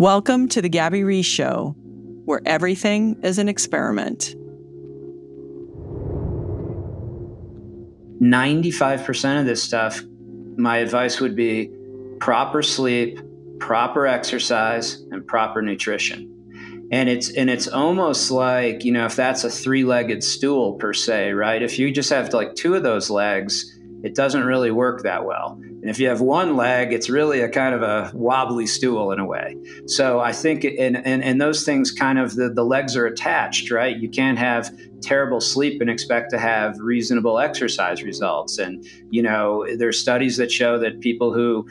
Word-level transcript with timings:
Welcome 0.00 0.48
to 0.48 0.62
the 0.62 0.70
Gabby 0.70 1.04
Reece 1.04 1.26
Show, 1.26 1.74
where 2.24 2.40
everything 2.46 3.20
is 3.22 3.36
an 3.36 3.50
experiment. 3.50 4.34
95% 8.22 9.40
of 9.40 9.44
this 9.44 9.62
stuff, 9.62 10.00
my 10.56 10.78
advice 10.78 11.20
would 11.20 11.36
be 11.36 11.70
proper 12.18 12.62
sleep, 12.62 13.20
proper 13.58 14.06
exercise, 14.06 15.04
and 15.10 15.26
proper 15.26 15.60
nutrition. 15.60 16.88
And 16.90 17.10
it's 17.10 17.30
and 17.32 17.50
it's 17.50 17.68
almost 17.68 18.30
like, 18.30 18.86
you 18.86 18.92
know, 18.92 19.04
if 19.04 19.16
that's 19.16 19.44
a 19.44 19.50
three-legged 19.50 20.24
stool 20.24 20.76
per 20.76 20.94
se, 20.94 21.32
right? 21.32 21.62
If 21.62 21.78
you 21.78 21.92
just 21.92 22.08
have 22.08 22.32
like 22.32 22.54
two 22.54 22.74
of 22.74 22.82
those 22.82 23.10
legs, 23.10 23.78
it 24.02 24.14
doesn't 24.14 24.44
really 24.44 24.70
work 24.70 25.02
that 25.02 25.24
well. 25.24 25.58
And 25.62 25.88
if 25.88 25.98
you 25.98 26.08
have 26.08 26.20
one 26.20 26.56
leg, 26.56 26.92
it's 26.92 27.08
really 27.08 27.40
a 27.40 27.48
kind 27.48 27.74
of 27.74 27.82
a 27.82 28.10
wobbly 28.14 28.66
stool 28.66 29.12
in 29.12 29.18
a 29.18 29.24
way. 29.24 29.56
So 29.86 30.20
I 30.20 30.32
think, 30.32 30.64
and, 30.64 30.96
and, 30.96 31.24
and 31.24 31.40
those 31.40 31.64
things 31.64 31.90
kind 31.90 32.18
of, 32.18 32.34
the, 32.34 32.50
the 32.50 32.64
legs 32.64 32.96
are 32.96 33.06
attached, 33.06 33.70
right? 33.70 33.96
You 33.96 34.08
can't 34.08 34.38
have 34.38 34.70
terrible 35.00 35.40
sleep 35.40 35.80
and 35.80 35.88
expect 35.88 36.30
to 36.30 36.38
have 36.38 36.78
reasonable 36.78 37.38
exercise 37.38 38.02
results. 38.02 38.58
And, 38.58 38.86
you 39.10 39.22
know, 39.22 39.66
there's 39.76 39.98
studies 39.98 40.36
that 40.36 40.52
show 40.52 40.78
that 40.78 41.00
people 41.00 41.32
who 41.32 41.66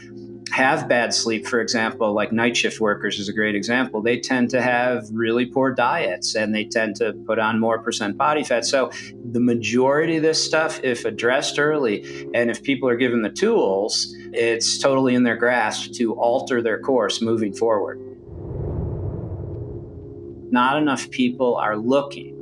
have 0.52 0.88
bad 0.88 1.14
sleep, 1.14 1.46
for 1.46 1.62
example, 1.62 2.14
like 2.14 2.32
night 2.32 2.58
shift 2.58 2.80
workers 2.80 3.20
is 3.20 3.30
a 3.30 3.34
great 3.34 3.56
example, 3.56 4.02
they 4.02 4.20
tend 4.20 4.50
to 4.50 4.62
have 4.62 5.06
really 5.12 5.46
poor 5.46 5.72
diets 5.72 6.36
and 6.36 6.54
they 6.54 6.66
tend 6.66 6.96
to 6.96 7.14
put 7.26 7.40
on 7.40 7.60
more 7.60 7.80
percent 7.80 8.18
body 8.18 8.44
fat. 8.44 8.66
So, 8.66 8.90
the 9.32 9.40
majority 9.40 10.18
of 10.18 10.24
this 10.24 10.44
stuff, 10.44 10.80
if 10.84 11.06
addressed 11.06 11.60
early 11.60 12.28
and 12.34 12.50
if 12.50 12.64
people 12.64 12.90
are 12.90 12.96
given 12.96 13.22
the 13.22 13.30
tools, 13.30 14.16
it's 14.34 14.78
totally 14.78 15.16
in 15.16 15.24
their 15.24 15.38
grasp 15.38 15.92
to 15.94 16.14
alter 16.14 16.62
their 16.62 16.80
course 16.80 17.22
moving 17.22 17.54
forward. 17.54 18.00
Not 20.52 20.78
enough 20.78 21.10
people 21.12 21.56
are 21.58 21.78
looking 21.78 22.39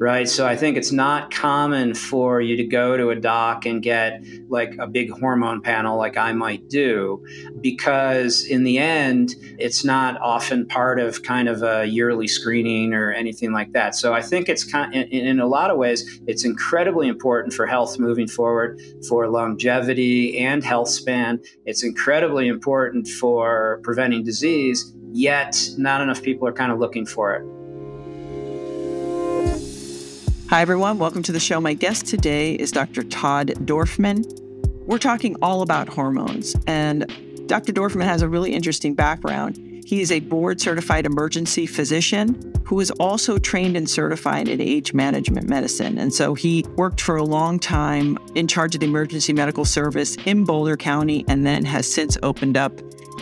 right? 0.00 0.26
So 0.26 0.46
I 0.46 0.56
think 0.56 0.78
it's 0.78 0.92
not 0.92 1.30
common 1.30 1.94
for 1.94 2.40
you 2.40 2.56
to 2.56 2.64
go 2.64 2.96
to 2.96 3.10
a 3.10 3.14
doc 3.14 3.66
and 3.66 3.82
get 3.82 4.24
like 4.48 4.74
a 4.78 4.86
big 4.86 5.10
hormone 5.10 5.60
panel 5.60 5.98
like 5.98 6.16
I 6.16 6.32
might 6.32 6.70
do 6.70 7.22
because 7.60 8.46
in 8.46 8.64
the 8.64 8.78
end 8.78 9.34
it's 9.58 9.84
not 9.84 10.18
often 10.22 10.66
part 10.66 10.98
of 11.00 11.22
kind 11.22 11.50
of 11.50 11.62
a 11.62 11.84
yearly 11.84 12.26
screening 12.26 12.94
or 12.94 13.12
anything 13.12 13.52
like 13.52 13.72
that. 13.72 13.94
So 13.94 14.14
I 14.14 14.22
think 14.22 14.48
it's 14.48 14.64
kind 14.64 14.94
of, 14.94 15.02
in, 15.02 15.26
in 15.26 15.38
a 15.38 15.46
lot 15.46 15.70
of 15.70 15.76
ways 15.76 16.22
it's 16.26 16.46
incredibly 16.46 17.06
important 17.06 17.52
for 17.52 17.66
health 17.66 17.98
moving 17.98 18.26
forward 18.26 18.80
for 19.06 19.28
longevity 19.28 20.38
and 20.38 20.64
health 20.64 20.88
span. 20.88 21.42
It's 21.66 21.84
incredibly 21.84 22.48
important 22.48 23.06
for 23.06 23.80
preventing 23.82 24.24
disease, 24.24 24.94
yet 25.12 25.62
not 25.76 26.00
enough 26.00 26.22
people 26.22 26.48
are 26.48 26.54
kind 26.54 26.72
of 26.72 26.78
looking 26.78 27.04
for 27.04 27.34
it. 27.34 27.59
Hi, 30.50 30.62
everyone. 30.62 30.98
Welcome 30.98 31.22
to 31.22 31.30
the 31.30 31.38
show. 31.38 31.60
My 31.60 31.74
guest 31.74 32.06
today 32.06 32.54
is 32.54 32.72
Dr. 32.72 33.04
Todd 33.04 33.52
Dorfman. 33.66 34.26
We're 34.84 34.98
talking 34.98 35.36
all 35.40 35.62
about 35.62 35.88
hormones, 35.88 36.56
and 36.66 37.06
Dr. 37.46 37.72
Dorfman 37.72 38.02
has 38.02 38.20
a 38.20 38.28
really 38.28 38.52
interesting 38.52 38.96
background. 38.96 39.84
He 39.86 40.00
is 40.00 40.10
a 40.10 40.18
board 40.18 40.60
certified 40.60 41.06
emergency 41.06 41.66
physician 41.66 42.52
who 42.64 42.80
is 42.80 42.90
also 42.98 43.38
trained 43.38 43.76
and 43.76 43.88
certified 43.88 44.48
in 44.48 44.60
age 44.60 44.92
management 44.92 45.48
medicine. 45.48 45.98
And 45.98 46.12
so 46.12 46.34
he 46.34 46.64
worked 46.74 47.00
for 47.00 47.14
a 47.14 47.22
long 47.22 47.60
time 47.60 48.18
in 48.34 48.48
charge 48.48 48.74
of 48.74 48.80
the 48.80 48.88
emergency 48.88 49.32
medical 49.32 49.64
service 49.64 50.16
in 50.24 50.42
Boulder 50.42 50.76
County 50.76 51.24
and 51.28 51.46
then 51.46 51.64
has 51.64 51.86
since 51.86 52.18
opened 52.24 52.56
up 52.56 52.72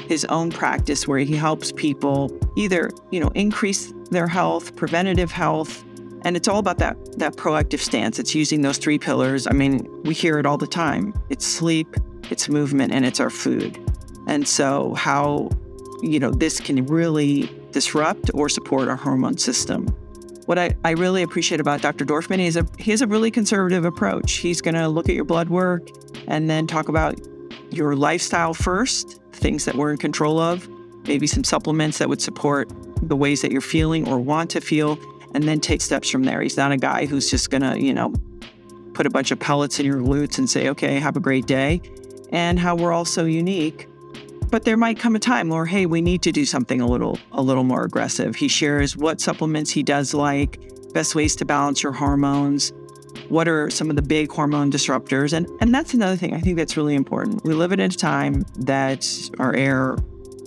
his 0.08 0.24
own 0.26 0.50
practice 0.50 1.06
where 1.06 1.19
he 1.19 1.36
helps 1.36 1.72
people 1.72 2.34
either, 2.56 2.91
you 3.10 3.20
know, 3.20 3.28
increase 3.34 3.92
their 4.10 4.26
health, 4.26 4.74
preventative 4.76 5.30
health, 5.30 5.84
and 6.24 6.36
it's 6.36 6.48
all 6.48 6.58
about 6.58 6.78
that 6.78 6.96
that 7.18 7.36
proactive 7.36 7.80
stance. 7.80 8.18
It's 8.18 8.34
using 8.34 8.62
those 8.62 8.78
three 8.78 8.98
pillars. 8.98 9.46
I 9.46 9.52
mean, 9.52 9.86
we 10.02 10.14
hear 10.14 10.38
it 10.38 10.46
all 10.46 10.58
the 10.58 10.66
time. 10.66 11.14
It's 11.28 11.46
sleep, 11.46 11.96
it's 12.30 12.48
movement, 12.48 12.92
and 12.92 13.04
it's 13.04 13.20
our 13.20 13.30
food. 13.30 13.78
And 14.26 14.46
so 14.46 14.94
how 14.94 15.50
you 16.02 16.20
know 16.20 16.30
this 16.30 16.60
can 16.60 16.84
really 16.86 17.50
disrupt 17.72 18.30
or 18.34 18.48
support 18.48 18.88
our 18.88 18.96
hormone 18.96 19.38
system. 19.38 19.86
What 20.46 20.58
I, 20.58 20.74
I 20.84 20.92
really 20.92 21.22
appreciate 21.22 21.60
about 21.60 21.82
Dr. 21.82 22.06
Dorfman 22.06 22.38
is 22.38 22.56
a 22.56 22.66
he 22.78 22.90
has 22.90 23.02
a 23.02 23.06
really 23.06 23.30
conservative 23.30 23.84
approach. 23.84 24.32
He's 24.34 24.60
gonna 24.60 24.88
look 24.88 25.08
at 25.08 25.14
your 25.14 25.24
blood 25.24 25.48
work 25.50 25.88
and 26.26 26.48
then 26.48 26.66
talk 26.66 26.88
about 26.88 27.18
your 27.70 27.96
lifestyle 27.96 28.54
first, 28.54 29.20
things 29.32 29.64
that 29.66 29.74
we're 29.74 29.90
in 29.90 29.98
control 29.98 30.38
of, 30.38 30.68
maybe 31.06 31.26
some 31.26 31.44
supplements 31.44 31.98
that 31.98 32.08
would 32.08 32.22
support 32.22 32.70
the 33.02 33.16
ways 33.16 33.42
that 33.42 33.52
you're 33.52 33.60
feeling 33.60 34.08
or 34.08 34.18
want 34.18 34.50
to 34.50 34.60
feel, 34.60 34.98
and 35.34 35.44
then 35.44 35.61
take 35.61 35.81
steps 35.81 36.09
from 36.11 36.25
there. 36.25 36.41
He's 36.41 36.56
not 36.56 36.72
a 36.72 36.77
guy 36.77 37.06
who's 37.06 37.31
just 37.31 37.50
going 37.50 37.62
to, 37.62 37.81
you 37.81 37.94
know, 37.94 38.12
put 38.94 39.06
a 39.06 39.11
bunch 39.11 39.31
of 39.31 39.39
pellets 39.39 39.78
in 39.78 39.87
your 39.87 39.99
glutes 39.99 40.39
and 40.39 40.49
say, 40.49 40.69
okay, 40.71 40.99
have 40.99 41.16
a 41.16 41.21
great 41.21 41.47
day. 41.47 41.81
And 42.31 42.59
how 42.59 42.75
we're 42.75 42.93
all 42.93 43.05
so 43.05 43.25
unique. 43.25 43.87
But 44.50 44.65
there 44.65 44.77
might 44.77 44.99
come 44.99 45.15
a 45.15 45.19
time 45.19 45.49
where, 45.49 45.66
hey, 45.66 45.87
we 45.87 46.00
need 46.00 46.22
to 46.22 46.33
do 46.33 46.44
something 46.44 46.81
a 46.81 46.87
little 46.87 47.19
a 47.33 47.43
little 47.43 47.65
more 47.65 47.84
aggressive. 47.84 48.34
He 48.34 48.49
shares 48.49 48.97
what 48.97 49.21
supplements 49.21 49.71
he 49.71 49.83
does 49.83 50.15
like, 50.15 50.59
best 50.93 51.15
ways 51.15 51.37
to 51.37 51.45
balance 51.45 51.83
your 51.83 51.93
hormones, 51.93 52.72
what 53.28 53.47
are 53.47 53.69
some 53.71 53.91
of 53.91 53.97
the 53.97 54.03
big 54.03 54.33
hormone 54.33 54.71
disruptors. 54.72 55.33
And 55.33 55.49
and 55.60 55.75
that's 55.75 55.95
another 55.95 56.16
thing 56.16 56.34
I 56.34 56.41
think 56.41 56.56
that's 56.56 56.77
really 56.77 56.95
important. 56.95 57.45
We 57.45 57.55
live 57.55 57.72
in 57.72 57.81
a 57.81 57.89
time 57.89 58.45
that 58.56 59.06
our 59.39 59.55
air, 59.55 59.97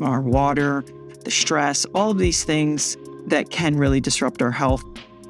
our 0.02 0.22
water, 0.22 0.84
the 1.24 1.32
stress, 1.32 1.86
all 1.94 2.12
of 2.12 2.18
these 2.18 2.44
things 2.44 2.98
that 3.28 3.50
can 3.50 3.78
really 3.78 4.00
disrupt 4.00 4.42
our 4.42 4.52
health. 4.52 4.84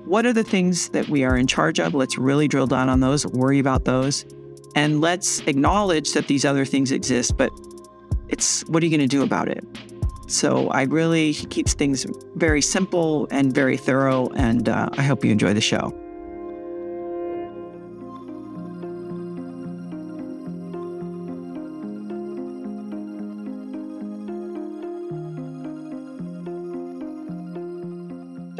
What 0.06 0.25
are 0.25 0.34
the 0.34 0.44
things 0.44 0.90
that 0.90 1.07
we 1.09 1.24
are 1.24 1.38
in 1.38 1.47
charge 1.47 1.79
of? 1.79 1.94
Let's 1.94 2.18
really 2.18 2.47
drill 2.47 2.68
down 2.68 2.90
on 2.90 3.00
those, 3.00 3.25
worry 3.28 3.59
about 3.59 3.85
those, 3.85 4.25
and 4.75 5.02
let's 5.02 5.40
acknowledge 5.41 6.13
that 6.13 6.28
these 6.28 6.46
other 6.46 6.66
things 6.66 6.91
exist, 6.91 7.38
but 7.38 7.52
it's 8.29 8.62
what 8.68 8.81
are 8.81 8.85
you 8.85 8.97
going 8.97 9.07
to 9.07 9.16
do 9.16 9.24
about 9.24 9.47
it? 9.47 9.66
So 10.28 10.69
I 10.69 10.84
really, 10.84 11.34
he 11.34 11.46
keeps 11.46 11.74
things 11.74 12.06
very 12.35 12.62
simple 12.62 13.28
and 13.31 13.53
very 13.53 13.78
thorough, 13.78 14.29
and 14.29 14.69
uh, 14.69 14.90
I 14.94 15.03
hope 15.03 15.25
you 15.25 15.31
enjoy 15.31 15.53
the 15.53 15.62
show. 15.62 15.94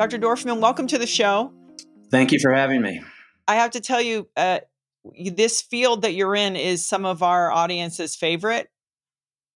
Dr. 0.02 0.18
Dorfman, 0.18 0.60
welcome 0.60 0.88
to 0.88 0.98
the 0.98 1.06
show. 1.06 1.54
Thank 2.10 2.32
you 2.32 2.40
for 2.40 2.52
having 2.52 2.82
me. 2.82 3.04
I 3.48 3.54
have 3.54 3.70
to 3.70 3.80
tell 3.80 4.02
you, 4.02 4.28
uh, 4.36 4.62
this 5.24 5.62
field 5.62 6.02
that 6.02 6.16
you're 6.16 6.36
in 6.36 6.56
is 6.56 6.84
some 6.84 7.06
of 7.06 7.22
our 7.22 7.52
audience's 7.52 8.16
favorite. 8.16 8.68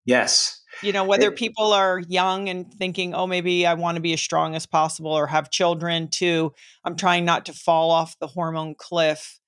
Yes. 0.05 0.61
You 0.83 0.93
know, 0.93 1.03
whether 1.03 1.29
it, 1.29 1.35
people 1.35 1.73
are 1.73 1.97
young 1.97 2.47
and 2.47 2.71
thinking, 2.71 3.15
oh, 3.15 3.25
maybe 3.25 3.65
I 3.65 3.73
want 3.73 3.95
to 3.95 4.01
be 4.01 4.13
as 4.13 4.21
strong 4.21 4.53
as 4.53 4.67
possible 4.67 5.13
or 5.13 5.25
have 5.25 5.49
children, 5.49 6.09
too, 6.09 6.53
I'm 6.83 6.95
trying 6.95 7.25
not 7.25 7.47
to 7.47 7.53
fall 7.53 7.89
off 7.89 8.15
the 8.19 8.27
hormone 8.27 8.75
cliff. 8.77 9.39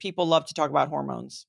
People 0.00 0.24
love 0.26 0.46
to 0.46 0.54
talk 0.54 0.70
about 0.70 0.88
hormones. 0.88 1.44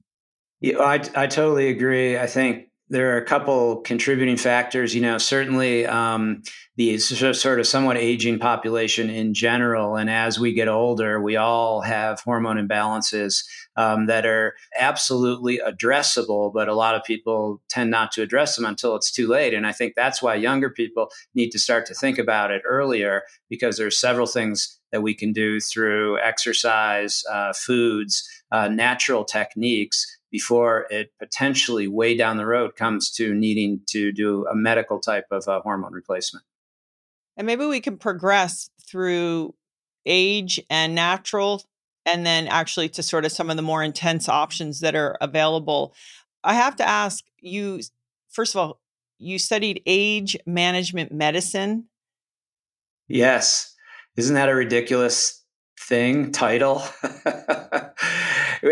Yeah, 0.60 0.80
I, 0.80 0.96
I 1.16 1.28
totally 1.28 1.70
agree. 1.70 2.18
I 2.18 2.28
think 2.28 2.66
there 2.94 3.16
are 3.16 3.18
a 3.18 3.26
couple 3.26 3.82
contributing 3.82 4.38
factors. 4.38 4.94
You 4.94 5.02
know, 5.02 5.18
certainly 5.18 5.86
um, 5.88 6.44
the 6.78 7.00
sort 7.00 7.60
of 7.60 7.68
somewhat 7.68 7.98
aging 7.98 8.38
population 8.38 9.10
in 9.10 9.34
general, 9.34 9.96
and 9.96 10.10
as 10.10 10.40
we 10.40 10.54
get 10.54 10.68
older, 10.68 11.20
we 11.20 11.36
all 11.36 11.82
have 11.82 12.20
hormone 12.20 12.58
imbalances 12.58 13.44
um, 13.76 14.06
that 14.06 14.28
are 14.28 14.54
absolutely 14.80 15.60
addressable, 15.60 16.54
but 16.54 16.70
a 16.70 16.76
lot 16.76 16.94
of 16.94 17.04
people 17.04 17.62
tend 17.68 17.90
not 17.90 18.12
to 18.12 18.22
address 18.22 18.56
them 18.56 18.66
until 18.66 18.96
it's 18.96 19.12
too 19.12 19.28
late. 19.28 19.56
And 19.56 19.66
I 19.66 19.72
think 19.72 19.94
that's 19.96 20.22
why 20.22 20.36
younger 20.36 20.70
people 20.70 21.10
need 21.34 21.50
to 21.50 21.60
start 21.60 21.88
to 21.88 21.96
think 21.96 22.20
about 22.20 22.52
it 22.52 22.62
earlier, 22.64 23.24
because 23.50 23.78
there's 23.78 24.00
several 24.00 24.28
things 24.28 24.80
that 24.92 25.02
we 25.02 25.16
can 25.16 25.34
do 25.34 25.60
through 25.60 26.20
exercise, 26.20 27.24
uh, 27.32 27.54
foods, 27.54 28.30
uh, 28.52 28.68
natural 28.68 29.26
techniques 29.26 30.06
before 30.34 30.88
it 30.90 31.12
potentially 31.20 31.88
way 31.88 32.18
down 32.18 32.38
the 32.38 32.46
road 32.46 32.76
comes 32.76 33.12
to 33.12 33.36
needing 33.36 33.80
to 33.86 34.12
do 34.12 34.48
a 34.48 34.56
medical 34.56 35.00
type 35.00 35.28
of 35.30 35.48
uh, 35.48 35.62
hormone 35.62 35.94
replacement. 35.94 36.44
And 37.38 37.46
maybe 37.46 37.68
we 37.68 37.80
can 37.80 37.98
progress 37.98 38.72
through 38.84 39.54
age 40.08 40.60
and 40.72 40.96
natural, 40.96 41.64
and 42.08 42.26
then 42.26 42.48
actually 42.48 42.90
to 42.90 43.04
sort 43.04 43.26
of 43.26 43.32
some 43.32 43.52
of 43.52 43.58
the 43.58 43.62
more 43.62 43.84
intense 43.84 44.28
options 44.28 44.80
that 44.80 44.96
are 44.96 45.16
available. 45.22 45.94
I 46.44 46.56
have 46.56 46.76
to 46.78 46.88
ask 46.88 47.24
you, 47.40 47.82
first 48.32 48.56
of 48.56 48.60
all, 48.60 48.82
you 49.20 49.38
studied 49.38 49.84
age 49.86 50.36
management 50.48 51.12
medicine. 51.12 51.86
Yes. 53.08 53.76
Isn't 54.18 54.34
that 54.34 54.50
a 54.50 54.56
ridiculous 54.56 55.44
thing, 55.80 56.32
title? 56.32 56.82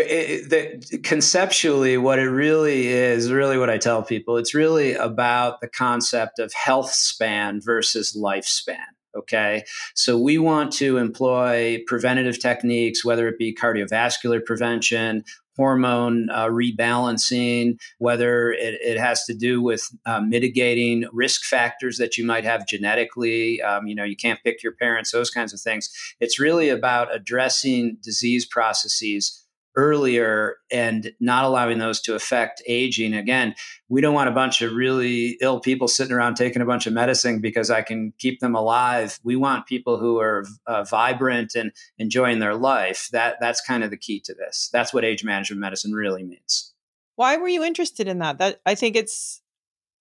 it, 0.00 1.02
conceptually, 1.02 1.98
what 1.98 2.18
it 2.18 2.28
really 2.28 2.88
is, 2.88 3.30
really 3.30 3.58
what 3.58 3.70
I 3.70 3.78
tell 3.78 4.02
people, 4.02 4.36
it's 4.36 4.54
really 4.54 4.94
about 4.94 5.60
the 5.60 5.68
concept 5.68 6.38
of 6.38 6.52
health 6.52 6.92
span 6.92 7.60
versus 7.62 8.16
lifespan. 8.16 8.78
Okay. 9.14 9.64
So 9.94 10.18
we 10.18 10.38
want 10.38 10.72
to 10.74 10.96
employ 10.96 11.82
preventative 11.86 12.40
techniques, 12.40 13.04
whether 13.04 13.28
it 13.28 13.36
be 13.38 13.54
cardiovascular 13.54 14.42
prevention, 14.42 15.24
hormone 15.56 16.30
uh, 16.30 16.46
rebalancing, 16.46 17.78
whether 17.98 18.52
it, 18.52 18.78
it, 18.80 18.98
has 18.98 19.24
to 19.24 19.34
do 19.34 19.60
with 19.60 19.86
uh, 20.06 20.20
mitigating 20.20 21.04
risk 21.12 21.44
factors 21.44 21.98
that 21.98 22.16
you 22.16 22.24
might 22.24 22.44
have 22.44 22.66
genetically. 22.66 23.60
Um, 23.60 23.86
you 23.86 23.94
know, 23.94 24.04
you 24.04 24.16
can't 24.16 24.42
pick 24.42 24.62
your 24.62 24.72
parents, 24.72 25.10
those 25.10 25.28
kinds 25.28 25.52
of 25.52 25.60
things. 25.60 25.90
It's 26.20 26.40
really 26.40 26.70
about 26.70 27.14
addressing 27.14 27.98
disease 28.02 28.46
processes 28.46 29.41
earlier 29.74 30.56
and 30.70 31.12
not 31.20 31.44
allowing 31.44 31.78
those 31.78 32.00
to 32.02 32.14
affect 32.14 32.62
aging. 32.66 33.14
Again, 33.14 33.54
we 33.88 34.00
don't 34.00 34.14
want 34.14 34.28
a 34.28 34.32
bunch 34.32 34.62
of 34.62 34.72
really 34.72 35.38
ill 35.40 35.60
people 35.60 35.88
sitting 35.88 36.12
around 36.12 36.34
taking 36.34 36.62
a 36.62 36.66
bunch 36.66 36.86
of 36.86 36.92
medicine 36.92 37.40
because 37.40 37.70
I 37.70 37.82
can 37.82 38.12
keep 38.18 38.40
them 38.40 38.54
alive. 38.54 39.18
We 39.22 39.36
want 39.36 39.66
people 39.66 39.98
who 39.98 40.20
are 40.20 40.44
uh, 40.66 40.84
vibrant 40.84 41.54
and 41.54 41.72
enjoying 41.98 42.38
their 42.38 42.54
life. 42.54 43.08
That 43.12 43.36
that's 43.40 43.60
kind 43.60 43.84
of 43.84 43.90
the 43.90 43.96
key 43.96 44.20
to 44.20 44.34
this. 44.34 44.68
That's 44.72 44.92
what 44.92 45.04
age 45.04 45.24
management 45.24 45.60
medicine 45.60 45.92
really 45.92 46.22
means. 46.22 46.72
Why 47.16 47.36
were 47.36 47.48
you 47.48 47.62
interested 47.62 48.08
in 48.08 48.18
that? 48.18 48.38
That 48.38 48.60
I 48.66 48.74
think 48.74 48.96
it's 48.96 49.42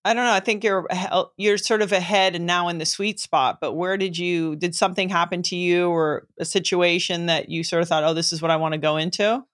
I 0.04 0.14
don't 0.14 0.26
know. 0.26 0.34
I 0.34 0.40
think 0.40 0.64
you're 0.64 0.88
you're 1.38 1.58
sort 1.58 1.82
of 1.82 1.92
ahead 1.92 2.36
and 2.36 2.46
now 2.46 2.70
in 2.70 2.80
the 2.80 2.86
sweet 2.86 3.20
spot. 3.20 3.60
But 3.62 3.74
where 3.74 3.98
did 3.98 4.18
you 4.18 4.56
did 4.56 4.76
something 4.76 5.10
happen 5.10 5.44
to 5.44 5.56
you 5.56 5.90
or 5.90 6.28
a 6.40 6.46
situation 6.46 7.28
that 7.28 7.50
you 7.50 7.64
sort 7.64 7.84
of 7.84 7.88
thought, 7.88 8.04
oh, 8.04 8.14
this 8.14 8.34
is 8.34 8.42
what 8.42 8.52
I 8.52 8.56
want 8.56 8.74
to 8.74 8.80
go 8.80 8.98
into? 8.98 9.46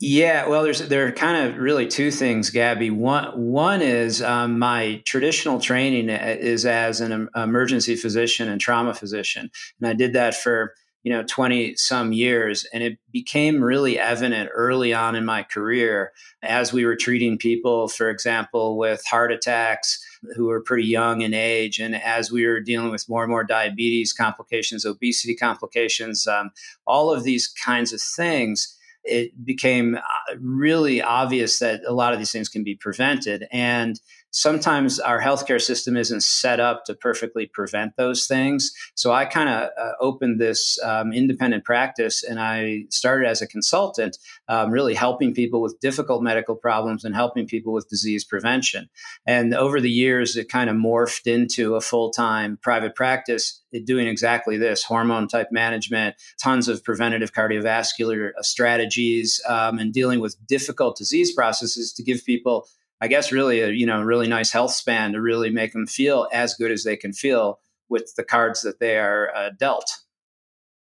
Yeah, 0.00 0.46
well, 0.46 0.62
there's 0.62 0.86
there 0.88 1.08
are 1.08 1.12
kind 1.12 1.48
of 1.50 1.58
really 1.58 1.88
two 1.88 2.12
things, 2.12 2.50
Gabby. 2.50 2.88
One 2.90 3.32
one 3.50 3.82
is 3.82 4.22
um, 4.22 4.56
my 4.58 5.02
traditional 5.04 5.60
training 5.60 6.08
uh, 6.08 6.36
is 6.38 6.64
as 6.64 7.00
an 7.00 7.28
emergency 7.34 7.96
physician 7.96 8.48
and 8.48 8.60
trauma 8.60 8.94
physician, 8.94 9.50
and 9.80 9.88
I 9.88 9.94
did 9.94 10.12
that 10.12 10.36
for 10.36 10.74
you 11.02 11.12
know 11.12 11.22
20 11.24 11.74
some 11.76 12.12
years 12.12 12.66
and 12.72 12.82
it 12.82 12.98
became 13.12 13.62
really 13.62 13.98
evident 13.98 14.50
early 14.52 14.92
on 14.92 15.14
in 15.14 15.24
my 15.24 15.44
career 15.44 16.12
as 16.42 16.72
we 16.72 16.84
were 16.84 16.96
treating 16.96 17.38
people 17.38 17.86
for 17.86 18.10
example 18.10 18.76
with 18.76 19.00
heart 19.06 19.30
attacks 19.30 20.04
who 20.34 20.46
were 20.46 20.60
pretty 20.60 20.86
young 20.86 21.20
in 21.22 21.32
age 21.32 21.78
and 21.78 21.94
as 21.94 22.32
we 22.32 22.44
were 22.44 22.60
dealing 22.60 22.90
with 22.90 23.08
more 23.08 23.22
and 23.22 23.30
more 23.30 23.44
diabetes 23.44 24.12
complications 24.12 24.84
obesity 24.84 25.36
complications 25.36 26.26
um, 26.26 26.50
all 26.84 27.12
of 27.12 27.22
these 27.22 27.46
kinds 27.46 27.92
of 27.92 28.00
things 28.00 28.76
it 29.04 29.44
became 29.44 29.96
uh, 29.96 30.36
really 30.40 31.00
obvious 31.00 31.58
that 31.58 31.82
a 31.86 31.92
lot 31.92 32.12
of 32.12 32.18
these 32.18 32.32
things 32.32 32.48
can 32.48 32.64
be 32.64 32.74
prevented. 32.74 33.46
And 33.50 34.00
sometimes 34.30 35.00
our 35.00 35.20
healthcare 35.20 35.60
system 35.60 35.96
isn't 35.96 36.22
set 36.22 36.60
up 36.60 36.84
to 36.84 36.94
perfectly 36.94 37.46
prevent 37.46 37.96
those 37.96 38.26
things. 38.26 38.72
So 38.94 39.12
I 39.12 39.24
kind 39.24 39.48
of 39.48 39.70
uh, 39.78 39.92
opened 40.00 40.40
this 40.40 40.78
um, 40.84 41.12
independent 41.12 41.64
practice 41.64 42.22
and 42.22 42.38
I 42.38 42.84
started 42.90 43.28
as 43.28 43.40
a 43.40 43.46
consultant, 43.46 44.18
um, 44.48 44.70
really 44.70 44.94
helping 44.94 45.34
people 45.34 45.62
with 45.62 45.80
difficult 45.80 46.22
medical 46.22 46.54
problems 46.54 47.04
and 47.04 47.14
helping 47.14 47.46
people 47.46 47.72
with 47.72 47.88
disease 47.88 48.24
prevention. 48.24 48.88
And 49.26 49.54
over 49.54 49.80
the 49.80 49.90
years, 49.90 50.36
it 50.36 50.48
kind 50.48 50.68
of 50.68 50.76
morphed 50.76 51.26
into 51.26 51.76
a 51.76 51.80
full 51.80 52.10
time 52.10 52.58
private 52.60 52.94
practice 52.94 53.62
doing 53.84 54.06
exactly 54.06 54.56
this 54.56 54.82
hormone 54.82 55.28
type 55.28 55.48
management, 55.50 56.16
tons 56.40 56.68
of 56.68 56.82
preventative 56.82 57.32
cardiovascular 57.32 58.30
uh, 58.38 58.42
strategies, 58.42 59.40
um, 59.48 59.78
and 59.78 59.92
dealing 59.92 60.20
with 60.20 60.36
difficult 60.46 60.96
disease 60.96 61.32
processes 61.32 61.92
to 61.92 62.02
give 62.02 62.24
people 62.24 62.68
I 63.00 63.08
guess 63.08 63.30
really 63.30 63.60
a 63.60 63.68
you 63.68 63.86
know 63.86 64.02
really 64.02 64.28
nice 64.28 64.50
health 64.50 64.72
span 64.72 65.12
to 65.12 65.20
really 65.20 65.50
make 65.50 65.72
them 65.72 65.86
feel 65.86 66.28
as 66.32 66.54
good 66.54 66.70
as 66.70 66.84
they 66.84 66.96
can 66.96 67.12
feel 67.12 67.60
with 67.88 68.14
the 68.16 68.24
cards 68.24 68.62
that 68.62 68.80
they 68.80 68.98
are 68.98 69.30
uh, 69.34 69.50
dealt. 69.58 69.98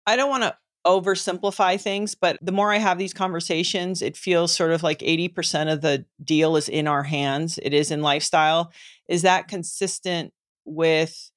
I 0.06 0.16
don't 0.16 0.30
want 0.30 0.42
to 0.44 0.56
oversimplify 0.86 1.80
things, 1.80 2.14
but 2.14 2.38
the 2.40 2.52
more 2.52 2.72
I 2.72 2.78
have 2.78 2.98
these 2.98 3.12
conversations, 3.12 4.00
it 4.00 4.16
feels 4.16 4.54
sort 4.54 4.72
of 4.72 4.82
like 4.82 5.00
80% 5.00 5.70
of 5.70 5.82
the 5.82 6.06
deal 6.24 6.56
is 6.56 6.68
in 6.68 6.88
our 6.88 7.02
hands. 7.02 7.58
It 7.62 7.74
is 7.74 7.90
in 7.90 8.00
lifestyle. 8.00 8.72
Is 9.06 9.22
that 9.22 9.48
consistent 9.48 10.32
with 10.64 11.30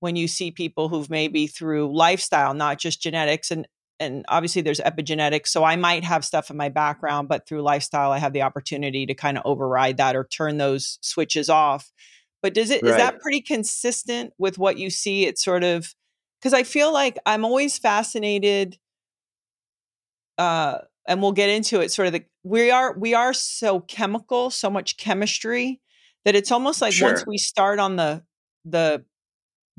when 0.00 0.16
you 0.16 0.28
see 0.28 0.50
people 0.50 0.88
who've 0.88 1.10
maybe 1.10 1.46
through 1.46 1.94
lifestyle, 1.94 2.54
not 2.54 2.78
just 2.78 3.02
genetics? 3.02 3.50
And 3.50 3.66
and 4.00 4.24
obviously 4.28 4.62
there's 4.62 4.80
epigenetics 4.80 5.48
so 5.48 5.64
i 5.64 5.76
might 5.76 6.04
have 6.04 6.24
stuff 6.24 6.50
in 6.50 6.56
my 6.56 6.68
background 6.68 7.28
but 7.28 7.46
through 7.46 7.62
lifestyle 7.62 8.12
i 8.12 8.18
have 8.18 8.32
the 8.32 8.42
opportunity 8.42 9.06
to 9.06 9.14
kind 9.14 9.36
of 9.36 9.42
override 9.44 9.96
that 9.96 10.16
or 10.16 10.24
turn 10.24 10.58
those 10.58 10.98
switches 11.00 11.48
off 11.48 11.90
but 12.42 12.54
does 12.54 12.70
it 12.70 12.82
right. 12.82 12.90
is 12.90 12.96
that 12.96 13.20
pretty 13.20 13.40
consistent 13.40 14.32
with 14.38 14.58
what 14.58 14.78
you 14.78 14.90
see 14.90 15.24
it's 15.26 15.42
sort 15.42 15.64
of 15.64 15.94
because 16.40 16.54
i 16.54 16.62
feel 16.62 16.92
like 16.92 17.18
i'm 17.26 17.44
always 17.44 17.78
fascinated 17.78 18.78
uh 20.38 20.78
and 21.06 21.22
we'll 21.22 21.32
get 21.32 21.48
into 21.48 21.80
it 21.80 21.90
sort 21.90 22.06
of 22.06 22.12
the 22.12 22.24
we 22.44 22.70
are 22.70 22.96
we 22.98 23.14
are 23.14 23.32
so 23.32 23.80
chemical 23.80 24.50
so 24.50 24.70
much 24.70 24.96
chemistry 24.96 25.80
that 26.24 26.36
it's 26.36 26.52
almost 26.52 26.80
like 26.80 26.92
sure. 26.92 27.08
once 27.08 27.26
we 27.26 27.38
start 27.38 27.78
on 27.78 27.96
the 27.96 28.22
the 28.64 29.04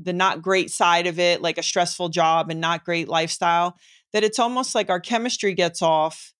the 0.02 0.12
not 0.12 0.42
great 0.42 0.70
side 0.70 1.06
of 1.06 1.18
it 1.18 1.42
like 1.42 1.58
a 1.58 1.62
stressful 1.62 2.08
job 2.08 2.50
and 2.50 2.60
not 2.60 2.84
great 2.84 3.08
lifestyle 3.08 3.76
that 4.12 4.24
it's 4.24 4.38
almost 4.38 4.74
like 4.74 4.90
our 4.90 5.00
chemistry 5.00 5.54
gets 5.54 5.82
off 5.82 6.32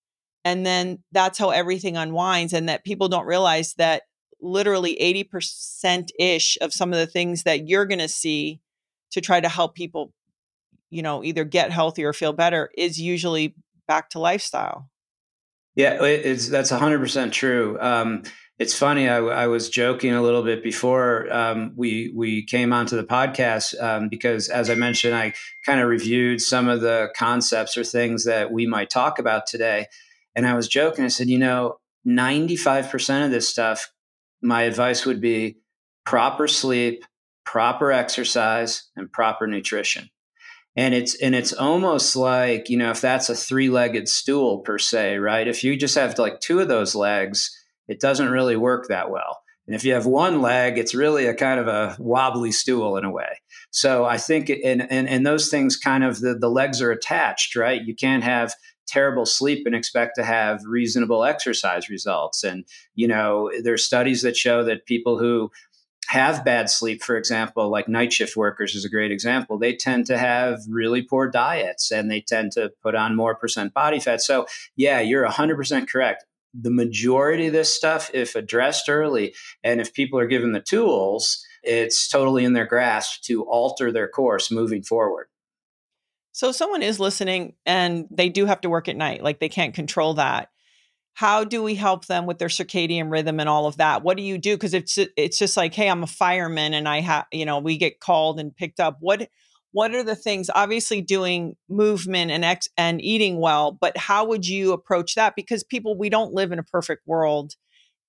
and 0.43 0.65
then 0.65 0.99
that's 1.11 1.37
how 1.37 1.51
everything 1.51 1.97
unwinds 1.97 2.53
and 2.53 2.67
that 2.67 2.83
people 2.83 3.07
don't 3.07 3.27
realize 3.27 3.73
that 3.75 4.03
literally 4.41 4.97
80% 4.99 6.09
ish 6.19 6.57
of 6.61 6.73
some 6.73 6.91
of 6.91 6.99
the 6.99 7.05
things 7.05 7.43
that 7.43 7.67
you're 7.67 7.85
going 7.85 7.99
to 7.99 8.07
see 8.07 8.59
to 9.11 9.21
try 9.21 9.39
to 9.39 9.49
help 9.49 9.75
people 9.75 10.13
you 10.89 11.01
know 11.01 11.23
either 11.23 11.43
get 11.43 11.71
healthy 11.71 12.03
or 12.03 12.13
feel 12.13 12.33
better 12.33 12.69
is 12.77 12.99
usually 12.99 13.55
back 13.87 14.09
to 14.09 14.19
lifestyle. 14.19 14.89
Yeah 15.75 16.03
it's 16.03 16.49
that's 16.49 16.71
100% 16.71 17.31
true 17.31 17.77
um, 17.79 18.23
it's 18.61 18.77
funny. 18.77 19.09
I, 19.09 19.17
I, 19.17 19.47
was 19.47 19.69
joking 19.69 20.13
a 20.13 20.21
little 20.21 20.43
bit 20.43 20.61
before 20.61 21.27
um, 21.33 21.73
we 21.75 22.13
we 22.15 22.45
came 22.45 22.71
onto 22.71 22.95
the 22.95 23.03
podcast 23.03 23.73
um, 23.81 24.07
because, 24.07 24.49
as 24.49 24.69
I 24.69 24.75
mentioned, 24.75 25.15
I 25.15 25.33
kind 25.65 25.81
of 25.81 25.89
reviewed 25.89 26.41
some 26.41 26.67
of 26.67 26.81
the 26.81 27.09
concepts 27.15 27.75
or 27.75 27.83
things 27.83 28.23
that 28.25 28.51
we 28.51 28.67
might 28.67 28.91
talk 28.91 29.17
about 29.17 29.47
today, 29.47 29.87
and 30.35 30.45
I 30.45 30.53
was 30.53 30.67
joking. 30.67 31.03
I 31.03 31.07
said, 31.07 31.27
you 31.27 31.39
know, 31.39 31.79
ninety 32.05 32.55
five 32.55 32.87
percent 32.91 33.25
of 33.25 33.31
this 33.31 33.49
stuff, 33.49 33.91
my 34.43 34.61
advice 34.61 35.07
would 35.07 35.21
be 35.21 35.57
proper 36.05 36.47
sleep, 36.47 37.03
proper 37.43 37.91
exercise, 37.91 38.91
and 38.95 39.11
proper 39.11 39.47
nutrition. 39.47 40.11
And 40.75 40.93
it's 40.93 41.15
and 41.15 41.33
it's 41.33 41.51
almost 41.51 42.15
like 42.15 42.69
you 42.69 42.77
know 42.77 42.91
if 42.91 43.01
that's 43.01 43.27
a 43.27 43.33
three 43.33 43.69
legged 43.69 44.07
stool 44.07 44.59
per 44.59 44.77
se, 44.77 45.17
right? 45.17 45.47
If 45.47 45.63
you 45.63 45.75
just 45.75 45.95
have 45.95 46.19
like 46.19 46.41
two 46.41 46.59
of 46.59 46.67
those 46.67 46.93
legs 46.93 47.57
it 47.91 47.99
doesn't 47.99 48.29
really 48.29 48.55
work 48.55 48.87
that 48.87 49.11
well. 49.11 49.41
And 49.67 49.75
if 49.75 49.83
you 49.83 49.93
have 49.93 50.05
one 50.05 50.41
leg, 50.41 50.77
it's 50.77 50.95
really 50.95 51.27
a 51.27 51.33
kind 51.33 51.59
of 51.59 51.67
a 51.67 51.97
wobbly 51.99 52.53
stool 52.53 52.95
in 52.95 53.03
a 53.03 53.11
way. 53.11 53.41
So 53.69 54.05
I 54.05 54.17
think, 54.17 54.49
and, 54.49 54.89
and, 54.89 55.09
and 55.09 55.25
those 55.25 55.49
things 55.49 55.75
kind 55.75 56.05
of, 56.05 56.21
the, 56.21 56.33
the 56.33 56.49
legs 56.49 56.81
are 56.81 56.91
attached, 56.91 57.55
right? 57.55 57.81
You 57.81 57.93
can't 57.93 58.23
have 58.23 58.53
terrible 58.87 59.25
sleep 59.25 59.65
and 59.65 59.75
expect 59.75 60.15
to 60.15 60.23
have 60.23 60.61
reasonable 60.65 61.25
exercise 61.25 61.89
results. 61.89 62.45
And, 62.45 62.63
you 62.95 63.09
know, 63.09 63.51
there's 63.61 63.83
studies 63.83 64.21
that 64.21 64.37
show 64.37 64.63
that 64.63 64.85
people 64.85 65.19
who 65.19 65.51
have 66.07 66.45
bad 66.45 66.69
sleep, 66.69 67.03
for 67.03 67.17
example, 67.17 67.69
like 67.69 67.89
night 67.89 68.13
shift 68.13 68.37
workers 68.37 68.73
is 68.73 68.85
a 68.85 68.89
great 68.89 69.11
example, 69.11 69.57
they 69.57 69.75
tend 69.75 70.05
to 70.05 70.17
have 70.17 70.59
really 70.69 71.01
poor 71.01 71.29
diets 71.29 71.91
and 71.91 72.09
they 72.09 72.21
tend 72.21 72.53
to 72.53 72.71
put 72.81 72.95
on 72.95 73.17
more 73.17 73.35
percent 73.35 73.73
body 73.73 73.99
fat. 73.99 74.21
So, 74.21 74.45
yeah, 74.77 75.01
you're 75.01 75.27
100% 75.27 75.89
correct 75.89 76.25
the 76.53 76.71
majority 76.71 77.47
of 77.47 77.53
this 77.53 77.73
stuff, 77.73 78.11
if 78.13 78.35
addressed 78.35 78.89
early 78.89 79.33
and 79.63 79.79
if 79.81 79.93
people 79.93 80.19
are 80.19 80.27
given 80.27 80.51
the 80.51 80.61
tools, 80.61 81.45
it's 81.63 82.07
totally 82.09 82.43
in 82.45 82.53
their 82.53 82.65
grasp 82.65 83.21
to 83.23 83.43
alter 83.43 83.91
their 83.91 84.07
course 84.07 84.51
moving 84.51 84.83
forward. 84.83 85.27
So, 86.33 86.51
someone 86.51 86.81
is 86.81 86.99
listening 86.99 87.55
and 87.65 88.07
they 88.09 88.29
do 88.29 88.45
have 88.45 88.61
to 88.61 88.69
work 88.69 88.87
at 88.87 88.95
night, 88.95 89.23
like 89.23 89.39
they 89.39 89.49
can't 89.49 89.73
control 89.75 90.13
that. 90.15 90.49
how 91.13 91.43
do 91.43 91.61
we 91.61 91.75
help 91.75 92.05
them 92.07 92.25
with 92.25 92.39
their 92.39 92.47
circadian 92.47 93.11
rhythm 93.11 93.39
and 93.39 93.49
all 93.49 93.67
of 93.67 93.77
that 93.77 94.01
what 94.03 94.17
do 94.17 94.23
you 94.23 94.37
do 94.37 94.55
because 94.55 94.73
it's 94.73 94.97
it's 95.17 95.37
just 95.37 95.57
like 95.57 95.73
hey 95.73 95.89
i'm 95.89 96.03
a 96.03 96.07
fireman 96.07 96.73
and 96.73 96.87
i 96.87 97.01
have 97.01 97.25
you 97.31 97.45
know 97.45 97.59
we 97.59 97.77
get 97.77 97.99
called 97.99 98.39
and 98.39 98.55
picked 98.55 98.79
up 98.79 98.97
what 99.01 99.29
what 99.73 99.93
are 99.95 100.03
the 100.03 100.15
things 100.15 100.49
obviously 100.53 101.01
doing 101.01 101.55
movement 101.69 102.31
and 102.31 102.43
ex 102.43 102.67
and 102.77 103.01
eating 103.01 103.39
well 103.39 103.71
but 103.71 103.97
how 103.97 104.25
would 104.25 104.47
you 104.47 104.73
approach 104.73 105.15
that 105.15 105.35
because 105.35 105.63
people 105.63 105.97
we 105.97 106.09
don't 106.09 106.33
live 106.33 106.51
in 106.51 106.59
a 106.59 106.63
perfect 106.63 107.05
world 107.05 107.53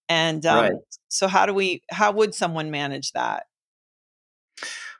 and 0.08 0.44
um, 0.46 0.58
right. 0.58 0.72
so 1.08 1.28
how 1.28 1.46
do 1.46 1.54
we 1.54 1.82
how 1.90 2.12
would 2.12 2.34
someone 2.34 2.70
manage 2.70 3.12
that 3.12 3.44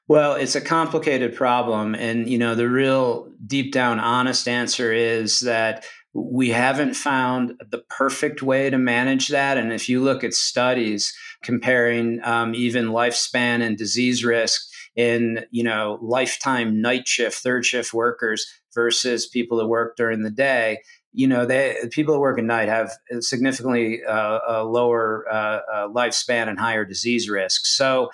well, 0.09 0.35
it's 0.35 0.57
a 0.57 0.61
complicated 0.61 1.35
problem. 1.35 1.95
And, 1.95 2.29
you 2.29 2.37
know, 2.37 2.55
the 2.55 2.69
real 2.69 3.33
deep 3.47 3.73
down 3.73 4.01
honest 4.01 4.49
answer 4.49 4.93
is 4.93 5.41
that 5.41 5.85
we 6.13 6.51
haven't 6.51 6.95
found 6.95 7.55
the 7.71 7.79
perfect 7.89 8.43
way 8.43 8.69
to 8.69 8.77
manage 8.77 9.29
that. 9.29 9.57
And 9.57 9.73
if 9.73 9.89
you 9.89 10.03
look 10.03 10.25
at 10.25 10.35
studies 10.35 11.15
comparing 11.43 12.23
um, 12.25 12.55
even 12.55 12.89
lifespan 12.89 13.63
and 13.63 13.79
disease 13.79 14.25
risk 14.25 14.69
in, 14.97 15.45
you 15.51 15.63
know, 15.63 15.99
lifetime 16.03 16.81
night 16.81 17.09
shift, 17.09 17.39
third 17.39 17.65
shift 17.65 17.95
workers 17.95 18.47
versus 18.75 19.27
people 19.27 19.59
that 19.59 19.67
work 19.67 19.97
during 19.97 20.23
the 20.23 20.31
day, 20.31 20.79
you 21.13 21.27
know, 21.27 21.45
they 21.45 21.77
people 21.91 22.15
that 22.15 22.21
work 22.21 22.39
at 22.39 22.45
night 22.45 22.69
have 22.69 22.93
significantly 23.21 24.03
uh, 24.05 24.39
a 24.47 24.65
lower 24.65 25.27
uh, 25.31 25.61
uh, 25.73 25.89
lifespan 25.89 26.49
and 26.49 26.59
higher 26.59 26.85
disease 26.85 27.29
risk. 27.29 27.67
So 27.67 28.11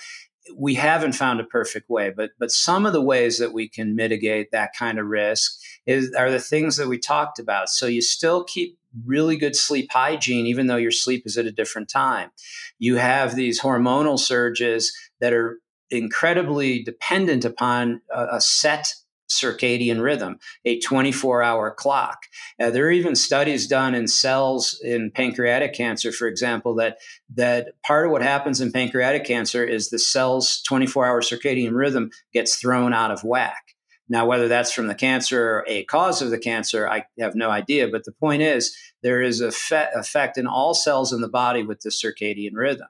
we 0.57 0.75
haven't 0.75 1.13
found 1.13 1.41
a 1.41 1.45
perfect 1.45 1.89
way, 1.89 2.11
but 2.11 2.31
but 2.39 2.51
some 2.51 2.87
of 2.87 2.93
the 2.93 3.03
ways 3.03 3.39
that 3.39 3.53
we 3.53 3.69
can 3.69 3.95
mitigate 3.95 4.51
that 4.51 4.71
kind 4.77 4.99
of 4.99 5.07
risk 5.07 5.53
is 5.87 6.13
are 6.15 6.31
the 6.31 6.41
things 6.41 6.77
that 6.77 6.89
we 6.89 6.99
talked 6.99 7.39
about. 7.39 7.69
So 7.69 7.87
you 7.87 8.03
still 8.03 8.45
keep 8.45 8.79
really 9.05 9.37
good 9.37 9.55
sleep 9.55 9.91
hygiene, 9.93 10.47
even 10.47 10.67
though 10.67 10.77
your 10.77 10.91
sleep 10.91 11.25
is 11.27 11.37
at 11.37 11.47
a 11.47 11.53
different 11.53 11.89
time. 11.89 12.31
You 12.79 12.97
have 12.97 13.35
these 13.37 13.61
hormonal 13.61 14.19
surges 14.19 14.93
that 15.21 15.33
are 15.33 15.59
incredibly 15.91 16.83
dependent 16.83 17.45
upon 17.45 18.01
a, 18.15 18.37
a 18.37 18.41
set 18.41 18.95
circadian 19.29 20.03
rhythm, 20.03 20.39
a 20.65 20.81
24 20.81 21.43
hour 21.43 21.71
clock. 21.71 22.23
Uh, 22.61 22.71
there 22.71 22.87
are 22.87 22.91
even 22.91 23.15
studies 23.15 23.67
done 23.67 23.95
in 23.95 24.09
cells 24.09 24.81
in 24.83 25.11
pancreatic 25.11 25.75
cancer, 25.75 26.11
for 26.11 26.27
example, 26.27 26.75
that, 26.77 26.99
that 27.35 27.69
part 27.85 28.07
of 28.07 28.13
what 28.13 28.23
happens 28.23 28.61
in 28.61 28.73
pancreatic 28.73 29.25
cancer 29.25 29.65
is 29.65 29.91
the 29.91 29.99
cell's 29.99 30.63
24 30.63 31.07
hour 31.07 31.21
circadian 31.21 31.75
rhythm 31.75 32.11
gets 32.33 32.57
thrown 32.57 32.95
out 32.95 33.11
of 33.11 33.23
whack. 33.23 33.75
Now, 34.11 34.27
whether 34.27 34.49
that's 34.49 34.73
from 34.73 34.87
the 34.87 34.95
cancer 34.95 35.43
or 35.43 35.65
a 35.69 35.85
cause 35.85 36.23
of 36.23 36.31
the 36.31 36.39
cancer, 36.39 36.89
I 36.89 37.05
have 37.21 37.35
no 37.35 37.51
idea. 37.51 37.89
But 37.89 38.05
the 38.05 38.13
point 38.13 38.41
is, 38.41 38.75
there 39.03 39.21
is 39.21 39.43
a 39.43 39.53
fe- 39.53 39.91
effect 39.95 40.39
in 40.39 40.47
all 40.47 40.73
cells 40.73 41.13
in 41.13 41.21
the 41.21 41.29
body 41.29 41.63
with 41.63 41.81
the 41.81 41.91
circadian 41.91 42.55
rhythm. 42.55 42.89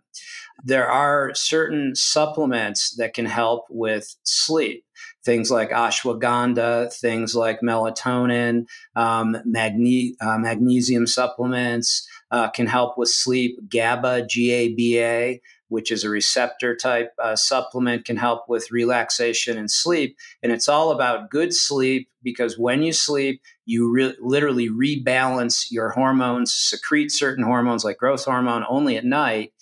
There 0.64 0.90
are 0.90 1.32
certain 1.34 1.94
supplements 1.94 2.96
that 2.96 3.14
can 3.14 3.26
help 3.26 3.66
with 3.70 4.16
sleep 4.24 4.84
things 5.24 5.50
like 5.50 5.70
ashwagandha, 5.70 6.92
things 6.94 7.34
like 7.34 7.60
melatonin, 7.60 8.66
um, 8.96 9.36
magne- 9.44 10.14
uh, 10.20 10.38
magnesium 10.38 11.06
supplements 11.06 12.08
uh, 12.30 12.48
can 12.48 12.66
help 12.66 12.96
with 12.96 13.10
sleep. 13.10 13.58
GABA, 13.68 14.26
G 14.26 14.50
A 14.52 14.68
B 14.74 14.98
A, 14.98 15.40
which 15.68 15.90
is 15.92 16.02
a 16.02 16.08
receptor 16.08 16.74
type 16.74 17.12
uh, 17.22 17.36
supplement, 17.36 18.04
can 18.04 18.16
help 18.16 18.48
with 18.48 18.70
relaxation 18.70 19.58
and 19.58 19.70
sleep. 19.70 20.16
And 20.42 20.50
it's 20.50 20.68
all 20.68 20.90
about 20.92 21.30
good 21.30 21.54
sleep 21.54 22.08
because 22.22 22.58
when 22.58 22.82
you 22.82 22.92
sleep, 22.92 23.42
you 23.66 23.90
re- 23.90 24.16
literally 24.20 24.70
rebalance 24.70 25.66
your 25.70 25.90
hormones, 25.90 26.54
secrete 26.54 27.10
certain 27.10 27.44
hormones 27.44 27.84
like 27.84 27.98
growth 27.98 28.24
hormone 28.24 28.64
only 28.68 28.96
at 28.96 29.04
night. 29.04 29.52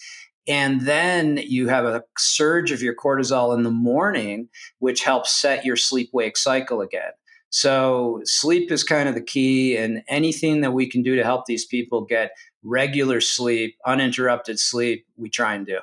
And 0.48 0.82
then 0.82 1.38
you 1.38 1.68
have 1.68 1.84
a 1.84 2.04
surge 2.16 2.70
of 2.70 2.82
your 2.82 2.94
cortisol 2.94 3.54
in 3.56 3.62
the 3.62 3.70
morning, 3.70 4.48
which 4.78 5.02
helps 5.02 5.32
set 5.32 5.64
your 5.64 5.76
sleep 5.76 6.10
wake 6.12 6.36
cycle 6.36 6.80
again. 6.80 7.12
So, 7.50 8.20
sleep 8.24 8.70
is 8.70 8.84
kind 8.84 9.08
of 9.08 9.14
the 9.14 9.22
key, 9.22 9.76
and 9.76 10.02
anything 10.08 10.60
that 10.60 10.72
we 10.72 10.90
can 10.90 11.02
do 11.02 11.16
to 11.16 11.24
help 11.24 11.46
these 11.46 11.64
people 11.64 12.02
get 12.04 12.32
regular 12.62 13.20
sleep, 13.20 13.76
uninterrupted 13.86 14.58
sleep, 14.58 15.06
we 15.16 15.30
try 15.30 15.54
and 15.54 15.64
do. 15.64 15.78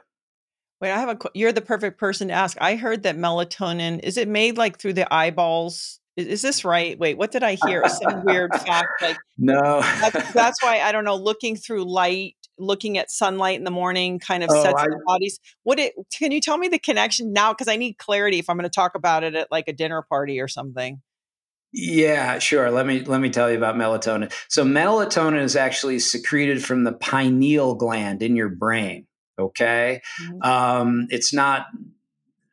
Wait, 0.82 0.92
I 0.92 1.00
have 1.00 1.10
a. 1.10 1.30
You're 1.34 1.54
the 1.54 1.62
perfect 1.62 1.98
person 1.98 2.28
to 2.28 2.34
ask. 2.34 2.58
I 2.60 2.76
heard 2.76 3.04
that 3.04 3.18
melatonin 3.18 4.02
is 4.04 4.18
it 4.18 4.28
made 4.28 4.58
like 4.58 4.78
through 4.78 4.94
the 4.94 5.12
eyeballs 5.12 6.00
is, 6.16 6.28
is, 6.28 6.42
this 6.42 6.64
right? 6.64 6.98
Wait, 6.98 7.18
what 7.18 7.32
did 7.32 7.44
I 7.44 7.58
hear? 7.66 7.88
Some 7.88 8.24
weird 8.24 8.54
fact. 8.66 9.02
Like 9.02 9.18
no, 9.38 9.82
that's, 9.82 10.34
that's, 10.34 10.64
why 10.64 10.80
I 10.80 10.92
don't 10.92 11.06
know. 11.06 11.16
Looking 11.16 11.56
through 11.56 11.86
light, 11.86 12.36
looking 12.58 12.98
at 12.98 13.12
sunlight 13.12 13.58
in 13.58 13.64
the 13.64 13.72
morning, 13.72 14.20
kind 14.20 14.44
of 14.44 14.50
oh, 14.52 14.64
sets 14.64 14.80
I, 14.80 14.84
our 14.84 15.04
bodies. 15.06 15.40
What 15.64 15.80
it? 15.80 15.94
Can 16.14 16.32
you 16.32 16.42
tell 16.42 16.58
me 16.58 16.68
the 16.68 16.80
connection 16.80 17.34
now? 17.34 17.54
Because 17.54 17.68
I 17.68 17.76
need 17.76 17.98
clarity 17.98 18.40
if 18.40 18.50
I'm 18.50 18.58
going 18.58 18.64
to 18.64 18.70
talk 18.70 18.96
about 18.96 19.24
it 19.24 19.36
at 19.36 19.52
like 19.52 19.68
a 19.68 19.74
dinner 19.74 20.02
party 20.02 20.40
or 20.40 20.48
something. 20.48 21.02
Yeah, 21.74 22.38
sure. 22.38 22.70
Let 22.70 22.86
me 22.86 23.02
let 23.02 23.20
me 23.20 23.32
tell 23.32 23.50
you 23.50 23.58
about 23.58 23.76
melatonin. 23.76 24.32
So 24.48 24.64
melatonin 24.64 25.42
is 25.42 25.56
actually 25.56 26.00
secreted 26.00 26.64
from 26.64 26.84
the 26.84 26.94
pineal 26.94 27.74
gland 27.76 28.22
in 28.22 28.36
your 28.36 28.50
brain. 28.50 29.08
Okay, 29.40 30.02
mm-hmm. 30.22 30.42
um, 30.44 31.08
it's 31.10 31.34
not 31.34 31.66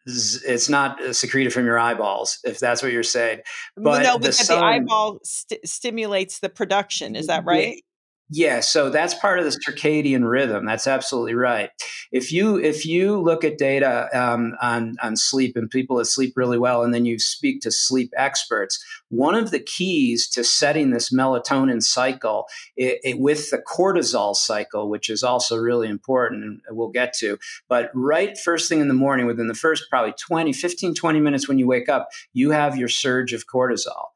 it's 0.07 0.69
not 0.69 1.01
uh, 1.03 1.13
secreted 1.13 1.53
from 1.53 1.67
your 1.67 1.79
eyeballs 1.79 2.39
if 2.45 2.59
that's 2.59 2.83
what 2.83 2.93
you're 2.93 3.03
saying. 3.03 3.41
But 3.77 4.03
no 4.03 4.19
the, 4.19 4.33
sun, 4.33 4.59
the 4.59 4.65
eyeball 4.65 5.21
st- 5.23 5.67
stimulates 5.67 6.41
the 6.41 6.49
production 6.49 7.17
is 7.17 7.27
that 7.27 7.45
right 7.45 7.83
yeah, 8.33 8.61
so 8.61 8.91
that's 8.91 9.13
part 9.15 9.41
of 9.41 9.45
the 9.45 9.51
circadian 9.51 10.29
rhythm. 10.29 10.65
That's 10.65 10.87
absolutely 10.87 11.35
right. 11.35 11.71
If 12.13 12.33
you 12.33 12.59
if 12.59 12.87
you 12.87 13.21
look 13.21 13.43
at 13.43 13.59
data 13.59 14.09
um, 14.15 14.57
on 14.63 14.97
on 15.03 15.17
sleep 15.17 15.57
and 15.57 15.69
people 15.69 15.97
that 15.97 16.05
sleep 16.05 16.35
really 16.37 16.57
well, 16.57 16.85
and 16.85 16.95
then 16.95 17.05
you 17.05 17.19
speak 17.19 17.61
to 17.63 17.73
sleep 17.73 18.13
experts, 18.17 18.83
one 19.09 19.35
of 19.35 19.51
the 19.51 19.59
keys 19.59 20.29
to 20.29 20.45
setting 20.45 20.91
this 20.91 21.13
melatonin 21.13 21.83
cycle 21.83 22.47
it, 22.77 23.01
it, 23.03 23.19
with 23.19 23.51
the 23.51 23.59
cortisol 23.59 24.37
cycle, 24.37 24.89
which 24.89 25.11
is 25.11 25.25
also 25.25 25.57
really 25.57 25.89
important, 25.89 26.45
and 26.45 26.61
we'll 26.71 26.89
get 26.89 27.13
to. 27.15 27.37
But 27.69 27.91
right 27.95 28.39
first 28.39 28.69
thing 28.69 28.79
in 28.79 28.87
the 28.87 28.95
morning, 28.95 29.27
within 29.27 29.49
the 29.49 29.55
first 29.55 29.91
probably 29.91 30.13
20, 30.13 30.53
15, 30.53 30.95
20 30.95 31.21
minutes 31.21 31.49
when 31.49 31.59
you 31.59 31.67
wake 31.67 31.89
up, 31.89 32.11
you 32.33 32.53
have 32.53 32.77
your 32.77 32.89
surge 32.89 33.33
of 33.33 33.49
cortisol 33.49 34.07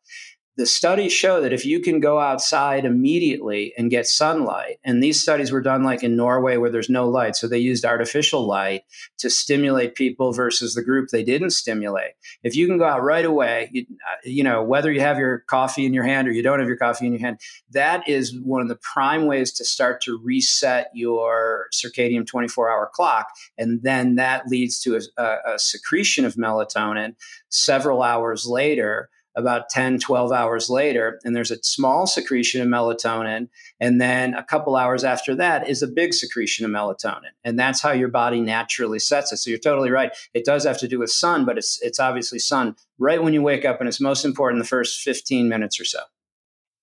the 0.56 0.66
studies 0.66 1.12
show 1.12 1.40
that 1.40 1.52
if 1.52 1.64
you 1.64 1.80
can 1.80 1.98
go 1.98 2.20
outside 2.20 2.84
immediately 2.84 3.72
and 3.76 3.90
get 3.90 4.06
sunlight, 4.06 4.78
and 4.84 5.02
these 5.02 5.20
studies 5.20 5.50
were 5.50 5.60
done 5.60 5.82
like 5.82 6.04
in 6.04 6.16
Norway 6.16 6.56
where 6.56 6.70
there's 6.70 6.88
no 6.88 7.08
light, 7.08 7.34
so 7.34 7.48
they 7.48 7.58
used 7.58 7.84
artificial 7.84 8.46
light 8.46 8.82
to 9.18 9.28
stimulate 9.28 9.96
people 9.96 10.32
versus 10.32 10.74
the 10.74 10.82
group 10.82 11.08
they 11.08 11.24
didn't 11.24 11.50
stimulate. 11.50 12.12
If 12.44 12.54
you 12.54 12.68
can 12.68 12.78
go 12.78 12.84
out 12.84 13.02
right 13.02 13.24
away, 13.24 13.68
you, 13.72 13.86
uh, 13.90 14.16
you 14.24 14.44
know, 14.44 14.62
whether 14.62 14.92
you 14.92 15.00
have 15.00 15.18
your 15.18 15.40
coffee 15.48 15.86
in 15.86 15.92
your 15.92 16.04
hand 16.04 16.28
or 16.28 16.32
you 16.32 16.42
don't 16.42 16.60
have 16.60 16.68
your 16.68 16.76
coffee 16.76 17.06
in 17.06 17.12
your 17.12 17.20
hand, 17.20 17.40
that 17.72 18.08
is 18.08 18.38
one 18.38 18.62
of 18.62 18.68
the 18.68 18.76
prime 18.76 19.26
ways 19.26 19.52
to 19.54 19.64
start 19.64 20.00
to 20.02 20.20
reset 20.22 20.90
your 20.94 21.66
circadian 21.72 22.26
24 22.26 22.70
hour 22.70 22.90
clock. 22.94 23.26
And 23.58 23.82
then 23.82 24.14
that 24.16 24.46
leads 24.46 24.78
to 24.80 24.96
a, 24.96 25.00
a, 25.20 25.54
a 25.54 25.58
secretion 25.58 26.24
of 26.24 26.36
melatonin 26.36 27.16
several 27.48 28.02
hours 28.02 28.46
later 28.46 29.10
about 29.36 29.68
10, 29.68 29.98
12 29.98 30.32
hours 30.32 30.70
later, 30.70 31.20
and 31.24 31.34
there's 31.34 31.50
a 31.50 31.62
small 31.62 32.06
secretion 32.06 32.60
of 32.60 32.68
melatonin. 32.68 33.48
And 33.80 34.00
then 34.00 34.34
a 34.34 34.44
couple 34.44 34.76
hours 34.76 35.04
after 35.04 35.34
that 35.36 35.68
is 35.68 35.82
a 35.82 35.88
big 35.88 36.14
secretion 36.14 36.64
of 36.64 36.70
melatonin. 36.70 37.32
And 37.42 37.58
that's 37.58 37.82
how 37.82 37.92
your 37.92 38.08
body 38.08 38.40
naturally 38.40 38.98
sets 38.98 39.32
it. 39.32 39.38
So 39.38 39.50
you're 39.50 39.58
totally 39.58 39.90
right. 39.90 40.12
It 40.34 40.44
does 40.44 40.64
have 40.64 40.78
to 40.78 40.88
do 40.88 40.98
with 40.98 41.10
sun, 41.10 41.44
but 41.44 41.58
it's, 41.58 41.80
it's 41.82 41.98
obviously 41.98 42.38
sun 42.38 42.76
right 42.98 43.22
when 43.22 43.34
you 43.34 43.42
wake 43.42 43.64
up. 43.64 43.80
And 43.80 43.88
it's 43.88 44.00
most 44.00 44.24
important 44.24 44.62
the 44.62 44.68
first 44.68 45.00
15 45.00 45.48
minutes 45.48 45.80
or 45.80 45.84
so. 45.84 46.00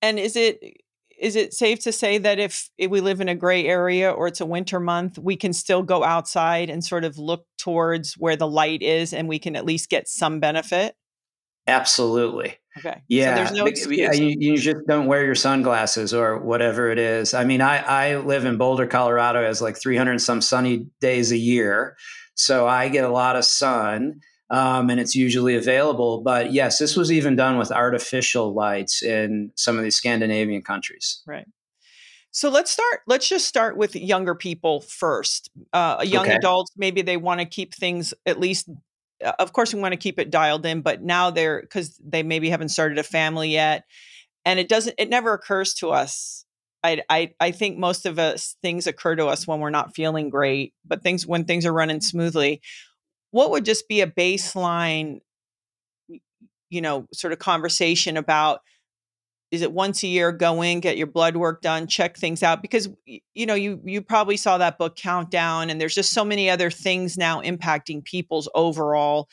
And 0.01 0.20
is 0.20 0.36
it 0.36 0.62
is 1.22 1.36
it 1.36 1.53
safe 1.53 1.79
to 1.81 1.91
say 1.91 2.17
that 2.17 2.39
if, 2.39 2.72
if, 2.79 2.89
we 2.89 3.00
live 3.00 3.22
in 3.22 3.29
a 3.29 3.36
gray 3.36 3.67
area 3.67 4.10
or 4.10 4.25
it's 4.25 4.41
a 4.41 4.46
winter 4.46 4.79
month, 4.79 5.20
we 5.20 5.36
can 5.36 5.53
still 5.53 5.84
go 5.84 6.03
outside 6.03 6.67
and 6.67 6.84
sort 6.84 7.03
of 7.03 7.20
look 7.20 7.46
towards 7.60 8.15
where 8.15 8.36
the 8.36 8.48
light 8.48 8.81
is 8.81 9.13
and 9.13 9.29
we 9.29 9.38
can 9.38 9.55
at 9.55 9.63
least 9.63 9.88
get 9.88 10.08
some 10.08 10.39
benefit? 10.39 10.96
Absolutely. 11.71 12.57
Okay. 12.77 13.01
Yeah. 13.07 13.35
So 13.35 13.35
there's 13.35 13.51
no 13.51 13.65
excuse. 13.65 13.97
Yeah, 13.97 14.13
you, 14.13 14.35
you, 14.39 14.57
just 14.57 14.85
don't 14.87 15.07
wear 15.07 15.25
your 15.25 15.35
sunglasses 15.35 16.13
or 16.13 16.39
whatever 16.39 16.89
it 16.89 16.99
is. 16.99 17.33
I 17.33 17.43
mean, 17.43 17.61
I, 17.61 17.79
I 17.79 18.17
live 18.17 18.45
in 18.45 18.57
Boulder, 18.57 18.87
Colorado, 18.87 19.43
has 19.43 19.61
like 19.61 19.77
300 19.77 20.19
some 20.19 20.41
sunny 20.41 20.87
days 21.01 21.31
a 21.31 21.37
year. 21.37 21.97
So 22.35 22.67
I 22.67 22.89
get 22.89 23.03
a 23.03 23.09
lot 23.09 23.35
of 23.35 23.45
sun. 23.45 24.21
Um, 24.49 24.89
and 24.89 24.99
it's 24.99 25.15
usually 25.15 25.55
available. 25.55 26.21
But 26.21 26.51
yes, 26.51 26.77
this 26.77 26.97
was 26.97 27.09
even 27.09 27.37
done 27.37 27.57
with 27.57 27.71
artificial 27.71 28.53
lights 28.53 29.01
in 29.01 29.51
some 29.55 29.77
of 29.77 29.83
these 29.83 29.95
Scandinavian 29.95 30.61
countries. 30.61 31.21
Right. 31.25 31.45
So 32.31 32.49
let's 32.49 32.71
start. 32.71 33.01
Let's 33.07 33.27
just 33.27 33.47
start 33.47 33.77
with 33.77 33.95
younger 33.95 34.35
people 34.35 34.81
first. 34.81 35.51
Uh, 35.71 36.03
young 36.05 36.25
okay. 36.25 36.35
adults, 36.35 36.71
maybe 36.77 37.01
they 37.01 37.17
want 37.17 37.39
to 37.39 37.45
keep 37.45 37.73
things 37.73 38.13
at 38.25 38.39
least 38.39 38.69
Uh, 39.23 39.33
of 39.39 39.53
course 39.53 39.73
we 39.73 39.81
want 39.81 39.93
to 39.93 39.97
keep 39.97 40.19
it 40.19 40.29
dialed 40.29 40.65
in 40.65 40.81
but 40.81 41.01
now 41.01 41.29
they're 41.29 41.61
because 41.61 41.99
they 42.03 42.23
maybe 42.23 42.49
haven't 42.49 42.69
started 42.69 42.97
a 42.97 43.03
family 43.03 43.49
yet 43.49 43.83
and 44.45 44.59
it 44.59 44.69
doesn't 44.69 44.95
it 44.97 45.09
never 45.09 45.33
occurs 45.33 45.73
to 45.73 45.91
us 45.91 46.45
I, 46.83 47.01
I 47.09 47.33
I 47.39 47.51
think 47.51 47.77
most 47.77 48.05
of 48.05 48.17
us 48.19 48.55
things 48.61 48.87
occur 48.87 49.15
to 49.15 49.27
us 49.27 49.47
when 49.47 49.59
we're 49.59 49.69
not 49.69 49.95
feeling 49.95 50.29
great, 50.29 50.73
but 50.85 51.03
things 51.03 51.27
when 51.27 51.45
things 51.45 51.65
are 51.65 51.73
running 51.73 52.01
smoothly. 52.01 52.61
What 53.31 53.51
would 53.51 53.65
just 53.65 53.87
be 53.87 54.01
a 54.01 54.07
baseline, 54.07 55.19
you 56.69 56.81
know, 56.81 57.07
sort 57.13 57.33
of 57.33 57.39
conversation 57.39 58.17
about? 58.17 58.61
Is 59.51 59.62
it 59.62 59.74
once 59.74 60.01
a 60.03 60.08
year 60.08 60.31
go 60.31 60.62
in, 60.62 60.79
get 60.79 60.98
your 60.98 61.08
blood 61.08 61.36
work 61.36 61.62
done, 61.62 61.86
check 61.86 62.17
things 62.17 62.41
out? 62.41 62.62
Because 62.62 62.89
you 63.05 63.46
know, 63.46 63.53
you 63.53 63.81
you 63.84 64.01
probably 64.01 64.38
saw 64.38 64.58
that 64.58 64.77
book 64.77 64.96
Countdown, 64.96 65.70
and 65.70 65.79
there's 65.79 65.96
just 65.96 66.13
so 66.13 66.24
many 66.24 66.50
other 66.50 66.70
things 66.70 67.17
now 67.17 67.41
impacting 67.41 68.03
people's 68.03 68.48
overall 68.55 69.27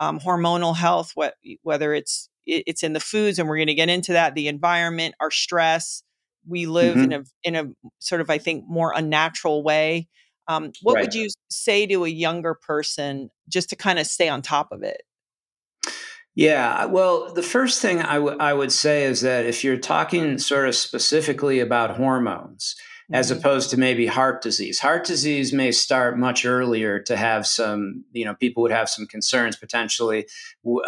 um, 0.00 0.20
hormonal 0.20 0.76
health. 0.76 1.12
What 1.14 1.34
whether 1.62 1.92
it's 1.92 2.28
it's 2.46 2.82
in 2.82 2.92
the 2.92 3.00
foods, 3.00 3.38
and 3.38 3.48
we're 3.48 3.56
going 3.56 3.66
to 3.66 3.74
get 3.74 3.88
into 3.88 4.12
that, 4.12 4.34
the 4.34 4.48
environment, 4.48 5.14
our 5.20 5.30
stress 5.30 6.02
we 6.46 6.66
live 6.66 6.96
mm-hmm. 6.96 7.12
in 7.12 7.12
a 7.12 7.24
in 7.42 7.54
a 7.54 7.90
sort 7.98 8.20
of 8.20 8.30
I 8.30 8.38
think 8.38 8.64
more 8.68 8.92
unnatural 8.94 9.62
way. 9.62 10.08
Um, 10.46 10.72
what 10.82 10.94
right. 10.94 11.04
would 11.04 11.14
you 11.14 11.28
say 11.48 11.86
to 11.86 12.04
a 12.04 12.08
younger 12.08 12.54
person 12.54 13.30
just 13.48 13.70
to 13.70 13.76
kind 13.76 13.98
of 13.98 14.06
stay 14.06 14.28
on 14.28 14.42
top 14.42 14.72
of 14.72 14.82
it? 14.82 15.02
Yeah, 16.34 16.86
well, 16.86 17.32
the 17.32 17.42
first 17.42 17.80
thing 17.80 18.02
I, 18.02 18.14
w- 18.14 18.36
I 18.40 18.52
would 18.52 18.72
say 18.72 19.04
is 19.04 19.20
that 19.20 19.46
if 19.46 19.62
you're 19.62 19.76
talking 19.76 20.38
sort 20.38 20.66
of 20.68 20.74
specifically 20.74 21.60
about 21.60 21.96
hormones, 21.96 22.74
as 23.12 23.30
mm-hmm. 23.30 23.38
opposed 23.38 23.70
to 23.70 23.76
maybe 23.76 24.06
heart 24.06 24.42
disease. 24.42 24.78
Heart 24.78 25.04
disease 25.04 25.52
may 25.52 25.72
start 25.72 26.18
much 26.18 26.46
earlier 26.46 26.98
to 27.00 27.16
have 27.16 27.46
some, 27.46 28.04
you 28.12 28.24
know, 28.24 28.34
people 28.34 28.62
would 28.62 28.72
have 28.72 28.88
some 28.88 29.06
concerns 29.06 29.56
potentially, 29.56 30.26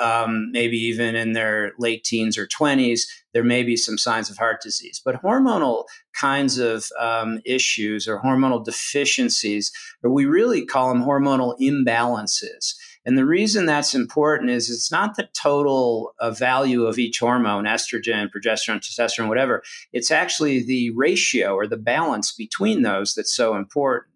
um, 0.00 0.50
maybe 0.50 0.78
even 0.78 1.14
in 1.14 1.32
their 1.32 1.72
late 1.78 2.04
teens 2.04 2.38
or 2.38 2.46
20s. 2.46 3.02
There 3.34 3.44
may 3.44 3.62
be 3.62 3.76
some 3.76 3.98
signs 3.98 4.30
of 4.30 4.38
heart 4.38 4.62
disease. 4.62 5.00
But 5.04 5.22
hormonal 5.22 5.84
kinds 6.18 6.58
of 6.58 6.86
um, 6.98 7.40
issues 7.44 8.08
or 8.08 8.22
hormonal 8.22 8.64
deficiencies, 8.64 9.70
or 10.02 10.10
we 10.10 10.24
really 10.24 10.64
call 10.64 10.88
them 10.88 11.02
hormonal 11.02 11.54
imbalances. 11.60 12.74
And 13.06 13.16
the 13.16 13.24
reason 13.24 13.64
that's 13.64 13.94
important 13.94 14.50
is 14.50 14.68
it's 14.68 14.90
not 14.90 15.14
the 15.14 15.28
total 15.32 16.12
uh, 16.18 16.32
value 16.32 16.86
of 16.86 16.98
each 16.98 17.20
hormone, 17.20 17.64
estrogen, 17.64 18.28
progesterone, 18.28 18.80
testosterone, 18.80 19.28
whatever. 19.28 19.62
It's 19.92 20.10
actually 20.10 20.64
the 20.64 20.90
ratio 20.90 21.54
or 21.54 21.68
the 21.68 21.76
balance 21.76 22.32
between 22.32 22.82
those 22.82 23.14
that's 23.14 23.34
so 23.34 23.54
important. 23.54 24.12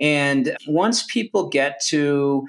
And 0.00 0.56
once 0.66 1.02
people 1.02 1.50
get 1.50 1.80
to 1.88 2.46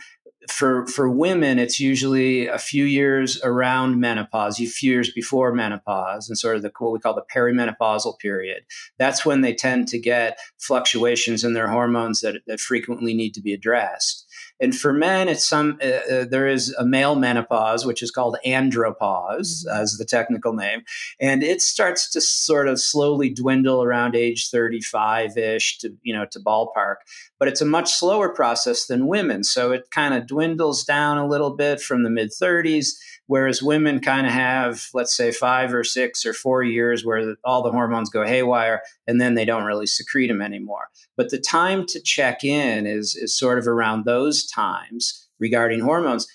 for 0.49 0.87
for 0.87 1.09
women, 1.09 1.59
it's 1.59 1.79
usually 1.79 2.47
a 2.47 2.57
few 2.57 2.85
years 2.85 3.39
around 3.43 3.99
menopause, 3.99 4.59
a 4.59 4.65
few 4.65 4.93
years 4.93 5.11
before 5.11 5.53
menopause, 5.53 6.29
and 6.29 6.37
sort 6.37 6.55
of 6.55 6.61
the 6.61 6.71
what 6.79 6.93
we 6.93 6.99
call 6.99 7.13
the 7.13 7.25
perimenopausal 7.35 8.17
period. 8.19 8.63
That's 8.97 9.25
when 9.25 9.41
they 9.41 9.53
tend 9.53 9.87
to 9.89 9.99
get 9.99 10.39
fluctuations 10.57 11.43
in 11.43 11.53
their 11.53 11.67
hormones 11.67 12.21
that, 12.21 12.41
that 12.47 12.59
frequently 12.59 13.13
need 13.13 13.33
to 13.35 13.41
be 13.41 13.53
addressed. 13.53 14.20
And 14.61 14.77
for 14.77 14.93
men, 14.93 15.27
it's 15.27 15.45
some 15.45 15.79
uh, 15.83 15.87
uh, 15.87 16.25
there 16.25 16.47
is 16.47 16.73
a 16.75 16.85
male 16.85 17.15
menopause, 17.15 17.83
which 17.83 18.03
is 18.03 18.11
called 18.11 18.37
andropause, 18.45 19.65
as 19.67 19.97
the 19.97 20.05
technical 20.05 20.53
name, 20.53 20.83
and 21.19 21.41
it 21.41 21.61
starts 21.61 22.09
to 22.11 22.21
sort 22.21 22.67
of 22.67 22.79
slowly 22.79 23.31
dwindle 23.31 23.81
around 23.83 24.15
age 24.15 24.49
35 24.49 25.35
ish 25.35 25.79
to 25.79 25.97
you 26.03 26.13
know 26.13 26.25
to 26.31 26.39
ballpark. 26.39 26.97
But 27.39 27.47
it's 27.47 27.61
a 27.61 27.65
much 27.65 27.91
slower 27.91 28.29
process 28.29 28.85
than 28.85 29.07
women, 29.07 29.43
so 29.43 29.71
it 29.71 29.89
kind 29.89 30.13
of 30.13 30.27
dwindles 30.27 30.83
down 30.83 31.17
a 31.17 31.27
little 31.27 31.55
bit 31.55 31.81
from 31.81 32.03
the 32.03 32.11
mid 32.11 32.29
30s 32.29 32.91
Whereas 33.31 33.63
women 33.63 34.01
kind 34.01 34.27
of 34.27 34.33
have, 34.33 34.89
let's 34.93 35.15
say, 35.15 35.31
five 35.31 35.73
or 35.73 35.85
six 35.85 36.25
or 36.25 36.33
four 36.33 36.63
years 36.63 37.05
where 37.05 37.37
all 37.45 37.63
the 37.63 37.71
hormones 37.71 38.09
go 38.09 38.25
haywire 38.25 38.81
and 39.07 39.21
then 39.21 39.35
they 39.35 39.45
don't 39.45 39.63
really 39.63 39.87
secrete 39.87 40.27
them 40.27 40.41
anymore. 40.41 40.89
But 41.15 41.29
the 41.29 41.37
time 41.37 41.85
to 41.85 42.01
check 42.01 42.43
in 42.43 42.85
is, 42.85 43.15
is 43.15 43.33
sort 43.33 43.57
of 43.57 43.67
around 43.69 44.03
those 44.03 44.45
times 44.45 45.29
regarding 45.39 45.79
hormones. 45.79 46.27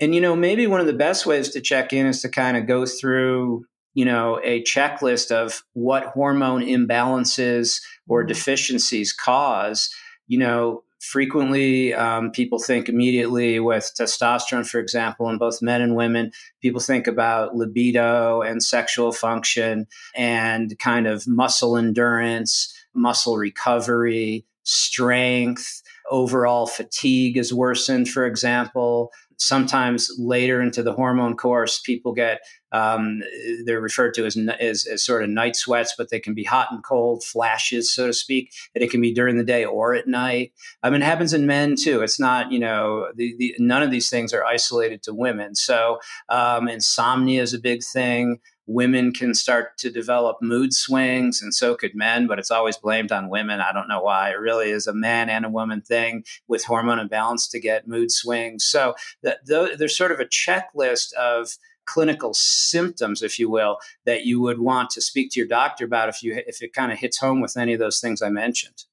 And, 0.00 0.14
you 0.14 0.20
know, 0.20 0.36
maybe 0.36 0.66
one 0.66 0.80
of 0.80 0.86
the 0.86 0.92
best 0.92 1.24
ways 1.24 1.48
to 1.48 1.62
check 1.62 1.94
in 1.94 2.04
is 2.04 2.20
to 2.20 2.28
kind 2.28 2.58
of 2.58 2.66
go 2.66 2.84
through, 2.84 3.64
you 3.94 4.04
know, 4.04 4.38
a 4.44 4.62
checklist 4.64 5.30
of 5.30 5.62
what 5.72 6.08
hormone 6.08 6.60
imbalances 6.60 7.80
or 8.06 8.20
mm-hmm. 8.20 8.28
deficiencies 8.28 9.14
cause. 9.14 9.88
You 10.26 10.40
know, 10.40 10.82
frequently 11.04 11.92
um, 11.92 12.30
people 12.30 12.58
think 12.58 12.88
immediately 12.88 13.60
with 13.60 13.92
testosterone 13.98 14.66
for 14.66 14.78
example 14.78 15.28
in 15.28 15.38
both 15.38 15.60
men 15.60 15.82
and 15.82 15.94
women 15.94 16.32
people 16.62 16.80
think 16.80 17.06
about 17.06 17.54
libido 17.54 18.40
and 18.40 18.62
sexual 18.62 19.12
function 19.12 19.86
and 20.16 20.78
kind 20.78 21.06
of 21.06 21.26
muscle 21.26 21.76
endurance 21.76 22.74
muscle 22.94 23.36
recovery 23.36 24.46
strength 24.62 25.82
overall 26.10 26.66
fatigue 26.66 27.36
is 27.36 27.52
worsened 27.52 28.08
for 28.08 28.24
example 28.24 29.12
sometimes 29.38 30.10
later 30.18 30.60
into 30.60 30.82
the 30.82 30.92
hormone 30.92 31.36
course 31.36 31.80
people 31.80 32.12
get 32.12 32.40
um, 32.74 33.22
they're 33.64 33.80
referred 33.80 34.14
to 34.14 34.26
as, 34.26 34.36
as, 34.58 34.84
as 34.86 35.04
sort 35.04 35.22
of 35.22 35.30
night 35.30 35.54
sweats, 35.54 35.94
but 35.96 36.10
they 36.10 36.18
can 36.18 36.34
be 36.34 36.42
hot 36.42 36.72
and 36.72 36.82
cold 36.82 37.22
flashes, 37.22 37.88
so 37.88 38.08
to 38.08 38.12
speak. 38.12 38.52
And 38.74 38.82
it 38.82 38.90
can 38.90 39.00
be 39.00 39.14
during 39.14 39.36
the 39.36 39.44
day 39.44 39.64
or 39.64 39.94
at 39.94 40.08
night. 40.08 40.52
I 40.82 40.90
mean, 40.90 41.00
it 41.00 41.04
happens 41.04 41.32
in 41.32 41.46
men 41.46 41.76
too. 41.76 42.02
It's 42.02 42.18
not, 42.18 42.50
you 42.50 42.58
know, 42.58 43.12
the, 43.14 43.36
the, 43.38 43.54
none 43.60 43.84
of 43.84 43.92
these 43.92 44.10
things 44.10 44.32
are 44.32 44.44
isolated 44.44 45.04
to 45.04 45.14
women. 45.14 45.54
So 45.54 46.00
um, 46.28 46.66
insomnia 46.66 47.42
is 47.42 47.54
a 47.54 47.60
big 47.60 47.84
thing 47.84 48.40
women 48.66 49.12
can 49.12 49.34
start 49.34 49.76
to 49.78 49.90
develop 49.90 50.38
mood 50.40 50.72
swings 50.72 51.42
and 51.42 51.54
so 51.54 51.74
could 51.74 51.94
men 51.94 52.26
but 52.26 52.38
it's 52.38 52.50
always 52.50 52.76
blamed 52.76 53.12
on 53.12 53.28
women. 53.28 53.60
I 53.60 53.72
don't 53.72 53.88
know 53.88 54.02
why. 54.02 54.30
It 54.30 54.38
really 54.38 54.70
is 54.70 54.86
a 54.86 54.94
man 54.94 55.28
and 55.28 55.44
a 55.44 55.50
woman 55.50 55.82
thing 55.82 56.24
with 56.48 56.64
hormone 56.64 56.98
imbalance 56.98 57.48
to 57.48 57.60
get 57.60 57.88
mood 57.88 58.10
swings. 58.10 58.64
So 58.64 58.94
the, 59.22 59.38
the, 59.44 59.76
there's 59.78 59.96
sort 59.96 60.12
of 60.12 60.20
a 60.20 60.24
checklist 60.24 61.12
of 61.14 61.56
clinical 61.86 62.32
symptoms, 62.34 63.22
if 63.22 63.38
you 63.38 63.50
will, 63.50 63.78
that 64.04 64.24
you 64.24 64.40
would 64.40 64.58
want 64.58 64.90
to 64.90 65.00
speak 65.00 65.30
to 65.32 65.40
your 65.40 65.48
doctor 65.48 65.84
about 65.84 66.08
if 66.08 66.22
you 66.22 66.42
if 66.46 66.62
it 66.62 66.72
kind 66.72 66.92
of 66.92 66.98
hits 66.98 67.18
home 67.18 67.40
with 67.40 67.56
any 67.56 67.74
of 67.74 67.80
those 67.80 68.00
things 68.00 68.22
I 68.22 68.30
mentioned. 68.30 68.84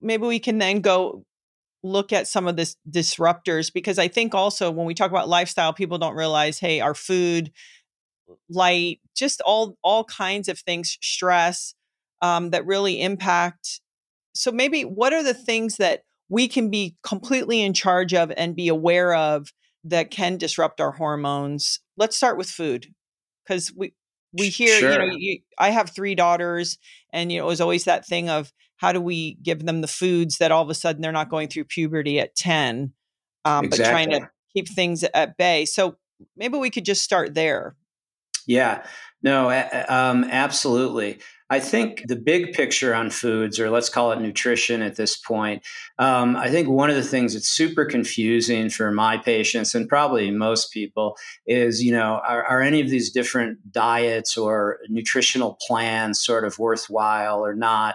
Maybe 0.00 0.26
we 0.26 0.38
can 0.38 0.58
then 0.58 0.80
go 0.80 1.24
look 1.82 2.12
at 2.12 2.26
some 2.26 2.46
of 2.46 2.56
this 2.56 2.76
disruptors 2.88 3.72
because 3.72 3.98
I 3.98 4.08
think 4.08 4.34
also 4.34 4.70
when 4.70 4.86
we 4.86 4.94
talk 4.94 5.10
about 5.10 5.28
lifestyle, 5.28 5.72
people 5.72 5.98
don't 5.98 6.14
realize, 6.14 6.58
hey, 6.58 6.80
our 6.80 6.94
food, 6.94 7.52
light, 8.48 9.00
just 9.16 9.40
all 9.42 9.76
all 9.82 10.04
kinds 10.04 10.48
of 10.48 10.58
things, 10.58 10.98
stress 11.00 11.74
um, 12.22 12.50
that 12.50 12.66
really 12.66 13.00
impact. 13.00 13.80
So 14.34 14.52
maybe 14.52 14.82
what 14.82 15.12
are 15.12 15.22
the 15.22 15.34
things 15.34 15.76
that 15.76 16.02
we 16.28 16.48
can 16.48 16.70
be 16.70 16.96
completely 17.02 17.62
in 17.62 17.72
charge 17.72 18.14
of 18.14 18.32
and 18.36 18.54
be 18.54 18.68
aware 18.68 19.14
of 19.14 19.52
that 19.84 20.10
can 20.10 20.36
disrupt 20.36 20.80
our 20.80 20.92
hormones. 20.92 21.80
Let's 21.96 22.16
start 22.16 22.36
with 22.36 22.48
food 22.48 22.88
because 23.44 23.72
we 23.74 23.94
we 24.32 24.48
hear 24.48 24.78
sure. 24.78 24.92
you 24.92 24.98
know 24.98 25.16
you, 25.16 25.38
I 25.58 25.70
have 25.70 25.90
three 25.90 26.14
daughters 26.14 26.78
and 27.12 27.32
you 27.32 27.38
know 27.38 27.44
it 27.44 27.48
was 27.48 27.60
always 27.60 27.84
that 27.84 28.06
thing 28.06 28.28
of 28.28 28.52
how 28.76 28.92
do 28.92 29.00
we 29.00 29.34
give 29.42 29.64
them 29.64 29.80
the 29.80 29.88
foods 29.88 30.38
that 30.38 30.52
all 30.52 30.62
of 30.62 30.70
a 30.70 30.74
sudden 30.74 31.00
they're 31.00 31.12
not 31.12 31.30
going 31.30 31.48
through 31.48 31.64
puberty 31.64 32.20
at 32.20 32.34
10 32.36 32.92
um, 33.44 33.64
exactly. 33.64 33.84
but 33.84 33.90
trying 33.90 34.10
to 34.10 34.30
keep 34.54 34.68
things 34.68 35.02
at 35.02 35.36
bay 35.38 35.64
so 35.64 35.96
maybe 36.36 36.58
we 36.58 36.70
could 36.70 36.84
just 36.84 37.02
start 37.02 37.34
there 37.34 37.74
yeah 38.48 38.84
no 39.22 39.48
um, 39.88 40.24
absolutely 40.24 41.20
I 41.50 41.60
think 41.60 42.02
the 42.06 42.16
big 42.16 42.52
picture 42.52 42.94
on 42.94 43.08
foods, 43.08 43.58
or 43.58 43.70
let's 43.70 43.88
call 43.88 44.12
it 44.12 44.20
nutrition 44.20 44.82
at 44.82 44.96
this 44.96 45.16
point, 45.16 45.66
um, 45.98 46.36
I 46.36 46.50
think 46.50 46.68
one 46.68 46.90
of 46.90 46.96
the 46.96 47.02
things 47.02 47.32
that's 47.32 47.48
super 47.48 47.86
confusing 47.86 48.68
for 48.68 48.90
my 48.92 49.16
patients 49.16 49.74
and 49.74 49.88
probably 49.88 50.30
most 50.30 50.72
people 50.72 51.16
is, 51.46 51.82
you 51.82 51.90
know, 51.90 52.20
are, 52.26 52.44
are 52.44 52.60
any 52.60 52.82
of 52.82 52.90
these 52.90 53.10
different 53.10 53.72
diets 53.72 54.36
or 54.36 54.78
nutritional 54.90 55.56
plans 55.66 56.20
sort 56.20 56.44
of 56.44 56.58
worthwhile 56.58 57.42
or 57.42 57.54
not? 57.54 57.94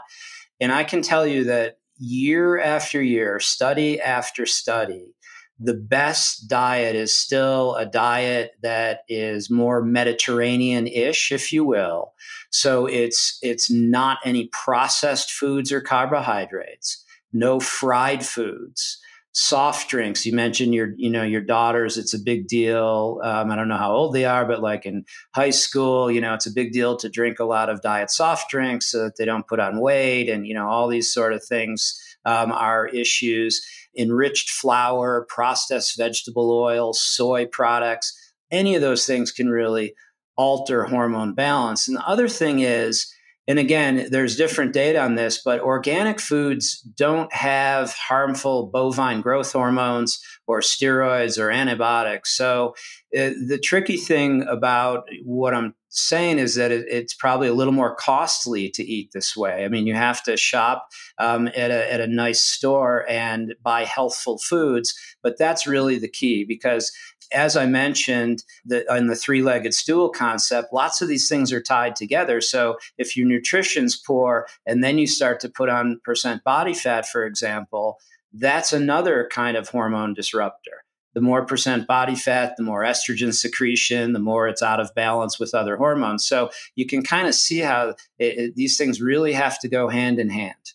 And 0.60 0.72
I 0.72 0.84
can 0.84 1.04
tell 1.04 1.28
you 1.28 1.44
that 1.44 1.78
year 2.00 2.60
after 2.60 3.04
year, 3.04 3.40
study 3.40 4.02
after 4.02 4.48
study, 4.48 5.13
the 5.60 5.74
best 5.74 6.48
diet 6.48 6.96
is 6.96 7.14
still 7.14 7.76
a 7.76 7.86
diet 7.86 8.52
that 8.62 9.02
is 9.08 9.50
more 9.50 9.84
Mediterranean 9.84 10.88
ish, 10.88 11.32
if 11.32 11.54
you 11.54 11.64
will. 11.64 12.14
So 12.50 12.86
it's, 12.86 13.40
it's 13.42 13.72
not 13.72 14.18
any 14.26 14.48
processed 14.48 15.32
foods 15.32 15.72
or 15.72 15.82
carbohydrates, 15.82 17.04
no 17.32 17.60
fried 17.60 18.26
foods. 18.26 19.00
Soft 19.36 19.90
drinks. 19.90 20.28
You 20.28 20.34
mentioned 20.36 20.76
your, 20.76 20.94
you 20.96 21.10
know, 21.10 21.24
your 21.24 21.42
daughters. 21.42 21.98
It's 21.98 22.14
a 22.14 22.20
big 22.20 22.48
deal. 22.48 23.20
Um, 23.24 23.50
I 23.50 23.56
don't 23.56 23.68
know 23.68 23.78
how 23.78 23.92
old 23.92 24.14
they 24.14 24.26
are, 24.26 24.46
but 24.46 24.62
like 24.62 24.86
in 24.86 25.06
high 25.34 25.50
school, 25.50 26.12
you 26.12 26.22
know, 26.22 26.36
it's 26.36 26.46
a 26.46 26.54
big 26.54 26.72
deal 26.72 26.98
to 26.98 27.10
drink 27.10 27.40
a 27.40 27.44
lot 27.44 27.68
of 27.68 27.82
diet 27.82 28.12
soft 28.12 28.52
drinks 28.52 28.92
so 28.92 29.00
that 29.04 29.18
they 29.18 29.26
don't 29.26 29.48
put 29.48 29.60
on 29.60 29.82
weight, 29.82 30.30
and 30.30 30.46
you 30.46 30.54
know, 30.54 30.68
all 30.68 30.88
these 30.88 31.12
sort 31.12 31.34
of 31.34 31.44
things 31.44 32.00
um, 32.26 32.52
are 32.52 32.86
issues 32.88 33.66
enriched 33.98 34.50
flour, 34.50 35.26
processed 35.30 35.98
vegetable 35.98 36.52
oil, 36.52 36.94
soy 36.94 37.46
products, 37.46 38.14
any 38.52 38.76
of 38.76 38.82
those 38.82 39.06
things 39.06 39.32
can 39.32 39.50
really 39.50 39.94
alter 40.38 40.86
hormone 40.86 41.34
balance. 41.34 41.88
And 41.88 41.98
the 41.98 42.08
other 42.08 42.28
thing 42.28 42.60
is, 42.60 43.12
and 43.48 43.60
again, 43.60 44.08
there's 44.10 44.38
different 44.38 44.72
data 44.72 45.02
on 45.02 45.16
this, 45.16 45.42
but 45.44 45.60
organic 45.60 46.22
foods 46.22 46.80
don't 46.80 47.32
have 47.34 47.92
harmful 47.92 48.68
bovine 48.68 49.22
growth 49.22 49.52
hormones 49.52 50.22
or 50.48 50.62
steroids 50.62 51.38
or 51.38 51.52
antibiotics. 51.52 52.38
So 52.38 52.74
uh, 53.16 53.32
the 53.48 53.60
tricky 53.62 53.98
thing 53.98 54.44
about 54.44 55.08
what 55.24 55.54
I'm 55.54 55.76
saying 55.90 56.40
is 56.40 56.56
that 56.56 56.72
it, 56.72 56.86
it's 56.90 57.14
probably 57.14 57.48
a 57.48 57.54
little 57.54 57.74
more 57.74 57.96
costly 57.96 58.70
to 58.72 58.84
eat 58.84 59.12
this 59.14 59.38
way. 59.38 59.64
I 59.64 59.68
mean, 59.68 59.86
you 59.86 59.94
have 59.94 60.24
to 60.24 60.36
shop 60.36 60.88
um, 61.20 61.48
at, 61.50 61.70
a, 61.70 61.94
at 61.94 62.02
a 62.02 62.08
nice 62.08 62.42
store 62.42 63.06
and 63.08 63.54
buy 63.62 63.86
healthful 63.86 64.40
foods, 64.40 64.96
but 65.22 65.38
that's 65.38 65.68
really 65.68 66.00
the 66.00 66.10
key 66.10 66.44
because 66.44 66.92
as 67.32 67.56
I 67.56 67.66
mentioned 67.66 68.44
the, 68.66 68.86
in 68.96 69.08
the 69.08 69.16
three 69.16 69.42
legged 69.42 69.74
stool 69.74 70.10
concept, 70.10 70.74
lots 70.74 71.02
of 71.02 71.08
these 71.08 71.30
things 71.30 71.52
are 71.52 71.62
tied 71.62 71.96
together. 71.96 72.42
So 72.42 72.78
if 72.98 73.16
your 73.16 73.28
nutrition's 73.28 73.96
poor 73.96 74.48
and 74.66 74.84
then 74.84 74.98
you 74.98 75.08
start 75.08 75.40
to 75.42 75.50
put 75.50 75.70
on 75.70 76.00
percent 76.04 76.44
body 76.44 76.74
fat, 76.74 77.08
for 77.08 77.26
example, 77.26 78.00
that's 78.34 78.74
another 78.74 79.30
kind 79.32 79.56
of 79.58 79.70
hormone 79.70 80.14
disruptor. 80.14 80.83
The 81.14 81.22
more 81.22 81.46
percent 81.46 81.88
body 81.88 82.16
fat, 82.16 82.56
the 82.58 82.64
more 82.64 82.84
estrogen 82.84 83.34
secretion, 83.34 84.14
the 84.14 84.20
more 84.20 84.48
it's 84.48 84.64
out 84.64 84.80
of 84.80 84.94
balance 84.96 85.40
with 85.40 85.54
other 85.54 85.78
hormones. 85.78 86.26
So 86.26 86.50
you 86.76 86.86
can 86.86 87.04
kind 87.04 87.28
of 87.28 87.36
see 87.36 87.60
how 87.60 87.90
it, 88.18 88.38
it, 88.38 88.56
these 88.56 88.78
things 88.78 89.02
really 89.02 89.34
have 89.34 89.60
to 89.60 89.68
go 89.68 89.90
hand 89.90 90.20
in 90.20 90.30
hand. 90.30 90.74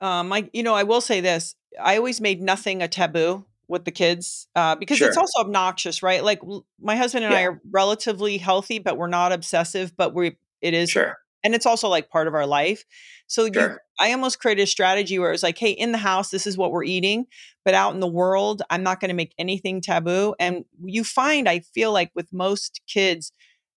Um, 0.00 0.32
I, 0.32 0.50
you 0.52 0.62
know, 0.62 0.74
I 0.74 0.82
will 0.82 1.00
say 1.00 1.20
this: 1.20 1.54
I 1.80 1.96
always 1.96 2.20
made 2.20 2.42
nothing 2.42 2.82
a 2.82 2.88
taboo 2.88 3.44
with 3.68 3.84
the 3.84 3.92
kids 3.92 4.48
uh, 4.56 4.74
because 4.74 4.98
sure. 4.98 5.08
it's 5.08 5.16
also 5.16 5.40
obnoxious, 5.40 6.02
right? 6.02 6.24
Like 6.24 6.40
my 6.80 6.96
husband 6.96 7.24
and 7.24 7.32
yeah. 7.32 7.38
I 7.38 7.42
are 7.44 7.60
relatively 7.70 8.36
healthy, 8.36 8.80
but 8.80 8.98
we're 8.98 9.06
not 9.06 9.32
obsessive. 9.32 9.96
But 9.96 10.12
we 10.14 10.36
it 10.60 10.74
is 10.74 10.90
sure. 10.90 11.18
And 11.42 11.54
it's 11.54 11.66
also 11.66 11.88
like 11.88 12.10
part 12.10 12.28
of 12.28 12.34
our 12.34 12.46
life. 12.46 12.84
So 13.26 13.50
sure. 13.52 13.70
you, 13.70 13.78
I 13.98 14.12
almost 14.12 14.40
created 14.40 14.62
a 14.62 14.66
strategy 14.66 15.18
where 15.18 15.28
it 15.28 15.32
was 15.32 15.42
like, 15.42 15.58
hey, 15.58 15.70
in 15.70 15.92
the 15.92 15.98
house, 15.98 16.30
this 16.30 16.46
is 16.46 16.58
what 16.58 16.72
we're 16.72 16.84
eating, 16.84 17.26
but 17.64 17.74
out 17.74 17.94
in 17.94 18.00
the 18.00 18.06
world, 18.06 18.62
I'm 18.70 18.82
not 18.82 19.00
going 19.00 19.10
to 19.10 19.14
make 19.14 19.34
anything 19.38 19.80
taboo. 19.80 20.34
And 20.38 20.64
you 20.82 21.04
find, 21.04 21.48
I 21.48 21.60
feel 21.60 21.92
like 21.92 22.10
with 22.14 22.32
most 22.32 22.80
kids, 22.86 23.32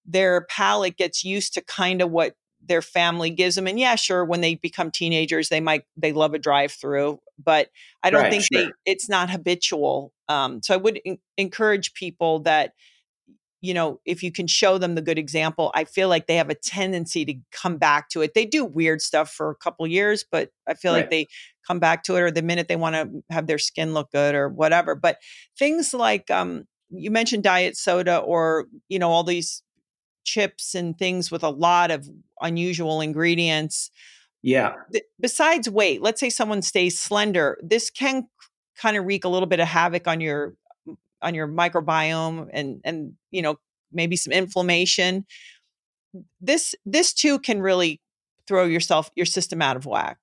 their 0.06 0.46
palate 0.48 0.96
gets 0.96 1.24
used 1.24 1.54
to 1.54 1.60
kind 1.62 2.02
of 2.02 2.10
what 2.10 2.34
their 2.64 2.82
family 2.82 3.30
gives 3.30 3.56
them. 3.56 3.66
And 3.66 3.78
yeah, 3.78 3.96
sure, 3.96 4.24
when 4.24 4.40
they 4.40 4.54
become 4.54 4.90
teenagers, 4.90 5.48
they 5.48 5.60
might 5.60 5.84
they 5.96 6.12
love 6.12 6.34
a 6.34 6.38
drive 6.38 6.72
through, 6.72 7.20
but 7.42 7.68
I 8.02 8.10
don't 8.10 8.22
right, 8.22 8.32
think 8.32 8.44
sure. 8.52 8.64
they 8.66 8.72
it's 8.86 9.08
not 9.08 9.30
habitual. 9.30 10.12
Um, 10.28 10.62
so 10.62 10.74
I 10.74 10.76
would 10.76 11.00
encourage 11.36 11.94
people 11.94 12.40
that 12.40 12.72
you 13.62 13.72
know 13.72 13.98
if 14.04 14.22
you 14.22 14.30
can 14.30 14.46
show 14.46 14.76
them 14.76 14.94
the 14.94 15.02
good 15.02 15.18
example 15.18 15.70
i 15.74 15.84
feel 15.84 16.08
like 16.08 16.26
they 16.26 16.36
have 16.36 16.50
a 16.50 16.54
tendency 16.54 17.24
to 17.24 17.34
come 17.50 17.78
back 17.78 18.10
to 18.10 18.20
it 18.20 18.34
they 18.34 18.44
do 18.44 18.64
weird 18.64 19.00
stuff 19.00 19.32
for 19.32 19.50
a 19.50 19.56
couple 19.56 19.86
years 19.86 20.24
but 20.30 20.50
i 20.68 20.74
feel 20.74 20.92
right. 20.92 21.00
like 21.00 21.10
they 21.10 21.26
come 21.66 21.78
back 21.78 22.02
to 22.02 22.16
it 22.16 22.20
or 22.20 22.30
the 22.30 22.42
minute 22.42 22.68
they 22.68 22.76
want 22.76 22.94
to 22.94 23.22
have 23.30 23.46
their 23.46 23.58
skin 23.58 23.94
look 23.94 24.10
good 24.10 24.34
or 24.34 24.48
whatever 24.50 24.94
but 24.94 25.16
things 25.58 25.94
like 25.94 26.30
um, 26.30 26.64
you 26.90 27.10
mentioned 27.10 27.42
diet 27.42 27.76
soda 27.76 28.18
or 28.18 28.66
you 28.88 28.98
know 28.98 29.10
all 29.10 29.24
these 29.24 29.62
chips 30.24 30.74
and 30.74 30.98
things 30.98 31.30
with 31.30 31.42
a 31.42 31.50
lot 31.50 31.90
of 31.90 32.08
unusual 32.40 33.00
ingredients. 33.00 33.90
Yeah. 34.42 34.74
Besides 35.20 35.68
weight, 35.68 36.02
let's 36.02 36.20
say 36.20 36.30
someone 36.30 36.62
stays 36.62 36.98
slender, 36.98 37.58
this 37.62 37.90
can 37.90 38.28
kind 38.76 38.96
of 38.96 39.04
wreak 39.04 39.24
a 39.24 39.28
little 39.28 39.46
bit 39.46 39.60
of 39.60 39.68
havoc 39.68 40.08
on 40.08 40.20
your 40.20 40.54
on 41.22 41.34
your 41.34 41.48
microbiome 41.48 42.48
and 42.52 42.80
and 42.84 43.14
you 43.30 43.42
know 43.42 43.56
maybe 43.92 44.16
some 44.16 44.32
inflammation. 44.32 45.26
This 46.40 46.74
this 46.84 47.12
too 47.12 47.38
can 47.38 47.62
really 47.62 48.00
throw 48.46 48.64
yourself 48.64 49.10
your 49.14 49.26
system 49.26 49.62
out 49.62 49.76
of 49.76 49.86
whack. 49.86 50.18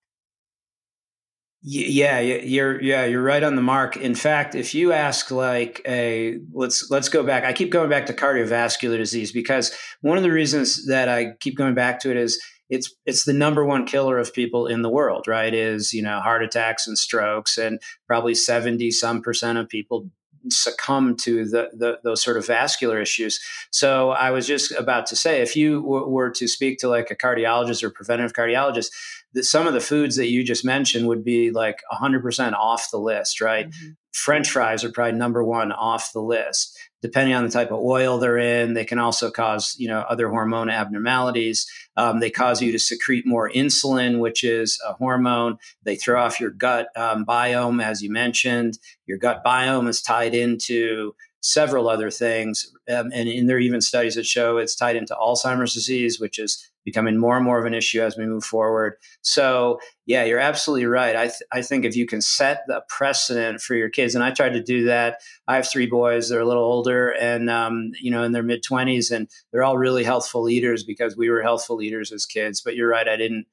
Yeah, 1.61 2.19
you're 2.19 2.81
yeah, 2.81 3.03
you're 3.03 3.21
right 3.21 3.43
on 3.43 3.55
the 3.55 3.61
mark. 3.61 3.97
In 3.97 4.15
fact, 4.15 4.55
if 4.55 4.73
you 4.73 4.93
ask 4.93 5.29
like 5.29 5.81
a 5.85 6.39
let's 6.53 6.89
let's 6.89 7.09
go 7.09 7.21
back. 7.21 7.43
I 7.43 7.51
keep 7.51 7.69
going 7.69 7.89
back 7.89 8.05
to 8.05 8.13
cardiovascular 8.13 8.97
disease 8.97 9.33
because 9.33 9.75
one 9.99 10.15
of 10.15 10.23
the 10.23 10.31
reasons 10.31 10.87
that 10.87 11.09
I 11.09 11.33
keep 11.41 11.57
going 11.57 11.75
back 11.75 11.99
to 12.01 12.11
it 12.11 12.17
is 12.17 12.41
it's 12.69 12.95
it's 13.05 13.25
the 13.25 13.33
number 13.33 13.65
one 13.65 13.85
killer 13.85 14.17
of 14.17 14.33
people 14.33 14.67
in 14.67 14.83
the 14.83 14.89
world, 14.89 15.27
right? 15.27 15.53
Is, 15.53 15.91
you 15.91 16.01
know, 16.01 16.21
heart 16.21 16.43
attacks 16.43 16.87
and 16.87 16.97
strokes 16.97 17.57
and 17.57 17.81
probably 18.07 18.35
70 18.35 18.91
some 18.91 19.21
percent 19.21 19.57
of 19.57 19.67
people 19.67 20.09
succumb 20.51 21.15
to 21.17 21.45
the, 21.45 21.69
the, 21.73 21.99
those 22.03 22.23
sort 22.23 22.37
of 22.37 22.45
vascular 22.45 23.01
issues. 23.01 23.39
So 23.71 24.11
I 24.11 24.31
was 24.31 24.47
just 24.47 24.71
about 24.71 25.05
to 25.07 25.15
say, 25.15 25.41
if 25.41 25.55
you 25.55 25.81
w- 25.81 26.07
were 26.07 26.29
to 26.31 26.47
speak 26.47 26.79
to 26.79 26.89
like 26.89 27.11
a 27.11 27.15
cardiologist 27.15 27.83
or 27.83 27.89
preventive 27.89 28.33
cardiologist, 28.33 28.91
that 29.33 29.43
some 29.43 29.67
of 29.67 29.73
the 29.73 29.79
foods 29.79 30.15
that 30.15 30.29
you 30.29 30.43
just 30.43 30.65
mentioned 30.65 31.07
would 31.07 31.23
be 31.23 31.51
like 31.51 31.81
100% 31.91 32.53
off 32.53 32.89
the 32.91 32.97
list, 32.97 33.41
right? 33.41 33.69
Mm-hmm. 33.69 33.89
French 34.11 34.49
fries 34.49 34.83
are 34.83 34.91
probably 34.91 35.17
number 35.17 35.43
one 35.43 35.71
off 35.71 36.13
the 36.13 36.21
list. 36.21 36.78
Depending 37.01 37.33
on 37.33 37.43
the 37.43 37.49
type 37.49 37.71
of 37.71 37.79
oil 37.79 38.17
they're 38.17 38.37
in, 38.37 38.73
they 38.73 38.85
can 38.85 38.99
also 38.99 39.31
cause 39.31 39.75
you 39.77 39.87
know 39.87 40.01
other 40.09 40.29
hormone 40.29 40.69
abnormalities. 40.69 41.65
Um, 41.95 42.19
they 42.19 42.29
cause 42.29 42.61
you 42.61 42.71
to 42.71 42.79
secrete 42.79 43.25
more 43.25 43.49
insulin, 43.49 44.19
which 44.19 44.43
is 44.43 44.79
a 44.87 44.93
hormone. 44.93 45.57
They 45.83 45.95
throw 45.95 46.21
off 46.21 46.39
your 46.39 46.51
gut 46.51 46.89
um, 46.95 47.25
biome, 47.25 47.83
as 47.83 48.01
you 48.01 48.11
mentioned. 48.11 48.79
Your 49.05 49.17
gut 49.17 49.43
biome 49.45 49.87
is 49.87 50.01
tied 50.01 50.33
into 50.33 51.13
several 51.41 51.87
other 51.87 52.11
things. 52.11 52.71
Um, 52.89 53.11
and, 53.13 53.29
and 53.29 53.49
there 53.49 53.57
are 53.57 53.61
even 53.61 53.81
studies 53.81 54.15
that 54.15 54.25
show 54.25 54.57
it's 54.57 54.75
tied 54.75 54.95
into 54.95 55.15
Alzheimer's 55.15 55.73
disease, 55.73 56.19
which 56.19 56.37
is 56.37 56.69
becoming 56.83 57.17
more 57.17 57.35
and 57.35 57.45
more 57.45 57.59
of 57.59 57.65
an 57.65 57.73
issue 57.73 58.01
as 58.01 58.17
we 58.17 58.25
move 58.25 58.43
forward. 58.43 58.95
So, 59.21 59.79
yeah, 60.05 60.23
you're 60.23 60.39
absolutely 60.39 60.85
right. 60.85 61.15
I, 61.15 61.27
th- 61.27 61.41
I 61.51 61.61
think 61.61 61.85
if 61.85 61.95
you 61.95 62.05
can 62.05 62.21
set 62.21 62.63
the 62.67 62.83
precedent 62.89 63.61
for 63.61 63.75
your 63.75 63.89
kids, 63.89 64.15
and 64.15 64.23
I 64.23 64.31
tried 64.31 64.53
to 64.53 64.63
do 64.63 64.85
that. 64.85 65.19
I 65.47 65.55
have 65.55 65.67
three 65.67 65.85
boys; 65.85 66.29
they're 66.29 66.39
a 66.39 66.47
little 66.47 66.63
older, 66.63 67.09
and 67.09 67.49
um, 67.49 67.91
you 68.01 68.11
know, 68.11 68.23
in 68.23 68.31
their 68.31 68.43
mid 68.43 68.63
twenties, 68.63 69.11
and 69.11 69.29
they're 69.51 69.63
all 69.63 69.77
really 69.77 70.03
healthful 70.03 70.41
leaders 70.41 70.83
because 70.83 71.15
we 71.15 71.29
were 71.29 71.41
healthful 71.41 71.75
leaders 71.75 72.11
as 72.11 72.25
kids. 72.25 72.61
But 72.61 72.75
you're 72.75 72.89
right; 72.89 73.07
I 73.07 73.17
didn't 73.17 73.45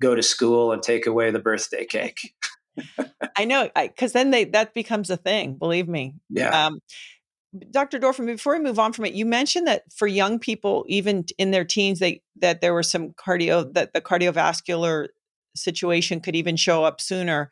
go 0.00 0.14
to 0.14 0.22
school 0.22 0.72
and 0.72 0.82
take 0.82 1.06
away 1.06 1.30
the 1.30 1.38
birthday 1.38 1.86
cake. 1.86 2.34
I 3.36 3.44
know, 3.44 3.70
because 3.74 4.12
then 4.12 4.30
they 4.30 4.44
that 4.44 4.74
becomes 4.74 5.10
a 5.10 5.16
thing. 5.16 5.54
Believe 5.54 5.88
me. 5.88 6.14
Yeah. 6.28 6.66
Um, 6.66 6.80
Dr. 7.70 7.98
Dorfman, 7.98 8.26
before 8.26 8.54
we 8.54 8.64
move 8.64 8.78
on 8.78 8.92
from 8.92 9.04
it, 9.04 9.12
you 9.12 9.26
mentioned 9.26 9.66
that 9.66 9.84
for 9.92 10.06
young 10.06 10.38
people, 10.38 10.84
even 10.88 11.24
in 11.36 11.50
their 11.50 11.64
teens, 11.64 11.98
they 11.98 12.22
that 12.36 12.60
there 12.60 12.74
was 12.74 12.90
some 12.90 13.10
cardio 13.10 13.72
that 13.74 13.92
the 13.92 14.00
cardiovascular 14.00 15.08
situation 15.54 16.20
could 16.20 16.34
even 16.34 16.56
show 16.56 16.84
up 16.84 17.00
sooner. 17.00 17.50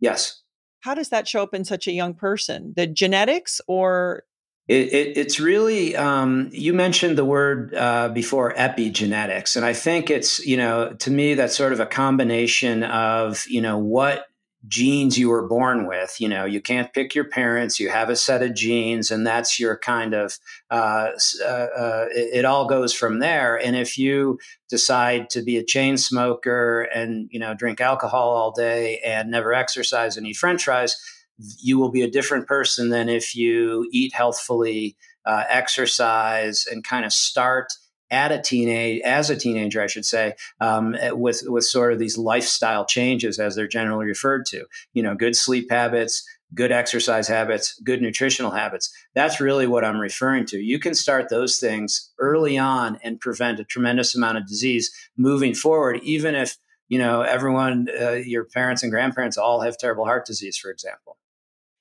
Yes. 0.00 0.42
How 0.80 0.94
does 0.94 1.10
that 1.10 1.28
show 1.28 1.42
up 1.42 1.54
in 1.54 1.64
such 1.64 1.86
a 1.86 1.92
young 1.92 2.14
person? 2.14 2.72
The 2.74 2.86
genetics 2.86 3.60
or 3.68 4.24
it, 4.70 4.92
it, 4.92 5.16
it's 5.16 5.40
really 5.40 5.96
um, 5.96 6.48
you 6.52 6.72
mentioned 6.72 7.18
the 7.18 7.24
word 7.24 7.74
uh, 7.74 8.08
before 8.08 8.54
epigenetics 8.54 9.56
and 9.56 9.64
i 9.64 9.72
think 9.72 10.10
it's 10.10 10.38
you 10.46 10.56
know 10.56 10.92
to 11.00 11.10
me 11.10 11.34
that's 11.34 11.56
sort 11.56 11.72
of 11.72 11.80
a 11.80 11.86
combination 11.86 12.84
of 12.84 13.44
you 13.48 13.60
know 13.60 13.78
what 13.78 14.26
genes 14.68 15.18
you 15.18 15.28
were 15.28 15.46
born 15.46 15.86
with. 15.86 16.20
You 16.20 16.28
know, 16.28 16.44
you 16.44 16.60
can't 16.60 16.92
pick 16.92 17.14
your 17.14 17.24
parents. 17.24 17.80
You 17.80 17.88
have 17.88 18.10
a 18.10 18.16
set 18.16 18.42
of 18.42 18.54
genes, 18.54 19.10
and 19.10 19.26
that's 19.26 19.58
your 19.58 19.78
kind 19.78 20.14
of. 20.14 20.38
Uh, 20.70 21.10
uh, 21.42 21.46
uh, 21.46 22.06
it, 22.10 22.38
it, 22.38 22.44
all 22.44 22.66
goes 22.66 22.92
from 22.92 23.18
there. 23.18 23.56
And 23.56 23.74
if 23.76 23.96
you 23.96 24.38
decide 24.68 25.30
to 25.30 25.42
be 25.42 25.56
a 25.56 25.64
chain 25.64 25.96
smoker 25.96 26.82
and 26.82 27.28
you 27.30 27.40
know 27.40 27.54
drink 27.54 27.80
alcohol 27.80 28.30
all 28.30 28.52
day 28.52 29.00
and 29.04 29.30
never 29.30 29.52
exercise 29.54 30.16
and 30.16 30.26
eat 30.26 30.36
French 30.36 30.64
fries, 30.64 30.96
you 31.38 31.78
will 31.78 31.90
be 31.90 32.02
a 32.02 32.10
different 32.10 32.46
person 32.46 32.90
than 32.90 33.08
if 33.08 33.34
you 33.34 33.88
eat 33.92 34.14
healthfully, 34.14 34.96
uh, 35.24 35.44
exercise, 35.48 36.66
and 36.70 36.84
kind 36.84 37.04
of 37.04 37.12
start 37.12 37.72
at 38.10 38.32
a 38.32 38.40
teenage 38.40 39.00
as 39.04 39.30
a 39.30 39.36
teenager, 39.36 39.80
I 39.80 39.86
should 39.86 40.04
say, 40.04 40.34
um, 40.60 40.94
eh, 40.94 41.10
with 41.10 41.42
with 41.46 41.64
sort 41.64 41.92
of 41.92 41.98
these 41.98 42.18
lifestyle 42.18 42.84
changes 42.84 43.38
as 43.38 43.54
they're 43.54 43.68
generally 43.68 44.06
referred 44.06 44.46
to. 44.46 44.66
You 44.92 45.02
know, 45.02 45.14
good 45.14 45.36
sleep 45.36 45.70
habits, 45.70 46.24
good 46.54 46.72
exercise 46.72 47.28
habits, 47.28 47.80
good 47.84 48.02
nutritional 48.02 48.50
habits. 48.50 48.92
That's 49.14 49.40
really 49.40 49.66
what 49.66 49.84
I'm 49.84 50.00
referring 50.00 50.46
to. 50.46 50.58
You 50.58 50.78
can 50.78 50.94
start 50.94 51.28
those 51.28 51.58
things 51.58 52.10
early 52.18 52.58
on 52.58 52.98
and 53.04 53.20
prevent 53.20 53.60
a 53.60 53.64
tremendous 53.64 54.14
amount 54.14 54.38
of 54.38 54.46
disease 54.46 54.90
moving 55.16 55.54
forward, 55.54 56.00
even 56.02 56.34
if 56.34 56.56
you 56.88 56.98
know 56.98 57.22
everyone, 57.22 57.88
uh, 58.00 58.12
your 58.12 58.44
parents 58.44 58.82
and 58.82 58.90
grandparents 58.90 59.38
all 59.38 59.60
have 59.60 59.78
terrible 59.78 60.04
heart 60.04 60.26
disease, 60.26 60.56
for 60.56 60.70
example. 60.70 61.16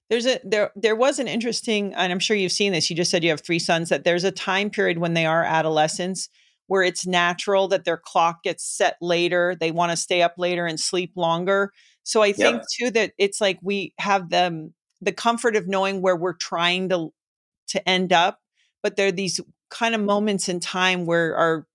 There's 0.10 0.26
a 0.26 0.40
there 0.44 0.72
there 0.76 0.96
was 0.96 1.20
an 1.20 1.28
interesting, 1.28 1.94
and 1.94 2.12
I'm 2.12 2.20
sure 2.20 2.36
you've 2.36 2.52
seen 2.52 2.74
this. 2.74 2.90
You 2.90 2.96
just 2.96 3.12
said 3.12 3.24
you 3.24 3.30
have 3.30 3.42
three 3.42 3.60
sons. 3.60 3.90
That 3.90 4.04
there's 4.04 4.24
a 4.24 4.32
time 4.32 4.70
period 4.70 4.98
when 4.98 5.14
they 5.14 5.26
are 5.26 5.44
adolescents 5.44 6.30
where 6.68 6.84
it's 6.84 7.06
natural 7.06 7.68
that 7.68 7.84
their 7.84 7.98
clock 7.98 8.44
gets 8.44 8.64
set 8.64 8.96
later. 9.02 9.56
They 9.60 9.72
want 9.72 9.92
to 9.92 9.98
stay 9.98 10.22
up 10.22 10.36
later 10.38 10.68
and 10.68 10.80
sleep 10.80 11.12
longer. 11.16 11.74
So 12.04 12.22
I 12.22 12.32
think 12.32 12.58
yep. 12.58 12.66
too 12.80 12.92
that 12.92 13.14
it's 13.18 13.42
like 13.42 13.60
we 13.62 13.94
have 14.00 14.30
them 14.30 14.74
the 15.02 15.12
comfort 15.12 15.56
of 15.56 15.68
knowing 15.68 16.02
where 16.02 16.16
we're 16.16 16.34
trying 16.34 16.90
to 16.90 17.14
to 17.70 17.88
end 17.88 18.12
up, 18.12 18.40
but 18.82 18.96
there 18.96 19.08
are 19.08 19.12
these 19.12 19.40
kind 19.70 19.94
of 19.94 20.02
moments 20.02 20.50
in 20.50 20.60
time 20.60 21.06
where 21.06 21.36
our 21.36 21.68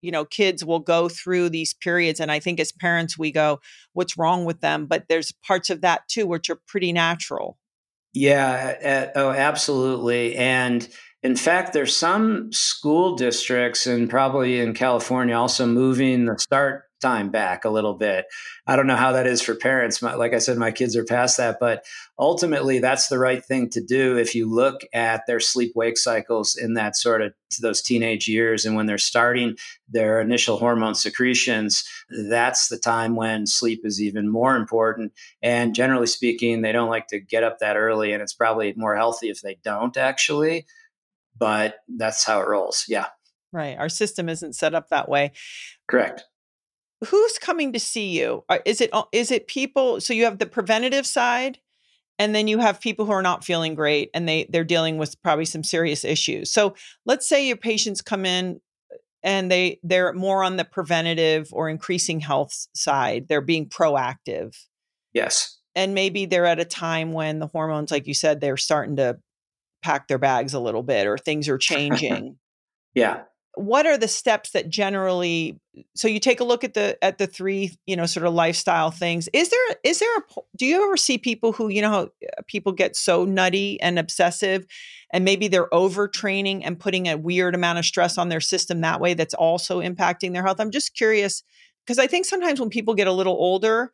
you 0.00 0.10
know 0.10 0.24
kids 0.24 0.64
will 0.64 0.80
go 0.80 1.08
through 1.08 1.48
these 1.48 1.72
periods 1.72 2.20
and 2.20 2.30
i 2.30 2.38
think 2.38 2.60
as 2.60 2.70
parents 2.70 3.18
we 3.18 3.32
go 3.32 3.58
what's 3.94 4.18
wrong 4.18 4.44
with 4.44 4.60
them 4.60 4.84
but 4.86 5.06
there's 5.08 5.32
parts 5.44 5.70
of 5.70 5.80
that 5.80 6.06
too 6.08 6.26
which 6.26 6.50
are 6.50 6.60
pretty 6.68 6.92
natural 6.92 7.58
yeah 8.14 9.10
oh 9.16 9.30
absolutely 9.30 10.36
and 10.36 10.88
in 11.24 11.36
fact, 11.36 11.72
there's 11.72 11.96
some 11.96 12.52
school 12.52 13.16
districts 13.16 13.86
and 13.86 14.10
probably 14.10 14.60
in 14.60 14.74
California 14.74 15.34
also 15.34 15.66
moving 15.66 16.26
the 16.26 16.38
start 16.38 16.83
time 17.04 17.30
back 17.30 17.64
a 17.64 17.70
little 17.70 17.94
bit. 17.94 18.26
I 18.66 18.76
don't 18.76 18.86
know 18.86 18.96
how 18.96 19.12
that 19.12 19.26
is 19.26 19.42
for 19.42 19.54
parents. 19.54 20.00
My, 20.00 20.14
like 20.14 20.32
I 20.32 20.38
said, 20.38 20.56
my 20.56 20.70
kids 20.70 20.96
are 20.96 21.04
past 21.04 21.36
that, 21.36 21.58
but 21.60 21.84
ultimately 22.18 22.78
that's 22.78 23.08
the 23.08 23.18
right 23.18 23.44
thing 23.44 23.68
to 23.70 23.82
do 23.82 24.16
if 24.16 24.34
you 24.34 24.50
look 24.50 24.80
at 24.92 25.26
their 25.26 25.40
sleep 25.40 25.72
wake 25.74 25.98
cycles 25.98 26.56
in 26.56 26.74
that 26.74 26.96
sort 26.96 27.22
of 27.22 27.34
those 27.60 27.82
teenage 27.82 28.26
years 28.26 28.64
and 28.64 28.74
when 28.74 28.86
they're 28.86 28.98
starting 28.98 29.56
their 29.88 30.20
initial 30.20 30.56
hormone 30.56 30.94
secretions, 30.94 31.84
that's 32.30 32.68
the 32.68 32.78
time 32.78 33.16
when 33.16 33.46
sleep 33.46 33.82
is 33.84 34.00
even 34.00 34.28
more 34.28 34.56
important. 34.56 35.12
And 35.42 35.74
generally 35.74 36.06
speaking, 36.06 36.62
they 36.62 36.72
don't 36.72 36.90
like 36.90 37.08
to 37.08 37.20
get 37.20 37.44
up 37.44 37.58
that 37.58 37.76
early 37.76 38.12
and 38.12 38.22
it's 38.22 38.34
probably 38.34 38.72
more 38.76 38.96
healthy 38.96 39.28
if 39.28 39.42
they 39.42 39.58
don't 39.62 39.96
actually 39.96 40.66
but 41.36 41.76
that's 41.88 42.24
how 42.24 42.40
it 42.40 42.48
rolls. 42.48 42.84
Yeah. 42.88 43.06
Right. 43.52 43.78
Our 43.78 43.88
system 43.88 44.28
isn't 44.28 44.54
set 44.54 44.74
up 44.74 44.88
that 44.88 45.08
way. 45.08 45.32
Correct. 45.88 46.24
Who's 47.04 47.38
coming 47.38 47.72
to 47.72 47.80
see 47.80 48.18
you? 48.18 48.44
Is 48.64 48.80
it 48.80 48.90
is 49.12 49.30
it 49.30 49.46
people 49.46 50.00
so 50.00 50.12
you 50.12 50.24
have 50.24 50.38
the 50.38 50.46
preventative 50.46 51.06
side 51.06 51.58
and 52.18 52.34
then 52.34 52.48
you 52.48 52.58
have 52.58 52.80
people 52.80 53.06
who 53.06 53.12
are 53.12 53.22
not 53.22 53.44
feeling 53.44 53.74
great 53.74 54.10
and 54.14 54.28
they 54.28 54.46
they're 54.48 54.64
dealing 54.64 54.98
with 54.98 55.20
probably 55.22 55.44
some 55.44 55.64
serious 55.64 56.04
issues. 56.04 56.50
So 56.52 56.74
let's 57.06 57.28
say 57.28 57.46
your 57.46 57.56
patients 57.56 58.02
come 58.02 58.24
in 58.24 58.60
uh, 58.92 58.96
and 59.22 59.50
they 59.50 59.80
they're 59.82 60.12
more 60.12 60.44
on 60.44 60.56
the 60.56 60.64
preventative 60.64 61.48
or 61.52 61.68
increasing 61.68 62.20
health 62.20 62.68
side. 62.74 63.26
They're 63.28 63.40
being 63.40 63.68
proactive. 63.68 64.56
Yes. 65.12 65.58
And 65.74 65.94
maybe 65.94 66.26
they're 66.26 66.46
at 66.46 66.60
a 66.60 66.64
time 66.64 67.12
when 67.12 67.40
the 67.40 67.48
hormones 67.48 67.90
like 67.90 68.06
you 68.06 68.14
said 68.14 68.40
they're 68.40 68.56
starting 68.56 68.96
to 68.96 69.18
pack 69.82 70.08
their 70.08 70.18
bags 70.18 70.54
a 70.54 70.60
little 70.60 70.82
bit 70.82 71.06
or 71.06 71.18
things 71.18 71.48
are 71.48 71.58
changing. 71.58 72.38
yeah. 72.94 73.22
What 73.56 73.86
are 73.86 73.96
the 73.96 74.08
steps 74.08 74.50
that 74.50 74.68
generally 74.68 75.58
so 75.94 76.08
you 76.08 76.20
take 76.20 76.40
a 76.40 76.44
look 76.44 76.64
at 76.64 76.74
the 76.74 76.96
at 77.02 77.18
the 77.18 77.26
three, 77.26 77.76
you 77.86 77.96
know, 77.96 78.06
sort 78.06 78.26
of 78.26 78.34
lifestyle 78.34 78.90
things. 78.90 79.28
Is 79.32 79.50
there 79.50 79.76
is 79.82 79.98
there 79.98 80.16
a 80.16 80.22
do 80.56 80.66
you 80.66 80.84
ever 80.84 80.96
see 80.96 81.18
people 81.18 81.52
who, 81.52 81.68
you 81.68 81.82
know, 81.82 81.90
how 81.90 82.02
uh, 82.02 82.42
people 82.46 82.72
get 82.72 82.96
so 82.96 83.24
nutty 83.24 83.80
and 83.80 83.98
obsessive 83.98 84.66
and 85.12 85.24
maybe 85.24 85.48
they're 85.48 85.68
overtraining 85.70 86.62
and 86.64 86.78
putting 86.78 87.08
a 87.08 87.16
weird 87.16 87.54
amount 87.54 87.78
of 87.78 87.84
stress 87.84 88.18
on 88.18 88.28
their 88.28 88.40
system 88.40 88.80
that 88.80 89.00
way 89.00 89.14
that's 89.14 89.34
also 89.34 89.80
impacting 89.80 90.32
their 90.32 90.44
health? 90.44 90.60
I'm 90.60 90.70
just 90.70 90.94
curious 90.94 91.42
because 91.84 91.98
I 91.98 92.06
think 92.06 92.26
sometimes 92.26 92.60
when 92.60 92.70
people 92.70 92.94
get 92.94 93.08
a 93.08 93.12
little 93.12 93.34
older 93.34 93.92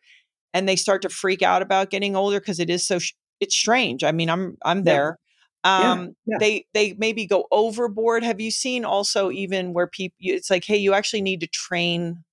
and 0.53 0.69
they 0.69 0.77
start 0.77 1.03
to 1.03 1.09
freak 1.09 1.43
out 1.43 1.63
about 1.63 1.91
getting 1.91 2.17
older 2.17 2.41
because 2.41 2.61
it 2.61 2.71
is 2.71 2.87
so 2.87 2.99
sh- 2.99 3.15
it's 3.41 3.57
strange. 3.57 4.05
I 4.05 4.13
mean, 4.13 4.29
I'm 4.29 4.57
I'm 4.65 4.85
there 4.85 5.19
um 5.65 6.15
yeah, 6.25 6.33
yeah. 6.33 6.37
they 6.39 6.67
they 6.73 6.95
maybe 6.99 7.27
go 7.27 7.47
overboard. 7.51 8.23
Have 8.23 8.41
you 8.41 8.51
seen 8.51 8.85
also 8.85 9.31
even 9.31 9.73
where 9.73 9.87
people 9.87 10.17
it's 10.21 10.51
like 10.51 10.65
hey 10.65 10.77
you 10.77 10.95
actually 10.95 11.23
need 11.23 11.41
to 11.41 11.47
train 11.47 12.25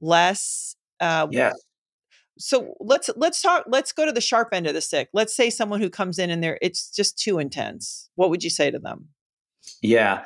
less 0.00 0.74
uh 1.00 1.28
yeah 1.30 1.52
so 2.38 2.74
let's 2.80 3.10
let's 3.16 3.42
talk 3.42 3.64
let's 3.68 3.92
go 3.92 4.06
to 4.06 4.12
the 4.12 4.20
sharp 4.20 4.48
end 4.52 4.66
of 4.66 4.74
the 4.74 4.80
stick. 4.80 5.08
Let's 5.12 5.36
say 5.36 5.50
someone 5.50 5.80
who 5.80 5.90
comes 5.90 6.18
in 6.18 6.30
and 6.30 6.42
they're 6.42 6.58
it's 6.62 6.90
just 6.90 7.18
too 7.18 7.38
intense. 7.38 8.08
What 8.14 8.30
would 8.30 8.42
you 8.42 8.50
say 8.50 8.70
to 8.70 8.78
them? 8.78 9.08
Yeah 9.80 10.24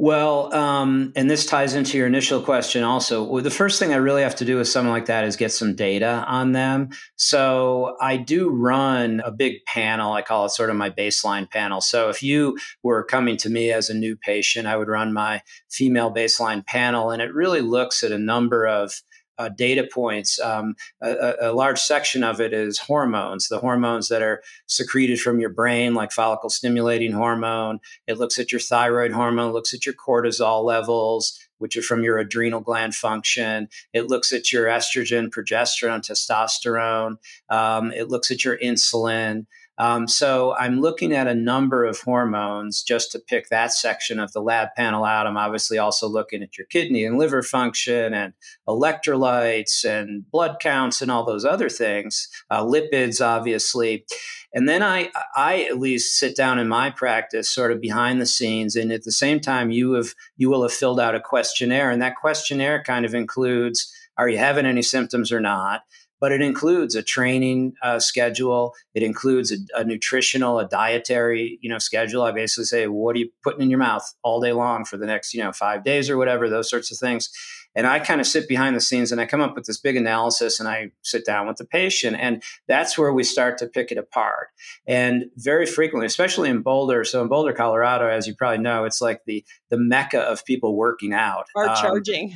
well, 0.00 0.54
um, 0.54 1.12
and 1.16 1.28
this 1.28 1.44
ties 1.44 1.74
into 1.74 1.98
your 1.98 2.06
initial 2.06 2.40
question 2.40 2.84
also. 2.84 3.24
Well, 3.24 3.42
the 3.42 3.50
first 3.50 3.80
thing 3.80 3.92
I 3.92 3.96
really 3.96 4.22
have 4.22 4.36
to 4.36 4.44
do 4.44 4.56
with 4.56 4.68
someone 4.68 4.94
like 4.94 5.06
that 5.06 5.24
is 5.24 5.34
get 5.34 5.50
some 5.50 5.74
data 5.74 6.24
on 6.28 6.52
them. 6.52 6.90
So 7.16 7.96
I 8.00 8.16
do 8.16 8.48
run 8.48 9.20
a 9.24 9.32
big 9.32 9.64
panel. 9.66 10.12
I 10.12 10.22
call 10.22 10.46
it 10.46 10.50
sort 10.50 10.70
of 10.70 10.76
my 10.76 10.88
baseline 10.88 11.50
panel. 11.50 11.80
So 11.80 12.10
if 12.10 12.22
you 12.22 12.56
were 12.84 13.02
coming 13.02 13.36
to 13.38 13.50
me 13.50 13.72
as 13.72 13.90
a 13.90 13.94
new 13.94 14.14
patient, 14.14 14.68
I 14.68 14.76
would 14.76 14.86
run 14.86 15.12
my 15.12 15.42
female 15.68 16.14
baseline 16.14 16.64
panel, 16.64 17.10
and 17.10 17.20
it 17.20 17.34
really 17.34 17.60
looks 17.60 18.04
at 18.04 18.12
a 18.12 18.18
number 18.18 18.68
of 18.68 19.02
uh, 19.38 19.48
data 19.48 19.88
points. 19.92 20.40
Um, 20.40 20.74
a, 21.00 21.34
a, 21.42 21.52
large 21.52 21.78
section 21.78 22.24
of 22.24 22.40
it 22.40 22.52
is 22.52 22.78
hormones, 22.78 23.48
the 23.48 23.58
hormones 23.58 24.08
that 24.08 24.22
are 24.22 24.42
secreted 24.66 25.20
from 25.20 25.38
your 25.40 25.50
brain, 25.50 25.94
like 25.94 26.12
follicle 26.12 26.50
stimulating 26.50 27.12
hormone. 27.12 27.80
It 28.06 28.18
looks 28.18 28.38
at 28.38 28.52
your 28.52 28.60
thyroid 28.60 29.12
hormone, 29.12 29.52
looks 29.52 29.72
at 29.72 29.86
your 29.86 29.94
cortisol 29.94 30.64
levels, 30.64 31.38
which 31.58 31.76
are 31.76 31.82
from 31.82 32.02
your 32.02 32.18
adrenal 32.18 32.60
gland 32.60 32.94
function. 32.94 33.68
It 33.92 34.08
looks 34.08 34.32
at 34.32 34.52
your 34.52 34.66
estrogen, 34.66 35.30
progesterone, 35.30 36.00
testosterone. 36.00 37.16
Um, 37.48 37.92
it 37.92 38.08
looks 38.08 38.30
at 38.30 38.44
your 38.44 38.58
insulin. 38.58 39.46
Um, 39.78 40.08
so 40.08 40.54
I'm 40.56 40.80
looking 40.80 41.12
at 41.12 41.28
a 41.28 41.34
number 41.34 41.84
of 41.84 42.00
hormones 42.00 42.82
just 42.82 43.12
to 43.12 43.18
pick 43.18 43.48
that 43.48 43.72
section 43.72 44.18
of 44.18 44.32
the 44.32 44.42
lab 44.42 44.68
panel 44.76 45.04
out. 45.04 45.26
I'm 45.26 45.36
obviously 45.36 45.78
also 45.78 46.08
looking 46.08 46.42
at 46.42 46.58
your 46.58 46.66
kidney 46.66 47.04
and 47.04 47.16
liver 47.16 47.42
function 47.42 48.12
and 48.12 48.32
electrolytes 48.68 49.84
and 49.84 50.28
blood 50.30 50.56
counts 50.60 51.00
and 51.00 51.10
all 51.10 51.24
those 51.24 51.44
other 51.44 51.68
things, 51.68 52.28
uh, 52.50 52.64
lipids, 52.64 53.24
obviously. 53.24 54.04
And 54.52 54.68
then 54.68 54.82
I, 54.82 55.10
I 55.36 55.62
at 55.64 55.78
least 55.78 56.18
sit 56.18 56.34
down 56.34 56.58
in 56.58 56.68
my 56.68 56.90
practice, 56.90 57.48
sort 57.48 57.70
of 57.70 57.80
behind 57.80 58.20
the 58.20 58.26
scenes, 58.26 58.76
and 58.76 58.90
at 58.90 59.04
the 59.04 59.12
same 59.12 59.40
time, 59.40 59.70
you 59.70 59.92
have 59.92 60.14
you 60.36 60.48
will 60.48 60.62
have 60.62 60.72
filled 60.72 60.98
out 60.98 61.14
a 61.14 61.20
questionnaire, 61.20 61.90
and 61.90 62.00
that 62.00 62.16
questionnaire 62.16 62.82
kind 62.82 63.04
of 63.04 63.14
includes: 63.14 63.92
Are 64.16 64.28
you 64.28 64.38
having 64.38 64.64
any 64.64 64.80
symptoms 64.80 65.30
or 65.30 65.40
not? 65.40 65.82
But 66.20 66.32
it 66.32 66.40
includes 66.40 66.94
a 66.94 67.02
training 67.02 67.74
uh, 67.82 67.98
schedule. 67.98 68.74
It 68.94 69.02
includes 69.02 69.52
a, 69.52 69.56
a, 69.80 69.84
nutritional, 69.84 70.58
a 70.58 70.68
dietary, 70.68 71.58
you 71.60 71.68
know, 71.68 71.78
schedule. 71.78 72.22
I 72.22 72.32
basically 72.32 72.64
say, 72.64 72.86
what 72.86 73.16
are 73.16 73.20
you 73.20 73.30
putting 73.42 73.62
in 73.62 73.70
your 73.70 73.78
mouth 73.78 74.04
all 74.22 74.40
day 74.40 74.52
long 74.52 74.84
for 74.84 74.96
the 74.96 75.06
next, 75.06 75.34
you 75.34 75.42
know, 75.42 75.52
five 75.52 75.84
days 75.84 76.10
or 76.10 76.16
whatever, 76.16 76.48
those 76.48 76.70
sorts 76.70 76.90
of 76.90 76.98
things. 76.98 77.30
And 77.74 77.86
I 77.86 78.00
kind 78.00 78.20
of 78.20 78.26
sit 78.26 78.48
behind 78.48 78.74
the 78.74 78.80
scenes 78.80 79.12
and 79.12 79.20
I 79.20 79.26
come 79.26 79.40
up 79.40 79.54
with 79.54 79.66
this 79.66 79.78
big 79.78 79.96
analysis 79.96 80.58
and 80.58 80.68
I 80.68 80.90
sit 81.02 81.24
down 81.24 81.46
with 81.46 81.58
the 81.58 81.64
patient. 81.64 82.16
And 82.18 82.42
that's 82.66 82.98
where 82.98 83.12
we 83.12 83.22
start 83.22 83.58
to 83.58 83.66
pick 83.66 83.92
it 83.92 83.98
apart. 83.98 84.48
And 84.86 85.26
very 85.36 85.66
frequently, 85.66 86.06
especially 86.06 86.50
in 86.50 86.62
Boulder, 86.62 87.04
so 87.04 87.22
in 87.22 87.28
Boulder, 87.28 87.52
Colorado, 87.52 88.08
as 88.08 88.26
you 88.26 88.34
probably 88.34 88.58
know, 88.58 88.84
it's 88.84 89.00
like 89.00 89.24
the 89.26 89.44
the 89.70 89.76
mecca 89.76 90.20
of 90.20 90.44
people 90.44 90.76
working 90.76 91.12
out. 91.12 91.46
Are 91.54 91.68
um, 91.68 91.76
charging. 91.76 92.34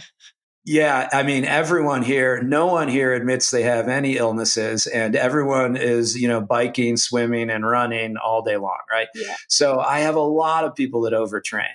Yeah, 0.64 1.08
I 1.12 1.24
mean, 1.24 1.44
everyone 1.44 2.02
here, 2.02 2.40
no 2.40 2.66
one 2.66 2.86
here 2.86 3.12
admits 3.12 3.50
they 3.50 3.64
have 3.64 3.88
any 3.88 4.16
illnesses, 4.16 4.86
and 4.86 5.16
everyone 5.16 5.76
is, 5.76 6.16
you 6.16 6.28
know, 6.28 6.40
biking, 6.40 6.96
swimming, 6.96 7.50
and 7.50 7.66
running 7.66 8.16
all 8.16 8.42
day 8.42 8.56
long, 8.56 8.78
right? 8.88 9.08
Yeah. 9.14 9.34
So 9.48 9.80
I 9.80 10.00
have 10.00 10.14
a 10.14 10.20
lot 10.20 10.64
of 10.64 10.76
people 10.76 11.00
that 11.02 11.12
overtrain. 11.12 11.66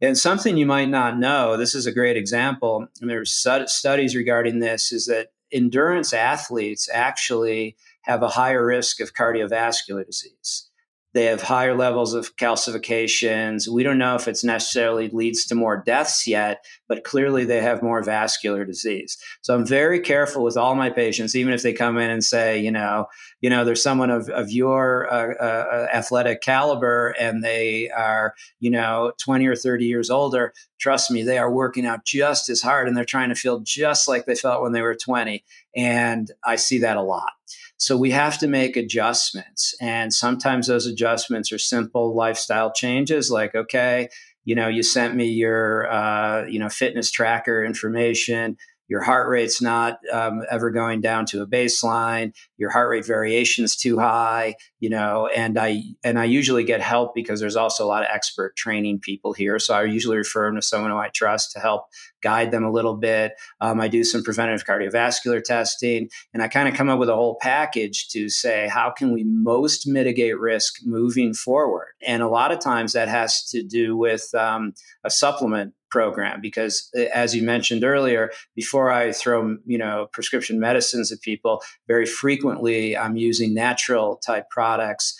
And 0.00 0.16
something 0.16 0.56
you 0.56 0.64
might 0.64 0.88
not 0.88 1.18
know, 1.18 1.58
this 1.58 1.74
is 1.74 1.84
a 1.86 1.92
great 1.92 2.16
example, 2.16 2.86
and 3.02 3.10
there's 3.10 3.30
studies 3.66 4.16
regarding 4.16 4.60
this, 4.60 4.90
is 4.90 5.04
that 5.04 5.28
endurance 5.52 6.14
athletes 6.14 6.88
actually 6.90 7.76
have 8.04 8.22
a 8.22 8.28
higher 8.28 8.64
risk 8.64 9.00
of 9.00 9.12
cardiovascular 9.12 10.06
disease. 10.06 10.69
They 11.12 11.24
have 11.24 11.42
higher 11.42 11.76
levels 11.76 12.14
of 12.14 12.36
calcifications. 12.36 13.66
We 13.66 13.82
don't 13.82 13.98
know 13.98 14.14
if 14.14 14.28
it's 14.28 14.44
necessarily 14.44 15.08
leads 15.08 15.44
to 15.46 15.56
more 15.56 15.82
deaths 15.84 16.26
yet, 16.26 16.64
but 16.88 17.02
clearly 17.02 17.44
they 17.44 17.60
have 17.60 17.82
more 17.82 18.02
vascular 18.02 18.64
disease. 18.64 19.18
So 19.42 19.54
I'm 19.54 19.66
very 19.66 19.98
careful 19.98 20.44
with 20.44 20.56
all 20.56 20.76
my 20.76 20.88
patients, 20.88 21.34
even 21.34 21.52
if 21.52 21.62
they 21.62 21.72
come 21.72 21.98
in 21.98 22.10
and 22.10 22.22
say, 22.22 22.60
you 22.60 22.70
know, 22.70 23.06
you 23.40 23.50
know, 23.50 23.64
there's 23.64 23.82
someone 23.82 24.10
of, 24.10 24.28
of 24.28 24.52
your 24.52 25.12
uh, 25.12 25.34
uh, 25.34 25.88
athletic 25.92 26.42
caliber 26.42 27.14
and 27.18 27.42
they 27.42 27.90
are, 27.90 28.34
you 28.60 28.70
know, 28.70 29.12
20 29.18 29.46
or 29.46 29.56
30 29.56 29.86
years 29.86 30.10
older. 30.10 30.52
Trust 30.78 31.10
me, 31.10 31.22
they 31.24 31.38
are 31.38 31.50
working 31.50 31.86
out 31.86 32.04
just 32.04 32.48
as 32.48 32.62
hard 32.62 32.86
and 32.86 32.96
they're 32.96 33.04
trying 33.04 33.30
to 33.30 33.34
feel 33.34 33.60
just 33.60 34.06
like 34.06 34.26
they 34.26 34.36
felt 34.36 34.62
when 34.62 34.72
they 34.72 34.82
were 34.82 34.94
20. 34.94 35.44
And 35.74 36.30
I 36.44 36.56
see 36.56 36.78
that 36.78 36.96
a 36.96 37.02
lot. 37.02 37.32
So 37.80 37.96
we 37.96 38.10
have 38.10 38.36
to 38.38 38.46
make 38.46 38.76
adjustments. 38.76 39.74
And 39.80 40.12
sometimes 40.12 40.66
those 40.66 40.86
adjustments 40.86 41.50
are 41.50 41.58
simple 41.58 42.14
lifestyle 42.14 42.70
changes 42.70 43.30
like, 43.30 43.54
okay, 43.54 44.10
you 44.44 44.54
know, 44.54 44.68
you 44.68 44.82
sent 44.82 45.16
me 45.16 45.24
your, 45.24 45.90
uh, 45.90 46.44
you 46.44 46.58
know, 46.58 46.68
fitness 46.68 47.10
tracker 47.10 47.64
information 47.64 48.58
your 48.90 49.00
heart 49.00 49.28
rate's 49.28 49.62
not 49.62 49.98
um, 50.12 50.42
ever 50.50 50.70
going 50.70 51.00
down 51.00 51.24
to 51.24 51.40
a 51.40 51.46
baseline 51.46 52.34
your 52.58 52.70
heart 52.70 52.90
rate 52.90 53.06
variation 53.06 53.64
is 53.64 53.76
too 53.76 53.98
high 53.98 54.54
you 54.80 54.90
know 54.90 55.28
and 55.34 55.58
i 55.58 55.82
and 56.04 56.18
i 56.18 56.24
usually 56.24 56.64
get 56.64 56.82
help 56.82 57.14
because 57.14 57.40
there's 57.40 57.56
also 57.56 57.84
a 57.84 57.88
lot 57.88 58.02
of 58.02 58.08
expert 58.12 58.54
training 58.56 58.98
people 58.98 59.32
here. 59.32 59.58
So 59.58 59.74
i 59.74 59.84
usually 59.84 60.18
refer 60.18 60.46
them 60.46 60.56
to 60.56 60.62
someone 60.62 60.90
who 60.90 60.98
i 60.98 61.08
trust 61.08 61.52
to 61.52 61.60
help 61.60 61.86
guide 62.22 62.50
them 62.50 62.64
a 62.64 62.70
little 62.70 62.96
bit. 62.96 63.32
Um, 63.60 63.80
i 63.80 63.88
do 63.88 64.04
some 64.04 64.22
preventative 64.22 64.66
cardiovascular 64.66 65.42
testing 65.42 66.10
and 66.34 66.42
i 66.42 66.48
kind 66.48 66.68
of 66.68 66.74
come 66.74 66.88
up 66.88 66.98
with 66.98 67.08
a 67.08 67.14
whole 67.14 67.38
package 67.40 68.08
to 68.08 68.28
say 68.28 68.68
how 68.68 68.90
can 68.90 69.12
we 69.12 69.24
most 69.24 69.86
mitigate 69.86 70.38
risk 70.38 70.80
moving 70.84 71.34
forward? 71.34 71.88
And 72.06 72.22
a 72.22 72.28
lot 72.28 72.52
of 72.52 72.60
times 72.60 72.92
that 72.92 73.08
has 73.08 73.44
to 73.50 73.62
do 73.62 73.96
with 73.96 74.34
um, 74.34 74.74
a 75.04 75.10
supplement 75.10 75.74
program 75.90 76.40
because 76.40 76.90
uh, 76.96 77.02
as 77.14 77.34
you 77.34 77.42
mentioned 77.42 77.84
earlier 77.84 78.30
before 78.54 78.90
i 78.90 79.12
throw 79.12 79.56
you 79.66 79.78
know 79.78 80.08
prescription 80.12 80.58
medicines 80.58 81.12
at 81.12 81.20
people 81.20 81.62
very 81.88 82.06
frequently 82.06 82.96
i'm 82.96 83.16
using 83.16 83.54
natural 83.54 84.16
type 84.16 84.48
products 84.50 85.16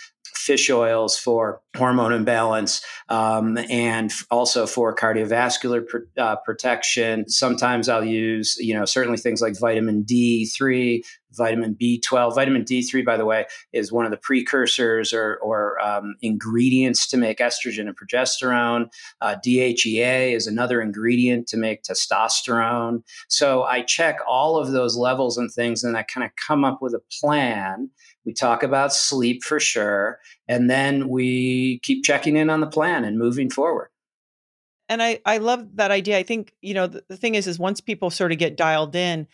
fish 0.51 0.69
oils 0.69 1.17
for 1.17 1.63
hormone 1.77 2.13
imbalance 2.13 2.85
um, 3.09 3.57
and 3.71 4.13
also 4.33 4.67
for 4.67 4.93
cardiovascular 4.93 5.87
pr- 5.87 5.99
uh, 6.19 6.35
protection. 6.45 7.29
Sometimes 7.29 7.89
I'll 7.89 8.05
use, 8.05 8.57
you 8.59 8.75
know, 8.75 8.85
certainly 8.85 9.17
things 9.17 9.41
like 9.41 9.57
vitamin 9.57 10.03
D3, 10.03 11.05
vitamin 11.37 11.77
B12. 11.81 12.35
Vitamin 12.35 12.65
D3, 12.65 13.05
by 13.05 13.17
the 13.17 13.25
way, 13.25 13.47
is 13.73 13.93
one 13.93 14.05
of 14.05 14.11
the 14.11 14.17
precursors 14.17 15.13
or, 15.13 15.37
or 15.37 15.81
um, 15.81 16.17
ingredients 16.21 17.07
to 17.07 17.17
make 17.17 17.39
estrogen 17.39 17.87
and 17.87 17.97
progesterone. 17.97 18.91
Uh, 19.21 19.37
DHEA 19.47 20.35
is 20.35 20.49
another 20.49 20.83
ingredient 20.83 21.47
to 21.47 21.57
make 21.57 21.85
testosterone. 21.85 23.05
So 23.29 23.63
I 23.63 23.83
check 23.83 24.19
all 24.29 24.59
of 24.59 24.73
those 24.73 24.97
levels 24.97 25.39
and 25.39 25.49
things, 25.49 25.85
and 25.85 25.97
I 25.97 26.03
kind 26.03 26.25
of 26.25 26.33
come 26.35 26.65
up 26.65 26.83
with 26.83 26.93
a 26.93 27.03
plan 27.21 27.91
we 28.25 28.33
talk 28.33 28.63
about 28.63 28.93
sleep 28.93 29.43
for 29.43 29.59
sure. 29.59 30.19
And 30.49 30.69
then 30.69 31.09
we 31.09 31.81
keep 31.83 32.05
checking 32.05 32.37
in 32.37 32.51
on 32.51 32.61
the 32.61 32.67
plan 32.67 33.05
and 33.05 33.19
moving 33.19 33.51
forward. 33.51 33.89
And 34.89 35.03
I, 35.03 35.21
I 35.25 35.39
love 35.39 35.77
that 35.77 35.91
idea. 35.91 36.19
I 36.19 36.25
think, 36.25 36.53
you 36.61 36.75
know, 36.75 36.89
the, 36.89 37.05
the 37.09 37.17
thing 37.17 37.37
is, 37.37 37.47
is 37.47 37.59
once 37.59 37.81
people 37.81 38.11
sort 38.11 38.33
of 38.33 38.39
get 38.39 38.57
dialed 38.57 38.97
in, 38.97 39.29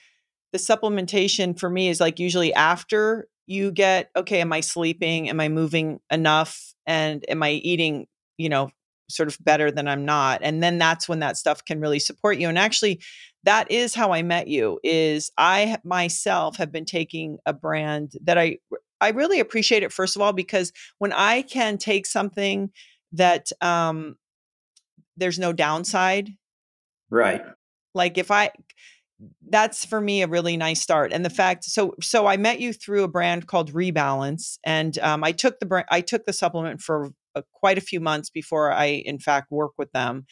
the 0.52 0.58
supplementation 0.58 1.58
for 1.58 1.68
me 1.68 1.88
is 1.88 2.00
like 2.00 2.18
usually 2.18 2.52
after 2.52 3.26
you 3.46 3.70
get, 3.70 4.10
okay, 4.14 4.40
am 4.40 4.52
I 4.52 4.60
sleeping? 4.60 5.30
Am 5.30 5.40
I 5.40 5.48
moving 5.48 6.00
enough? 6.10 6.74
And 6.86 7.24
am 7.28 7.42
I 7.42 7.52
eating, 7.52 8.06
you 8.36 8.48
know, 8.48 8.70
sort 9.08 9.28
of 9.28 9.38
better 9.44 9.70
than 9.70 9.88
I'm 9.88 10.04
not? 10.04 10.40
And 10.42 10.62
then 10.62 10.78
that's 10.78 11.08
when 11.08 11.20
that 11.20 11.36
stuff 11.36 11.64
can 11.64 11.80
really 11.80 11.98
support 11.98 12.38
you. 12.38 12.48
And 12.48 12.58
actually, 12.58 13.00
that 13.46 13.70
is 13.70 13.94
how 13.94 14.12
I 14.12 14.22
met 14.22 14.48
you 14.48 14.80
is 14.82 15.30
I 15.38 15.78
myself 15.84 16.56
have 16.56 16.72
been 16.72 16.84
taking 16.84 17.38
a 17.46 17.52
brand 17.52 18.12
that 18.24 18.36
I 18.36 18.58
I 19.00 19.10
really 19.10 19.40
appreciate 19.40 19.82
it 19.82 19.92
first 19.92 20.16
of 20.16 20.22
all 20.22 20.32
because 20.32 20.72
when 20.98 21.12
I 21.12 21.42
can 21.42 21.78
take 21.78 22.06
something 22.06 22.70
that 23.12 23.52
um 23.60 24.16
there's 25.16 25.38
no 25.38 25.52
downside 25.52 26.30
right 27.08 27.42
like 27.94 28.18
if 28.18 28.30
I 28.32 28.50
that's 29.48 29.84
for 29.84 30.00
me 30.00 30.22
a 30.22 30.26
really 30.26 30.56
nice 30.56 30.82
start 30.82 31.12
and 31.12 31.24
the 31.24 31.30
fact 31.30 31.64
so 31.64 31.94
so 32.02 32.26
I 32.26 32.36
met 32.36 32.60
you 32.60 32.72
through 32.72 33.04
a 33.04 33.08
brand 33.08 33.46
called 33.46 33.72
Rebalance 33.72 34.58
and 34.64 34.98
um, 34.98 35.22
I 35.22 35.32
took 35.32 35.60
the 35.60 35.66
brand 35.66 35.86
I 35.90 36.00
took 36.00 36.26
the 36.26 36.32
supplement 36.32 36.80
for 36.80 37.10
uh, 37.36 37.42
quite 37.52 37.78
a 37.78 37.82
few 37.82 38.00
months 38.00 38.30
before 38.30 38.72
I 38.72 38.86
in 38.86 39.18
fact 39.18 39.52
work 39.52 39.72
with 39.78 39.92
them 39.92 40.26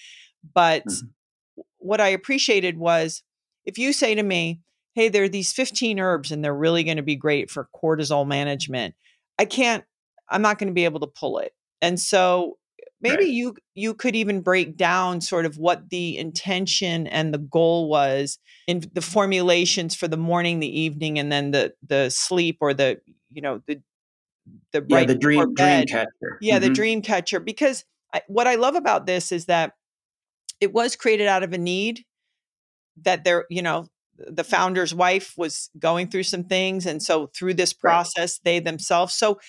but 0.55 0.85
mm-hmm 0.87 1.07
what 1.85 2.01
I 2.01 2.09
appreciated 2.09 2.79
was 2.79 3.23
if 3.65 3.79
you 3.79 3.93
say 3.93 4.15
to 4.15 4.23
me, 4.23 4.61
hey, 4.95 5.09
there 5.09 5.25
are 5.25 5.29
these 5.29 5.53
15 5.53 6.01
herbs 6.01 6.33
and 6.33 6.43
they're 6.43 6.55
really 6.55 6.83
going 6.83 6.97
to 6.97 7.03
be 7.03 7.17
great 7.17 7.51
for 7.51 7.69
cortisol 7.75 8.27
management, 8.27 8.95
I 9.39 9.45
can't, 9.45 9.85
I'm 10.29 10.43
not 10.43 10.59
going 10.59 10.69
to 10.69 10.75
be 10.75 10.87
able 10.87 11.01
to 11.01 11.07
pull 11.07 11.39
it. 11.39 11.53
And 11.83 12.01
so 12.01 12.57
maybe 13.01 13.25
right. 13.25 13.33
you 13.33 13.57
you 13.75 13.93
could 13.93 14.17
even 14.17 14.41
break 14.41 14.77
down 14.77 15.21
sort 15.21 15.45
of 15.45 15.59
what 15.59 15.91
the 15.91 16.17
intention 16.17 17.07
and 17.07 17.35
the 17.35 17.39
goal 17.39 17.89
was 17.89 18.39
in 18.67 18.83
the 18.95 19.03
formulations 19.03 19.95
for 19.95 20.09
the 20.09 20.17
morning 20.17 20.61
the 20.61 20.81
evening 20.81 21.19
and 21.19 21.31
then 21.31 21.51
the 21.51 21.75
the 21.87 22.09
sleep 22.09 22.59
or 22.61 22.73
the 22.73 22.99
you 23.31 23.43
know 23.43 23.61
the 23.67 23.83
the 24.73 24.85
yeah, 24.89 24.97
right 24.97 25.09
the 25.09 25.15
dream 25.15 25.55
dream 25.55 25.87
catcher 25.87 26.07
yeah 26.41 26.57
mm-hmm. 26.57 26.65
the 26.65 26.71
dream 26.71 27.03
catcher 27.03 27.41
because 27.41 27.85
I, 28.13 28.23
what 28.29 28.47
i 28.47 28.57
love 28.57 28.75
about 28.75 29.07
this 29.07 29.33
is 29.33 29.47
that 29.47 29.73
it 30.61 30.73
was 30.73 30.97
created 30.97 31.27
out 31.27 31.43
of 31.43 31.53
a 31.53 31.59
need 31.59 32.05
that 33.03 33.25
there, 33.25 33.45
you 33.51 33.63
know, 33.63 33.87
the 34.17 34.45
founder's 34.45 34.95
wife 34.95 35.35
was 35.37 35.71
going 35.79 36.09
through 36.09 36.23
some 36.23 36.45
things. 36.45 36.87
And 36.87 37.03
so 37.03 37.27
through 37.27 37.55
this 37.55 37.73
process, 37.73 38.39
right. 38.39 38.45
they 38.45 38.61
themselves. 38.61 39.15
So 39.15 39.41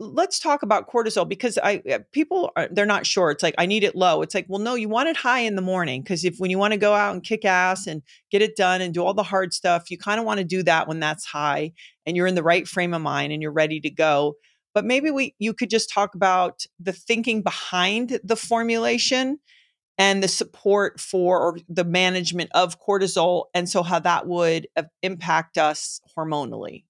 let's 0.00 0.38
talk 0.38 0.62
about 0.62 0.90
cortisol 0.90 1.28
because 1.28 1.58
I 1.62 1.82
uh, 1.90 1.98
people 2.10 2.50
are 2.56 2.68
they're 2.72 2.86
not 2.86 3.06
sure. 3.06 3.30
It's 3.30 3.42
like 3.42 3.54
I 3.58 3.66
need 3.66 3.84
it 3.84 3.94
low. 3.94 4.22
It's 4.22 4.34
like, 4.34 4.46
well, 4.48 4.58
no, 4.58 4.74
you 4.74 4.88
want 4.88 5.10
it 5.10 5.16
high 5.16 5.40
in 5.40 5.56
the 5.56 5.62
morning 5.62 6.02
because 6.02 6.24
if 6.24 6.36
when 6.38 6.50
you 6.50 6.58
want 6.58 6.72
to 6.72 6.78
go 6.78 6.94
out 6.94 7.12
and 7.12 7.22
kick 7.22 7.44
ass 7.44 7.86
and 7.86 8.02
get 8.30 8.40
it 8.40 8.56
done 8.56 8.80
and 8.80 8.94
do 8.94 9.04
all 9.04 9.12
the 9.12 9.22
hard 9.22 9.52
stuff, 9.52 9.90
you 9.90 9.98
kind 9.98 10.18
of 10.18 10.24
want 10.24 10.38
to 10.38 10.44
do 10.44 10.62
that 10.62 10.88
when 10.88 11.00
that's 11.00 11.26
high 11.26 11.72
and 12.06 12.16
you're 12.16 12.26
in 12.26 12.34
the 12.34 12.42
right 12.42 12.66
frame 12.66 12.94
of 12.94 13.02
mind 13.02 13.32
and 13.32 13.42
you're 13.42 13.52
ready 13.52 13.78
to 13.80 13.90
go. 13.90 14.34
But 14.72 14.86
maybe 14.86 15.10
we 15.10 15.34
you 15.38 15.52
could 15.52 15.70
just 15.70 15.92
talk 15.92 16.14
about 16.14 16.64
the 16.80 16.94
thinking 16.94 17.42
behind 17.42 18.20
the 18.24 18.36
formulation 18.36 19.38
and 19.98 20.22
the 20.22 20.28
support 20.28 20.98
for 20.98 21.38
or 21.38 21.58
the 21.68 21.84
management 21.84 22.50
of 22.54 22.80
cortisol 22.80 23.44
and 23.54 23.68
so 23.68 23.82
how 23.82 23.98
that 23.98 24.26
would 24.26 24.66
uh, 24.76 24.84
impact 25.02 25.58
us 25.58 26.00
hormonally 26.16 26.84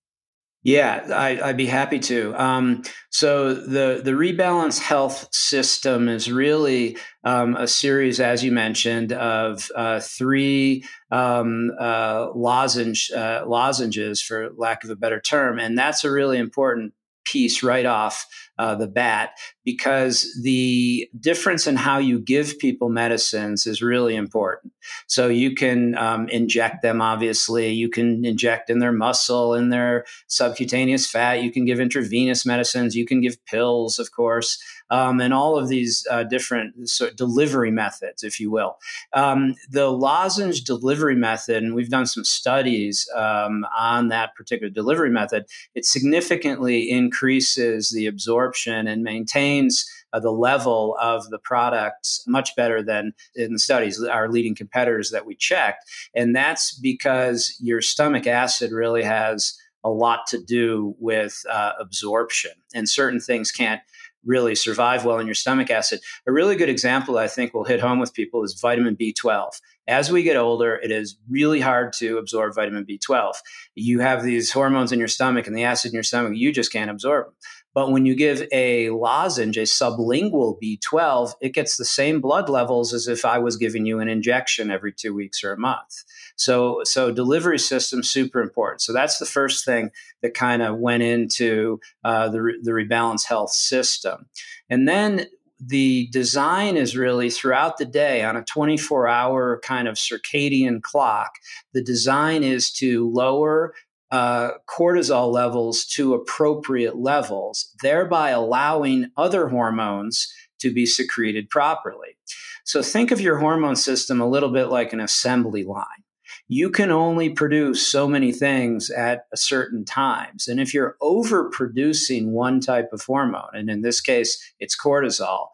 yeah, 0.62 1.06
I, 1.14 1.46
would 1.46 1.56
be 1.56 1.66
happy 1.66 1.98
to. 2.00 2.34
Um, 2.34 2.82
so 3.08 3.54
the 3.54 4.02
the 4.04 4.12
rebalance 4.12 4.78
health 4.78 5.28
system 5.32 6.08
is 6.08 6.30
really 6.30 6.98
um, 7.24 7.56
a 7.56 7.66
series, 7.66 8.20
as 8.20 8.44
you 8.44 8.52
mentioned, 8.52 9.12
of 9.12 9.70
uh, 9.74 10.00
three 10.00 10.84
um, 11.10 11.70
uh, 11.80 12.28
lozenge 12.34 13.10
uh, 13.16 13.44
lozenges, 13.46 14.20
for 14.20 14.50
lack 14.56 14.84
of 14.84 14.90
a 14.90 14.96
better 14.96 15.20
term, 15.20 15.58
and 15.58 15.78
that's 15.78 16.04
a 16.04 16.10
really 16.10 16.36
important 16.36 16.92
piece 17.24 17.62
right 17.62 17.86
off 17.86 18.26
uh, 18.60 18.74
the 18.74 18.86
bat 18.86 19.30
because 19.64 20.38
the 20.42 21.08
difference 21.18 21.66
in 21.66 21.76
how 21.76 21.96
you 21.96 22.18
give 22.18 22.58
people 22.58 22.90
medicines 22.90 23.66
is 23.66 23.80
really 23.80 24.14
important. 24.14 24.70
So 25.06 25.28
you 25.28 25.54
can 25.54 25.96
um, 25.96 26.28
inject 26.28 26.82
them, 26.82 27.00
obviously. 27.00 27.70
You 27.70 27.88
can 27.88 28.22
inject 28.22 28.68
in 28.68 28.78
their 28.78 28.92
muscle, 28.92 29.54
in 29.54 29.70
their 29.70 30.04
subcutaneous 30.26 31.10
fat. 31.10 31.42
You 31.42 31.50
can 31.50 31.64
give 31.64 31.80
intravenous 31.80 32.44
medicines. 32.44 32.94
You 32.94 33.06
can 33.06 33.22
give 33.22 33.42
pills, 33.46 33.98
of 33.98 34.12
course 34.12 34.58
um, 34.90 35.20
and 35.20 35.32
all 35.32 35.56
of 35.56 35.68
these 35.68 36.06
uh, 36.10 36.24
different 36.24 36.88
sort 36.88 37.12
of 37.12 37.16
delivery 37.16 37.70
methods, 37.70 38.22
if 38.22 38.40
you 38.40 38.50
will. 38.50 38.76
Um, 39.12 39.54
the 39.70 39.88
lozenge 39.90 40.64
delivery 40.64 41.14
method, 41.14 41.62
and 41.62 41.74
we've 41.74 41.88
done 41.88 42.06
some 42.06 42.24
studies 42.24 43.08
um, 43.14 43.64
on 43.76 44.08
that 44.08 44.34
particular 44.34 44.70
delivery 44.70 45.10
method, 45.10 45.46
it 45.74 45.84
significantly 45.84 46.90
increases 46.90 47.90
the 47.90 48.06
absorption 48.06 48.49
and 48.86 49.02
maintains. 49.02 49.86
Uh, 50.12 50.18
the 50.18 50.32
level 50.32 50.96
of 51.00 51.30
the 51.30 51.38
products 51.38 52.24
much 52.26 52.56
better 52.56 52.82
than 52.82 53.12
in 53.36 53.52
the 53.52 53.58
studies, 53.60 54.02
our 54.02 54.28
leading 54.28 54.56
competitors 54.56 55.10
that 55.10 55.24
we 55.24 55.36
checked. 55.36 55.84
And 56.16 56.34
that's 56.34 56.76
because 56.76 57.56
your 57.60 57.80
stomach 57.80 58.26
acid 58.26 58.72
really 58.72 59.04
has 59.04 59.56
a 59.84 59.90
lot 59.90 60.26
to 60.26 60.42
do 60.42 60.94
with 60.98 61.42
uh, 61.48 61.72
absorption, 61.78 62.52
and 62.74 62.88
certain 62.88 63.20
things 63.20 63.50
can't 63.50 63.80
really 64.24 64.54
survive 64.54 65.04
well 65.04 65.18
in 65.18 65.26
your 65.26 65.34
stomach 65.34 65.70
acid. 65.70 66.00
A 66.26 66.32
really 66.32 66.56
good 66.56 66.68
example 66.68 67.16
I 67.16 67.26
think 67.26 67.54
will 67.54 67.64
hit 67.64 67.80
home 67.80 67.98
with 67.98 68.12
people 68.12 68.42
is 68.42 68.58
vitamin 68.60 68.96
B12. 68.96 69.60
As 69.88 70.12
we 70.12 70.22
get 70.22 70.36
older, 70.36 70.76
it 70.76 70.90
is 70.90 71.16
really 71.28 71.60
hard 71.60 71.92
to 71.94 72.18
absorb 72.18 72.54
vitamin 72.54 72.84
B12. 72.84 73.32
You 73.74 74.00
have 74.00 74.22
these 74.22 74.52
hormones 74.52 74.92
in 74.92 74.98
your 74.98 75.08
stomach 75.08 75.46
and 75.46 75.56
the 75.56 75.64
acid 75.64 75.90
in 75.90 75.94
your 75.94 76.02
stomach, 76.02 76.34
you 76.36 76.52
just 76.52 76.72
can't 76.72 76.90
absorb 76.90 77.26
them. 77.26 77.34
But 77.80 77.92
when 77.92 78.04
you 78.04 78.14
give 78.14 78.46
a 78.52 78.90
lozenge, 78.90 79.56
a 79.56 79.62
sublingual 79.62 80.58
B12, 80.62 81.32
it 81.40 81.54
gets 81.54 81.78
the 81.78 81.86
same 81.86 82.20
blood 82.20 82.50
levels 82.50 82.92
as 82.92 83.08
if 83.08 83.24
I 83.24 83.38
was 83.38 83.56
giving 83.56 83.86
you 83.86 84.00
an 84.00 84.08
injection 84.10 84.70
every 84.70 84.92
two 84.92 85.14
weeks 85.14 85.42
or 85.42 85.54
a 85.54 85.58
month. 85.58 86.04
So, 86.36 86.82
so 86.84 87.10
delivery 87.10 87.58
system 87.58 88.02
super 88.02 88.42
important. 88.42 88.82
So 88.82 88.92
that's 88.92 89.16
the 89.16 89.24
first 89.24 89.64
thing 89.64 89.92
that 90.20 90.34
kind 90.34 90.60
of 90.60 90.76
went 90.76 91.04
into 91.04 91.80
uh, 92.04 92.28
the 92.28 92.52
the 92.62 92.72
rebalance 92.72 93.24
health 93.24 93.52
system, 93.52 94.26
and 94.68 94.86
then 94.86 95.24
the 95.58 96.08
design 96.12 96.76
is 96.76 96.96
really 96.96 97.30
throughout 97.30 97.78
the 97.78 97.84
day 97.86 98.22
on 98.22 98.36
a 98.36 98.44
24 98.44 99.08
hour 99.08 99.60
kind 99.62 99.88
of 99.88 99.96
circadian 99.96 100.82
clock. 100.82 101.32
The 101.72 101.82
design 101.82 102.42
is 102.42 102.70
to 102.72 103.10
lower 103.10 103.74
uh, 104.10 104.52
cortisol 104.68 105.32
levels 105.32 105.84
to 105.84 106.14
appropriate 106.14 106.96
levels, 106.96 107.74
thereby 107.82 108.30
allowing 108.30 109.10
other 109.16 109.48
hormones 109.48 110.32
to 110.58 110.72
be 110.72 110.84
secreted 110.86 111.48
properly. 111.48 112.16
So 112.64 112.82
think 112.82 113.10
of 113.10 113.20
your 113.20 113.38
hormone 113.38 113.76
system 113.76 114.20
a 114.20 114.28
little 114.28 114.50
bit 114.50 114.66
like 114.66 114.92
an 114.92 115.00
assembly 115.00 115.64
line. 115.64 116.04
You 116.48 116.70
can 116.70 116.90
only 116.90 117.30
produce 117.30 117.86
so 117.86 118.08
many 118.08 118.32
things 118.32 118.90
at 118.90 119.26
certain 119.34 119.84
times. 119.84 120.48
And 120.48 120.60
if 120.60 120.74
you're 120.74 120.96
overproducing 121.00 122.26
one 122.26 122.60
type 122.60 122.90
of 122.92 123.02
hormone, 123.02 123.50
and 123.54 123.70
in 123.70 123.82
this 123.82 124.00
case, 124.00 124.52
it's 124.58 124.76
cortisol, 124.76 125.48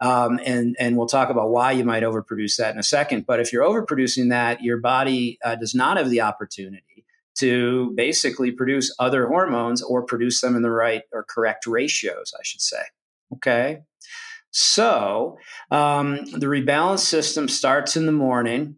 um, 0.00 0.38
and 0.44 0.76
and 0.78 0.96
we'll 0.96 1.06
talk 1.06 1.30
about 1.30 1.50
why 1.50 1.72
you 1.72 1.84
might 1.84 2.02
overproduce 2.02 2.56
that 2.56 2.74
in 2.74 2.78
a 2.78 2.82
second. 2.82 3.24
But 3.24 3.40
if 3.40 3.52
you're 3.52 3.64
overproducing 3.64 4.28
that, 4.30 4.62
your 4.62 4.78
body 4.78 5.38
uh, 5.44 5.54
does 5.54 5.74
not 5.74 5.96
have 5.96 6.10
the 6.10 6.20
opportunity 6.20 6.91
to 7.42 7.92
basically 7.96 8.52
produce 8.52 8.94
other 8.98 9.26
hormones 9.26 9.82
or 9.82 10.04
produce 10.04 10.40
them 10.40 10.54
in 10.54 10.62
the 10.62 10.70
right 10.70 11.02
or 11.12 11.24
correct 11.28 11.66
ratios, 11.66 12.32
I 12.38 12.42
should 12.44 12.60
say. 12.60 12.82
Okay. 13.34 13.80
So 14.52 15.38
um, 15.70 16.24
the 16.26 16.46
rebalance 16.46 17.00
system 17.00 17.48
starts 17.48 17.96
in 17.96 18.06
the 18.06 18.12
morning 18.12 18.76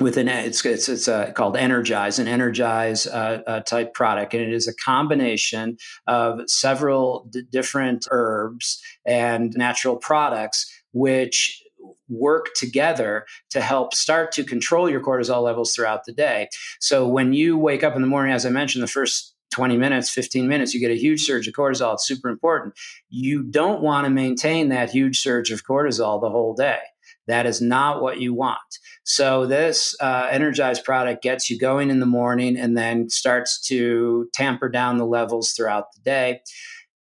with 0.00 0.16
an 0.16 0.28
it's 0.28 0.64
it's 0.64 0.88
it's 0.88 1.08
uh, 1.08 1.32
called 1.32 1.56
Energize, 1.56 2.20
an 2.20 2.28
Energize 2.28 3.06
uh, 3.06 3.42
uh, 3.46 3.60
type 3.60 3.94
product, 3.94 4.32
and 4.32 4.42
it 4.42 4.52
is 4.52 4.68
a 4.68 4.74
combination 4.76 5.76
of 6.06 6.40
several 6.46 7.26
d- 7.30 7.42
different 7.50 8.06
herbs 8.12 8.80
and 9.04 9.52
natural 9.56 9.96
products 9.96 10.72
which 10.92 11.62
work 12.08 12.48
together 12.54 13.26
to 13.50 13.60
help 13.60 13.94
start 13.94 14.32
to 14.32 14.44
control 14.44 14.88
your 14.88 15.00
cortisol 15.00 15.42
levels 15.42 15.74
throughout 15.74 16.04
the 16.04 16.12
day. 16.12 16.48
So 16.80 17.06
when 17.06 17.32
you 17.32 17.58
wake 17.58 17.84
up 17.84 17.94
in 17.94 18.02
the 18.02 18.08
morning, 18.08 18.32
as 18.32 18.46
I 18.46 18.50
mentioned, 18.50 18.82
the 18.82 18.88
first 18.88 19.34
20 19.50 19.76
minutes, 19.76 20.10
15 20.10 20.46
minutes, 20.46 20.74
you 20.74 20.80
get 20.80 20.90
a 20.90 20.98
huge 20.98 21.24
surge 21.24 21.48
of 21.48 21.54
cortisol. 21.54 21.94
It's 21.94 22.06
super 22.06 22.28
important. 22.28 22.74
You 23.08 23.42
don't 23.42 23.82
want 23.82 24.04
to 24.04 24.10
maintain 24.10 24.68
that 24.68 24.90
huge 24.90 25.20
surge 25.20 25.50
of 25.50 25.64
cortisol 25.64 26.20
the 26.20 26.30
whole 26.30 26.54
day. 26.54 26.78
That 27.26 27.46
is 27.46 27.60
not 27.60 28.02
what 28.02 28.20
you 28.20 28.34
want. 28.34 28.58
So 29.04 29.46
this 29.46 29.94
uh, 30.00 30.28
energized 30.30 30.84
product 30.84 31.22
gets 31.22 31.50
you 31.50 31.58
going 31.58 31.90
in 31.90 32.00
the 32.00 32.06
morning 32.06 32.58
and 32.58 32.76
then 32.76 33.10
starts 33.10 33.60
to 33.68 34.28
tamper 34.34 34.68
down 34.68 34.96
the 34.96 35.06
levels 35.06 35.52
throughout 35.52 35.92
the 35.94 36.00
day. 36.02 36.40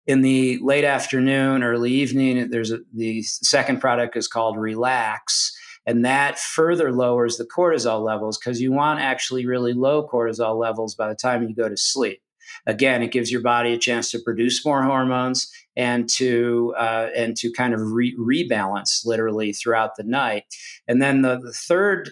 In 0.07 0.21
the 0.21 0.57
late 0.61 0.85
afternoon, 0.85 1.63
early 1.63 1.91
evening, 1.91 2.49
there's 2.49 2.71
a, 2.71 2.79
the 2.93 3.21
second 3.23 3.81
product 3.81 4.15
is 4.15 4.29
called 4.29 4.57
Relax, 4.57 5.53
and 5.85 6.05
that 6.05 6.39
further 6.39 6.93
lowers 6.93 7.35
the 7.35 7.45
cortisol 7.45 8.01
levels 8.01 8.37
because 8.37 8.61
you 8.61 8.71
want 8.71 9.01
actually 9.01 9.45
really 9.45 9.73
low 9.73 10.07
cortisol 10.07 10.57
levels 10.57 10.95
by 10.95 11.09
the 11.09 11.15
time 11.15 11.43
you 11.43 11.53
go 11.53 11.67
to 11.67 11.75
sleep. 11.75 12.21
Again, 12.65 13.03
it 13.03 13.11
gives 13.11 13.29
your 13.29 13.41
body 13.41 13.73
a 13.73 13.77
chance 13.77 14.09
to 14.11 14.19
produce 14.19 14.65
more 14.65 14.81
hormones 14.81 15.51
and 15.75 16.07
to 16.11 16.73
uh, 16.77 17.09
and 17.13 17.35
to 17.37 17.51
kind 17.51 17.73
of 17.73 17.81
re- 17.91 18.15
rebalance 18.17 19.05
literally 19.05 19.51
throughout 19.51 19.97
the 19.97 20.03
night. 20.03 20.43
And 20.87 21.01
then 21.01 21.21
the, 21.21 21.37
the 21.37 21.51
third 21.51 22.11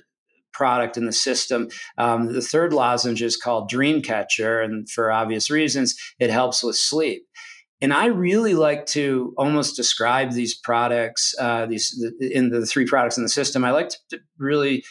product 0.51 0.97
in 0.97 1.05
the 1.05 1.11
system. 1.11 1.69
Um, 1.97 2.33
the 2.33 2.41
third 2.41 2.73
lozenge 2.73 3.21
is 3.21 3.37
called 3.37 3.69
Dreamcatcher, 3.69 4.63
and 4.63 4.89
for 4.89 5.11
obvious 5.11 5.49
reasons, 5.49 5.95
it 6.17 6.29
helps 6.29 6.63
with 6.63 6.77
sleep. 6.77 7.25
And 7.81 7.93
I 7.93 8.05
really 8.05 8.53
like 8.53 8.85
to 8.87 9.33
almost 9.37 9.75
describe 9.75 10.31
these 10.31 10.57
products, 10.57 11.35
uh, 11.39 11.65
these 11.65 12.03
in 12.19 12.49
the 12.49 12.65
three 12.65 12.85
products 12.85 13.17
in 13.17 13.23
the 13.23 13.29
system. 13.29 13.65
I 13.65 13.71
like 13.71 13.89
to 14.09 14.19
really 14.37 14.83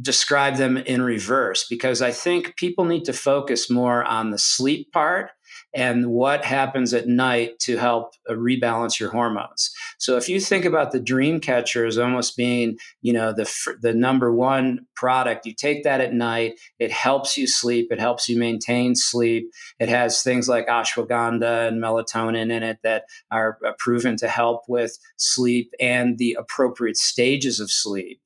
describe 0.00 0.56
them 0.56 0.76
in 0.76 1.02
reverse 1.02 1.66
because 1.68 2.02
I 2.02 2.12
think 2.12 2.56
people 2.56 2.84
need 2.84 3.04
to 3.04 3.12
focus 3.12 3.70
more 3.70 4.04
on 4.04 4.30
the 4.30 4.38
sleep 4.38 4.92
part 4.92 5.30
and 5.76 6.06
what 6.06 6.42
happens 6.42 6.94
at 6.94 7.06
night 7.06 7.58
to 7.58 7.76
help 7.76 8.14
uh, 8.28 8.32
rebalance 8.32 8.98
your 8.98 9.10
hormones. 9.10 9.70
So 9.98 10.16
if 10.16 10.26
you 10.26 10.40
think 10.40 10.64
about 10.64 10.90
the 10.90 10.98
dream 10.98 11.38
catcher 11.38 11.84
as 11.84 11.98
almost 11.98 12.34
being, 12.34 12.78
you 13.02 13.12
know, 13.12 13.32
the 13.32 13.76
the 13.82 13.92
number 13.92 14.32
one 14.32 14.86
product, 14.96 15.44
you 15.44 15.52
take 15.52 15.84
that 15.84 16.00
at 16.00 16.14
night, 16.14 16.58
it 16.78 16.90
helps 16.90 17.36
you 17.36 17.46
sleep, 17.46 17.92
it 17.92 18.00
helps 18.00 18.26
you 18.26 18.38
maintain 18.38 18.94
sleep. 18.94 19.50
It 19.78 19.90
has 19.90 20.22
things 20.22 20.48
like 20.48 20.66
ashwagandha 20.66 21.68
and 21.68 21.82
melatonin 21.82 22.50
in 22.50 22.62
it 22.62 22.78
that 22.82 23.04
are 23.30 23.58
uh, 23.64 23.72
proven 23.78 24.16
to 24.16 24.28
help 24.28 24.62
with 24.68 24.98
sleep 25.18 25.74
and 25.78 26.16
the 26.16 26.38
appropriate 26.40 26.96
stages 26.96 27.60
of 27.60 27.70
sleep 27.70 28.20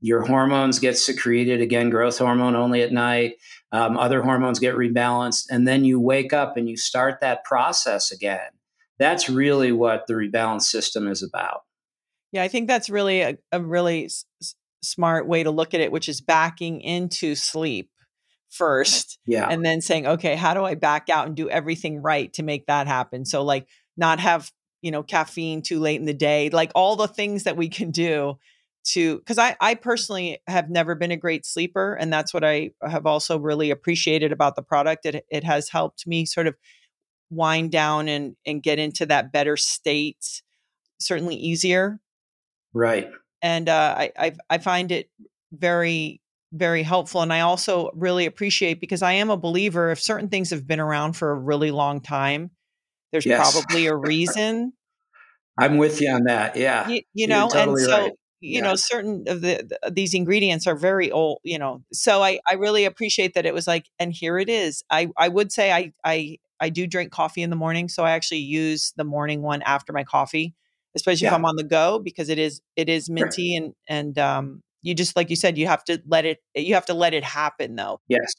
your 0.00 0.24
hormones 0.24 0.78
get 0.78 0.96
secreted 0.96 1.60
again 1.60 1.90
growth 1.90 2.18
hormone 2.18 2.54
only 2.54 2.82
at 2.82 2.92
night 2.92 3.34
um, 3.72 3.98
other 3.98 4.22
hormones 4.22 4.58
get 4.58 4.74
rebalanced 4.74 5.46
and 5.50 5.68
then 5.68 5.84
you 5.84 6.00
wake 6.00 6.32
up 6.32 6.56
and 6.56 6.68
you 6.68 6.76
start 6.76 7.20
that 7.20 7.44
process 7.44 8.10
again 8.10 8.50
that's 8.98 9.28
really 9.28 9.70
what 9.70 10.08
the 10.08 10.14
rebalance 10.14 10.62
system 10.62 11.06
is 11.06 11.22
about. 11.22 11.62
Yeah 12.32 12.42
i 12.42 12.48
think 12.48 12.68
that's 12.68 12.90
really 12.90 13.20
a, 13.20 13.38
a 13.52 13.60
really 13.60 14.06
s- 14.06 14.24
smart 14.82 15.26
way 15.26 15.42
to 15.42 15.50
look 15.50 15.74
at 15.74 15.80
it 15.80 15.92
which 15.92 16.08
is 16.08 16.20
backing 16.20 16.80
into 16.80 17.34
sleep 17.34 17.90
first 18.50 19.18
yeah. 19.26 19.46
and 19.48 19.64
then 19.64 19.80
saying 19.80 20.06
okay 20.06 20.34
how 20.34 20.54
do 20.54 20.64
i 20.64 20.74
back 20.74 21.08
out 21.10 21.26
and 21.26 21.36
do 21.36 21.50
everything 21.50 22.00
right 22.00 22.32
to 22.32 22.42
make 22.42 22.66
that 22.66 22.86
happen? 22.86 23.24
So 23.24 23.42
like 23.42 23.66
not 23.96 24.20
have 24.20 24.50
you 24.82 24.90
know 24.90 25.02
caffeine 25.02 25.62
too 25.62 25.80
late 25.80 26.00
in 26.00 26.06
the 26.06 26.14
day 26.14 26.50
like 26.50 26.70
all 26.74 26.96
the 26.96 27.08
things 27.08 27.44
that 27.44 27.56
we 27.56 27.68
can 27.68 27.90
do 27.90 28.38
to 28.92 29.18
because 29.18 29.38
I, 29.38 29.56
I 29.60 29.74
personally 29.74 30.38
have 30.46 30.70
never 30.70 30.94
been 30.94 31.10
a 31.10 31.16
great 31.16 31.44
sleeper 31.44 31.94
and 31.94 32.12
that's 32.12 32.32
what 32.32 32.44
i 32.44 32.70
have 32.82 33.06
also 33.06 33.38
really 33.38 33.70
appreciated 33.70 34.32
about 34.32 34.56
the 34.56 34.62
product 34.62 35.06
it, 35.06 35.24
it 35.30 35.44
has 35.44 35.68
helped 35.68 36.06
me 36.06 36.26
sort 36.26 36.46
of 36.46 36.54
wind 37.30 37.70
down 37.70 38.08
and 38.08 38.36
and 38.46 38.62
get 38.62 38.78
into 38.78 39.06
that 39.06 39.32
better 39.32 39.56
state 39.56 40.42
certainly 41.00 41.36
easier. 41.36 42.00
Right. 42.72 43.10
And 43.42 43.68
uh, 43.68 43.94
I, 43.96 44.12
I 44.18 44.32
i 44.50 44.58
find 44.58 44.90
it 44.90 45.08
very 45.52 46.20
very 46.52 46.82
helpful 46.82 47.20
and 47.20 47.30
i 47.32 47.40
also 47.40 47.90
really 47.94 48.24
appreciate 48.24 48.80
because 48.80 49.02
i 49.02 49.12
am 49.12 49.28
a 49.28 49.36
believer 49.36 49.90
if 49.90 50.00
certain 50.00 50.28
things 50.28 50.48
have 50.48 50.66
been 50.66 50.80
around 50.80 51.12
for 51.12 51.30
a 51.30 51.34
really 51.34 51.70
long 51.70 52.00
time 52.00 52.50
there's 53.12 53.26
yes. 53.26 53.52
probably 53.52 53.86
a 53.86 53.94
reason. 53.94 54.72
I'm 55.58 55.76
with 55.76 56.00
you 56.00 56.10
on 56.10 56.24
that 56.24 56.56
yeah. 56.56 56.88
You, 56.88 57.02
you 57.14 57.26
know 57.26 57.48
totally 57.48 57.82
and 57.82 57.90
so 57.90 57.98
right 57.98 58.12
you 58.40 58.56
yeah. 58.56 58.60
know 58.60 58.74
certain 58.74 59.24
of 59.26 59.40
the, 59.40 59.78
the, 59.82 59.90
these 59.90 60.14
ingredients 60.14 60.66
are 60.66 60.76
very 60.76 61.10
old 61.10 61.40
you 61.44 61.58
know 61.58 61.82
so 61.92 62.22
i 62.22 62.38
i 62.48 62.54
really 62.54 62.84
appreciate 62.84 63.34
that 63.34 63.46
it 63.46 63.54
was 63.54 63.66
like 63.66 63.86
and 63.98 64.12
here 64.12 64.38
it 64.38 64.48
is 64.48 64.82
i 64.90 65.08
i 65.16 65.28
would 65.28 65.50
say 65.52 65.72
i 65.72 65.92
i 66.04 66.36
i 66.60 66.68
do 66.68 66.86
drink 66.86 67.10
coffee 67.10 67.42
in 67.42 67.50
the 67.50 67.56
morning 67.56 67.88
so 67.88 68.04
i 68.04 68.12
actually 68.12 68.38
use 68.38 68.92
the 68.96 69.04
morning 69.04 69.42
one 69.42 69.62
after 69.62 69.92
my 69.92 70.04
coffee 70.04 70.54
especially 70.94 71.24
yeah. 71.24 71.30
if 71.30 71.34
i'm 71.34 71.44
on 71.44 71.56
the 71.56 71.64
go 71.64 71.98
because 71.98 72.28
it 72.28 72.38
is 72.38 72.60
it 72.76 72.88
is 72.88 73.10
minty 73.10 73.58
right. 73.58 73.64
and 73.64 73.74
and 73.88 74.18
um 74.18 74.62
you 74.82 74.94
just 74.94 75.16
like 75.16 75.30
you 75.30 75.36
said 75.36 75.58
you 75.58 75.66
have 75.66 75.84
to 75.84 76.00
let 76.06 76.24
it 76.24 76.38
you 76.54 76.74
have 76.74 76.86
to 76.86 76.94
let 76.94 77.14
it 77.14 77.24
happen 77.24 77.76
though 77.76 78.00
yes 78.08 78.32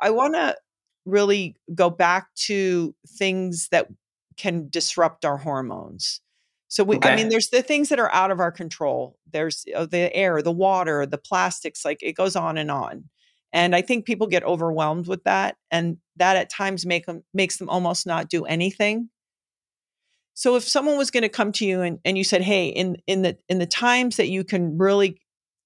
I 0.00 0.10
want 0.10 0.34
to 0.34 0.56
really 1.06 1.56
go 1.74 1.90
back 1.90 2.28
to 2.46 2.94
things 3.06 3.68
that 3.70 3.88
can 4.36 4.68
disrupt 4.70 5.24
our 5.24 5.36
hormones. 5.36 6.20
So 6.68 6.84
we, 6.84 6.96
okay. 6.96 7.10
I 7.10 7.16
mean, 7.16 7.30
there's 7.30 7.50
the 7.50 7.62
things 7.62 7.88
that 7.88 7.98
are 7.98 8.12
out 8.12 8.30
of 8.30 8.38
our 8.38 8.52
control. 8.52 9.18
There's 9.32 9.64
uh, 9.74 9.86
the 9.86 10.14
air, 10.14 10.40
the 10.40 10.52
water, 10.52 11.04
the 11.04 11.18
plastics, 11.18 11.84
like 11.84 11.98
it 12.00 12.12
goes 12.12 12.36
on 12.36 12.56
and 12.56 12.70
on. 12.70 13.04
And 13.52 13.74
I 13.74 13.82
think 13.82 14.06
people 14.06 14.28
get 14.28 14.44
overwhelmed 14.44 15.08
with 15.08 15.24
that, 15.24 15.56
and 15.72 15.96
that 16.16 16.36
at 16.36 16.48
times 16.50 16.86
make 16.86 17.06
them 17.06 17.24
makes 17.34 17.56
them 17.56 17.68
almost 17.68 18.06
not 18.06 18.28
do 18.28 18.44
anything. 18.44 19.10
So 20.34 20.54
if 20.54 20.62
someone 20.62 20.96
was 20.96 21.10
going 21.10 21.24
to 21.24 21.28
come 21.28 21.50
to 21.52 21.66
you 21.66 21.82
and, 21.82 21.98
and 22.04 22.16
you 22.16 22.22
said, 22.22 22.42
"Hey, 22.42 22.68
in 22.68 22.98
in 23.08 23.22
the 23.22 23.36
in 23.48 23.58
the 23.58 23.66
times 23.66 24.16
that 24.18 24.28
you 24.28 24.44
can 24.44 24.78
really 24.78 25.20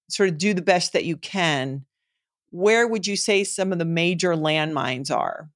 sort 0.08 0.30
of 0.30 0.38
do 0.38 0.54
the 0.54 0.62
best 0.62 0.94
that 0.94 1.04
you 1.04 1.18
can, 1.18 1.84
where 2.54 2.86
would 2.86 3.04
you 3.04 3.16
say 3.16 3.42
some 3.42 3.72
of 3.72 3.80
the 3.80 3.84
major 3.84 4.34
landmines 4.34 5.10
are? 5.10 5.50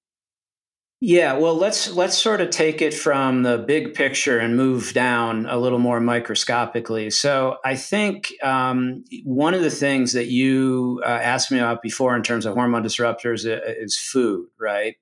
Yeah, 1.00 1.34
well, 1.34 1.54
let's 1.54 1.92
let's 1.92 2.18
sort 2.18 2.40
of 2.40 2.50
take 2.50 2.82
it 2.82 2.92
from 2.92 3.44
the 3.44 3.56
big 3.56 3.94
picture 3.94 4.40
and 4.40 4.56
move 4.56 4.92
down 4.94 5.46
a 5.46 5.56
little 5.56 5.78
more 5.78 6.00
microscopically. 6.00 7.10
So, 7.10 7.58
I 7.64 7.76
think 7.76 8.32
um, 8.42 9.04
one 9.22 9.54
of 9.54 9.62
the 9.62 9.70
things 9.70 10.12
that 10.14 10.26
you 10.26 11.00
uh, 11.04 11.08
asked 11.08 11.52
me 11.52 11.60
about 11.60 11.82
before 11.82 12.16
in 12.16 12.24
terms 12.24 12.46
of 12.46 12.54
hormone 12.54 12.82
disruptors 12.82 13.46
is 13.46 13.96
food, 13.96 14.48
right? 14.58 14.96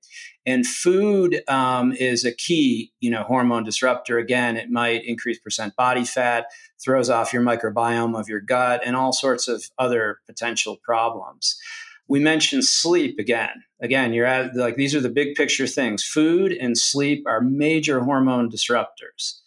And 0.44 0.66
food 0.66 1.40
um, 1.49 1.92
is 1.92 2.26
a 2.26 2.32
key, 2.32 2.92
you 3.01 3.11
know, 3.11 3.22
hormone 3.22 3.64
disruptor. 3.64 4.18
Again, 4.18 4.59
it 4.59 4.68
might 4.68 5.03
increase 5.07 5.38
percent 5.38 5.74
body 5.76 6.05
fat, 6.05 6.44
throws 6.78 7.09
off 7.09 7.32
your 7.32 7.42
microbiome 7.42 8.20
of 8.20 8.28
your 8.28 8.40
gut, 8.40 8.82
and 8.84 8.97
all 8.97 9.14
sorts 9.14 9.49
of 9.49 9.64
other 9.78 10.18
potential 10.26 10.76
problems 10.84 11.59
we 12.09 12.20
mentioned 12.20 12.64
sleep 12.64 13.18
again. 13.18 13.64
Again, 13.80 14.12
you're 14.12 14.26
at 14.26 14.54
like 14.57 14.76
these 14.76 14.94
are 14.94 15.00
the 15.00 15.09
big 15.09 15.34
picture 15.34 15.66
things. 15.66 16.02
Food 16.04 16.52
and 16.52 16.76
sleep 16.78 17.24
are 17.26 17.40
major 17.40 18.00
hormone 18.00 18.50
disruptors. 18.50 19.40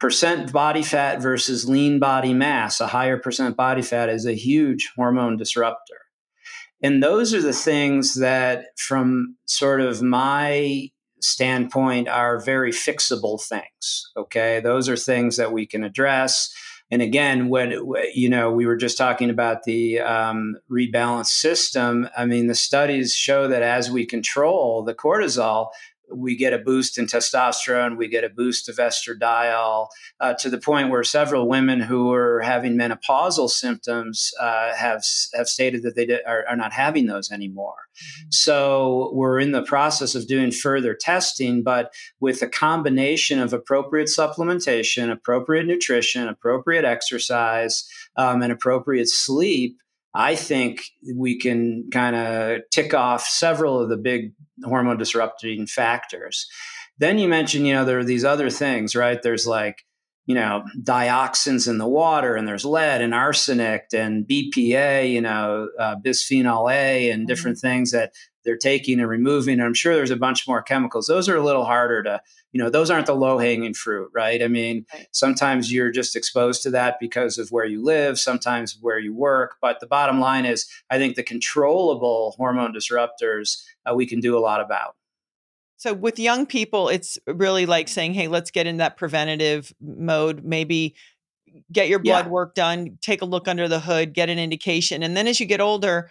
Percent 0.00 0.52
body 0.52 0.82
fat 0.82 1.22
versus 1.22 1.68
lean 1.68 1.98
body 1.98 2.34
mass, 2.34 2.80
a 2.80 2.88
higher 2.88 3.18
percent 3.18 3.56
body 3.56 3.82
fat 3.82 4.08
is 4.08 4.26
a 4.26 4.34
huge 4.34 4.92
hormone 4.96 5.36
disruptor. 5.36 6.00
And 6.82 7.02
those 7.02 7.32
are 7.32 7.40
the 7.40 7.54
things 7.54 8.14
that, 8.16 8.66
from 8.76 9.36
sort 9.46 9.80
of 9.80 10.02
my 10.02 10.90
standpoint, 11.22 12.08
are 12.08 12.38
very 12.38 12.72
fixable 12.72 13.42
things. 13.42 14.10
Okay. 14.16 14.60
Those 14.60 14.88
are 14.90 14.96
things 14.96 15.38
that 15.38 15.52
we 15.52 15.66
can 15.66 15.82
address 15.82 16.54
and 16.90 17.00
again, 17.02 17.48
when 17.48 17.72
you 18.14 18.28
know 18.28 18.50
we 18.50 18.66
were 18.66 18.76
just 18.76 18.98
talking 18.98 19.30
about 19.30 19.64
the 19.64 20.00
um, 20.00 20.56
rebalance 20.70 21.26
system, 21.26 22.08
I 22.16 22.26
mean 22.26 22.46
the 22.46 22.54
studies 22.54 23.14
show 23.14 23.48
that 23.48 23.62
as 23.62 23.90
we 23.90 24.06
control 24.06 24.82
the 24.82 24.94
cortisol, 24.94 25.68
we 26.12 26.36
get 26.36 26.52
a 26.52 26.58
boost 26.58 26.98
in 26.98 27.06
testosterone, 27.06 27.96
we 27.96 28.08
get 28.08 28.24
a 28.24 28.28
boost 28.28 28.68
of 28.68 28.76
estradiol, 28.76 29.88
uh, 30.20 30.34
to 30.34 30.50
the 30.50 30.58
point 30.58 30.90
where 30.90 31.02
several 31.02 31.48
women 31.48 31.80
who 31.80 32.12
are 32.12 32.40
having 32.40 32.76
menopausal 32.76 33.48
symptoms 33.48 34.32
uh, 34.40 34.74
have 34.74 35.04
have 35.34 35.48
stated 35.48 35.82
that 35.82 35.96
they 35.96 36.20
are, 36.26 36.44
are, 36.48 36.56
not 36.56 36.72
having 36.72 37.06
those 37.06 37.30
anymore. 37.30 37.74
Mm-hmm. 37.96 38.28
So 38.30 39.10
we're 39.14 39.40
in 39.40 39.52
the 39.52 39.62
process 39.62 40.14
of 40.14 40.26
doing 40.26 40.50
further 40.50 40.94
testing, 40.94 41.62
but 41.62 41.92
with 42.20 42.42
a 42.42 42.48
combination 42.48 43.38
of 43.38 43.52
appropriate 43.52 44.08
supplementation, 44.08 45.10
appropriate 45.10 45.66
nutrition, 45.66 46.28
appropriate 46.28 46.84
exercise, 46.84 47.88
um, 48.16 48.42
and 48.42 48.52
appropriate 48.52 49.08
sleep. 49.08 49.78
I 50.14 50.36
think 50.36 50.82
we 51.16 51.38
can 51.38 51.88
kind 51.92 52.14
of 52.14 52.60
tick 52.70 52.94
off 52.94 53.26
several 53.26 53.80
of 53.80 53.88
the 53.88 53.96
big 53.96 54.32
hormone 54.62 54.96
disrupting 54.96 55.66
factors. 55.66 56.46
Then 56.98 57.18
you 57.18 57.28
mentioned, 57.28 57.66
you 57.66 57.74
know, 57.74 57.84
there 57.84 57.98
are 57.98 58.04
these 58.04 58.24
other 58.24 58.50
things, 58.50 58.94
right? 58.94 59.20
There's 59.20 59.46
like, 59.46 59.84
you 60.26 60.34
know, 60.34 60.62
dioxins 60.80 61.68
in 61.68 61.78
the 61.78 61.88
water, 61.88 62.34
and 62.36 62.46
there's 62.46 62.64
lead 62.64 63.02
and 63.02 63.12
arsenic 63.12 63.86
and 63.92 64.26
BPA, 64.26 65.10
you 65.10 65.20
know, 65.20 65.68
uh, 65.78 65.96
bisphenol 65.96 66.72
A, 66.72 67.10
and 67.10 67.22
mm-hmm. 67.22 67.26
different 67.26 67.58
mm-hmm. 67.58 67.66
things 67.66 67.90
that 67.90 68.12
they're 68.44 68.56
taking 68.56 69.00
and 69.00 69.08
removing. 69.08 69.54
And 69.54 69.62
I'm 69.62 69.74
sure 69.74 69.94
there's 69.94 70.10
a 70.10 70.16
bunch 70.16 70.46
more 70.46 70.62
chemicals. 70.62 71.06
Those 71.06 71.28
are 71.28 71.36
a 71.36 71.42
little 71.42 71.64
harder 71.64 72.02
to, 72.02 72.20
you 72.52 72.62
know, 72.62 72.70
those 72.70 72.90
aren't 72.90 73.06
the 73.06 73.14
low 73.14 73.38
hanging 73.38 73.74
fruit, 73.74 74.10
right? 74.14 74.42
I 74.42 74.48
mean, 74.48 74.86
right. 74.92 75.08
sometimes 75.12 75.72
you're 75.72 75.90
just 75.90 76.14
exposed 76.14 76.62
to 76.62 76.70
that 76.70 76.98
because 77.00 77.38
of 77.38 77.50
where 77.50 77.64
you 77.64 77.82
live, 77.82 78.18
sometimes 78.18 78.78
where 78.80 78.98
you 78.98 79.14
work. 79.14 79.56
But 79.60 79.80
the 79.80 79.86
bottom 79.86 80.20
line 80.20 80.44
is, 80.44 80.68
I 80.90 80.98
think 80.98 81.16
the 81.16 81.22
controllable 81.22 82.34
hormone 82.36 82.74
disruptors 82.74 83.64
uh, 83.84 83.94
we 83.94 84.06
can 84.06 84.20
do 84.20 84.36
a 84.36 84.40
lot 84.40 84.60
about. 84.60 84.96
So 85.76 85.92
with 85.92 86.18
young 86.18 86.46
people, 86.46 86.88
it's 86.88 87.18
really 87.26 87.66
like 87.66 87.88
saying, 87.88 88.14
"Hey, 88.14 88.28
let's 88.28 88.50
get 88.50 88.66
in 88.66 88.78
that 88.78 88.96
preventative 88.96 89.72
mode. 89.80 90.44
Maybe 90.44 90.94
get 91.70 91.88
your 91.88 91.98
blood 91.98 92.26
yeah. 92.26 92.30
work 92.30 92.54
done, 92.54 92.98
take 93.02 93.20
a 93.20 93.26
look 93.26 93.48
under 93.48 93.68
the 93.68 93.80
hood, 93.80 94.14
get 94.14 94.30
an 94.30 94.38
indication, 94.38 95.02
and 95.02 95.16
then 95.16 95.26
as 95.26 95.40
you 95.40 95.46
get 95.46 95.60
older." 95.60 96.10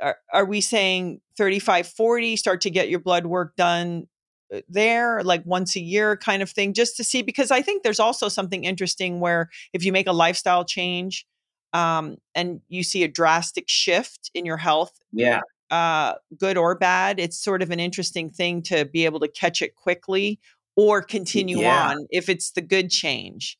Are, 0.00 0.16
are 0.32 0.44
we 0.44 0.60
saying 0.60 1.20
35 1.38 1.86
40 1.86 2.36
start 2.36 2.60
to 2.62 2.70
get 2.70 2.90
your 2.90 2.98
blood 2.98 3.24
work 3.24 3.54
done 3.56 4.06
uh, 4.52 4.60
there 4.68 5.22
like 5.22 5.42
once 5.46 5.76
a 5.76 5.80
year 5.80 6.16
kind 6.16 6.42
of 6.42 6.50
thing 6.50 6.74
just 6.74 6.96
to 6.96 7.04
see 7.04 7.22
because 7.22 7.50
i 7.50 7.62
think 7.62 7.82
there's 7.82 8.00
also 8.00 8.28
something 8.28 8.64
interesting 8.64 9.20
where 9.20 9.48
if 9.72 9.84
you 9.84 9.92
make 9.92 10.06
a 10.06 10.12
lifestyle 10.12 10.64
change 10.64 11.26
um, 11.74 12.16
and 12.34 12.62
you 12.68 12.82
see 12.82 13.04
a 13.04 13.08
drastic 13.08 13.68
shift 13.68 14.30
in 14.34 14.44
your 14.44 14.56
health 14.56 14.92
yeah 15.12 15.40
uh, 15.70 16.14
good 16.38 16.56
or 16.56 16.74
bad 16.74 17.20
it's 17.20 17.38
sort 17.38 17.62
of 17.62 17.70
an 17.70 17.78
interesting 17.78 18.30
thing 18.30 18.62
to 18.62 18.86
be 18.86 19.04
able 19.04 19.20
to 19.20 19.28
catch 19.28 19.60
it 19.60 19.76
quickly 19.76 20.40
or 20.76 21.02
continue 21.02 21.60
yeah. 21.60 21.90
on 21.90 22.06
if 22.10 22.28
it's 22.28 22.52
the 22.52 22.62
good 22.62 22.90
change 22.90 23.58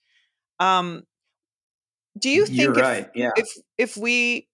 um, 0.58 1.04
do 2.18 2.30
you 2.30 2.46
think 2.46 2.58
You're 2.58 2.72
if, 2.72 2.80
right. 2.80 3.10
yeah. 3.14 3.30
if 3.36 3.48
if 3.76 3.96
we 3.96 4.48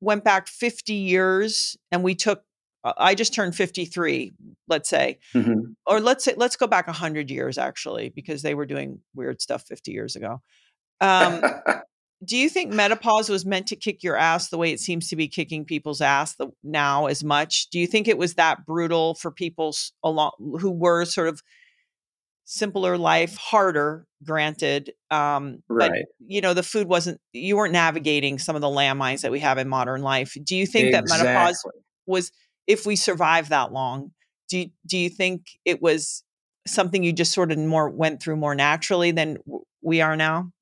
went 0.00 0.24
back 0.24 0.48
50 0.48 0.94
years 0.94 1.76
and 1.92 2.02
we 2.02 2.14
took 2.14 2.42
I 2.84 3.14
just 3.14 3.34
turned 3.34 3.54
53, 3.54 4.32
let's 4.68 4.88
say. 4.88 5.18
Mm-hmm. 5.34 5.72
Or 5.86 6.00
let's 6.00 6.24
say 6.24 6.34
let's 6.36 6.56
go 6.56 6.66
back 6.66 6.86
100 6.86 7.30
years 7.30 7.58
actually 7.58 8.10
because 8.10 8.42
they 8.42 8.54
were 8.54 8.66
doing 8.66 9.00
weird 9.14 9.40
stuff 9.40 9.64
50 9.64 9.92
years 9.92 10.16
ago. 10.16 10.40
Um, 11.00 11.42
do 12.24 12.36
you 12.36 12.48
think 12.48 12.72
menopause 12.72 13.28
was 13.28 13.44
meant 13.44 13.66
to 13.68 13.76
kick 13.76 14.02
your 14.02 14.16
ass 14.16 14.48
the 14.48 14.58
way 14.58 14.72
it 14.72 14.80
seems 14.80 15.08
to 15.08 15.16
be 15.16 15.28
kicking 15.28 15.64
people's 15.64 16.00
ass 16.00 16.36
the, 16.36 16.48
now 16.62 17.06
as 17.06 17.22
much? 17.22 17.68
Do 17.70 17.78
you 17.78 17.86
think 17.86 18.08
it 18.08 18.18
was 18.18 18.34
that 18.34 18.64
brutal 18.66 19.14
for 19.14 19.30
people 19.30 19.74
along 20.02 20.32
who 20.60 20.70
were 20.70 21.04
sort 21.04 21.28
of 21.28 21.42
simpler 22.50 22.98
life, 22.98 23.36
harder, 23.36 24.04
granted. 24.24 24.92
Um, 25.08 25.62
right. 25.68 25.92
But, 25.92 25.98
you 26.26 26.40
know, 26.40 26.52
the 26.52 26.64
food 26.64 26.88
wasn't, 26.88 27.20
you 27.32 27.56
weren't 27.56 27.72
navigating 27.72 28.40
some 28.40 28.56
of 28.56 28.60
the 28.60 28.66
landmines 28.66 29.20
that 29.20 29.30
we 29.30 29.38
have 29.38 29.56
in 29.58 29.68
modern 29.68 30.02
life. 30.02 30.36
Do 30.42 30.56
you 30.56 30.66
think 30.66 30.88
exactly. 30.88 31.18
that 31.18 31.24
menopause 31.24 31.64
was, 32.06 32.32
if 32.70 32.86
we 32.86 32.94
survive 32.94 33.48
that 33.48 33.72
long, 33.72 34.12
do 34.48 34.58
you, 34.58 34.70
do 34.86 34.96
you 34.96 35.10
think 35.10 35.46
it 35.64 35.82
was 35.82 36.22
something 36.66 37.02
you 37.02 37.12
just 37.12 37.32
sort 37.32 37.50
of 37.50 37.58
more 37.58 37.90
went 37.90 38.22
through 38.22 38.36
more 38.36 38.54
naturally 38.54 39.10
than 39.10 39.38
we 39.82 40.00
are 40.00 40.16
now? 40.16 40.52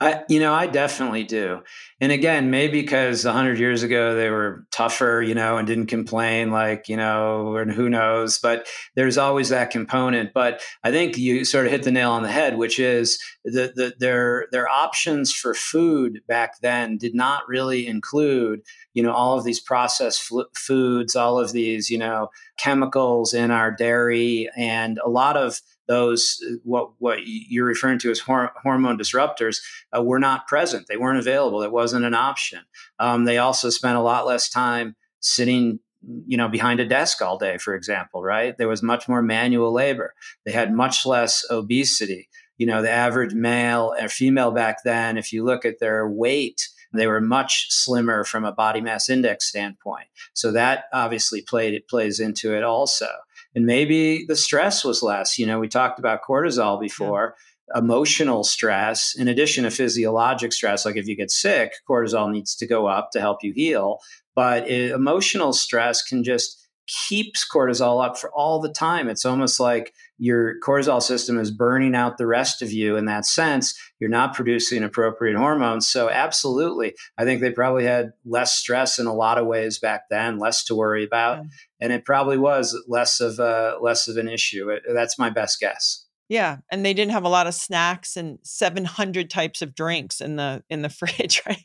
I, 0.00 0.22
you 0.28 0.40
know, 0.40 0.54
I 0.54 0.66
definitely 0.66 1.24
do. 1.24 1.62
And 2.00 2.10
again, 2.10 2.50
maybe 2.50 2.80
because 2.80 3.24
a 3.24 3.32
hundred 3.32 3.58
years 3.58 3.82
ago 3.82 4.14
they 4.14 4.30
were 4.30 4.64
tougher, 4.70 5.22
you 5.26 5.34
know, 5.34 5.58
and 5.58 5.66
didn't 5.66 5.86
complain, 5.86 6.50
like 6.50 6.88
you 6.88 6.96
know, 6.96 7.56
and 7.56 7.70
who 7.70 7.90
knows. 7.90 8.38
But 8.38 8.66
there's 8.96 9.18
always 9.18 9.50
that 9.50 9.70
component. 9.70 10.32
But 10.32 10.62
I 10.82 10.90
think 10.90 11.18
you 11.18 11.44
sort 11.44 11.66
of 11.66 11.72
hit 11.72 11.82
the 11.82 11.90
nail 11.90 12.12
on 12.12 12.22
the 12.22 12.30
head, 12.30 12.56
which 12.56 12.78
is 12.78 13.22
that 13.44 13.74
the, 13.74 13.94
their 13.98 14.46
their 14.52 14.68
options 14.68 15.32
for 15.32 15.52
food 15.52 16.20
back 16.26 16.60
then 16.60 16.96
did 16.96 17.14
not 17.14 17.46
really 17.46 17.86
include, 17.86 18.62
you 18.94 19.02
know, 19.02 19.12
all 19.12 19.36
of 19.36 19.44
these 19.44 19.60
processed 19.60 20.22
fl- 20.22 20.42
foods, 20.54 21.14
all 21.14 21.38
of 21.38 21.52
these, 21.52 21.90
you 21.90 21.98
know, 21.98 22.30
chemicals 22.58 23.34
in 23.34 23.50
our 23.50 23.70
dairy, 23.70 24.48
and 24.56 24.98
a 25.04 25.10
lot 25.10 25.36
of 25.36 25.60
those 25.90 26.40
what 26.62 26.92
what 26.98 27.18
you're 27.26 27.66
referring 27.66 27.98
to 27.98 28.12
as 28.12 28.20
hor- 28.20 28.52
hormone 28.62 28.96
disruptors 28.96 29.60
uh, 29.94 30.00
were 30.00 30.20
not 30.20 30.46
present. 30.46 30.86
They 30.86 30.96
weren't 30.96 31.18
available. 31.18 31.62
It 31.62 31.72
wasn't 31.72 32.04
an 32.04 32.14
option. 32.14 32.60
Um, 33.00 33.24
they 33.24 33.38
also 33.38 33.70
spent 33.70 33.98
a 33.98 34.02
lot 34.02 34.24
less 34.24 34.48
time 34.48 34.94
sitting 35.18 35.80
you 36.26 36.36
know 36.36 36.48
behind 36.48 36.80
a 36.80 36.86
desk 36.86 37.20
all 37.20 37.36
day 37.36 37.58
for 37.58 37.74
example 37.74 38.22
right 38.22 38.56
there 38.56 38.68
was 38.68 38.82
much 38.82 39.06
more 39.06 39.20
manual 39.20 39.70
labor 39.70 40.14
they 40.46 40.50
had 40.52 40.72
much 40.72 41.04
less 41.04 41.44
obesity 41.50 42.26
you 42.56 42.64
know 42.64 42.80
the 42.80 42.90
average 42.90 43.34
male 43.34 43.92
or 44.00 44.08
female 44.08 44.50
back 44.50 44.78
then 44.82 45.18
if 45.18 45.30
you 45.30 45.44
look 45.44 45.66
at 45.66 45.78
their 45.78 46.08
weight 46.08 46.70
they 46.94 47.06
were 47.06 47.20
much 47.20 47.66
slimmer 47.68 48.24
from 48.24 48.46
a 48.46 48.52
body 48.52 48.80
mass 48.80 49.10
index 49.10 49.46
standpoint 49.46 50.06
so 50.32 50.50
that 50.50 50.84
obviously 50.94 51.42
played 51.42 51.74
it 51.74 51.86
plays 51.86 52.18
into 52.18 52.56
it 52.56 52.62
also 52.62 53.08
and 53.54 53.66
maybe 53.66 54.24
the 54.26 54.36
stress 54.36 54.84
was 54.84 55.02
less. 55.02 55.38
You 55.38 55.46
know, 55.46 55.58
we 55.58 55.68
talked 55.68 55.98
about 55.98 56.22
cortisol 56.22 56.80
before. 56.80 57.34
Yeah. 57.36 57.44
Emotional 57.78 58.42
stress, 58.42 59.14
in 59.16 59.28
addition 59.28 59.62
to 59.62 59.70
physiologic 59.70 60.52
stress, 60.52 60.84
like 60.84 60.96
if 60.96 61.06
you 61.06 61.16
get 61.16 61.30
sick, 61.30 61.74
cortisol 61.88 62.30
needs 62.30 62.56
to 62.56 62.66
go 62.66 62.88
up 62.88 63.10
to 63.12 63.20
help 63.20 63.44
you 63.44 63.52
heal. 63.52 63.98
But 64.34 64.68
it, 64.68 64.90
emotional 64.90 65.52
stress 65.52 66.02
can 66.02 66.24
just 66.24 66.68
keeps 67.08 67.46
cortisol 67.48 68.04
up 68.04 68.18
for 68.18 68.30
all 68.32 68.60
the 68.60 68.72
time. 68.72 69.08
It's 69.08 69.24
almost 69.24 69.60
like 69.60 69.92
your 70.20 70.60
cortisol 70.60 71.02
system 71.02 71.38
is 71.38 71.50
burning 71.50 71.94
out 71.94 72.18
the 72.18 72.26
rest 72.26 72.60
of 72.60 72.70
you 72.70 72.96
in 72.96 73.06
that 73.06 73.24
sense. 73.24 73.74
You're 73.98 74.10
not 74.10 74.34
producing 74.34 74.84
appropriate 74.84 75.36
hormones. 75.36 75.88
So, 75.88 76.10
absolutely, 76.10 76.94
I 77.16 77.24
think 77.24 77.40
they 77.40 77.50
probably 77.50 77.84
had 77.84 78.12
less 78.26 78.52
stress 78.52 78.98
in 78.98 79.06
a 79.06 79.14
lot 79.14 79.38
of 79.38 79.46
ways 79.46 79.78
back 79.78 80.02
then, 80.10 80.38
less 80.38 80.62
to 80.64 80.74
worry 80.74 81.04
about, 81.04 81.38
yeah. 81.38 81.44
and 81.80 81.92
it 81.92 82.04
probably 82.04 82.36
was 82.36 82.78
less 82.86 83.20
of 83.20 83.38
a 83.38 83.76
less 83.80 84.08
of 84.08 84.18
an 84.18 84.28
issue. 84.28 84.68
It, 84.68 84.82
that's 84.92 85.18
my 85.18 85.30
best 85.30 85.58
guess. 85.58 85.99
Yeah, 86.30 86.58
and 86.70 86.86
they 86.86 86.94
didn't 86.94 87.10
have 87.10 87.24
a 87.24 87.28
lot 87.28 87.48
of 87.48 87.54
snacks 87.54 88.16
and 88.16 88.38
700 88.44 89.28
types 89.28 89.62
of 89.62 89.74
drinks 89.74 90.20
in 90.20 90.36
the 90.36 90.62
in 90.70 90.82
the 90.82 90.88
fridge, 90.88 91.42
right? 91.44 91.58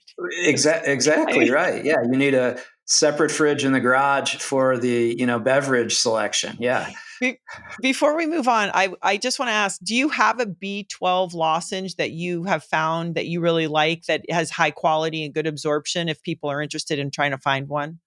Exactly, 0.44 0.92
exactly 0.92 1.52
right. 1.52 1.86
Yeah, 1.86 2.02
you 2.04 2.18
need 2.18 2.34
a 2.34 2.60
separate 2.86 3.32
fridge 3.32 3.64
in 3.64 3.74
the 3.74 3.80
garage 3.80 4.38
for 4.38 4.76
the 4.78 5.16
you 5.18 5.28
know 5.28 5.38
beverage 5.38 5.96
selection. 5.96 6.58
Yeah. 6.60 6.90
Be- 7.22 7.40
before 7.80 8.18
we 8.18 8.26
move 8.26 8.48
on, 8.48 8.72
I 8.74 8.92
I 9.04 9.18
just 9.18 9.38
want 9.38 9.50
to 9.50 9.54
ask: 9.54 9.80
Do 9.84 9.94
you 9.94 10.10
have 10.10 10.40
a 10.40 10.48
B12 10.48 11.36
lozenge 11.36 11.96
that 11.98 12.10
you 12.10 12.46
have 12.46 12.64
found 12.64 13.14
that 13.14 13.28
you 13.28 13.42
really 13.42 13.68
like 13.68 14.06
that 14.06 14.26
has 14.32 14.50
high 14.50 14.72
quality 14.72 15.24
and 15.24 15.34
good 15.34 15.46
absorption? 15.46 16.10
If 16.10 16.24
people 16.24 16.50
are 16.50 16.60
interested 16.60 16.98
in 16.98 17.12
trying 17.12 17.32
to 17.32 17.38
find 17.38 17.68
one. 17.68 18.00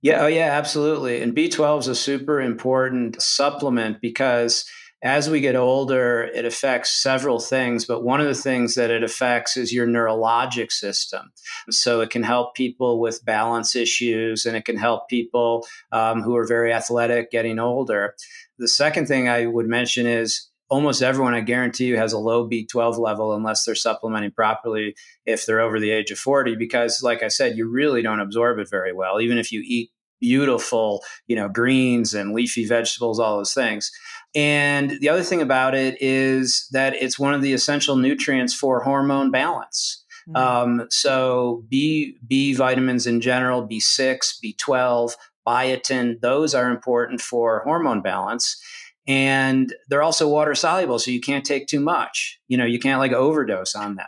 Yeah. 0.00 0.22
Oh, 0.22 0.26
yeah. 0.28 0.52
Absolutely. 0.52 1.20
And 1.22 1.34
B12 1.34 1.80
is 1.80 1.88
a 1.88 1.94
super 1.94 2.40
important 2.40 3.20
supplement 3.20 4.00
because 4.00 4.64
as 5.02 5.30
we 5.30 5.40
get 5.40 5.54
older, 5.54 6.28
it 6.34 6.44
affects 6.44 6.90
several 6.90 7.38
things, 7.38 7.84
but 7.84 8.02
one 8.02 8.20
of 8.20 8.26
the 8.26 8.34
things 8.34 8.74
that 8.74 8.90
it 8.90 9.04
affects 9.04 9.56
is 9.56 9.72
your 9.72 9.86
neurologic 9.86 10.72
system. 10.72 11.30
So 11.70 12.00
it 12.00 12.10
can 12.10 12.24
help 12.24 12.56
people 12.56 13.00
with 13.00 13.24
balance 13.24 13.76
issues 13.76 14.44
and 14.44 14.56
it 14.56 14.64
can 14.64 14.76
help 14.76 15.08
people 15.08 15.66
um, 15.92 16.22
who 16.22 16.36
are 16.36 16.46
very 16.46 16.72
athletic 16.72 17.30
getting 17.30 17.60
older. 17.60 18.16
The 18.58 18.66
second 18.68 19.06
thing 19.06 19.28
I 19.28 19.46
would 19.46 19.68
mention 19.68 20.06
is 20.06 20.48
almost 20.68 21.00
everyone, 21.00 21.34
I 21.34 21.40
guarantee 21.40 21.86
you, 21.86 21.96
has 21.96 22.12
a 22.12 22.18
low 22.18 22.48
B12 22.48 22.98
level 22.98 23.32
unless 23.32 23.64
they're 23.64 23.76
supplementing 23.76 24.32
properly 24.32 24.96
if 25.24 25.46
they're 25.46 25.60
over 25.60 25.78
the 25.78 25.90
age 25.90 26.10
of 26.10 26.18
40, 26.18 26.56
because, 26.56 27.02
like 27.02 27.22
I 27.22 27.28
said, 27.28 27.56
you 27.56 27.70
really 27.70 28.02
don't 28.02 28.20
absorb 28.20 28.58
it 28.58 28.68
very 28.68 28.92
well, 28.92 29.20
even 29.20 29.38
if 29.38 29.52
you 29.52 29.62
eat 29.64 29.90
beautiful, 30.20 31.02
you 31.26 31.36
know, 31.36 31.48
greens 31.48 32.14
and 32.14 32.34
leafy 32.34 32.66
vegetables, 32.66 33.20
all 33.20 33.36
those 33.36 33.54
things. 33.54 33.90
And 34.34 34.90
the 35.00 35.08
other 35.08 35.22
thing 35.22 35.40
about 35.40 35.74
it 35.74 35.96
is 36.00 36.68
that 36.72 36.94
it's 36.94 37.18
one 37.18 37.34
of 37.34 37.42
the 37.42 37.52
essential 37.52 37.96
nutrients 37.96 38.54
for 38.54 38.82
hormone 38.82 39.30
balance. 39.30 40.04
Mm-hmm. 40.28 40.36
Um, 40.36 40.86
so 40.90 41.64
B 41.68 42.16
B 42.26 42.54
vitamins 42.54 43.06
in 43.06 43.20
general, 43.20 43.66
B6, 43.66 44.18
B12, 44.44 45.12
biotin. 45.46 46.20
Those 46.20 46.54
are 46.54 46.70
important 46.70 47.20
for 47.20 47.62
hormone 47.64 48.02
balance. 48.02 48.60
And 49.06 49.74
they're 49.88 50.02
also 50.02 50.28
water 50.28 50.54
soluble, 50.54 50.98
so 50.98 51.10
you 51.10 51.20
can't 51.20 51.46
take 51.46 51.66
too 51.66 51.80
much. 51.80 52.38
You 52.46 52.58
know, 52.58 52.66
you 52.66 52.78
can't 52.78 53.00
like 53.00 53.12
overdose 53.12 53.74
on 53.74 53.94
them. 53.96 54.06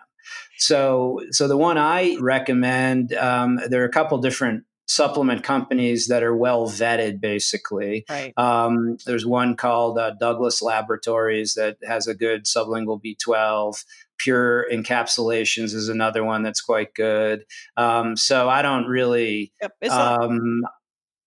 So, 0.58 1.20
so 1.30 1.48
the 1.48 1.56
one 1.56 1.78
I 1.78 2.18
recommend, 2.20 3.14
um, 3.14 3.58
there 3.70 3.80
are 3.80 3.86
a 3.86 3.90
couple 3.90 4.18
different 4.18 4.64
supplement 4.90 5.44
companies 5.44 6.08
that 6.08 6.24
are 6.24 6.34
well 6.34 6.66
vetted, 6.66 7.20
basically. 7.20 8.04
Right. 8.10 8.36
Um, 8.36 8.96
there's 9.06 9.24
one 9.24 9.54
called 9.54 9.98
uh, 9.98 10.10
Douglas 10.18 10.60
Laboratories 10.60 11.54
that 11.54 11.76
has 11.86 12.08
a 12.08 12.14
good 12.14 12.44
sublingual 12.44 13.00
B12. 13.00 13.84
Pure 14.18 14.66
encapsulations 14.72 15.74
is 15.74 15.88
another 15.88 16.24
one 16.24 16.42
that's 16.42 16.60
quite 16.60 16.92
good. 16.94 17.44
Um, 17.76 18.16
so 18.16 18.48
I 18.48 18.62
don't 18.62 18.86
really. 18.86 19.52
Yep. 19.62 19.92
Um, 19.92 20.62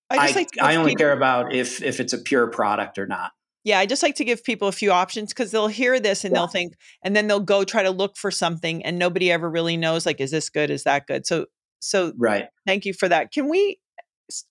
I, 0.09 0.17
I, 0.17 0.31
like 0.31 0.49
I 0.61 0.75
only 0.75 0.91
people. 0.91 1.05
care 1.05 1.13
about 1.13 1.53
if 1.55 1.81
if 1.81 2.01
it's 2.01 2.11
a 2.11 2.17
pure 2.17 2.47
product 2.47 2.99
or 2.99 3.07
not. 3.07 3.31
Yeah, 3.63 3.79
I 3.79 3.85
just 3.85 4.03
like 4.03 4.15
to 4.15 4.25
give 4.25 4.43
people 4.43 4.67
a 4.67 4.73
few 4.73 4.91
options 4.91 5.29
because 5.29 5.51
they'll 5.51 5.69
hear 5.69 5.97
this 6.01 6.25
and 6.25 6.33
yeah. 6.33 6.41
they'll 6.41 6.47
think, 6.47 6.73
and 7.01 7.15
then 7.15 7.27
they'll 7.27 7.39
go 7.39 7.63
try 7.63 7.81
to 7.81 7.91
look 7.91 8.17
for 8.17 8.29
something, 8.29 8.83
and 8.83 8.99
nobody 8.99 9.31
ever 9.31 9.49
really 9.49 9.77
knows 9.77 10.05
like, 10.05 10.19
is 10.19 10.31
this 10.31 10.49
good? 10.49 10.69
Is 10.69 10.83
that 10.83 11.07
good? 11.07 11.25
So 11.25 11.45
so 11.83 12.13
right. 12.17 12.47
Thank 12.65 12.85
you 12.85 12.93
for 12.93 13.09
that. 13.09 13.31
Can 13.31 13.49
we 13.49 13.79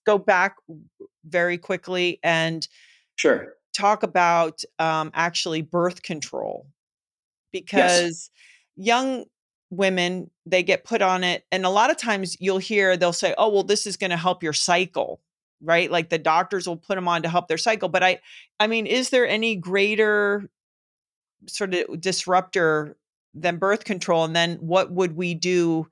go 0.07 0.19
back 0.19 0.57
very 1.25 1.59
quickly 1.59 2.19
and 2.23 2.67
sure 3.17 3.55
talk 3.73 4.03
about 4.03 4.63
um, 4.79 5.11
actually 5.15 5.63
birth 5.63 6.03
control 6.03 6.67
because 7.53 8.31
yes. 8.77 8.89
young 8.89 9.25
women 9.71 10.31
they 10.45 10.63
get 10.63 10.85
put 10.85 11.01
on 11.01 11.25
it 11.25 11.47
and 11.51 11.65
a 11.65 11.71
lot 11.71 11.91
of 11.91 11.97
times 11.97 12.37
you'll 12.41 12.59
hear 12.59 12.97
they'll 12.97 13.13
say 13.13 13.35
oh 13.39 13.49
well 13.49 13.63
this 13.63 13.87
is 13.87 13.97
going 13.97 14.11
to 14.11 14.19
help 14.19 14.43
your 14.43 14.53
cycle 14.53 15.19
right 15.63 15.91
like 15.91 16.11
the 16.11 16.19
doctors 16.19 16.67
will 16.67 16.77
put 16.77 16.97
them 16.97 17.09
on 17.09 17.23
to 17.23 17.29
help 17.29 17.49
their 17.49 17.57
cycle 17.57 17.89
but 17.89 18.03
i 18.03 18.21
i 18.61 18.67
mean 18.67 18.87
is 18.87 19.09
there 19.09 19.27
any 19.27 19.57
greater 19.57 20.51
sort 21.49 21.73
of 21.73 22.01
disruptor 22.01 22.99
than 23.35 23.57
birth 23.57 23.85
control 23.85 24.25
and 24.25 24.37
then 24.37 24.57
what 24.57 24.93
would 24.93 25.17
we 25.17 25.33
do 25.33 25.89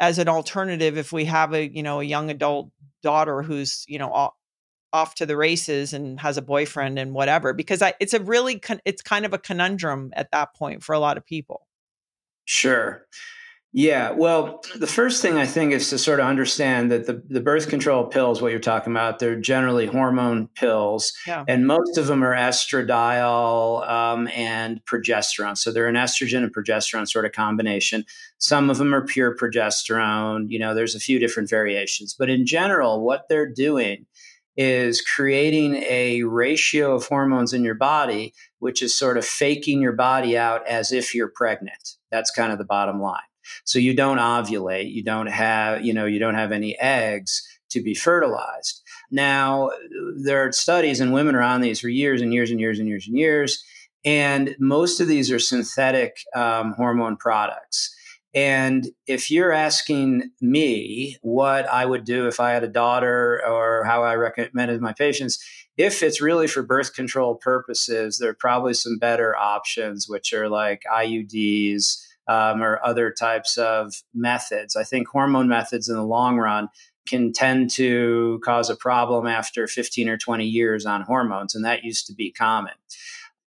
as 0.00 0.18
an 0.18 0.28
alternative 0.28 0.98
if 0.98 1.12
we 1.12 1.24
have 1.24 1.54
a 1.54 1.68
you 1.68 1.82
know 1.82 2.00
a 2.00 2.04
young 2.04 2.30
adult 2.30 2.70
daughter 3.02 3.42
who's 3.42 3.84
you 3.88 3.98
know 3.98 4.12
off, 4.12 4.34
off 4.92 5.14
to 5.16 5.26
the 5.26 5.36
races 5.36 5.92
and 5.92 6.20
has 6.20 6.36
a 6.36 6.42
boyfriend 6.42 6.98
and 6.98 7.12
whatever 7.12 7.52
because 7.52 7.82
I, 7.82 7.94
it's 8.00 8.14
a 8.14 8.20
really 8.20 8.58
con- 8.58 8.80
it's 8.84 9.02
kind 9.02 9.24
of 9.24 9.32
a 9.32 9.38
conundrum 9.38 10.12
at 10.14 10.30
that 10.32 10.54
point 10.54 10.82
for 10.82 10.94
a 10.94 10.98
lot 10.98 11.16
of 11.16 11.26
people. 11.26 11.66
Sure 12.44 13.06
yeah, 13.78 14.12
well, 14.12 14.62
the 14.76 14.86
first 14.86 15.20
thing 15.20 15.36
I 15.36 15.44
think 15.44 15.74
is 15.74 15.90
to 15.90 15.98
sort 15.98 16.18
of 16.18 16.24
understand 16.24 16.90
that 16.90 17.04
the, 17.04 17.22
the 17.28 17.42
birth 17.42 17.68
control 17.68 18.06
pills, 18.06 18.40
what 18.40 18.50
you're 18.50 18.58
talking 18.58 18.90
about, 18.90 19.18
they're 19.18 19.38
generally 19.38 19.84
hormone 19.84 20.48
pills, 20.54 21.12
yeah. 21.26 21.44
and 21.46 21.66
most 21.66 21.98
of 21.98 22.06
them 22.06 22.24
are 22.24 22.34
estradiol 22.34 23.86
um, 23.86 24.28
and 24.28 24.82
progesterone. 24.86 25.58
So 25.58 25.72
they're 25.72 25.88
an 25.88 25.94
estrogen 25.94 26.42
and 26.42 26.54
progesterone 26.54 27.06
sort 27.06 27.26
of 27.26 27.32
combination. 27.32 28.06
Some 28.38 28.70
of 28.70 28.78
them 28.78 28.94
are 28.94 29.04
pure 29.04 29.36
progesterone. 29.36 30.46
You 30.48 30.58
know, 30.58 30.74
there's 30.74 30.94
a 30.94 30.98
few 30.98 31.18
different 31.18 31.50
variations, 31.50 32.14
but 32.18 32.30
in 32.30 32.46
general, 32.46 33.04
what 33.04 33.28
they're 33.28 33.52
doing 33.52 34.06
is 34.56 35.02
creating 35.02 35.74
a 35.86 36.22
ratio 36.22 36.94
of 36.94 37.08
hormones 37.08 37.52
in 37.52 37.62
your 37.62 37.74
body, 37.74 38.32
which 38.58 38.80
is 38.80 38.96
sort 38.96 39.18
of 39.18 39.26
faking 39.26 39.82
your 39.82 39.92
body 39.92 40.38
out 40.38 40.66
as 40.66 40.92
if 40.92 41.14
you're 41.14 41.28
pregnant. 41.28 41.96
That's 42.10 42.30
kind 42.30 42.52
of 42.52 42.56
the 42.56 42.64
bottom 42.64 43.02
line. 43.02 43.20
So 43.64 43.78
you 43.78 43.94
don't 43.94 44.18
ovulate, 44.18 44.92
you 44.92 45.02
don't 45.02 45.26
have, 45.26 45.84
you 45.84 45.92
know, 45.92 46.06
you 46.06 46.18
don't 46.18 46.34
have 46.34 46.52
any 46.52 46.78
eggs 46.78 47.46
to 47.70 47.82
be 47.82 47.94
fertilized. 47.94 48.82
Now, 49.10 49.70
there 50.16 50.46
are 50.46 50.52
studies, 50.52 51.00
and 51.00 51.12
women 51.12 51.34
are 51.34 51.42
on 51.42 51.60
these 51.60 51.80
for 51.80 51.88
years 51.88 52.20
and 52.20 52.32
years 52.32 52.50
and 52.50 52.60
years 52.60 52.78
and 52.78 52.88
years 52.88 53.06
and 53.06 53.16
years. 53.16 53.64
And 54.04 54.54
most 54.58 55.00
of 55.00 55.08
these 55.08 55.30
are 55.30 55.38
synthetic 55.38 56.18
um, 56.34 56.72
hormone 56.72 57.16
products. 57.16 57.94
And 58.34 58.86
if 59.06 59.30
you're 59.30 59.52
asking 59.52 60.30
me 60.42 61.16
what 61.22 61.66
I 61.66 61.86
would 61.86 62.04
do 62.04 62.28
if 62.28 62.38
I 62.38 62.50
had 62.50 62.64
a 62.64 62.68
daughter 62.68 63.40
or 63.46 63.84
how 63.84 64.04
I 64.04 64.14
recommended 64.14 64.80
my 64.82 64.92
patients, 64.92 65.42
if 65.78 66.02
it's 66.02 66.20
really 66.20 66.46
for 66.46 66.62
birth 66.62 66.94
control 66.94 67.36
purposes, 67.36 68.18
there 68.18 68.30
are 68.30 68.34
probably 68.34 68.74
some 68.74 68.98
better 68.98 69.34
options, 69.34 70.06
which 70.06 70.34
are 70.34 70.50
like 70.50 70.82
IUDs, 70.92 72.05
um, 72.28 72.62
or 72.62 72.80
other 72.84 73.10
types 73.10 73.56
of 73.56 74.02
methods. 74.14 74.76
I 74.76 74.84
think 74.84 75.08
hormone 75.08 75.48
methods 75.48 75.88
in 75.88 75.96
the 75.96 76.04
long 76.04 76.38
run 76.38 76.68
can 77.06 77.32
tend 77.32 77.70
to 77.70 78.40
cause 78.44 78.68
a 78.68 78.76
problem 78.76 79.26
after 79.26 79.66
15 79.66 80.08
or 80.08 80.18
20 80.18 80.44
years 80.44 80.84
on 80.84 81.02
hormones, 81.02 81.54
and 81.54 81.64
that 81.64 81.84
used 81.84 82.06
to 82.08 82.14
be 82.14 82.32
common. 82.32 82.74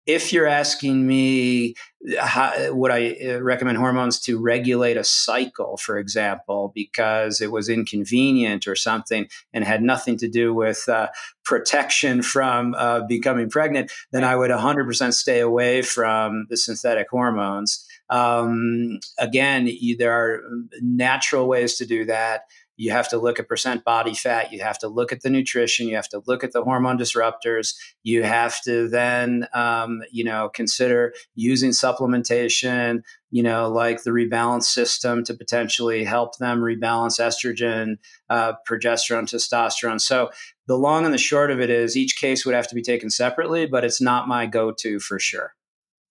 If 0.08 0.32
you're 0.32 0.48
asking 0.48 1.06
me, 1.06 1.76
how, 2.18 2.74
would 2.74 2.92
I 2.92 3.18
uh, 3.28 3.42
recommend 3.42 3.78
hormones 3.78 4.20
to 4.22 4.40
regulate 4.42 4.96
a 4.96 5.04
cycle, 5.04 5.76
for 5.78 5.98
example, 5.98 6.72
because 6.74 7.42
it 7.42 7.52
was 7.52 7.68
inconvenient 7.68 8.68
or 8.68 8.76
something 8.76 9.28
and 9.54 9.66
had 9.66 9.82
nothing 9.84 10.18
to 10.20 10.30
do 10.30 10.54
with 10.54 10.88
uh, 10.88 11.10
protection 11.44 12.22
from 12.22 12.74
uh, 12.78 13.02
becoming 13.08 13.50
pregnant, 13.50 13.92
then 14.12 14.24
I 14.24 14.38
would 14.38 14.50
100% 14.50 15.14
stay 15.14 15.42
away 15.42 15.82
from 15.82 16.48
the 16.50 16.56
synthetic 16.56 17.08
hormones. 17.10 17.86
Um, 18.10 19.00
again, 19.20 19.68
you, 19.68 19.98
there 19.98 20.14
are 20.14 20.42
natural 20.82 21.48
ways 21.48 21.76
to 21.76 21.86
do 21.86 22.06
that. 22.06 22.44
You 22.78 22.92
have 22.92 23.10
to 23.10 23.18
look 23.18 23.40
at 23.40 23.48
percent 23.48 23.84
body 23.84 24.14
fat. 24.14 24.54
You 24.54 24.62
have 24.62 24.78
to 24.80 24.88
look 24.88 25.12
at 25.12 25.22
the 25.22 25.30
nutrition. 25.30 25.88
You 25.88 25.96
have 25.96 26.10
to 26.10 26.22
look 26.28 26.44
at 26.44 26.54
the 26.54 26.64
hormone 26.64 26.98
disruptors. 26.98 27.76
You 28.04 28.24
have 28.24 28.62
to 28.64 28.88
then, 28.88 29.48
um, 29.54 30.04
you 30.12 30.24
know, 30.24 30.50
consider 30.54 31.14
using 31.36 31.72
supplementation, 31.72 33.02
you 33.32 33.44
know, 33.44 33.68
like 33.68 34.04
the 34.04 34.12
rebalance 34.12 34.66
system 34.66 35.24
to 35.26 35.34
potentially 35.34 36.04
help 36.04 36.38
them 36.38 36.60
rebalance 36.60 37.20
estrogen, 37.20 37.98
uh, 38.30 38.54
progesterone, 38.70 39.24
testosterone. 39.24 40.00
So 40.00 40.30
the 40.68 40.78
long 40.78 41.06
and 41.06 41.14
the 41.14 41.18
short 41.18 41.52
of 41.52 41.60
it 41.60 41.70
is 41.70 41.98
each 41.98 42.18
case 42.18 42.46
would 42.46 42.56
have 42.56 42.68
to 42.68 42.76
be 42.76 42.82
taken 42.82 43.10
separately, 43.10 43.66
but 43.66 43.84
it's 43.84 44.00
not 44.00 44.28
my 44.28 44.46
go 44.46 44.72
to 44.72 45.00
for 45.00 45.20
sure. 45.20 45.56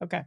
Okay. 0.03 0.23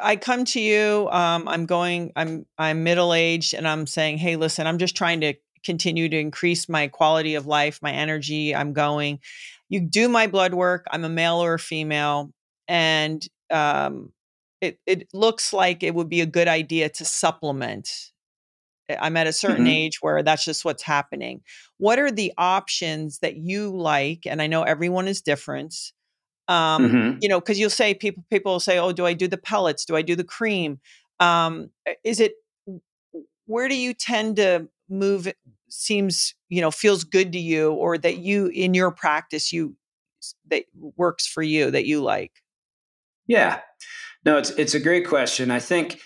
I 0.00 0.16
come 0.16 0.44
to 0.46 0.60
you. 0.60 1.08
Um, 1.10 1.48
I'm 1.48 1.66
going. 1.66 2.12
I'm 2.16 2.46
I'm 2.58 2.82
middle 2.82 3.14
aged, 3.14 3.54
and 3.54 3.66
I'm 3.66 3.86
saying, 3.86 4.18
hey, 4.18 4.36
listen, 4.36 4.66
I'm 4.66 4.78
just 4.78 4.96
trying 4.96 5.20
to 5.20 5.34
continue 5.64 6.08
to 6.08 6.18
increase 6.18 6.68
my 6.68 6.88
quality 6.88 7.34
of 7.34 7.46
life, 7.46 7.80
my 7.82 7.92
energy. 7.92 8.54
I'm 8.54 8.72
going. 8.72 9.20
You 9.68 9.80
do 9.80 10.08
my 10.08 10.26
blood 10.26 10.54
work. 10.54 10.86
I'm 10.90 11.04
a 11.04 11.08
male 11.08 11.42
or 11.42 11.54
a 11.54 11.58
female, 11.58 12.32
and 12.66 13.22
um, 13.50 14.12
it 14.60 14.78
it 14.86 15.08
looks 15.12 15.52
like 15.52 15.82
it 15.82 15.94
would 15.94 16.08
be 16.08 16.20
a 16.20 16.26
good 16.26 16.48
idea 16.48 16.88
to 16.88 17.04
supplement. 17.04 17.88
I'm 18.88 19.18
at 19.18 19.26
a 19.26 19.34
certain 19.34 19.66
mm-hmm. 19.66 19.74
age 19.74 19.98
where 20.00 20.22
that's 20.22 20.46
just 20.46 20.64
what's 20.64 20.82
happening. 20.82 21.42
What 21.76 21.98
are 21.98 22.10
the 22.10 22.32
options 22.38 23.18
that 23.18 23.36
you 23.36 23.76
like? 23.76 24.26
And 24.26 24.40
I 24.40 24.46
know 24.46 24.62
everyone 24.62 25.08
is 25.08 25.20
different 25.20 25.74
um, 26.48 26.82
mm-hmm. 26.82 27.18
you 27.20 27.28
know 27.28 27.40
because 27.40 27.58
you'll 27.58 27.70
say 27.70 27.94
people 27.94 28.24
people 28.30 28.52
will 28.52 28.60
say 28.60 28.78
oh 28.78 28.92
do 28.92 29.06
i 29.06 29.12
do 29.12 29.28
the 29.28 29.38
pellets? 29.38 29.84
Do 29.84 29.96
i 29.96 30.02
do 30.02 30.16
the 30.16 30.24
cream? 30.24 30.80
Um, 31.20 31.70
is 32.04 32.20
it 32.20 32.34
where 33.46 33.68
do 33.68 33.76
you 33.76 33.94
tend 33.94 34.36
to 34.36 34.68
move 34.88 35.32
seems 35.68 36.34
you 36.48 36.60
know 36.60 36.70
feels 36.70 37.04
good 37.04 37.32
to 37.32 37.38
you 37.38 37.72
or 37.72 37.98
that 37.98 38.18
you 38.18 38.46
in 38.46 38.74
your 38.74 38.90
practice 38.90 39.52
you 39.52 39.76
that 40.50 40.64
works 40.96 41.26
for 41.26 41.42
you 41.42 41.70
that 41.70 41.86
you 41.86 42.02
like? 42.02 42.32
Yeah. 43.26 43.60
No 44.24 44.38
it's 44.38 44.50
it's 44.50 44.74
a 44.74 44.80
great 44.80 45.06
question. 45.06 45.50
I 45.50 45.60
think 45.60 46.00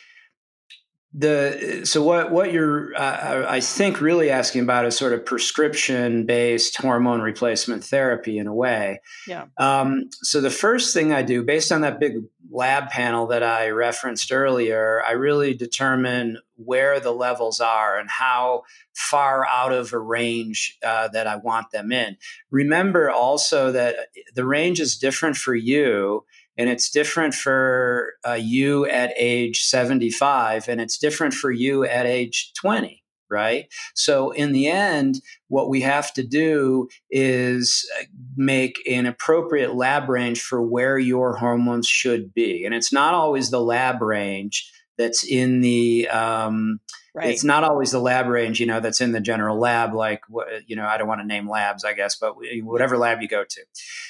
the 1.15 1.83
so 1.85 2.03
what 2.03 2.31
what 2.31 2.53
you're 2.53 2.95
uh, 2.97 3.45
I 3.47 3.61
think 3.61 4.01
really 4.01 4.31
asking 4.31 4.63
about 4.63 4.87
is 4.87 4.97
sort 4.97 5.13
of 5.13 5.27
prescription 5.27 6.25
based 6.25 6.77
hormone 6.79 7.21
replacement 7.21 7.85
therapy 7.85 8.39
in 8.39 8.47
a 8.47 8.55
way. 8.55 9.01
Yeah. 9.27 9.47
Um, 9.59 10.09
so 10.23 10.41
the 10.41 10.51
first 10.51 10.95
thing 10.95 11.13
I 11.13 11.23
do, 11.23 11.43
based 11.43 11.71
on 11.71 11.83
that 11.83 12.01
big 12.01 12.15
lab 12.51 12.89
panel 12.89 13.27
that 13.27 13.43
I 13.43 13.71
referenced 13.71 14.33
earlier, 14.33 15.03
I 15.07 15.13
really 15.13 15.53
determine 15.53 16.39
where 16.57 16.99
the 16.99 17.13
levels 17.13 17.61
are 17.61 17.99
and 17.99 18.09
how 18.09 18.63
far 18.95 19.47
out 19.47 19.73
of 19.73 19.93
a 19.93 19.99
range 19.99 20.79
uh, 20.83 21.09
that 21.09 21.27
I 21.27 21.37
want 21.37 21.73
them 21.73 21.93
in. 21.93 22.17
Remember 22.51 23.11
also 23.11 23.73
that 23.73 23.97
the 24.35 24.47
range 24.47 24.81
is 24.81 24.97
different 24.97 25.37
for 25.37 25.55
you 25.55 26.25
and 26.57 26.69
it's 26.69 26.91
different 26.91 27.35
for 27.35 28.15
uh, 28.27 28.33
you 28.33 28.87
at 28.87 29.13
age 29.17 29.63
75 29.63 30.69
and 30.69 30.81
it's 30.81 30.99
different 30.99 31.35
for 31.35 31.51
you 31.51 31.85
at 31.85 32.07
age 32.07 32.53
20 32.55 33.03
right? 33.31 33.73
So 33.95 34.31
in 34.31 34.53
the 34.53 34.69
end 34.69 35.23
what 35.49 35.71
we 35.71 35.81
have 35.81 36.13
to 36.15 36.23
do 36.23 36.89
is 37.11 37.91
uh, 37.99 38.05
make 38.37 38.77
an 38.87 39.07
appropriate 39.07 39.75
lab 39.75 40.11
range 40.11 40.43
for 40.43 40.63
where 40.63 40.99
your 40.99 41.37
hormones 41.37 41.89
should 41.89 42.35
be. 42.35 42.65
And 42.67 42.75
it's 42.75 42.93
not 42.93 43.15
always 43.15 43.51
the 43.51 43.61
lab 43.61 44.03
range 44.03 44.71
that's 45.03 45.25
in 45.25 45.61
the 45.61 46.09
um, 46.09 46.81
Right. 47.15 47.29
It's 47.29 47.45
not 47.45 47.63
always 47.63 47.91
the 47.91 47.99
lab 47.99 48.27
range, 48.27 48.59
you 48.59 48.65
know, 48.65 48.81
that's 48.81 49.03
in 49.03 49.13
the 49.13 49.21
general 49.21 49.59
lab. 49.59 49.93
Like, 49.93 50.23
you 50.67 50.75
know, 50.75 50.87
I 50.87 50.97
don't 50.97 51.09
want 51.09 51.21
to 51.21 51.27
name 51.27 51.49
labs, 51.49 51.85
I 51.85 51.93
guess, 51.93 52.15
but 52.15 52.37
whatever 52.63 52.97
lab 52.97 53.21
you 53.21 53.29
go 53.29 53.45
to. 53.45 53.61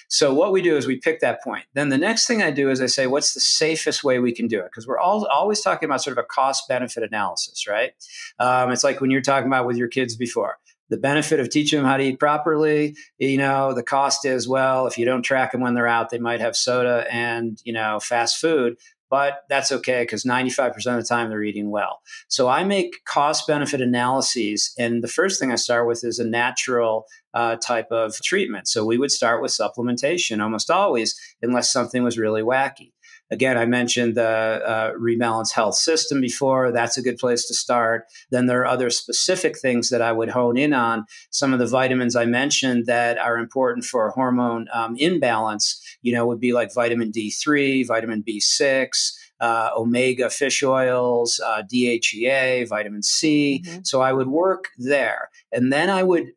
So 0.06 0.32
what 0.32 0.52
we 0.52 0.62
do 0.62 0.76
is 0.76 0.86
we 0.86 0.98
pick 0.98 1.18
that 1.18 1.42
point. 1.42 1.64
Then 1.74 1.88
the 1.88 1.98
next 1.98 2.28
thing 2.28 2.44
I 2.44 2.52
do 2.52 2.70
is 2.70 2.80
I 2.80 2.86
say, 2.86 3.08
what's 3.08 3.34
the 3.34 3.40
safest 3.40 4.04
way 4.04 4.20
we 4.20 4.30
can 4.30 4.46
do 4.46 4.60
it? 4.60 4.66
Because 4.66 4.86
we're 4.86 5.00
all 5.00 5.26
always 5.26 5.60
talking 5.60 5.88
about 5.88 6.00
sort 6.00 6.16
of 6.16 6.22
a 6.22 6.26
cost 6.26 6.68
benefit 6.68 7.02
analysis, 7.02 7.66
right? 7.66 7.90
Um, 8.38 8.70
it's 8.70 8.84
like 8.84 9.00
when 9.00 9.10
you're 9.10 9.20
talking 9.20 9.48
about 9.48 9.66
with 9.66 9.76
your 9.76 9.88
kids 9.88 10.14
before 10.14 10.58
the 10.88 10.96
benefit 10.98 11.40
of 11.40 11.48
teaching 11.48 11.78
them 11.78 11.88
how 11.88 11.96
to 11.96 12.04
eat 12.04 12.18
properly 12.18 12.94
you 13.18 13.38
know 13.38 13.72
the 13.72 13.82
cost 13.82 14.26
is 14.26 14.46
well 14.46 14.86
if 14.86 14.98
you 14.98 15.06
don't 15.06 15.22
track 15.22 15.52
them 15.52 15.62
when 15.62 15.72
they're 15.72 15.88
out 15.88 16.10
they 16.10 16.18
might 16.18 16.40
have 16.40 16.54
soda 16.54 17.06
and 17.10 17.62
you 17.64 17.72
know 17.72 17.98
fast 17.98 18.38
food 18.38 18.76
but 19.12 19.42
that's 19.50 19.70
okay 19.70 20.04
because 20.04 20.24
95% 20.24 20.74
of 20.74 20.96
the 20.96 21.02
time 21.02 21.28
they're 21.28 21.42
eating 21.42 21.70
well. 21.70 22.00
So 22.28 22.48
I 22.48 22.64
make 22.64 23.04
cost 23.04 23.46
benefit 23.46 23.82
analyses. 23.82 24.72
And 24.78 25.04
the 25.04 25.08
first 25.08 25.38
thing 25.38 25.52
I 25.52 25.56
start 25.56 25.86
with 25.86 26.02
is 26.02 26.18
a 26.18 26.26
natural 26.26 27.04
uh, 27.34 27.56
type 27.56 27.88
of 27.90 28.16
treatment. 28.22 28.68
So 28.68 28.86
we 28.86 28.96
would 28.96 29.10
start 29.10 29.42
with 29.42 29.50
supplementation 29.50 30.42
almost 30.42 30.70
always, 30.70 31.14
unless 31.42 31.70
something 31.70 32.02
was 32.02 32.16
really 32.16 32.40
wacky. 32.40 32.92
Again, 33.32 33.56
I 33.56 33.64
mentioned 33.64 34.14
the 34.14 34.28
uh, 34.28 34.92
Rebalance 34.92 35.52
Health 35.52 35.76
System 35.76 36.20
before. 36.20 36.70
That's 36.70 36.98
a 36.98 37.02
good 37.02 37.16
place 37.16 37.46
to 37.46 37.54
start. 37.54 38.04
Then 38.30 38.44
there 38.44 38.60
are 38.60 38.66
other 38.66 38.90
specific 38.90 39.58
things 39.58 39.88
that 39.88 40.02
I 40.02 40.12
would 40.12 40.28
hone 40.28 40.58
in 40.58 40.74
on. 40.74 41.06
Some 41.30 41.54
of 41.54 41.58
the 41.58 41.66
vitamins 41.66 42.14
I 42.14 42.26
mentioned 42.26 42.84
that 42.86 43.16
are 43.16 43.38
important 43.38 43.86
for 43.86 44.10
hormone 44.10 44.68
um, 44.72 44.96
imbalance, 44.96 45.81
you 46.02 46.12
know, 46.12 46.26
would 46.26 46.40
be 46.40 46.52
like 46.52 46.74
vitamin 46.74 47.10
D3, 47.10 47.86
vitamin 47.86 48.22
B6. 48.22 49.18
Uh, 49.40 49.70
omega 49.76 50.30
fish 50.30 50.62
oils, 50.62 51.40
uh, 51.44 51.64
DHEA, 51.64 52.68
vitamin 52.68 53.02
C. 53.02 53.64
Mm-hmm. 53.66 53.80
So 53.82 54.00
I 54.00 54.12
would 54.12 54.28
work 54.28 54.68
there. 54.78 55.30
And 55.50 55.72
then 55.72 55.90
I 55.90 56.04
would 56.04 56.28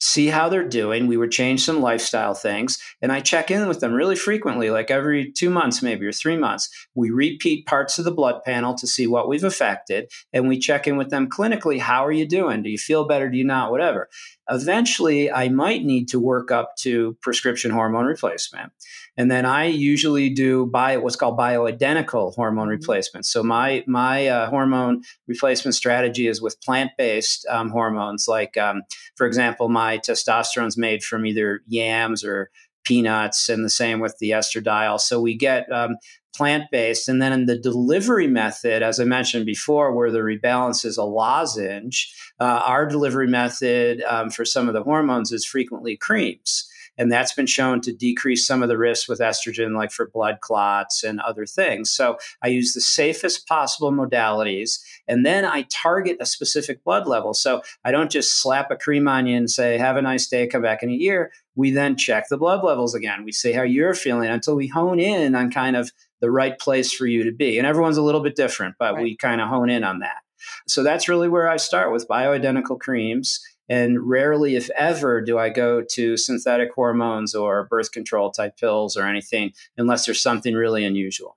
see 0.00 0.28
how 0.28 0.48
they're 0.48 0.66
doing. 0.66 1.06
We 1.06 1.18
would 1.18 1.30
change 1.30 1.62
some 1.62 1.80
lifestyle 1.80 2.34
things. 2.34 2.78
And 3.02 3.12
I 3.12 3.20
check 3.20 3.50
in 3.50 3.68
with 3.68 3.80
them 3.80 3.92
really 3.92 4.16
frequently, 4.16 4.70
like 4.70 4.90
every 4.90 5.30
two 5.30 5.50
months, 5.50 5.82
maybe, 5.82 6.06
or 6.06 6.12
three 6.12 6.38
months. 6.38 6.70
We 6.94 7.10
repeat 7.10 7.66
parts 7.66 7.98
of 7.98 8.06
the 8.06 8.10
blood 8.10 8.42
panel 8.42 8.74
to 8.74 8.86
see 8.86 9.06
what 9.06 9.28
we've 9.28 9.44
affected. 9.44 10.10
And 10.32 10.48
we 10.48 10.58
check 10.58 10.86
in 10.86 10.96
with 10.96 11.10
them 11.10 11.28
clinically. 11.28 11.78
How 11.78 12.04
are 12.04 12.12
you 12.12 12.26
doing? 12.26 12.62
Do 12.62 12.70
you 12.70 12.78
feel 12.78 13.06
better? 13.06 13.28
Do 13.28 13.36
you 13.36 13.44
not? 13.44 13.70
Whatever. 13.70 14.08
Eventually, 14.50 15.30
I 15.30 15.48
might 15.48 15.84
need 15.84 16.08
to 16.08 16.18
work 16.18 16.50
up 16.50 16.76
to 16.78 17.16
prescription 17.20 17.70
hormone 17.70 18.06
replacement. 18.06 18.72
And 19.16 19.30
then 19.30 19.44
I 19.44 19.66
usually 19.66 20.30
do 20.30 20.66
bio, 20.66 21.00
what's 21.00 21.16
called 21.16 21.38
bioidentical 21.38 22.34
hormone 22.34 22.64
mm-hmm. 22.64 22.70
replacement. 22.70 23.26
So 23.26 23.42
my 23.42 23.84
my 23.86 24.26
uh, 24.28 24.48
hormone 24.48 25.02
replacement 25.26 25.74
strategy 25.74 26.26
is 26.26 26.40
with 26.40 26.60
plant 26.62 26.92
based 26.96 27.46
um, 27.48 27.70
hormones. 27.70 28.26
Like, 28.28 28.56
um, 28.56 28.82
for 29.16 29.26
example, 29.26 29.68
my 29.68 29.98
testosterone 29.98 30.68
is 30.68 30.76
made 30.76 31.02
from 31.02 31.26
either 31.26 31.60
yams 31.66 32.24
or 32.24 32.50
peanuts, 32.84 33.48
and 33.48 33.64
the 33.64 33.70
same 33.70 34.00
with 34.00 34.16
the 34.18 34.30
estradiol. 34.30 34.98
So 34.98 35.20
we 35.20 35.36
get 35.36 35.70
um, 35.70 35.96
plant 36.36 36.64
based. 36.70 37.08
And 37.08 37.20
then 37.20 37.32
in 37.32 37.46
the 37.46 37.58
delivery 37.58 38.26
method, 38.26 38.82
as 38.82 39.00
I 39.00 39.04
mentioned 39.04 39.46
before, 39.46 39.94
where 39.94 40.10
the 40.10 40.18
rebalance 40.18 40.84
is 40.84 40.96
a 40.96 41.04
lozenge, 41.04 42.14
uh, 42.38 42.62
our 42.64 42.86
delivery 42.86 43.26
method 43.26 44.02
um, 44.02 44.30
for 44.30 44.44
some 44.44 44.68
of 44.68 44.74
the 44.74 44.82
hormones 44.82 45.32
is 45.32 45.44
frequently 45.44 45.96
creams. 45.96 46.68
And 46.98 47.10
that's 47.10 47.32
been 47.32 47.46
shown 47.46 47.80
to 47.82 47.94
decrease 47.94 48.46
some 48.46 48.62
of 48.62 48.68
the 48.68 48.76
risks 48.76 49.08
with 49.08 49.20
estrogen, 49.20 49.74
like 49.74 49.90
for 49.90 50.10
blood 50.10 50.40
clots 50.42 51.02
and 51.02 51.18
other 51.20 51.46
things. 51.46 51.90
So 51.90 52.18
I 52.42 52.48
use 52.48 52.74
the 52.74 52.82
safest 52.82 53.48
possible 53.48 53.90
modalities. 53.90 54.80
And 55.08 55.24
then 55.24 55.46
I 55.46 55.66
target 55.72 56.18
a 56.20 56.26
specific 56.26 56.84
blood 56.84 57.06
level. 57.06 57.32
So 57.32 57.62
I 57.86 57.90
don't 57.90 58.10
just 58.10 58.42
slap 58.42 58.70
a 58.70 58.76
cream 58.76 59.08
on 59.08 59.26
you 59.26 59.36
and 59.36 59.50
say, 59.50 59.78
have 59.78 59.96
a 59.96 60.02
nice 60.02 60.26
day, 60.26 60.46
come 60.46 60.60
back 60.60 60.82
in 60.82 60.90
a 60.90 60.94
year. 60.94 61.32
We 61.54 61.70
then 61.70 61.96
check 61.96 62.28
the 62.28 62.36
blood 62.36 62.62
levels 62.62 62.94
again. 62.94 63.24
We 63.24 63.32
see 63.32 63.52
how 63.52 63.62
you're 63.62 63.94
feeling 63.94 64.28
until 64.28 64.56
we 64.56 64.66
hone 64.66 65.00
in 65.00 65.34
on 65.34 65.50
kind 65.50 65.76
of 65.76 65.92
the 66.20 66.30
right 66.30 66.58
place 66.58 66.92
for 66.92 67.06
you 67.06 67.24
to 67.24 67.32
be. 67.32 67.58
And 67.58 67.66
everyone's 67.66 67.96
a 67.96 68.02
little 68.02 68.20
bit 68.20 68.36
different, 68.36 68.76
but 68.78 68.94
right. 68.94 69.02
we 69.02 69.16
kind 69.16 69.40
of 69.40 69.48
hone 69.48 69.70
in 69.70 69.84
on 69.84 70.00
that. 70.00 70.18
So 70.66 70.82
that's 70.82 71.08
really 71.08 71.28
where 71.28 71.48
I 71.48 71.56
start 71.56 71.92
with 71.92 72.08
bioidentical 72.08 72.78
creams. 72.78 73.40
And 73.68 74.08
rarely, 74.08 74.56
if 74.56 74.68
ever, 74.70 75.20
do 75.20 75.38
I 75.38 75.48
go 75.48 75.82
to 75.92 76.16
synthetic 76.16 76.72
hormones 76.74 77.34
or 77.34 77.68
birth 77.70 77.92
control 77.92 78.30
type 78.30 78.56
pills 78.56 78.96
or 78.96 79.06
anything 79.06 79.52
unless 79.76 80.06
there's 80.06 80.20
something 80.20 80.54
really 80.54 80.84
unusual. 80.84 81.36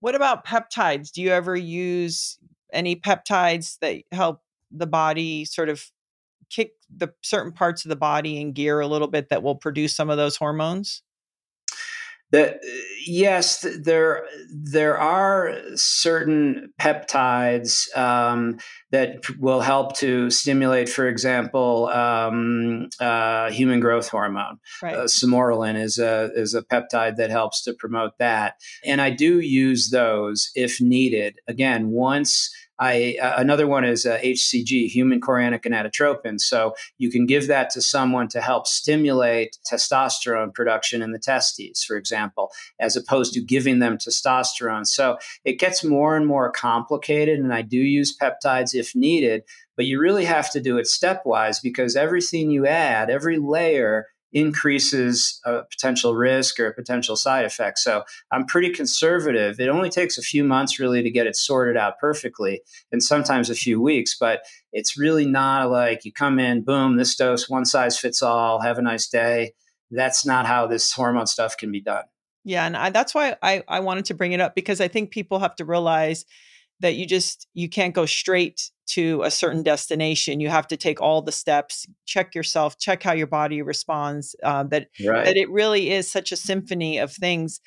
What 0.00 0.14
about 0.14 0.46
peptides? 0.46 1.10
Do 1.12 1.20
you 1.20 1.30
ever 1.30 1.54
use 1.54 2.38
any 2.72 2.96
peptides 2.96 3.78
that 3.80 4.02
help 4.12 4.40
the 4.70 4.86
body 4.86 5.44
sort 5.44 5.68
of 5.68 5.90
kick 6.48 6.72
the 6.94 7.12
certain 7.22 7.52
parts 7.52 7.84
of 7.84 7.88
the 7.88 7.96
body 7.96 8.40
in 8.40 8.52
gear 8.52 8.80
a 8.80 8.86
little 8.86 9.08
bit 9.08 9.28
that 9.28 9.42
will 9.42 9.56
produce 9.56 9.94
some 9.94 10.10
of 10.10 10.16
those 10.16 10.36
hormones? 10.36 11.02
The, 12.36 12.60
yes, 13.06 13.64
there 13.80 14.26
there 14.50 14.98
are 14.98 15.54
certain 15.74 16.70
peptides 16.78 17.96
um, 17.96 18.58
that 18.90 19.24
will 19.40 19.62
help 19.62 19.96
to 19.96 20.28
stimulate, 20.28 20.90
for 20.90 21.08
example, 21.08 21.88
um, 21.88 22.90
uh, 23.00 23.50
human 23.50 23.80
growth 23.80 24.08
hormone. 24.08 24.58
Right. 24.82 24.94
Uh, 24.94 25.04
Sermorelin 25.04 25.80
is 25.80 25.98
a 25.98 26.30
is 26.34 26.52
a 26.52 26.60
peptide 26.60 27.16
that 27.16 27.30
helps 27.30 27.64
to 27.64 27.72
promote 27.72 28.18
that, 28.18 28.56
and 28.84 29.00
I 29.00 29.08
do 29.08 29.40
use 29.40 29.88
those 29.88 30.50
if 30.54 30.78
needed. 30.78 31.38
Again, 31.48 31.88
once 31.88 32.54
I 32.78 33.16
uh, 33.20 33.34
another 33.36 33.66
one 33.66 33.84
is 33.84 34.04
uh, 34.06 34.18
HCG, 34.18 34.88
human 34.88 35.20
chorionic 35.20 35.62
gonadotropin. 35.62 36.40
So 36.40 36.74
you 36.98 37.10
can 37.10 37.26
give 37.26 37.46
that 37.48 37.70
to 37.70 37.80
someone 37.80 38.28
to 38.28 38.40
help 38.40 38.66
stimulate 38.66 39.58
testosterone 39.70 40.54
production 40.54 41.02
in 41.02 41.12
the 41.12 41.18
testes, 41.18 41.84
for 41.84 41.96
example, 41.96 42.50
as 42.80 42.96
opposed 42.96 43.32
to 43.34 43.40
giving 43.40 43.78
them 43.78 43.98
testosterone. 43.98 44.86
So 44.86 45.18
it 45.44 45.58
gets 45.58 45.84
more 45.84 46.16
and 46.16 46.26
more 46.26 46.50
complicated, 46.50 47.38
and 47.38 47.52
I 47.52 47.62
do 47.62 47.78
use 47.78 48.16
peptides 48.16 48.74
if 48.74 48.94
needed, 48.94 49.42
but 49.76 49.86
you 49.86 50.00
really 50.00 50.24
have 50.24 50.50
to 50.52 50.60
do 50.60 50.78
it 50.78 50.86
stepwise 50.86 51.62
because 51.62 51.96
everything 51.96 52.50
you 52.50 52.66
add, 52.66 53.10
every 53.10 53.38
layer 53.38 54.06
increases 54.36 55.40
a 55.46 55.62
potential 55.62 56.14
risk 56.14 56.60
or 56.60 56.66
a 56.66 56.74
potential 56.74 57.16
side 57.16 57.46
effect. 57.46 57.78
So 57.78 58.04
I'm 58.30 58.44
pretty 58.44 58.68
conservative. 58.68 59.58
It 59.58 59.70
only 59.70 59.88
takes 59.88 60.18
a 60.18 60.22
few 60.22 60.44
months 60.44 60.78
really 60.78 61.02
to 61.02 61.10
get 61.10 61.26
it 61.26 61.34
sorted 61.34 61.74
out 61.78 61.98
perfectly, 61.98 62.60
and 62.92 63.02
sometimes 63.02 63.48
a 63.48 63.54
few 63.54 63.80
weeks, 63.80 64.14
but 64.14 64.42
it's 64.72 64.98
really 64.98 65.24
not 65.24 65.70
like 65.70 66.04
you 66.04 66.12
come 66.12 66.38
in, 66.38 66.62
boom, 66.62 66.98
this 66.98 67.16
dose, 67.16 67.48
one 67.48 67.64
size 67.64 67.98
fits 67.98 68.20
all, 68.20 68.60
have 68.60 68.76
a 68.76 68.82
nice 68.82 69.08
day. 69.08 69.54
That's 69.90 70.26
not 70.26 70.44
how 70.44 70.66
this 70.66 70.92
hormone 70.92 71.26
stuff 71.26 71.56
can 71.56 71.72
be 71.72 71.80
done. 71.80 72.04
Yeah, 72.44 72.66
and 72.66 72.76
I, 72.76 72.90
that's 72.90 73.14
why 73.14 73.36
I, 73.42 73.64
I 73.66 73.80
wanted 73.80 74.04
to 74.06 74.14
bring 74.14 74.32
it 74.32 74.40
up 74.40 74.54
because 74.54 74.82
I 74.82 74.88
think 74.88 75.12
people 75.12 75.38
have 75.38 75.56
to 75.56 75.64
realize 75.64 76.26
that 76.80 76.94
you 76.94 77.06
just 77.06 77.48
you 77.54 77.70
can't 77.70 77.94
go 77.94 78.04
straight 78.04 78.70
to 78.86 79.22
a 79.22 79.30
certain 79.30 79.62
destination 79.62 80.40
you 80.40 80.48
have 80.48 80.66
to 80.66 80.76
take 80.76 81.00
all 81.00 81.22
the 81.22 81.32
steps 81.32 81.86
check 82.04 82.34
yourself 82.34 82.78
check 82.78 83.02
how 83.02 83.12
your 83.12 83.26
body 83.26 83.62
responds 83.62 84.36
uh, 84.42 84.62
that 84.62 84.88
right. 85.06 85.24
that 85.24 85.36
it 85.36 85.50
really 85.50 85.90
is 85.90 86.10
such 86.10 86.32
a 86.32 86.36
symphony 86.36 86.98
of 86.98 87.12
things 87.12 87.60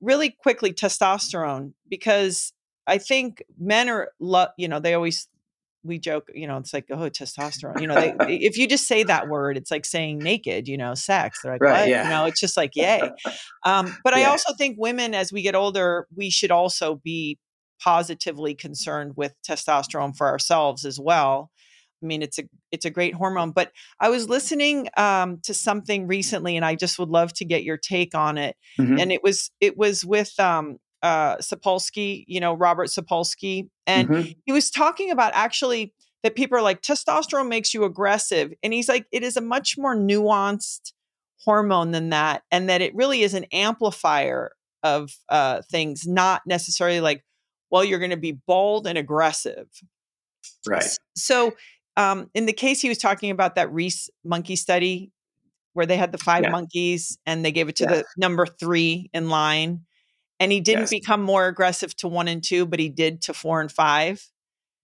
really 0.00 0.30
quickly 0.30 0.72
testosterone 0.72 1.72
because 1.88 2.52
i 2.86 2.98
think 2.98 3.42
men 3.58 3.88
are 3.88 4.10
lo- 4.18 4.46
you 4.56 4.68
know 4.68 4.80
they 4.80 4.94
always 4.94 5.28
we 5.84 5.98
joke 5.98 6.30
you 6.34 6.46
know 6.46 6.56
it's 6.56 6.72
like 6.72 6.86
oh 6.90 7.10
testosterone 7.10 7.80
you 7.80 7.86
know 7.86 7.94
they, 7.94 8.14
if 8.40 8.56
you 8.56 8.66
just 8.66 8.88
say 8.88 9.02
that 9.02 9.28
word 9.28 9.56
it's 9.56 9.70
like 9.70 9.84
saying 9.84 10.18
naked 10.18 10.66
you 10.66 10.78
know 10.78 10.94
sex 10.94 11.40
they're 11.42 11.52
like 11.52 11.62
right, 11.62 11.80
what 11.80 11.88
yeah. 11.88 12.04
you 12.04 12.10
know 12.10 12.24
it's 12.24 12.40
just 12.40 12.56
like 12.56 12.72
yay 12.74 13.02
um, 13.64 13.94
but 14.02 14.16
yeah. 14.16 14.20
i 14.20 14.24
also 14.24 14.54
think 14.54 14.76
women 14.78 15.14
as 15.14 15.32
we 15.32 15.42
get 15.42 15.54
older 15.54 16.06
we 16.16 16.30
should 16.30 16.50
also 16.50 16.96
be 16.96 17.38
positively 17.82 18.54
concerned 18.54 19.12
with 19.16 19.34
testosterone 19.46 20.16
for 20.16 20.26
ourselves 20.26 20.84
as 20.84 20.98
well. 20.98 21.50
I 22.02 22.06
mean, 22.06 22.22
it's 22.22 22.38
a 22.38 22.44
it's 22.70 22.84
a 22.84 22.90
great 22.90 23.14
hormone. 23.14 23.52
But 23.52 23.72
I 23.98 24.10
was 24.10 24.28
listening 24.28 24.88
um, 24.96 25.40
to 25.44 25.54
something 25.54 26.06
recently, 26.06 26.56
and 26.56 26.64
I 26.64 26.74
just 26.74 26.98
would 26.98 27.08
love 27.08 27.32
to 27.34 27.44
get 27.44 27.64
your 27.64 27.78
take 27.78 28.14
on 28.14 28.36
it. 28.36 28.56
Mm-hmm. 28.78 28.98
And 28.98 29.12
it 29.12 29.22
was 29.22 29.50
it 29.60 29.76
was 29.76 30.04
with 30.04 30.38
um, 30.38 30.78
uh, 31.02 31.36
Sapolsky, 31.36 32.24
you 32.28 32.40
know, 32.40 32.54
Robert 32.54 32.88
Sapolsky, 32.88 33.68
and 33.86 34.08
mm-hmm. 34.08 34.32
he 34.44 34.52
was 34.52 34.70
talking 34.70 35.10
about 35.10 35.32
actually 35.34 35.94
that 36.22 36.34
people 36.34 36.56
are 36.58 36.62
like 36.62 36.82
testosterone 36.82 37.48
makes 37.48 37.72
you 37.72 37.84
aggressive, 37.84 38.52
and 38.62 38.72
he's 38.72 38.88
like 38.88 39.06
it 39.10 39.22
is 39.22 39.36
a 39.36 39.42
much 39.42 39.76
more 39.78 39.96
nuanced 39.96 40.92
hormone 41.44 41.90
than 41.92 42.10
that, 42.10 42.42
and 42.50 42.68
that 42.68 42.82
it 42.82 42.94
really 42.94 43.22
is 43.22 43.34
an 43.34 43.46
amplifier 43.52 44.52
of 44.82 45.10
uh, 45.30 45.62
things, 45.70 46.06
not 46.06 46.42
necessarily 46.46 47.00
like 47.00 47.24
well, 47.74 47.82
you're 47.82 47.98
going 47.98 48.12
to 48.12 48.16
be 48.16 48.30
bold 48.30 48.86
and 48.86 48.96
aggressive. 48.96 49.66
Right. 50.64 50.86
So, 51.16 51.54
um, 51.96 52.30
in 52.32 52.46
the 52.46 52.52
case 52.52 52.80
he 52.80 52.88
was 52.88 52.98
talking 52.98 53.32
about 53.32 53.56
that 53.56 53.72
rhesus 53.72 54.10
monkey 54.24 54.54
study 54.54 55.10
where 55.72 55.84
they 55.84 55.96
had 55.96 56.12
the 56.12 56.18
five 56.18 56.44
yeah. 56.44 56.50
monkeys 56.50 57.18
and 57.26 57.44
they 57.44 57.50
gave 57.50 57.68
it 57.68 57.74
to 57.76 57.82
yeah. 57.84 57.90
the 57.90 58.04
number 58.16 58.46
three 58.46 59.10
in 59.12 59.28
line. 59.28 59.80
and 60.38 60.52
he 60.52 60.60
didn't 60.60 60.82
Yes. 60.82 60.90
become 60.90 61.20
more 61.20 61.48
aggressive 61.48 61.96
to 61.96 62.06
one 62.08 62.28
and 62.28 62.44
two, 62.44 62.64
but 62.64 62.78
he 62.78 62.88
did 62.88 63.22
to 63.22 63.34
four 63.34 63.60
and 63.60 63.72
five. 63.72 64.24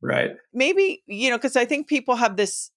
Right. 0.03 0.33
Maybe 0.53 1.03
you 1.07 1.31
know 1.31 1.39
because 1.39 1.55
I 1.57 1.67
think 1.67 1.87
people 1.87 2.17
have 2.17 2.37
this. 2.37 2.73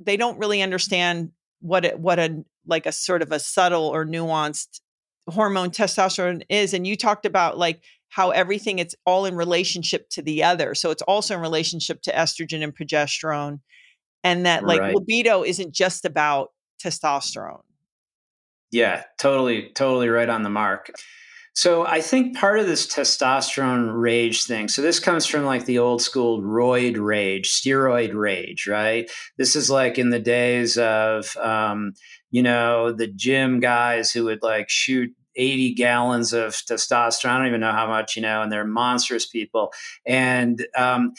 They 0.00 0.16
don't 0.16 0.38
really 0.38 0.62
understand 0.62 1.32
what 1.60 1.84
it, 1.84 1.98
what 2.00 2.18
a 2.18 2.42
like 2.66 2.86
a 2.86 2.92
sort 2.92 3.20
of 3.20 3.32
a 3.32 3.38
subtle 3.38 3.84
or 3.88 4.06
nuanced 4.06 4.80
hormone 5.28 5.70
testosterone 5.70 6.42
is, 6.48 6.72
and 6.72 6.86
you 6.86 6.96
talked 6.96 7.26
about 7.26 7.58
like 7.58 7.82
how 8.08 8.30
everything 8.30 8.78
it's 8.78 8.94
all 9.04 9.26
in 9.26 9.34
relationship 9.34 10.08
to 10.10 10.22
the 10.22 10.42
other. 10.42 10.74
So 10.74 10.90
it's 10.90 11.02
also 11.02 11.34
in 11.34 11.40
relationship 11.40 12.02
to 12.02 12.12
estrogen 12.12 12.62
and 12.62 12.74
progesterone, 12.74 13.60
and 14.24 14.46
that 14.46 14.64
like 14.64 14.80
Right. 14.80 14.94
libido 14.94 15.42
isn't 15.42 15.72
just 15.74 16.04
about 16.04 16.52
testosterone. 16.82 17.62
Yeah, 18.70 19.04
totally, 19.18 19.70
totally 19.74 20.08
right 20.08 20.28
on 20.28 20.42
the 20.42 20.50
mark. 20.50 20.90
So 21.54 21.86
I 21.86 22.02
think 22.02 22.36
part 22.36 22.58
of 22.58 22.66
this 22.66 22.86
testosterone 22.86 23.98
rage 23.98 24.44
thing. 24.44 24.68
So 24.68 24.82
this 24.82 25.00
comes 25.00 25.24
from 25.24 25.44
like 25.44 25.64
the 25.64 25.78
old 25.78 26.02
school 26.02 26.42
roid 26.42 26.98
rage, 26.98 27.48
steroid 27.48 28.14
rage, 28.14 28.66
right? 28.66 29.10
This 29.38 29.56
is 29.56 29.70
like 29.70 29.98
in 29.98 30.10
the 30.10 30.18
days 30.18 30.76
of, 30.76 31.34
um, 31.38 31.94
you 32.30 32.42
know, 32.42 32.92
the 32.92 33.06
gym 33.06 33.60
guys 33.60 34.12
who 34.12 34.24
would 34.24 34.42
like 34.42 34.68
shoot 34.68 35.10
80 35.36 35.74
gallons 35.74 36.32
of 36.32 36.52
testosterone. 36.52 37.30
I 37.30 37.38
don't 37.38 37.46
even 37.48 37.60
know 37.60 37.72
how 37.72 37.86
much, 37.86 38.16
you 38.16 38.22
know, 38.22 38.42
and 38.42 38.50
they're 38.50 38.66
monstrous 38.66 39.26
people. 39.26 39.72
And 40.06 40.66
um, 40.76 41.12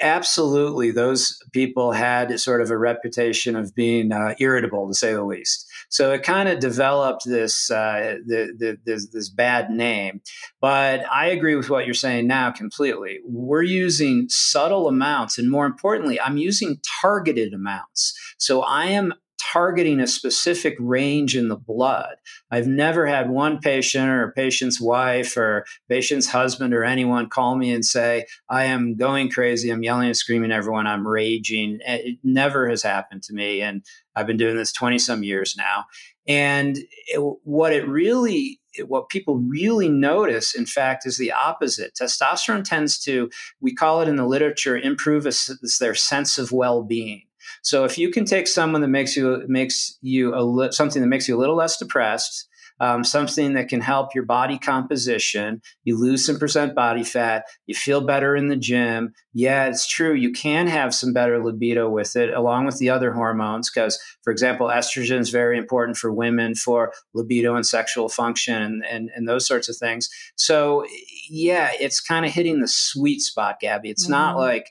absolutely, 0.00 0.90
those 0.90 1.38
people 1.52 1.92
had 1.92 2.38
sort 2.40 2.60
of 2.60 2.70
a 2.70 2.78
reputation 2.78 3.56
of 3.56 3.74
being 3.74 4.12
uh, 4.12 4.34
irritable, 4.38 4.88
to 4.88 4.94
say 4.94 5.12
the 5.12 5.24
least. 5.24 5.66
So 5.90 6.12
it 6.12 6.22
kind 6.22 6.48
of 6.48 6.58
developed 6.58 7.24
this, 7.24 7.70
uh, 7.70 8.16
the, 8.26 8.52
the, 8.58 8.78
this 8.84 9.08
this 9.10 9.28
bad 9.28 9.70
name. 9.70 10.20
But 10.60 11.04
I 11.10 11.26
agree 11.26 11.54
with 11.54 11.70
what 11.70 11.86
you're 11.86 11.94
saying 11.94 12.26
now 12.26 12.50
completely. 12.50 13.20
We're 13.24 13.62
using 13.62 14.28
subtle 14.28 14.88
amounts, 14.88 15.38
and 15.38 15.50
more 15.50 15.66
importantly, 15.66 16.20
I'm 16.20 16.36
using 16.36 16.80
targeted 17.00 17.54
amounts. 17.54 18.14
So 18.38 18.62
I 18.62 18.86
am 18.86 19.14
targeting 19.38 20.00
a 20.00 20.06
specific 20.06 20.76
range 20.78 21.36
in 21.36 21.48
the 21.48 21.56
blood. 21.56 22.16
I've 22.50 22.66
never 22.66 23.06
had 23.06 23.30
one 23.30 23.58
patient 23.58 24.08
or 24.08 24.24
a 24.24 24.32
patient's 24.32 24.80
wife 24.80 25.36
or 25.36 25.64
patient's 25.88 26.28
husband 26.28 26.74
or 26.74 26.84
anyone 26.84 27.28
call 27.28 27.56
me 27.56 27.72
and 27.72 27.84
say, 27.84 28.26
I 28.48 28.64
am 28.64 28.96
going 28.96 29.30
crazy. 29.30 29.70
I'm 29.70 29.82
yelling 29.82 30.08
and 30.08 30.16
screaming 30.16 30.50
at 30.50 30.58
everyone. 30.58 30.86
I'm 30.86 31.06
raging. 31.06 31.78
Eh, 31.84 31.98
it 32.04 32.18
never 32.22 32.68
has 32.68 32.82
happened 32.82 33.22
to 33.24 33.34
me. 33.34 33.62
And 33.62 33.84
I've 34.14 34.26
been 34.26 34.36
doing 34.36 34.56
this 34.56 34.72
20 34.72 34.98
some 34.98 35.22
years 35.22 35.56
now. 35.56 35.86
And 36.26 36.76
it, 37.06 37.38
what 37.44 37.72
it 37.72 37.88
really, 37.88 38.60
what 38.86 39.08
people 39.08 39.38
really 39.38 39.88
notice, 39.88 40.54
in 40.54 40.66
fact, 40.66 41.06
is 41.06 41.16
the 41.16 41.32
opposite. 41.32 41.94
Testosterone 41.94 42.64
tends 42.64 42.98
to, 43.00 43.30
we 43.60 43.74
call 43.74 44.02
it 44.02 44.08
in 44.08 44.16
the 44.16 44.26
literature, 44.26 44.76
improve 44.76 45.26
a 45.26 45.32
their 45.80 45.94
sense 45.94 46.36
of 46.36 46.52
well 46.52 46.82
being. 46.82 47.22
So 47.62 47.84
if 47.84 47.98
you 47.98 48.10
can 48.10 48.24
take 48.24 48.46
someone 48.46 48.80
that 48.82 48.88
makes 48.88 49.16
you 49.16 49.42
makes 49.48 49.98
you 50.00 50.34
a 50.34 50.42
li- 50.42 50.72
something 50.72 51.02
that 51.02 51.08
makes 51.08 51.28
you 51.28 51.36
a 51.36 51.40
little 51.40 51.56
less 51.56 51.76
depressed, 51.78 52.48
um, 52.80 53.02
something 53.02 53.54
that 53.54 53.68
can 53.68 53.80
help 53.80 54.14
your 54.14 54.24
body 54.24 54.56
composition, 54.56 55.60
you 55.82 55.98
lose 55.98 56.24
some 56.24 56.38
percent 56.38 56.74
body 56.76 57.02
fat, 57.02 57.44
you 57.66 57.74
feel 57.74 58.00
better 58.00 58.36
in 58.36 58.48
the 58.48 58.56
gym. 58.56 59.12
Yeah, 59.32 59.66
it's 59.66 59.86
true. 59.88 60.14
You 60.14 60.30
can 60.32 60.68
have 60.68 60.94
some 60.94 61.12
better 61.12 61.42
libido 61.42 61.88
with 61.90 62.14
it, 62.14 62.32
along 62.32 62.66
with 62.66 62.78
the 62.78 62.90
other 62.90 63.12
hormones. 63.12 63.68
Because, 63.68 63.98
for 64.22 64.30
example, 64.32 64.68
estrogen 64.68 65.18
is 65.18 65.30
very 65.30 65.58
important 65.58 65.96
for 65.96 66.12
women 66.12 66.54
for 66.54 66.92
libido 67.14 67.56
and 67.56 67.66
sexual 67.66 68.08
function 68.08 68.62
and, 68.62 68.84
and, 68.88 69.10
and 69.14 69.28
those 69.28 69.46
sorts 69.46 69.68
of 69.68 69.76
things. 69.76 70.08
So, 70.36 70.84
yeah, 71.28 71.70
it's 71.80 72.00
kind 72.00 72.24
of 72.24 72.32
hitting 72.32 72.60
the 72.60 72.68
sweet 72.68 73.20
spot, 73.20 73.58
Gabby. 73.60 73.90
It's 73.90 74.08
not 74.08 74.36
Mhm. 74.36 74.38
like 74.38 74.70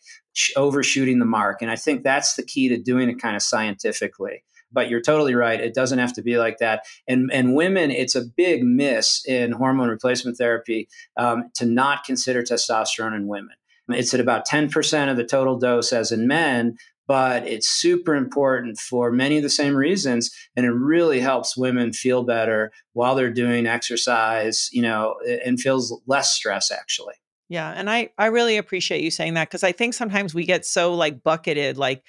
overshooting 0.55 1.19
the 1.19 1.25
mark. 1.25 1.61
And 1.61 1.71
I 1.71 1.75
think 1.75 2.03
that's 2.03 2.35
the 2.35 2.43
key 2.43 2.69
to 2.69 2.77
doing 2.77 3.09
it 3.09 3.21
kind 3.21 3.35
of 3.35 3.41
scientifically. 3.41 4.43
But 4.71 4.89
you're 4.89 5.01
totally 5.01 5.33
right. 5.33 5.61
It 5.61 5.73
doesn't 5.73 5.99
have 5.99 6.13
to 6.13 6.21
be 6.21 6.37
like 6.37 6.57
that. 6.57 6.85
And 7.07 7.31
and 7.31 7.55
women, 7.55 7.89
it's 7.89 8.15
a 8.15 8.25
big 8.25 8.63
miss 8.63 9.25
in 9.25 9.53
hormone 9.53 9.87
replacement 9.89 10.37
therapy 10.37 10.89
um, 11.15 11.49
to 11.55 11.65
not 11.65 12.03
consider 12.03 12.43
testosterone 12.43 13.15
in 13.15 13.27
women. 13.27 13.55
It's 13.89 14.13
at 14.13 14.19
about 14.19 14.45
10% 14.45 15.09
of 15.09 15.15
the 15.15 15.23
total 15.23 15.57
dose 15.57 15.93
as 15.93 16.11
in 16.11 16.27
men, 16.27 16.77
but 17.07 17.47
it's 17.47 17.69
super 17.69 18.15
important 18.15 18.77
for 18.77 19.11
many 19.11 19.37
of 19.37 19.43
the 19.43 19.49
same 19.49 19.75
reasons. 19.75 20.29
And 20.57 20.65
it 20.65 20.71
really 20.71 21.21
helps 21.21 21.55
women 21.55 21.93
feel 21.93 22.23
better 22.23 22.73
while 22.93 23.15
they're 23.15 23.31
doing 23.31 23.65
exercise, 23.65 24.69
you 24.73 24.81
know, 24.81 25.15
and 25.45 25.59
feels 25.59 25.97
less 26.05 26.31
stress 26.31 26.69
actually. 26.69 27.13
Yeah, 27.49 27.71
and 27.75 27.89
I 27.89 28.09
I 28.17 28.27
really 28.27 28.57
appreciate 28.57 29.01
you 29.01 29.11
saying 29.11 29.35
that 29.35 29.47
because 29.49 29.63
I 29.63 29.71
think 29.71 29.93
sometimes 29.93 30.33
we 30.33 30.45
get 30.45 30.65
so 30.65 30.93
like 30.93 31.23
bucketed 31.23 31.77
like 31.77 32.03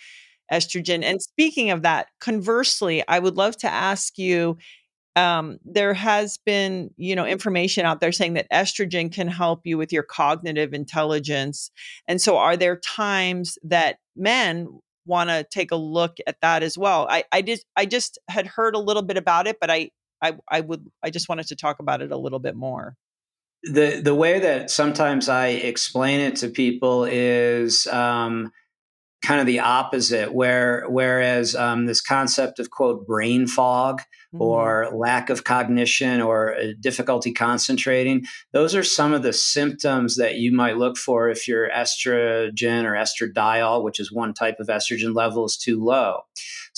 estrogen. 0.53 1.05
And 1.05 1.23
speaking 1.23 1.71
of 1.71 1.83
that, 1.83 2.09
conversely, 2.21 3.05
I 3.07 3.19
would 3.19 3.37
love 3.37 3.57
to 3.59 3.69
ask 3.71 4.19
you 4.19 4.59
um, 5.17 5.59
there 5.65 5.95
has 5.95 6.39
been 6.39 6.91
you 6.97 7.17
know 7.17 7.27
information 7.27 7.87
out 7.87 8.01
there 8.01 8.13
saying 8.13 8.35
that 8.35 8.51
estrogen 8.53 9.13
can 9.13 9.29
help 9.29 9.63
you 9.67 9.79
with 9.79 9.93
your 9.93 10.05
cognitive 10.05 10.75
intelligence 10.75 11.71
and 12.09 12.21
so 12.21 12.39
are 12.39 12.57
there 12.57 12.77
times 12.77 13.59
that 13.65 13.99
men 14.17 14.69
want 15.07 15.31
to 15.31 15.47
take 15.51 15.73
a 15.73 15.77
look 15.77 16.19
at 16.27 16.41
that 16.43 16.63
as 16.63 16.79
well 16.79 17.07
i 17.11 17.25
i 17.33 17.43
just 17.43 17.65
i 17.77 17.87
just 17.87 18.19
had 18.29 18.47
heard 18.47 18.75
a 18.75 18.79
little 18.79 19.03
bit 19.03 19.17
about 19.19 19.47
it 19.49 19.59
but 19.61 19.71
i 19.71 19.91
i 20.23 20.35
i 20.51 20.61
would 20.61 20.87
i 21.03 21.11
just 21.11 21.29
wanted 21.29 21.47
to 21.49 21.57
talk 21.57 21.81
about 21.81 22.03
it 22.03 22.13
a 22.13 22.17
little 22.19 22.39
bit 22.41 22.57
more 22.57 22.97
the 23.63 24.01
the 24.03 24.15
way 24.15 24.39
that 24.41 24.71
sometimes 24.71 25.29
I 25.29 25.49
explain 25.49 26.21
it 26.21 26.37
to 26.37 26.49
people 26.49 27.05
is 27.05 27.87
um, 27.89 28.53
kind 29.25 29.41
of 29.41 29.47
the 29.47 29.61
opposite. 29.61 30.33
Where 30.33 30.85
whereas 30.89 31.55
um, 31.55 31.87
this 31.87 32.01
concept 32.01 32.59
of 32.59 32.71
quote 32.71 33.07
brain 33.07 33.47
fog 33.47 34.03
Mhm. 34.35 34.41
or 34.43 34.91
lack 34.95 35.31
of 35.31 35.45
cognition 35.45 36.21
or 36.21 36.55
uh, 36.55 36.65
difficulty 36.81 37.33
concentrating, 37.33 38.27
those 38.53 38.75
are 38.75 38.83
some 38.83 39.15
of 39.15 39.23
the 39.23 39.33
symptoms 39.33 40.17
that 40.17 40.35
you 40.35 40.53
might 40.53 40.77
look 40.77 40.99
for 40.99 41.31
if 41.31 41.49
your 41.49 41.71
estrogen 41.71 42.85
or 42.85 42.93
estradiol, 42.93 43.83
which 43.83 43.99
is 43.99 44.13
one 44.13 44.35
type 44.35 44.57
of 44.61 44.67
estrogen 44.67 45.15
level, 45.15 45.47
is 45.47 45.57
too 45.57 45.83
low. 45.83 46.21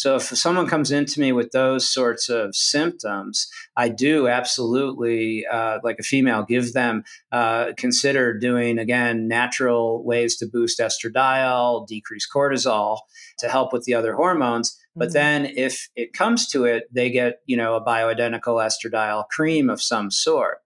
So 0.00 0.16
if 0.16 0.22
someone 0.22 0.66
comes 0.66 0.90
into 0.90 1.20
me 1.20 1.30
with 1.30 1.50
those 1.50 1.86
sorts 1.86 2.30
of 2.30 2.56
symptoms, 2.56 3.46
I 3.76 3.90
do 3.90 4.28
absolutely, 4.28 5.44
uh, 5.46 5.78
like 5.84 5.98
a 5.98 6.02
female, 6.02 6.42
give 6.42 6.72
them 6.72 7.04
uh, 7.32 7.72
consider 7.76 8.32
doing 8.32 8.78
again 8.78 9.28
natural 9.28 10.02
ways 10.02 10.38
to 10.38 10.46
boost 10.46 10.80
estradiol, 10.80 11.86
decrease 11.86 12.26
cortisol 12.34 13.00
to 13.40 13.48
help 13.50 13.74
with 13.74 13.84
the 13.84 13.92
other 13.92 14.14
hormones. 14.14 14.74
But 14.96 15.10
Mhm. 15.10 15.12
then 15.12 15.44
if 15.44 15.90
it 15.94 16.14
comes 16.14 16.48
to 16.48 16.64
it, 16.64 16.84
they 16.90 17.10
get 17.10 17.40
you 17.44 17.58
know 17.58 17.74
a 17.74 17.84
bioidentical 17.84 18.56
estradiol 18.66 19.28
cream 19.28 19.68
of 19.68 19.82
some 19.82 20.10
sort. 20.10 20.60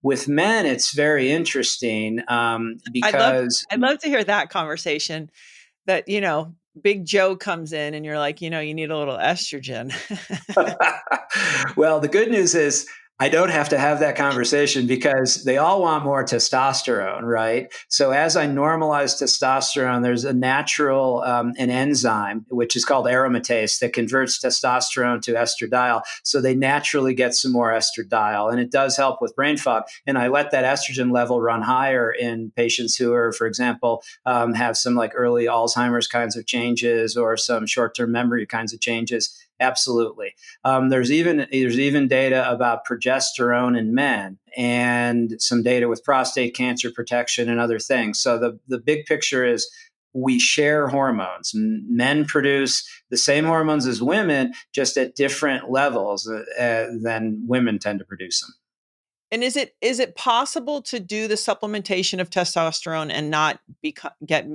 With 0.00 0.26
men, 0.26 0.64
it's 0.64 0.94
very 0.94 1.30
interesting 1.30 2.20
um, 2.28 2.76
I'd 3.04 3.12
love- 3.12 3.34
because 3.34 3.66
I'd 3.70 3.80
love 3.80 3.98
to 3.98 4.08
hear 4.08 4.24
that 4.24 4.48
conversation. 4.48 5.30
That 5.84 6.08
you 6.08 6.22
know, 6.22 6.54
Big 6.82 7.04
Joe 7.04 7.36
comes 7.36 7.72
in 7.72 7.94
and 7.94 8.04
you're 8.04 8.18
like, 8.18 8.40
you 8.40 8.50
know, 8.50 8.60
you 8.60 8.74
need 8.74 8.90
a 8.90 8.98
little 8.98 9.16
estrogen. 9.16 9.92
well, 11.76 12.00
the 12.00 12.08
good 12.08 12.30
news 12.30 12.54
is 12.54 12.86
I 13.22 13.28
don't 13.28 13.50
have 13.50 13.68
to 13.68 13.78
have 13.78 14.00
that 14.00 14.16
conversation 14.16 14.86
because 14.86 15.44
they 15.44 15.58
all 15.58 15.82
want 15.82 16.04
more 16.04 16.24
testosterone, 16.24 17.20
right? 17.20 17.70
So 17.88 18.12
as 18.12 18.34
I 18.34 18.46
normalize 18.46 19.22
testosterone, 19.22 20.02
there's 20.02 20.24
a 20.24 20.32
natural 20.32 21.22
um, 21.26 21.52
an 21.58 21.68
enzyme 21.68 22.46
which 22.48 22.74
is 22.76 22.86
called 22.86 23.04
aromatase 23.04 23.78
that 23.80 23.92
converts 23.92 24.42
testosterone 24.42 25.20
to 25.20 25.34
estradiol. 25.34 26.00
So 26.22 26.40
they 26.40 26.54
naturally 26.54 27.12
get 27.12 27.34
some 27.34 27.52
more 27.52 27.74
estradiol, 27.74 28.50
and 28.50 28.58
it 28.58 28.70
does 28.70 28.96
help 28.96 29.20
with 29.20 29.36
brain 29.36 29.58
fog. 29.58 29.82
And 30.06 30.16
I 30.16 30.28
let 30.28 30.50
that 30.52 30.64
estrogen 30.64 31.12
level 31.12 31.42
run 31.42 31.60
higher 31.60 32.10
in 32.10 32.52
patients 32.56 32.96
who 32.96 33.12
are, 33.12 33.32
for 33.32 33.46
example, 33.46 34.02
um, 34.24 34.54
have 34.54 34.78
some 34.78 34.94
like 34.94 35.12
early 35.14 35.44
Alzheimer's 35.44 36.08
kinds 36.08 36.38
of 36.38 36.46
changes 36.46 37.18
or 37.18 37.36
some 37.36 37.66
short-term 37.66 38.10
memory 38.12 38.46
kinds 38.46 38.72
of 38.72 38.80
changes. 38.80 39.36
Absolutely. 39.60 40.34
Um, 40.64 40.88
there's 40.88 41.12
even 41.12 41.46
there's 41.52 41.78
even 41.78 42.08
data 42.08 42.50
about 42.50 42.86
progesterone 42.86 43.78
in 43.78 43.94
men 43.94 44.38
and 44.56 45.34
some 45.38 45.62
data 45.62 45.86
with 45.86 46.02
prostate 46.02 46.54
cancer 46.56 46.90
protection 46.90 47.48
and 47.48 47.60
other 47.60 47.78
things. 47.78 48.18
So 48.20 48.38
the 48.38 48.58
the 48.68 48.78
big 48.78 49.04
picture 49.04 49.44
is 49.44 49.70
we 50.12 50.40
share 50.40 50.88
hormones. 50.88 51.52
Men 51.54 52.24
produce 52.24 52.88
the 53.10 53.16
same 53.16 53.44
hormones 53.44 53.86
as 53.86 54.02
women, 54.02 54.54
just 54.72 54.96
at 54.96 55.14
different 55.14 55.70
levels 55.70 56.28
uh, 56.28 56.86
than 57.00 57.44
women 57.46 57.78
tend 57.78 58.00
to 58.00 58.04
produce 58.04 58.40
them. 58.40 58.50
and 59.30 59.44
is 59.44 59.56
it 59.56 59.76
is 59.80 60.00
it 60.00 60.16
possible 60.16 60.82
to 60.82 60.98
do 60.98 61.28
the 61.28 61.34
supplementation 61.34 62.20
of 62.20 62.30
testosterone 62.30 63.10
and 63.12 63.30
not 63.30 63.60
become 63.82 64.12
get 64.26 64.48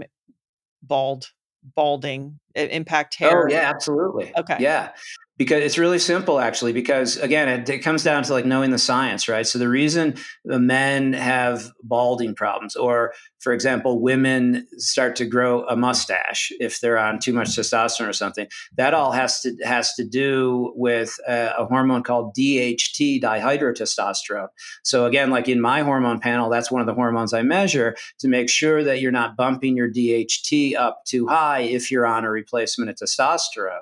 bald, 0.82 1.32
balding, 1.76 2.40
impact 2.56 3.18
oh, 3.22 3.26
hair? 3.30 3.48
Oh 3.48 3.52
yeah, 3.52 3.70
absolutely. 3.70 4.32
Okay. 4.38 4.58
Yeah. 4.60 4.92
Because 5.38 5.62
it's 5.62 5.78
really 5.78 6.00
simple 6.00 6.40
actually 6.40 6.72
because 6.72 7.18
again 7.18 7.50
it, 7.50 7.70
it, 7.70 7.80
comes 7.80 8.04
down 8.04 8.24
to 8.24 8.34
like 8.34 8.46
knowing 8.46 8.72
the 8.72 8.78
science 8.78 9.28
right? 9.28 9.46
So 9.46 9.60
the 9.60 9.70
reason 9.70 10.16
the 10.44 10.60
men 10.60 11.14
have 11.14 11.72
balding 11.84 12.36
problems 12.36 12.76
or 12.76 13.14
for 13.40 13.54
example 13.54 14.02
women 14.02 14.68
start 14.78 15.16
to 15.18 15.26
grow 15.26 15.66
a 15.68 15.76
mustache 15.76 16.52
if 16.60 16.80
they're 16.80 16.98
on 16.98 17.20
too 17.20 17.34
much 17.34 17.50
testosterone 17.50 18.10
or 18.10 18.14
something 18.14 18.48
that 18.78 18.94
all 18.94 19.12
has 19.12 19.42
to 19.42 19.56
has 19.64 19.94
to 19.96 20.06
do 20.06 20.74
with 20.76 21.18
a, 21.28 21.52
a 21.58 21.66
hormone 21.66 22.04
called 22.04 22.34
DHT 22.36 23.22
dihydrotestosterone. 23.22 24.48
So 24.84 25.06
again 25.06 25.30
like 25.30 25.48
in 25.48 25.62
my 25.62 25.82
hormone 25.82 26.20
panel 26.20 26.50
that's 26.50 26.72
one 26.72 26.82
of 26.82 26.88
the 26.88 26.94
hormones 26.94 27.34
I 27.34 27.42
measure 27.42 27.96
to 28.20 28.28
make 28.28 28.50
sure 28.50 28.84
that 28.84 29.02
you're 29.02 29.12
not 29.12 29.36
bumping 29.36 29.76
your 29.76 29.92
DHT 29.92 30.76
up 30.76 31.04
too 31.06 31.28
high 31.28 31.60
if 31.60 31.92
you're 31.92 32.06
on 32.06 32.24
a 32.24 32.30
replacement 32.30 32.90
of 32.90 32.96
testosterone 32.96 33.82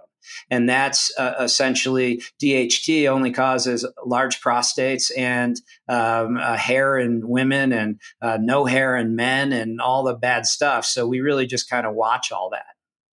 and 0.50 0.68
that's 0.68 1.12
uh, 1.18 1.34
essentially 1.40 2.22
DHT 2.42 3.08
only 3.10 3.32
causes 3.32 3.86
large 4.06 4.42
prostates 4.42 5.12
and 5.18 5.60
um, 5.88 6.38
uh, 6.38 6.58
hair 6.58 6.98
in 6.98 7.28
women 7.28 7.72
and 7.72 8.00
uh, 8.22 8.38
no 8.42 8.66
hair 8.66 8.96
in 8.96 9.16
men 9.16 9.52
and 9.52 9.82
all 9.82 10.04
the 10.04 10.16
bad 10.16 10.46
stuff. 10.46 10.86
So 10.86 11.08
we 11.08 11.22
really 11.22 11.46
just 11.46 11.70
kind 11.70 11.86
of 11.86 11.94
watch 11.94 12.32
all 12.32 12.50
that. 12.52 12.66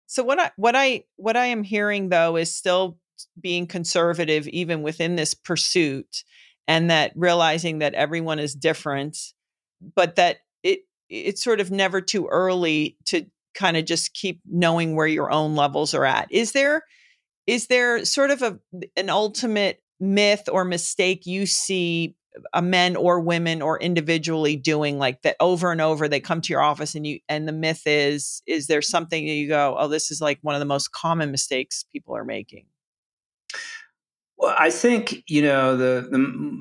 So 0.06 0.22
what 0.22 0.40
I 0.40 0.50
what 0.56 0.74
I 0.74 1.04
what 1.16 1.36
I 1.36 1.46
am 1.46 1.62
hearing 1.62 2.08
though 2.08 2.36
is 2.36 2.54
still 2.54 2.98
being 3.40 3.66
conservative 3.66 4.48
even 4.48 4.82
within 4.82 5.16
this 5.16 5.34
pursuit 5.34 6.24
and 6.66 6.90
that 6.90 7.12
realizing 7.14 7.80
that 7.80 7.94
everyone 7.94 8.38
is 8.38 8.54
different 8.54 9.18
but 9.94 10.16
that 10.16 10.38
it 10.62 10.80
it's 11.08 11.42
sort 11.42 11.60
of 11.60 11.70
never 11.70 12.00
too 12.00 12.26
early 12.26 12.96
to 13.06 13.26
kind 13.54 13.76
of 13.76 13.84
just 13.84 14.14
keep 14.14 14.40
knowing 14.46 14.94
where 14.94 15.06
your 15.06 15.30
own 15.30 15.56
levels 15.56 15.94
are 15.94 16.04
at. 16.04 16.30
Is 16.30 16.52
there 16.52 16.82
is 17.48 17.66
there 17.68 18.04
sort 18.04 18.30
of 18.30 18.42
a 18.42 18.58
an 18.96 19.08
ultimate 19.08 19.82
myth 19.98 20.48
or 20.52 20.64
mistake 20.64 21.26
you 21.26 21.46
see 21.46 22.14
uh, 22.36 22.40
a 22.52 22.62
men 22.62 22.94
or 22.94 23.18
women 23.18 23.62
or 23.62 23.80
individually 23.80 24.54
doing 24.54 24.98
like 24.98 25.22
that 25.22 25.34
over 25.40 25.72
and 25.72 25.80
over 25.80 26.06
they 26.06 26.20
come 26.20 26.40
to 26.40 26.52
your 26.52 26.60
office 26.60 26.94
and 26.94 27.04
you 27.04 27.18
and 27.28 27.48
the 27.48 27.52
myth 27.52 27.82
is 27.86 28.42
is 28.46 28.68
there 28.68 28.82
something 28.82 29.26
that 29.26 29.32
you 29.32 29.48
go 29.48 29.74
oh 29.76 29.88
this 29.88 30.12
is 30.12 30.20
like 30.20 30.38
one 30.42 30.54
of 30.54 30.60
the 30.60 30.66
most 30.66 30.92
common 30.92 31.32
mistakes 31.32 31.84
people 31.90 32.14
are 32.14 32.24
making 32.24 32.66
well 34.36 34.54
i 34.58 34.70
think 34.70 35.24
you 35.26 35.42
know 35.42 35.76
the, 35.76 36.06
the 36.10 36.18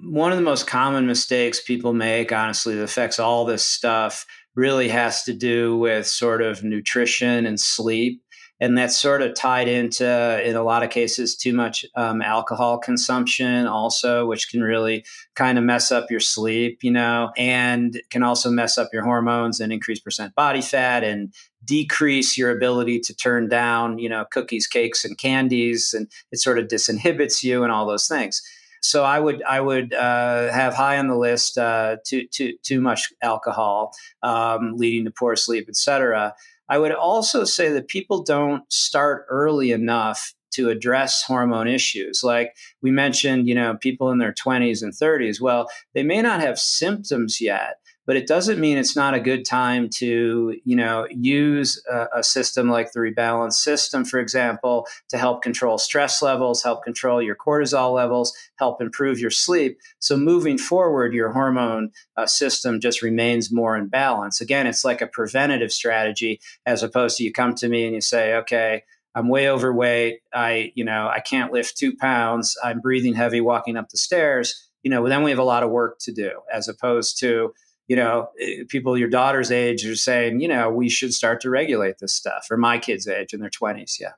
one 0.10 0.32
of 0.32 0.38
the 0.38 0.44
most 0.44 0.66
common 0.66 1.06
mistakes 1.06 1.62
people 1.62 1.94
make 1.94 2.32
honestly 2.32 2.74
that 2.74 2.84
affects 2.84 3.20
all 3.20 3.46
this 3.46 3.64
stuff 3.64 4.26
really 4.56 4.90
has 4.90 5.24
to 5.24 5.34
do 5.34 5.78
with 5.78 6.08
sort 6.08 6.42
of 6.42 6.64
nutrition 6.64 7.46
and 7.46 7.60
sleep 7.60 8.24
and 8.60 8.78
that's 8.78 8.98
sort 8.98 9.22
of 9.22 9.36
tied 9.36 9.68
into 9.68 10.48
in 10.48 10.56
a 10.56 10.64
lot 10.64 10.84
of 10.84 10.90
cases 10.90 11.36
too 11.36 11.54
much 11.54 11.86
um, 11.96 12.22
alcohol 12.22 12.78
consumption 12.78 13.68
also 13.68 14.26
which 14.26 14.50
can 14.50 14.62
really 14.62 15.06
kind 15.36 15.58
of 15.58 15.64
mess 15.64 15.92
up 15.92 16.10
your 16.10 16.20
sleep 16.20 16.84
you 16.84 16.92
know 16.92 17.32
and 17.38 18.02
can 18.10 18.24
also 18.24 18.50
mess 18.50 18.78
up 18.78 18.90
your 18.92 19.04
hormones 19.04 19.60
and 19.60 19.72
increase 19.72 20.00
percent 20.00 20.34
body 20.36 20.62
fat 20.62 21.04
and 21.04 21.34
decrease 21.66 22.38
your 22.38 22.50
ability 22.50 23.00
to 23.00 23.16
turn 23.16 23.48
down 23.48 23.98
you 24.00 24.10
know 24.10 24.26
cookies 24.32 24.68
cakes 24.68 25.04
and 25.06 25.18
candies 25.18 25.94
and 25.94 26.08
it 26.32 26.40
sort 26.40 26.58
of 26.58 26.68
disinhibits 26.68 27.44
you 27.44 27.64
and 27.64 27.72
all 27.72 27.86
those 27.86 28.08
things 28.08 28.42
so 28.82 29.04
I 29.04 29.20
would 29.20 29.44
I 29.44 29.60
would 29.60 29.94
uh, 29.94 30.52
have 30.52 30.74
high 30.74 30.98
on 30.98 31.08
the 31.08 31.18
list 31.18 31.58
uh, 31.58 31.98
too 32.06 32.28
too 32.28 32.54
too 32.64 32.80
much 32.80 33.12
alcohol, 33.22 33.94
um, 34.24 34.74
leading 34.76 35.06
to 35.06 35.12
poor 35.12 35.36
sleep, 35.36 35.68
etc. 35.68 36.36
I 36.70 36.78
would 36.80 36.92
also 36.92 37.44
say 37.44 37.70
that 37.70 37.88
people 37.88 38.24
don't 38.24 38.64
start 38.72 39.26
early 39.30 39.72
enough 39.72 40.34
to 40.52 40.70
address 40.70 41.24
hormone 41.24 41.68
issues. 41.68 42.22
Like 42.24 42.56
we 42.82 42.92
mentioned, 42.92 43.48
you 43.48 43.56
know, 43.56 43.78
people 43.80 44.12
in 44.12 44.18
their 44.18 44.34
20s 44.34 44.82
and 44.82 44.94
30s. 44.94 45.40
Well, 45.40 45.70
they 45.94 46.04
may 46.04 46.22
not 46.22 46.42
have 46.42 46.60
symptoms 46.60 47.40
yet, 47.40 47.76
but 48.08 48.16
it 48.16 48.26
doesn't 48.26 48.60
mean 48.60 48.78
it's 48.78 48.96
not 48.96 49.14
a 49.14 49.20
good 49.20 49.46
time 49.46 49.90
to 49.90 50.58
you 50.64 50.76
know 50.76 51.06
use 51.12 51.84
a, 51.92 52.08
a, 52.16 52.24
system 52.24 52.70
like 52.70 52.94
the 52.94 53.00
rebalance 53.00 53.54
system 53.54 54.04
for 54.04 54.20
example 54.20 54.88
to 55.10 55.18
help 55.18 55.44
control 55.44 55.78
stress 55.78 56.22
levels 56.22 56.64
help 56.64 56.84
control 56.84 57.22
your 57.22 57.36
cortisol 57.36 57.94
levels 57.94 58.34
help 58.56 58.82
improve 58.82 59.20
your 59.20 59.30
sleep 59.30 59.78
so 60.00 60.18
moving 60.18 60.58
forward 60.58 61.14
your 61.14 61.32
hormone 61.34 61.92
uh, 62.16 62.26
system 62.26 62.80
just 62.80 63.04
remains 63.04 63.52
more 63.52 63.78
in 63.78 63.88
balance 63.88 64.42
again 64.42 64.66
it's 64.66 64.86
like 64.86 65.02
a 65.02 65.08
preventative 65.08 65.72
strategy 65.72 66.40
as 66.66 66.82
opposed 66.82 67.18
to 67.18 67.24
you 67.24 67.32
come 67.32 67.54
to 67.54 67.68
me 67.68 67.86
and 67.86 67.94
you 67.94 68.02
say 68.02 68.34
okay 68.34 68.84
I'm 69.16 69.30
way 69.30 69.50
overweight. 69.50 70.20
I, 70.32 70.72
you 70.76 70.86
know, 70.86 71.10
I 71.12 71.22
can't 71.22 71.52
lift 71.52 71.76
two 71.76 71.98
pounds. 71.98 72.56
I'm 72.64 72.80
breathing 72.82 73.16
heavy 73.16 73.42
walking 73.42 73.76
up 73.76 73.90
the 73.90 73.98
stairs. 73.98 74.70
You 74.84 74.92
know, 74.92 75.10
then 75.10 75.24
we 75.24 75.32
have 75.32 75.40
a 75.40 75.44
lot 75.44 75.64
of 75.64 75.72
work 75.72 75.98
to 76.02 76.12
do 76.12 76.42
as 76.54 76.68
opposed 76.68 77.20
to, 77.22 77.52
you 77.88 77.96
know, 77.96 78.30
eh, 78.40 78.64
people 78.68 78.98
your 78.98 79.10
daughter's 79.10 79.52
age 79.52 79.86
are 79.86 79.96
saying, 79.96 80.40
you 80.42 80.48
know, 80.48 80.70
we 80.70 80.90
should 80.90 81.14
start 81.14 81.42
to 81.42 81.50
regulate 81.50 82.00
this 82.00 82.14
stuff, 82.14 82.48
or 82.52 82.58
my 82.58 82.78
kids' 82.78 83.08
age 83.08 83.34
in 83.34 83.40
their 83.40 83.50
20s. 83.50 84.00
Yeah. 84.00 84.14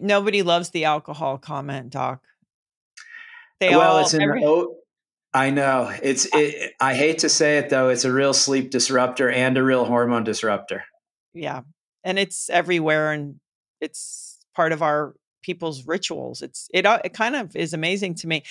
Nobody 0.00 0.42
loves 0.42 0.70
the 0.70 0.84
alcohol 0.84 1.38
comment, 1.38 1.90
Doc. 1.90 2.22
They 3.60 3.70
well, 3.70 3.96
all, 3.96 3.98
it's 4.00 4.14
in 4.14 4.22
every- 4.22 4.44
I 5.34 5.50
know. 5.50 5.94
It's, 6.02 6.26
it, 6.32 6.72
I 6.80 6.94
hate 6.94 7.18
to 7.18 7.28
say 7.28 7.58
it 7.58 7.68
though, 7.68 7.90
it's 7.90 8.04
a 8.04 8.12
real 8.12 8.32
sleep 8.32 8.70
disruptor 8.70 9.30
and 9.30 9.58
a 9.58 9.62
real 9.62 9.84
hormone 9.84 10.24
disruptor. 10.24 10.84
Yeah. 11.34 11.62
And 12.02 12.18
it's 12.18 12.48
everywhere 12.48 13.12
and 13.12 13.38
it's 13.80 14.38
part 14.54 14.72
of 14.72 14.82
our 14.82 15.14
people's 15.42 15.86
rituals. 15.86 16.40
It's, 16.40 16.68
it, 16.72 16.86
uh, 16.86 17.00
it 17.04 17.12
kind 17.12 17.36
of 17.36 17.54
is 17.54 17.74
amazing 17.74 18.14
to 18.16 18.26
me. 18.26 18.42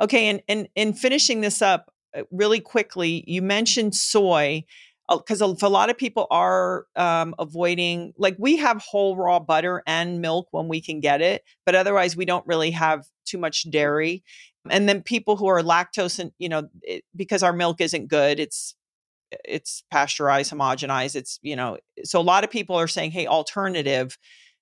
Okay. 0.00 0.26
And, 0.26 0.42
and 0.48 0.68
in 0.74 0.92
finishing 0.92 1.40
this 1.40 1.62
up, 1.62 1.93
really 2.30 2.60
quickly, 2.60 3.24
you 3.26 3.42
mentioned 3.42 3.94
soy 3.94 4.64
because 5.08 5.42
uh, 5.42 5.48
a, 5.48 5.66
a 5.66 5.68
lot 5.68 5.90
of 5.90 5.98
people 5.98 6.26
are 6.30 6.86
um, 6.96 7.34
avoiding 7.38 8.12
like 8.16 8.36
we 8.38 8.56
have 8.56 8.82
whole 8.82 9.16
raw 9.16 9.38
butter 9.38 9.82
and 9.86 10.20
milk 10.20 10.48
when 10.50 10.68
we 10.68 10.80
can 10.80 11.00
get 11.00 11.20
it 11.20 11.42
but 11.66 11.74
otherwise 11.74 12.16
we 12.16 12.24
don't 12.24 12.46
really 12.46 12.70
have 12.70 13.04
too 13.26 13.38
much 13.38 13.70
dairy 13.70 14.22
and 14.70 14.88
then 14.88 15.02
people 15.02 15.36
who 15.36 15.46
are 15.46 15.60
lactose 15.60 16.18
and 16.18 16.32
you 16.38 16.48
know 16.48 16.68
it, 16.82 17.04
because 17.14 17.42
our 17.42 17.52
milk 17.52 17.80
isn't 17.80 18.08
good 18.08 18.40
it's 18.40 18.74
it's 19.44 19.84
pasteurized 19.90 20.52
homogenized 20.52 21.16
it's 21.16 21.38
you 21.42 21.56
know 21.56 21.76
so 22.02 22.20
a 22.20 22.22
lot 22.22 22.44
of 22.44 22.50
people 22.50 22.76
are 22.76 22.88
saying 22.88 23.10
hey 23.10 23.26
alternative 23.26 24.16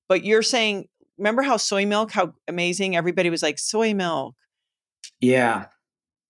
but 0.09 0.25
you're 0.25 0.43
saying 0.43 0.89
remember 1.19 1.43
how 1.43 1.57
soy 1.57 1.87
milk 1.87 2.11
how 2.11 2.35
amazing 2.49 2.97
everybody 2.97 3.31
was 3.31 3.43
like 3.43 3.59
soy 3.59 3.95
milk. 3.95 4.35
Yeah 5.21 5.67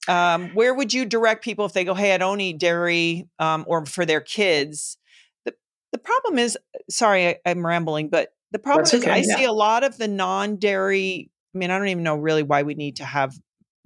um, 0.09 0.51
where 0.51 0.75
would 0.75 0.93
you 0.93 1.05
direct 1.05 1.45
people 1.45 1.65
if 1.65 1.73
they 1.73 1.85
go, 1.85 1.95
"Hey, 1.95 2.15
I 2.15 2.19
don't 2.19 2.41
eat 2.41 2.59
dairy," 2.59 3.29
um, 3.39 3.65
or 3.67 3.87
for 3.87 4.05
their 4.05 4.21
kids? 4.21 4.99
the 5.45 5.55
The 5.93 5.99
problem 5.99 6.39
is, 6.39 6.59
sorry, 6.91 7.29
I, 7.29 7.39
am 7.47 7.65
rambling, 7.65 8.09
but 8.09 8.35
the 8.51 8.59
problem 8.59 8.85
That's 8.85 8.95
is, 8.95 9.03
okay, 9.03 9.13
I 9.13 9.23
yeah. 9.25 9.37
see 9.37 9.45
a 9.45 9.53
lot 9.53 9.85
of 9.85 9.97
the 9.99 10.09
non-dairy. 10.09 11.31
I 11.55 11.59
mean, 11.59 11.71
I 11.71 11.79
don't 11.79 11.89
even 11.89 12.03
know 12.03 12.17
really 12.17 12.43
why 12.43 12.63
we 12.63 12.75
need 12.75 12.97
to 12.97 13.05
have 13.05 13.35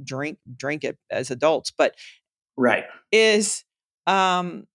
drink 0.02 0.38
drink 0.56 0.84
it 0.84 0.98
as 1.10 1.30
adults, 1.30 1.70
but 1.70 1.94
right 2.56 2.84
is 3.12 3.64
um 4.06 4.66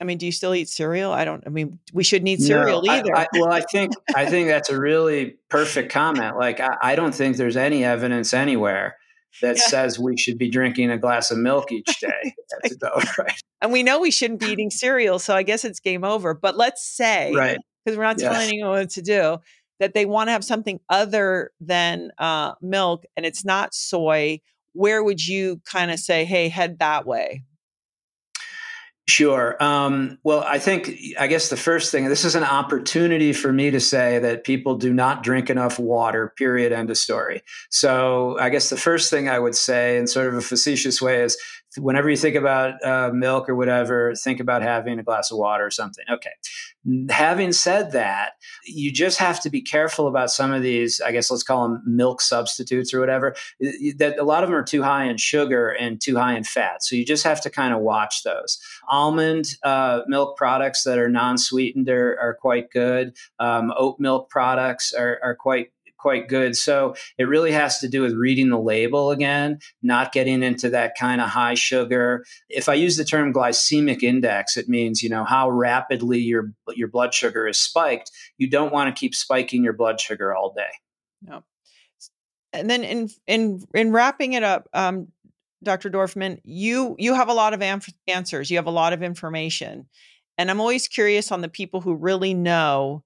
I 0.00 0.04
mean, 0.04 0.18
do 0.18 0.26
you 0.26 0.32
still 0.32 0.52
eat 0.52 0.68
cereal? 0.68 1.12
I 1.12 1.24
don't. 1.24 1.44
I 1.46 1.48
mean, 1.48 1.78
we 1.92 2.02
shouldn't 2.02 2.28
eat 2.28 2.40
cereal 2.40 2.82
no, 2.82 2.92
either. 2.92 3.14
I, 3.16 3.22
I, 3.22 3.26
well, 3.34 3.52
I 3.52 3.60
think 3.60 3.92
I 4.16 4.26
think 4.26 4.48
that's 4.48 4.68
a 4.68 4.76
really 4.76 5.36
perfect 5.48 5.92
comment. 5.92 6.36
Like, 6.36 6.58
I, 6.58 6.76
I, 6.82 6.94
don't 6.96 7.14
think 7.14 7.36
there's 7.36 7.56
any 7.56 7.84
evidence 7.84 8.34
anywhere 8.34 8.96
that 9.40 9.56
yeah. 9.56 9.62
says 9.62 9.98
we 9.98 10.16
should 10.16 10.38
be 10.38 10.48
drinking 10.48 10.90
a 10.90 10.98
glass 10.98 11.30
of 11.30 11.38
milk 11.38 11.72
each 11.72 11.86
day 12.00 12.34
as 12.64 12.72
adult, 12.72 13.18
right? 13.18 13.40
And 13.60 13.72
we 13.72 13.82
know 13.82 14.00
we 14.00 14.10
shouldn't 14.10 14.40
be 14.40 14.46
eating 14.46 14.70
cereal, 14.70 15.18
so 15.18 15.34
I 15.34 15.42
guess 15.42 15.64
it's 15.64 15.80
game 15.80 16.04
over. 16.04 16.34
But 16.34 16.56
let's 16.56 16.86
say, 16.86 17.32
right, 17.32 17.58
because 17.84 17.96
we're 17.96 18.04
not 18.04 18.20
yes. 18.20 18.30
telling 18.30 18.48
anyone 18.48 18.70
what 18.70 18.90
to 18.90 19.02
do, 19.02 19.38
that 19.80 19.94
they 19.94 20.06
want 20.06 20.28
to 20.28 20.32
have 20.32 20.44
something 20.44 20.80
other 20.88 21.50
than 21.60 22.10
uh, 22.18 22.54
milk, 22.60 23.04
and 23.16 23.24
it's 23.24 23.44
not 23.44 23.74
soy. 23.74 24.40
Where 24.74 25.02
would 25.02 25.26
you 25.26 25.60
kind 25.64 25.90
of 25.90 25.98
say, 25.98 26.24
"Hey, 26.24 26.48
head 26.48 26.78
that 26.80 27.06
way"? 27.06 27.44
Sure. 29.08 29.60
Um, 29.60 30.18
well, 30.22 30.44
I 30.46 30.60
think, 30.60 30.96
I 31.18 31.26
guess 31.26 31.50
the 31.50 31.56
first 31.56 31.90
thing, 31.90 32.08
this 32.08 32.24
is 32.24 32.36
an 32.36 32.44
opportunity 32.44 33.32
for 33.32 33.52
me 33.52 33.70
to 33.72 33.80
say 33.80 34.20
that 34.20 34.44
people 34.44 34.76
do 34.76 34.92
not 34.92 35.24
drink 35.24 35.50
enough 35.50 35.78
water, 35.78 36.32
period, 36.36 36.72
end 36.72 36.88
of 36.88 36.96
story. 36.96 37.42
So 37.68 38.38
I 38.38 38.48
guess 38.48 38.70
the 38.70 38.76
first 38.76 39.10
thing 39.10 39.28
I 39.28 39.40
would 39.40 39.56
say 39.56 39.98
in 39.98 40.06
sort 40.06 40.28
of 40.28 40.34
a 40.34 40.40
facetious 40.40 41.02
way 41.02 41.22
is 41.22 41.36
whenever 41.76 42.08
you 42.10 42.16
think 42.16 42.36
about 42.36 42.74
uh, 42.84 43.10
milk 43.12 43.48
or 43.48 43.56
whatever, 43.56 44.14
think 44.14 44.38
about 44.38 44.62
having 44.62 45.00
a 45.00 45.02
glass 45.02 45.32
of 45.32 45.38
water 45.38 45.66
or 45.66 45.70
something. 45.70 46.04
Okay. 46.08 46.30
Having 47.10 47.52
said 47.52 47.92
that, 47.92 48.32
you 48.64 48.90
just 48.90 49.18
have 49.18 49.40
to 49.42 49.50
be 49.50 49.60
careful 49.60 50.08
about 50.08 50.30
some 50.30 50.52
of 50.52 50.62
these, 50.62 51.00
I 51.00 51.12
guess 51.12 51.30
let's 51.30 51.44
call 51.44 51.68
them 51.68 51.82
milk 51.86 52.20
substitutes 52.20 52.92
or 52.92 52.98
whatever, 52.98 53.36
that 53.60 54.16
a 54.18 54.24
lot 54.24 54.42
of 54.42 54.48
them 54.48 54.58
are 54.58 54.64
too 54.64 54.82
high 54.82 55.04
in 55.04 55.16
sugar 55.16 55.68
and 55.68 56.00
too 56.00 56.16
high 56.16 56.36
in 56.36 56.42
fat. 56.42 56.82
So 56.82 56.96
you 56.96 57.04
just 57.04 57.24
have 57.24 57.40
to 57.42 57.50
kind 57.50 57.72
of 57.72 57.80
watch 57.80 58.24
those. 58.24 58.58
Almond 58.88 59.46
uh, 59.62 60.00
milk 60.08 60.36
products 60.36 60.82
that 60.82 60.98
are 60.98 61.08
non 61.08 61.38
sweetened 61.38 61.88
are, 61.88 62.18
are, 62.18 62.36
quite 62.40 62.70
good. 62.70 63.14
Um, 63.38 63.72
oat 63.76 64.00
milk 64.00 64.28
products 64.28 64.92
are, 64.92 65.20
are 65.22 65.36
quite 65.36 65.70
quite 66.02 66.28
good. 66.28 66.56
So 66.56 66.96
it 67.16 67.24
really 67.24 67.52
has 67.52 67.78
to 67.78 67.88
do 67.88 68.02
with 68.02 68.14
reading 68.14 68.50
the 68.50 68.58
label 68.58 69.12
again, 69.12 69.60
not 69.82 70.12
getting 70.12 70.42
into 70.42 70.68
that 70.70 70.96
kind 70.98 71.20
of 71.20 71.28
high 71.28 71.54
sugar. 71.54 72.24
If 72.48 72.68
I 72.68 72.74
use 72.74 72.96
the 72.96 73.04
term 73.04 73.32
glycemic 73.32 74.02
index, 74.02 74.56
it 74.56 74.68
means, 74.68 75.02
you 75.02 75.08
know, 75.08 75.24
how 75.24 75.48
rapidly 75.48 76.18
your 76.18 76.52
your 76.74 76.88
blood 76.88 77.14
sugar 77.14 77.46
is 77.46 77.58
spiked. 77.58 78.10
You 78.36 78.50
don't 78.50 78.72
want 78.72 78.94
to 78.94 79.00
keep 79.00 79.14
spiking 79.14 79.62
your 79.62 79.72
blood 79.72 80.00
sugar 80.00 80.34
all 80.34 80.52
day. 80.52 80.72
No. 81.22 81.44
And 82.52 82.68
then 82.68 82.82
in 82.82 83.08
in 83.26 83.64
in 83.72 83.92
wrapping 83.92 84.32
it 84.32 84.42
up, 84.42 84.68
um, 84.74 85.08
Dr. 85.62 85.88
Dorfman, 85.88 86.40
you 86.44 86.96
you 86.98 87.14
have 87.14 87.28
a 87.28 87.34
lot 87.34 87.54
of 87.54 87.62
answers. 88.08 88.50
You 88.50 88.58
have 88.58 88.66
a 88.66 88.70
lot 88.70 88.92
of 88.92 89.02
information, 89.02 89.86
and 90.36 90.50
I'm 90.50 90.60
always 90.60 90.88
curious 90.88 91.30
on 91.30 91.40
the 91.40 91.48
people 91.48 91.80
who 91.80 91.94
really 91.94 92.34
know 92.34 93.04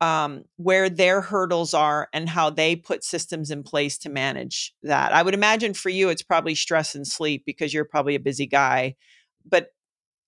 um, 0.00 0.44
where 0.56 0.88
their 0.88 1.20
hurdles 1.20 1.72
are 1.74 2.08
and 2.12 2.28
how 2.28 2.50
they 2.50 2.76
put 2.76 3.04
systems 3.04 3.50
in 3.50 3.62
place 3.62 3.98
to 3.98 4.08
manage 4.08 4.74
that. 4.82 5.12
I 5.12 5.22
would 5.22 5.34
imagine 5.34 5.74
for 5.74 5.88
you, 5.88 6.08
it's 6.08 6.22
probably 6.22 6.54
stress 6.54 6.94
and 6.94 7.06
sleep 7.06 7.44
because 7.46 7.72
you're 7.72 7.84
probably 7.84 8.14
a 8.14 8.20
busy 8.20 8.46
guy. 8.46 8.96
But 9.44 9.68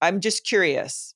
I'm 0.00 0.20
just 0.20 0.46
curious 0.46 1.14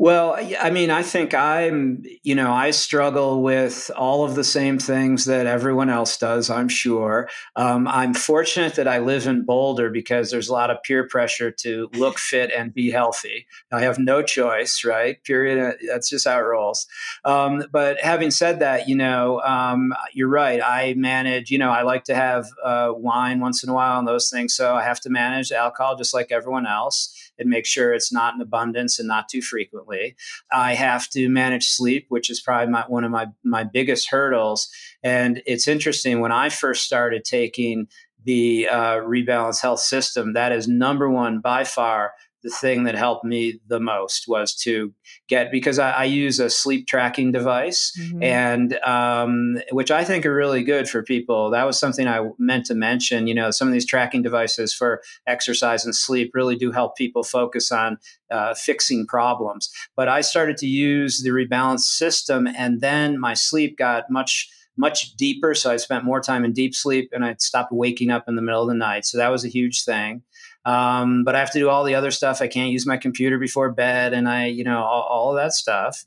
well, 0.00 0.34
I 0.58 0.70
mean, 0.70 0.90
I 0.90 1.02
think 1.02 1.34
I'm, 1.34 2.02
you 2.22 2.34
know, 2.34 2.50
I 2.50 2.70
struggle 2.70 3.42
with 3.42 3.90
all 3.94 4.24
of 4.24 4.34
the 4.34 4.44
same 4.44 4.78
things 4.78 5.26
that 5.26 5.44
everyone 5.44 5.90
else 5.90 6.16
does, 6.16 6.48
I'm 6.48 6.70
sure. 6.70 7.28
Um, 7.54 7.86
I'm 7.86 8.14
fortunate 8.14 8.76
that 8.76 8.88
I 8.88 8.96
live 8.96 9.26
in 9.26 9.44
Boulder 9.44 9.90
because 9.90 10.30
there's 10.30 10.48
a 10.48 10.54
lot 10.54 10.70
of 10.70 10.82
peer 10.84 11.06
pressure 11.06 11.50
to 11.50 11.90
look 11.92 12.18
fit 12.18 12.50
and 12.50 12.72
be 12.72 12.90
healthy. 12.90 13.46
I 13.70 13.82
have 13.82 13.98
no 13.98 14.22
choice, 14.22 14.86
right? 14.86 15.22
Period. 15.22 15.58
Uh, 15.58 15.76
that's 15.86 16.08
just 16.08 16.26
how 16.26 16.38
it 16.38 16.44
rolls. 16.44 16.86
Um, 17.26 17.64
but 17.70 18.00
having 18.00 18.30
said 18.30 18.60
that, 18.60 18.88
you 18.88 18.96
know, 18.96 19.42
um, 19.42 19.92
you're 20.14 20.28
right. 20.28 20.62
I 20.64 20.94
manage, 20.94 21.50
you 21.50 21.58
know, 21.58 21.68
I 21.68 21.82
like 21.82 22.04
to 22.04 22.14
have 22.14 22.46
uh, 22.64 22.92
wine 22.94 23.40
once 23.40 23.62
in 23.62 23.68
a 23.68 23.74
while 23.74 23.98
and 23.98 24.08
those 24.08 24.30
things. 24.30 24.54
So 24.54 24.74
I 24.74 24.82
have 24.82 25.00
to 25.00 25.10
manage 25.10 25.52
alcohol 25.52 25.94
just 25.94 26.14
like 26.14 26.32
everyone 26.32 26.66
else 26.66 27.14
and 27.40 27.50
make 27.50 27.66
sure 27.66 27.92
it's 27.92 28.12
not 28.12 28.34
in 28.34 28.40
abundance 28.40 28.98
and 28.98 29.08
not 29.08 29.28
too 29.28 29.42
frequently. 29.42 30.14
I 30.52 30.74
have 30.74 31.08
to 31.10 31.28
manage 31.28 31.68
sleep, 31.68 32.06
which 32.08 32.30
is 32.30 32.40
probably 32.40 32.70
my, 32.70 32.84
one 32.86 33.04
of 33.04 33.10
my, 33.10 33.28
my 33.44 33.64
biggest 33.64 34.10
hurdles. 34.10 34.68
And 35.02 35.42
it's 35.46 35.66
interesting 35.66 36.20
when 36.20 36.32
I 36.32 36.50
first 36.50 36.84
started 36.84 37.24
taking 37.24 37.88
the 38.24 38.68
uh, 38.68 38.96
rebalance 38.96 39.60
health 39.62 39.80
system, 39.80 40.34
that 40.34 40.52
is 40.52 40.68
number 40.68 41.08
one 41.08 41.40
by 41.40 41.64
far 41.64 42.12
the 42.42 42.50
thing 42.50 42.84
that 42.84 42.94
helped 42.94 43.24
me 43.24 43.60
the 43.66 43.80
most 43.80 44.26
was 44.26 44.54
to 44.54 44.94
get 45.28 45.50
because 45.50 45.78
I, 45.78 45.90
I 45.90 46.04
use 46.04 46.40
a 46.40 46.48
sleep 46.48 46.86
tracking 46.86 47.32
device 47.32 47.92
mm-hmm. 47.98 48.22
and 48.22 48.78
um, 48.84 49.58
which 49.72 49.90
I 49.90 50.04
think 50.04 50.24
are 50.24 50.34
really 50.34 50.62
good 50.62 50.88
for 50.88 51.02
people. 51.02 51.50
That 51.50 51.64
was 51.64 51.78
something 51.78 52.08
I 52.08 52.28
meant 52.38 52.66
to 52.66 52.74
mention. 52.74 53.26
You 53.26 53.34
know, 53.34 53.50
some 53.50 53.68
of 53.68 53.74
these 53.74 53.86
tracking 53.86 54.22
devices 54.22 54.72
for 54.72 55.02
exercise 55.26 55.84
and 55.84 55.94
sleep 55.94 56.30
really 56.34 56.56
do 56.56 56.72
help 56.72 56.96
people 56.96 57.22
focus 57.22 57.70
on 57.70 57.98
uh, 58.30 58.54
fixing 58.54 59.06
problems. 59.06 59.70
But 59.96 60.08
I 60.08 60.22
started 60.22 60.56
to 60.58 60.66
use 60.66 61.22
the 61.22 61.30
rebalance 61.30 61.80
system, 61.80 62.46
and 62.46 62.80
then 62.80 63.18
my 63.20 63.34
sleep 63.34 63.76
got 63.76 64.10
much 64.10 64.48
much 64.76 65.14
deeper. 65.16 65.54
So 65.54 65.70
I 65.70 65.76
spent 65.76 66.04
more 66.04 66.20
time 66.20 66.44
in 66.44 66.52
deep 66.52 66.74
sleep 66.74 67.10
and 67.12 67.24
I 67.24 67.36
stopped 67.38 67.70
waking 67.70 68.10
up 68.10 68.24
in 68.28 68.36
the 68.36 68.42
middle 68.42 68.62
of 68.62 68.68
the 68.68 68.74
night. 68.74 69.04
So 69.04 69.18
that 69.18 69.28
was 69.28 69.44
a 69.44 69.48
huge 69.48 69.84
thing. 69.84 70.22
Um, 70.64 71.24
but 71.24 71.34
I 71.34 71.40
have 71.40 71.52
to 71.52 71.58
do 71.58 71.70
all 71.70 71.84
the 71.84 71.94
other 71.94 72.10
stuff. 72.10 72.42
I 72.42 72.48
can't 72.48 72.70
use 72.70 72.86
my 72.86 72.96
computer 72.96 73.38
before 73.38 73.70
bed, 73.72 74.12
and 74.12 74.28
I, 74.28 74.46
you 74.46 74.64
know, 74.64 74.82
all, 74.82 75.02
all 75.02 75.34
that 75.34 75.52
stuff. 75.52 76.04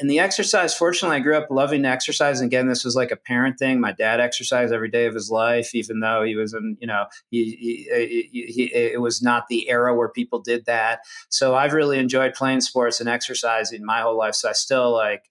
And 0.00 0.10
the 0.10 0.18
exercise, 0.18 0.74
fortunately, 0.74 1.18
I 1.18 1.20
grew 1.20 1.36
up 1.36 1.46
loving 1.50 1.84
to 1.84 1.88
exercise. 1.88 2.40
And 2.40 2.48
again, 2.48 2.66
this 2.66 2.84
was 2.84 2.96
like 2.96 3.12
a 3.12 3.16
parent 3.16 3.60
thing. 3.60 3.80
My 3.80 3.92
dad 3.92 4.18
exercised 4.18 4.72
every 4.72 4.90
day 4.90 5.06
of 5.06 5.14
his 5.14 5.30
life, 5.30 5.72
even 5.72 6.00
though 6.00 6.24
he 6.24 6.34
was 6.34 6.52
in, 6.52 6.76
you 6.80 6.88
know, 6.88 7.04
he, 7.30 7.86
he, 7.92 8.46
he, 8.46 8.74
it 8.74 9.00
was 9.00 9.22
not 9.22 9.46
the 9.48 9.68
era 9.68 9.94
where 9.94 10.08
people 10.08 10.40
did 10.40 10.64
that. 10.66 11.00
So 11.28 11.54
I've 11.54 11.74
really 11.74 12.00
enjoyed 12.00 12.34
playing 12.34 12.62
sports 12.62 12.98
and 12.98 13.08
exercising 13.08 13.84
my 13.84 14.00
whole 14.00 14.18
life. 14.18 14.34
So 14.34 14.48
I 14.48 14.52
still 14.52 14.92
like, 14.92 15.30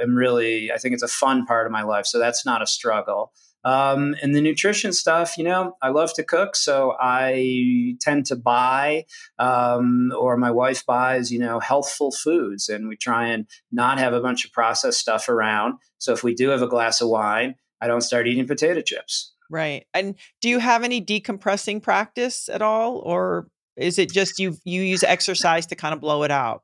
I'm 0.00 0.14
really, 0.14 0.70
I 0.70 0.76
think 0.76 0.92
it's 0.92 1.02
a 1.02 1.08
fun 1.08 1.46
part 1.46 1.64
of 1.64 1.72
my 1.72 1.82
life. 1.82 2.04
So 2.04 2.18
that's 2.18 2.44
not 2.44 2.60
a 2.60 2.66
struggle. 2.66 3.32
Um, 3.64 4.16
and 4.20 4.34
the 4.34 4.40
nutrition 4.40 4.92
stuff, 4.92 5.38
you 5.38 5.44
know, 5.44 5.76
I 5.80 5.90
love 5.90 6.12
to 6.14 6.24
cook, 6.24 6.56
so 6.56 6.96
I 6.98 7.96
tend 8.00 8.26
to 8.26 8.36
buy, 8.36 9.04
um, 9.38 10.12
or 10.18 10.36
my 10.36 10.50
wife 10.50 10.84
buys, 10.84 11.30
you 11.30 11.38
know, 11.38 11.60
healthful 11.60 12.10
foods, 12.10 12.68
and 12.68 12.88
we 12.88 12.96
try 12.96 13.28
and 13.28 13.46
not 13.70 13.98
have 13.98 14.12
a 14.12 14.20
bunch 14.20 14.44
of 14.44 14.52
processed 14.52 14.98
stuff 14.98 15.28
around. 15.28 15.74
So 15.98 16.12
if 16.12 16.24
we 16.24 16.34
do 16.34 16.48
have 16.48 16.62
a 16.62 16.68
glass 16.68 17.00
of 17.00 17.08
wine, 17.08 17.54
I 17.80 17.86
don't 17.86 18.00
start 18.00 18.26
eating 18.26 18.46
potato 18.46 18.80
chips. 18.80 19.32
Right. 19.50 19.86
And 19.92 20.16
do 20.40 20.48
you 20.48 20.58
have 20.58 20.82
any 20.82 21.04
decompressing 21.04 21.82
practice 21.82 22.48
at 22.48 22.62
all, 22.62 22.98
or 22.98 23.48
is 23.76 23.98
it 23.98 24.10
just 24.10 24.38
you 24.38 24.56
you 24.64 24.82
use 24.82 25.02
exercise 25.02 25.66
to 25.66 25.76
kind 25.76 25.94
of 25.94 26.00
blow 26.00 26.22
it 26.22 26.30
out? 26.30 26.62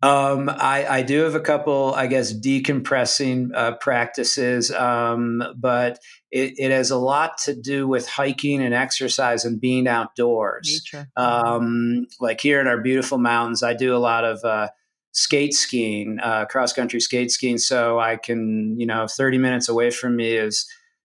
Um, 0.00 0.48
I, 0.48 0.86
I, 0.88 1.02
do 1.02 1.22
have 1.22 1.34
a 1.34 1.40
couple, 1.40 1.92
I 1.92 2.06
guess, 2.06 2.32
decompressing 2.32 3.50
uh, 3.52 3.76
practices, 3.78 4.70
um, 4.70 5.42
but 5.56 5.98
it, 6.30 6.54
it, 6.56 6.70
has 6.70 6.92
a 6.92 6.96
lot 6.96 7.38
to 7.38 7.54
do 7.54 7.88
with 7.88 8.06
hiking 8.06 8.62
and 8.62 8.72
exercise 8.72 9.44
and 9.44 9.60
being 9.60 9.88
outdoors. 9.88 10.68
Um, 11.16 12.06
like 12.20 12.40
here 12.40 12.60
in 12.60 12.68
our 12.68 12.80
beautiful 12.80 13.18
mountains, 13.18 13.64
I 13.64 13.74
do 13.74 13.96
a 13.96 13.98
lot 13.98 14.24
of 14.24 14.44
uh, 14.44 14.68
skate 15.10 15.52
skiing, 15.52 16.18
uh, 16.22 16.44
cross 16.44 16.72
country 16.72 17.00
skate 17.00 17.32
skiing. 17.32 17.58
So 17.58 17.98
I 17.98 18.16
can, 18.16 18.78
you 18.78 18.86
know, 18.86 19.08
30 19.08 19.38
minutes 19.38 19.68
away 19.68 19.90
from 19.90 20.14
me 20.14 20.34
is 20.34 20.64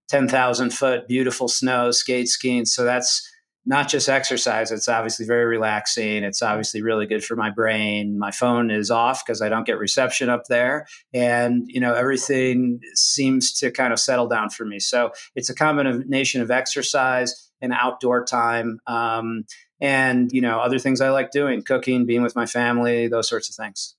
10,000 0.10 0.70
foot 0.70 1.08
beautiful 1.08 1.48
snow 1.48 1.90
skate 1.90 2.28
skiing. 2.28 2.66
So 2.66 2.84
that's 2.84 3.28
not 3.66 3.88
just 3.88 4.10
exercise. 4.10 4.72
It's 4.72 4.90
obviously 4.90 5.26
very 5.26 5.46
relaxing. 5.46 6.24
It's 6.24 6.42
obviously 6.42 6.82
really 6.82 7.06
good 7.06 7.24
for 7.24 7.36
my 7.36 7.50
brain. 7.50 8.20
My 8.20 8.32
phone 8.32 8.70
is 8.70 8.92
off 8.92 9.26
because 9.26 9.42
I 9.42 9.50
don't 9.50 9.66
get 9.66 9.78
reception 9.80 10.30
up 10.30 10.46
there. 10.50 10.86
And, 11.14 11.66
you 11.68 11.80
know, 11.80 11.94
everything 11.94 12.82
seems 12.94 13.54
to 13.60 13.72
kind 13.72 13.94
of 13.94 14.00
settle 14.00 14.28
down 14.28 14.50
for 14.50 14.66
me. 14.66 14.80
So 14.80 15.12
it's 15.36 15.50
a 15.50 15.56
combination 15.56 16.42
of 16.42 16.52
exercise 16.52 17.52
and 17.62 17.72
outdoor 17.72 18.26
time. 18.26 18.80
Um, 18.86 19.46
and, 19.80 20.30
you 20.32 20.42
know, 20.42 20.60
other 20.60 20.80
things 20.80 21.00
I 21.00 21.10
like 21.10 21.32
doing, 21.32 21.64
cooking, 21.64 22.06
being 22.06 22.22
with 22.22 22.36
my 22.36 22.46
family, 22.46 23.08
those 23.08 23.30
sorts 23.30 23.50
of 23.50 23.56
things. 23.56 23.96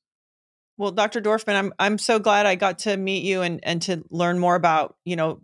Well, 0.77 0.91
Dr. 0.91 1.21
Dorfman, 1.21 1.55
I'm 1.55 1.73
I'm 1.79 1.99
so 1.99 2.19
glad 2.19 2.47
I 2.47 2.57
got 2.57 2.81
to 2.81 2.97
meet 2.97 3.23
you 3.23 3.43
and 3.43 3.61
and 3.63 3.81
to 3.83 4.03
learn 4.11 4.41
more 4.41 4.57
about, 4.57 4.97
you 5.05 5.15
know, 5.15 5.41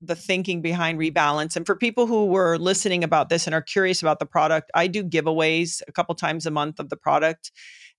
the 0.00 0.16
thinking 0.16 0.60
behind 0.60 0.98
rebalance. 0.98 1.56
And 1.56 1.64
for 1.64 1.74
people 1.74 2.06
who 2.06 2.26
were 2.26 2.58
listening 2.58 3.02
about 3.02 3.28
this 3.28 3.46
and 3.46 3.54
are 3.54 3.62
curious 3.62 4.02
about 4.02 4.18
the 4.18 4.26
product, 4.26 4.70
I 4.74 4.86
do 4.86 5.02
giveaways 5.02 5.82
a 5.88 5.92
couple 5.92 6.14
times 6.14 6.46
a 6.46 6.50
month 6.50 6.78
of 6.78 6.90
the 6.90 6.96
product. 6.96 7.50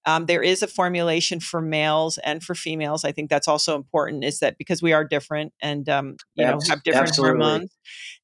Um, 0.05 0.25
there 0.25 0.41
is 0.41 0.63
a 0.63 0.67
formulation 0.67 1.39
for 1.39 1.59
males 1.59 2.17
and 2.19 2.41
for 2.41 2.55
females. 2.55 3.03
I 3.03 3.11
think 3.11 3.29
that's 3.29 3.47
also 3.47 3.75
important. 3.75 4.23
Is 4.23 4.39
that 4.39 4.57
because 4.57 4.81
we 4.81 4.93
are 4.93 5.03
different 5.03 5.53
and 5.61 5.89
um, 5.89 6.15
you 6.35 6.45
know 6.45 6.59
have 6.69 6.81
different 6.83 7.09
Absolutely. 7.09 7.43
hormones, 7.43 7.77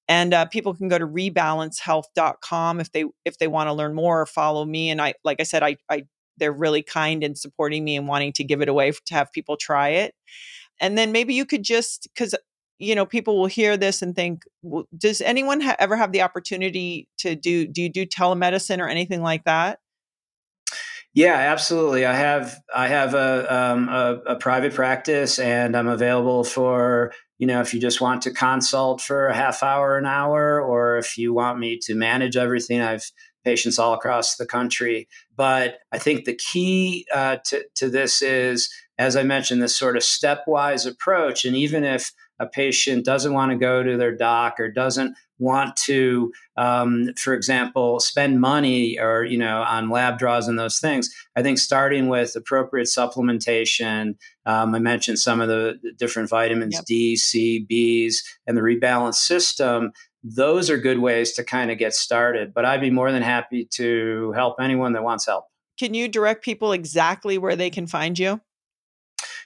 and 0.07 0.34
uh, 0.34 0.45
people 0.45 0.74
can 0.74 0.88
go 0.88 0.97
to 0.97 1.05
rebalancehealth.com 1.05 2.80
if 2.80 2.91
they 2.93 3.03
if 3.26 3.38
they 3.38 3.47
want 3.47 3.68
to 3.68 3.73
learn 3.73 3.93
more 3.93 4.22
or 4.22 4.26
follow 4.26 4.64
me. 4.64 4.91
And 4.91 5.02
I, 5.02 5.15
like 5.26 5.41
I 5.41 5.43
said, 5.43 5.61
I, 5.61 5.76
I 5.89 6.03
they're 6.38 6.53
really 6.53 6.84
kind 6.84 7.22
in 7.22 7.35
supporting 7.35 7.84
me 7.84 7.97
and 7.97 8.07
wanting 8.07 8.31
to 8.34 8.45
give 8.45 8.61
it 8.61 8.69
away 8.69 8.91
to 8.91 9.14
have 9.14 9.31
people 9.34 9.57
try 9.57 9.89
it. 9.89 10.15
And 10.80 10.97
then 10.97 11.11
maybe 11.11 11.34
you 11.34 11.45
could 11.45 11.64
just 11.64 12.07
because 12.14 12.34
you 12.84 12.95
know 12.95 13.05
people 13.05 13.38
will 13.38 13.47
hear 13.47 13.77
this 13.77 14.01
and 14.01 14.15
think 14.15 14.43
does 14.97 15.22
anyone 15.22 15.61
ha- 15.61 15.76
ever 15.80 15.95
have 15.95 16.11
the 16.11 16.22
opportunity 16.22 17.07
to 17.18 17.35
do 17.35 17.68
do 17.68 17.81
you 17.81 17.89
do 17.89 18.05
telemedicine 18.05 18.80
or 18.80 18.88
anything 18.88 19.22
like 19.22 19.43
that? 19.45 19.80
Yeah 21.14 21.35
absolutely. 21.35 22.05
I 22.05 22.14
have 22.14 22.60
i 22.73 22.88
have 22.88 23.14
a, 23.14 23.53
um, 23.53 23.89
a, 23.89 24.22
a 24.27 24.35
private 24.35 24.73
practice 24.73 25.39
and 25.39 25.76
i'm 25.76 25.88
available 25.88 26.43
for 26.43 27.14
you 27.38 27.47
know 27.47 27.61
if 27.61 27.73
you 27.73 27.80
just 27.80 28.01
want 28.01 28.22
to 28.23 28.31
consult 28.31 29.01
for 29.01 29.27
a 29.27 29.35
half 29.35 29.64
hour 29.64 29.97
an 29.97 30.05
hour 30.05 30.61
or 30.61 30.97
if 30.97 31.18
you 31.18 31.34
want 31.34 31.60
me 31.60 31.77
to 31.84 31.95
manage 31.95 32.38
everything 32.38 32.81
i've 32.81 33.11
patients 33.43 33.77
all 33.77 33.93
across 33.93 34.38
the 34.38 34.45
country. 34.45 35.07
But 35.35 35.80
i 35.91 35.97
think 35.97 36.26
the 36.26 36.35
key 36.35 37.05
uh, 37.14 37.38
to, 37.45 37.65
to 37.76 37.89
this 37.89 38.22
is 38.22 38.69
as 38.97 39.15
i 39.15 39.23
mentioned 39.23 39.61
this 39.61 39.76
sort 39.76 39.97
of 39.97 40.03
stepwise 40.03 40.89
approach 40.89 41.45
and 41.45 41.55
even 41.55 41.84
if 41.84 42.11
a 42.44 42.48
patient 42.48 43.06
doesn't 43.06 43.34
want 43.34 43.52
to 43.52 43.57
go 43.57 43.82
to 43.82 43.98
their 43.98 44.15
doc 44.15 44.60
or 44.60 44.70
doesn't 44.70 45.15
want 45.40 45.76
to, 45.76 46.32
um, 46.57 47.10
for 47.18 47.34
example, 47.34 47.99
spend 47.99 48.40
money 48.40 48.99
or 48.99 49.24
you 49.24 49.38
know 49.38 49.64
on 49.64 49.90
lab 49.90 50.20
draws 50.20 50.48
and 50.48 50.60
those 50.60 50.80
things, 50.80 51.14
I 51.36 51.41
think 51.41 51.57
starting 51.57 52.07
with 52.07 52.36
appropriate 52.36 52.88
supplementation. 52.88 54.15
Um, 54.45 54.76
I 54.76 54.80
mentioned 54.80 55.20
some 55.20 55.41
of 55.41 55.48
the 55.48 55.80
different 55.98 56.30
vitamins 56.30 56.76
yep. 56.76 56.86
D, 56.86 57.15
C, 57.15 57.65
Bs, 57.70 58.18
and 58.45 58.57
the 58.57 58.61
rebalance 58.61 59.15
system. 59.15 59.91
Those 60.24 60.70
are 60.70 60.78
good 60.78 60.99
ways 60.99 61.34
to 61.34 61.44
kind 61.44 61.72
of 61.72 61.78
get 61.78 61.94
started. 61.94 62.53
But 62.53 62.65
I'd 62.65 62.82
be 62.82 62.90
more 62.90 63.11
than 63.11 63.24
happy 63.24 63.68
to 63.74 64.32
help 64.34 64.56
anyone 64.60 64.94
that 64.94 65.03
wants 65.03 65.26
help. 65.26 65.45
Can 65.78 65.94
you 65.94 66.07
direct 66.07 66.45
people 66.45 66.72
exactly 66.72 67.38
where 67.38 67.56
they 67.56 67.70
can 67.70 67.88
find 67.88 68.18
you? 68.18 68.40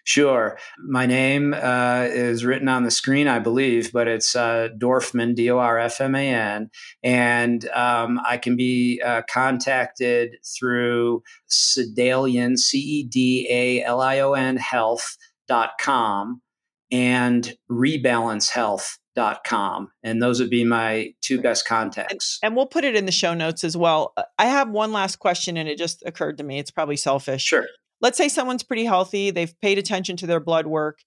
Sure. 0.07 0.57
My 0.79 1.05
name 1.05 1.53
uh, 1.53 2.07
is 2.09 2.43
written 2.45 2.69
on 2.69 2.85
the 2.85 2.91
screen, 2.91 3.27
I 3.27 3.39
believe, 3.39 3.91
but 3.91 4.07
it's 4.07 4.37
uh, 4.37 4.69
Dorfman, 4.77 5.35
D 5.35 5.51
O 5.51 5.57
R 5.57 5.77
F 5.77 5.99
M 5.99 6.15
A 6.15 6.29
N. 6.29 6.69
And 7.03 7.67
um, 7.71 8.21
I 8.25 8.37
can 8.37 8.55
be 8.55 9.01
uh, 9.05 9.23
contacted 9.29 10.37
through 10.57 11.23
Cedalion, 11.49 12.57
C 12.57 12.79
E 12.79 13.03
D 13.03 13.47
A 13.49 13.83
L 13.83 13.99
I 13.99 14.19
O 14.19 14.31
N 14.31 14.55
health.com 14.55 16.41
and 16.89 17.53
rebalancehealth.com. 17.69 19.91
And 20.03 20.23
those 20.23 20.39
would 20.39 20.49
be 20.49 20.63
my 20.63 21.09
two 21.19 21.41
best 21.41 21.67
contacts. 21.67 22.39
And, 22.41 22.51
and, 22.51 22.55
we'll 22.55 22.67
put 22.67 22.85
it 22.85 22.95
in 22.95 23.07
the 23.07 23.11
show 23.11 23.33
notes 23.33 23.65
as 23.65 23.75
well. 23.75 24.13
Uh, 24.15 24.23
I 24.39 24.45
have 24.45 24.69
one 24.69 24.93
last 24.93 25.17
question, 25.17 25.57
and 25.57 25.67
it 25.67 25.77
just 25.77 26.01
occurred 26.05 26.37
to 26.37 26.45
me. 26.45 26.59
It's 26.59 26.71
probably 26.71 26.95
selfish. 26.95 27.43
Sure 27.43 27.65
let's 28.01 28.17
say 28.17 28.29
someone's 28.29 28.63
pretty 28.63 28.85
healthy, 28.85 29.31
they've 29.31 29.59
paid 29.61 29.77
attention 29.77 30.17
to 30.17 30.27
their 30.27 30.39
blood 30.39 30.67
work. 30.67 30.99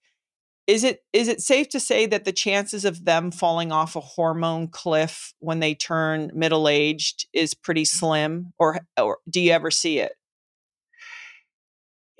Is 0.66 0.84
it 0.84 1.00
is 1.12 1.26
it 1.26 1.40
safe 1.40 1.68
to 1.70 1.80
say 1.80 2.06
that 2.06 2.24
the 2.24 2.32
chances 2.32 2.84
of 2.84 3.04
them 3.04 3.30
falling 3.30 3.72
off 3.72 3.96
a 3.96 4.00
hormone 4.00 4.68
cliff 4.68 5.34
when 5.40 5.58
they 5.58 5.74
turn 5.74 6.30
middle 6.34 6.68
aged 6.68 7.26
is 7.32 7.54
pretty 7.54 7.84
slim, 7.84 8.52
or 8.58 8.80
or 8.96 9.18
do 9.28 9.40
you 9.40 9.50
ever 9.50 9.70
see 9.70 9.98
it? 9.98 10.12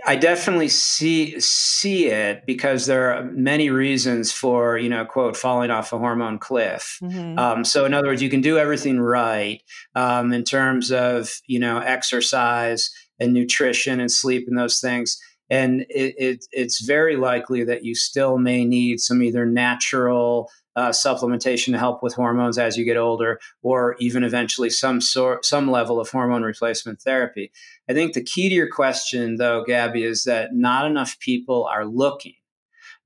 I 0.07 0.17
definitely 0.17 0.69
see 0.69 1.39
see 1.41 2.07
it 2.07 2.47
because 2.47 2.87
there 2.87 3.13
are 3.13 3.25
many 3.25 3.71
reasons 3.71 4.33
for 4.33 4.79
you 4.79 4.89
know 4.89 5.05
quote 5.05 5.37
falling 5.37 5.71
off 5.71 5.93
a 5.93 5.99
hormone 5.99 6.39
cliff. 6.39 6.99
Mm-hmm. 7.03 7.39
Um, 7.39 7.65
so 7.65 7.85
in 7.85 7.95
other 7.95 8.09
words, 8.09 8.23
you 8.23 8.31
can 8.31 8.41
do 8.41 8.59
everything 8.59 8.99
right 8.99 9.63
um, 9.95 10.33
in 10.33 10.45
terms 10.45 10.91
of 10.91 11.41
you 11.47 11.59
know 11.59 11.79
exercise 11.79 12.91
and 13.21 13.33
nutrition 13.33 14.01
and 14.01 14.11
sleep 14.11 14.49
and 14.49 14.59
those 14.59 14.81
things. 14.81 15.21
And 15.51 15.83
it, 15.91 16.15
it, 16.17 16.47
it's 16.53 16.81
very 16.81 17.17
likely 17.17 17.65
that 17.65 17.85
you 17.85 17.95
still 17.95 18.39
may 18.39 18.65
need 18.65 19.01
some 19.01 19.23
either 19.23 19.45
natural 19.45 20.51
uh, 20.77 20.91
supplementation 20.91 21.73
to 21.73 21.79
help 21.79 22.03
with 22.03 22.15
hormones 22.15 22.57
as 22.57 22.79
you 22.79 22.85
get 22.85 22.97
older, 22.97 23.41
or 23.63 23.97
even 23.99 24.23
eventually 24.23 24.71
some 24.71 25.01
sort, 25.01 25.45
some 25.45 25.71
level 25.71 26.01
of 26.01 26.09
hormone 26.09 26.43
replacement 26.43 27.03
therapy. 27.03 27.51
I 27.89 27.93
think 27.93 28.13
the 28.15 28.23
key 28.23 28.49
to 28.49 28.55
your 28.55 28.71
question, 28.71 29.37
though, 29.37 29.65
Gabby, 29.65 30.05
is 30.05 30.25
that 30.25 30.55
not 30.55 30.87
enough 30.87 31.19
people 31.19 31.67
are 31.67 31.85
looking 31.85 32.35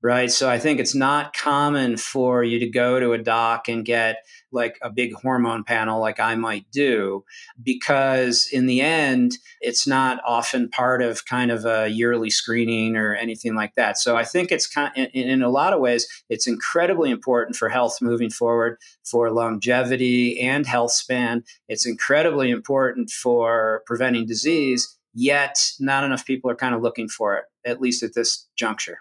right? 0.05 0.31
So 0.31 0.47
I 0.47 0.59
think 0.59 0.79
it's 0.79 0.93
not 0.93 1.33
common 1.33 1.97
for 1.97 2.43
you 2.43 2.59
to 2.59 2.69
go 2.69 2.99
to 2.99 3.13
a 3.13 3.17
doc 3.17 3.67
and 3.67 3.83
get 3.83 4.17
like 4.55 4.77
a 4.81 4.89
big 4.89 5.13
hormone 5.13 5.63
panel 5.63 5.99
like 5.99 6.19
I 6.19 6.35
might 6.35 6.65
do 6.71 7.23
because 7.61 8.47
in 8.51 8.65
the 8.65 8.81
end 8.81 9.37
it's 9.61 9.85
not 9.85 10.19
often 10.25 10.69
part 10.69 11.01
of 11.01 11.25
kind 11.25 11.51
of 11.51 11.65
a 11.65 11.89
yearly 11.89 12.29
screening 12.29 12.95
or 12.95 13.13
anything 13.13 13.53
like 13.53 13.75
that. 13.75 13.97
So 13.97 14.17
I 14.17 14.23
think 14.23 14.51
it's 14.51 14.65
kind 14.65 14.95
in 14.95 15.41
a 15.41 15.49
lot 15.49 15.73
of 15.73 15.79
ways 15.79 16.07
it's 16.29 16.47
incredibly 16.47 17.11
important 17.11 17.55
for 17.55 17.69
health 17.69 18.01
moving 18.01 18.29
forward 18.29 18.79
for 19.03 19.31
longevity 19.31 20.39
and 20.39 20.65
health 20.65 20.91
span. 20.91 21.43
It's 21.67 21.85
incredibly 21.85 22.49
important 22.49 23.09
for 23.11 23.83
preventing 23.85 24.25
disease, 24.25 24.97
yet 25.13 25.71
not 25.79 26.03
enough 26.03 26.25
people 26.25 26.49
are 26.49 26.55
kind 26.55 26.73
of 26.73 26.81
looking 26.81 27.07
for 27.07 27.35
it 27.35 27.45
at 27.65 27.81
least 27.81 28.03
at 28.03 28.13
this 28.13 28.47
juncture. 28.55 28.99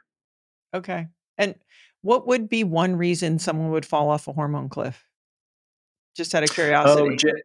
Okay. 0.74 1.06
And 1.39 1.55
what 2.02 2.26
would 2.26 2.48
be 2.48 2.64
one 2.64 2.97
reason 2.97 3.39
someone 3.39 3.70
would 3.70 3.86
fall 3.86 4.10
off 4.10 4.28
a 4.28 4.32
hormone 4.32 4.68
cliff? 4.68 5.05
Just 6.15 6.35
out 6.35 6.43
of 6.43 6.51
oh, 6.51 6.55
curiosity. 6.55 7.03
Oh, 7.03 7.16
ju- 7.16 7.43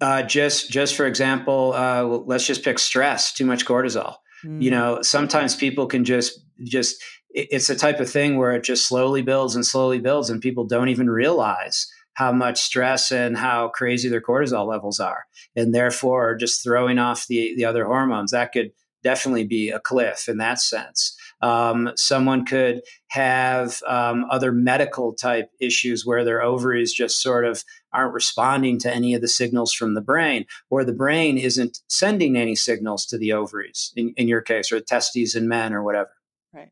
uh, 0.00 0.22
just 0.22 0.70
just 0.70 0.94
for 0.94 1.06
example, 1.06 1.72
uh, 1.74 2.02
let's 2.02 2.46
just 2.46 2.62
pick 2.62 2.78
stress. 2.78 3.32
Too 3.32 3.46
much 3.46 3.64
cortisol. 3.64 4.16
Mm. 4.44 4.62
You 4.62 4.70
know, 4.70 5.02
sometimes 5.02 5.54
people 5.54 5.86
can 5.86 6.04
just 6.04 6.40
just 6.64 7.02
it's 7.30 7.68
a 7.68 7.76
type 7.76 8.00
of 8.00 8.10
thing 8.10 8.38
where 8.38 8.52
it 8.52 8.64
just 8.64 8.86
slowly 8.86 9.22
builds 9.22 9.54
and 9.54 9.64
slowly 9.64 10.00
builds, 10.00 10.30
and 10.30 10.40
people 10.40 10.64
don't 10.64 10.88
even 10.88 11.08
realize 11.08 11.86
how 12.14 12.32
much 12.32 12.60
stress 12.60 13.12
and 13.12 13.36
how 13.36 13.68
crazy 13.68 14.08
their 14.08 14.22
cortisol 14.22 14.66
levels 14.66 15.00
are, 15.00 15.24
and 15.54 15.74
therefore 15.74 16.34
just 16.34 16.62
throwing 16.62 16.98
off 16.98 17.26
the 17.26 17.54
the 17.56 17.64
other 17.64 17.84
hormones. 17.84 18.30
That 18.30 18.52
could 18.52 18.72
definitely 19.02 19.44
be 19.44 19.70
a 19.70 19.80
cliff 19.80 20.28
in 20.28 20.38
that 20.38 20.60
sense. 20.60 21.15
Um, 21.42 21.92
someone 21.96 22.44
could 22.44 22.82
have 23.08 23.82
um, 23.86 24.26
other 24.30 24.52
medical 24.52 25.12
type 25.12 25.50
issues 25.60 26.06
where 26.06 26.24
their 26.24 26.42
ovaries 26.42 26.92
just 26.92 27.20
sort 27.20 27.44
of 27.44 27.62
aren't 27.92 28.14
responding 28.14 28.78
to 28.80 28.94
any 28.94 29.14
of 29.14 29.20
the 29.20 29.28
signals 29.28 29.72
from 29.72 29.94
the 29.94 30.00
brain, 30.00 30.46
or 30.70 30.84
the 30.84 30.92
brain 30.92 31.38
isn't 31.38 31.80
sending 31.88 32.36
any 32.36 32.54
signals 32.54 33.06
to 33.06 33.18
the 33.18 33.32
ovaries 33.32 33.92
in, 33.96 34.12
in 34.16 34.28
your 34.28 34.40
case, 34.40 34.72
or 34.72 34.80
testes 34.80 35.34
in 35.34 35.48
men, 35.48 35.72
or 35.72 35.82
whatever. 35.82 36.10
Right. 36.52 36.70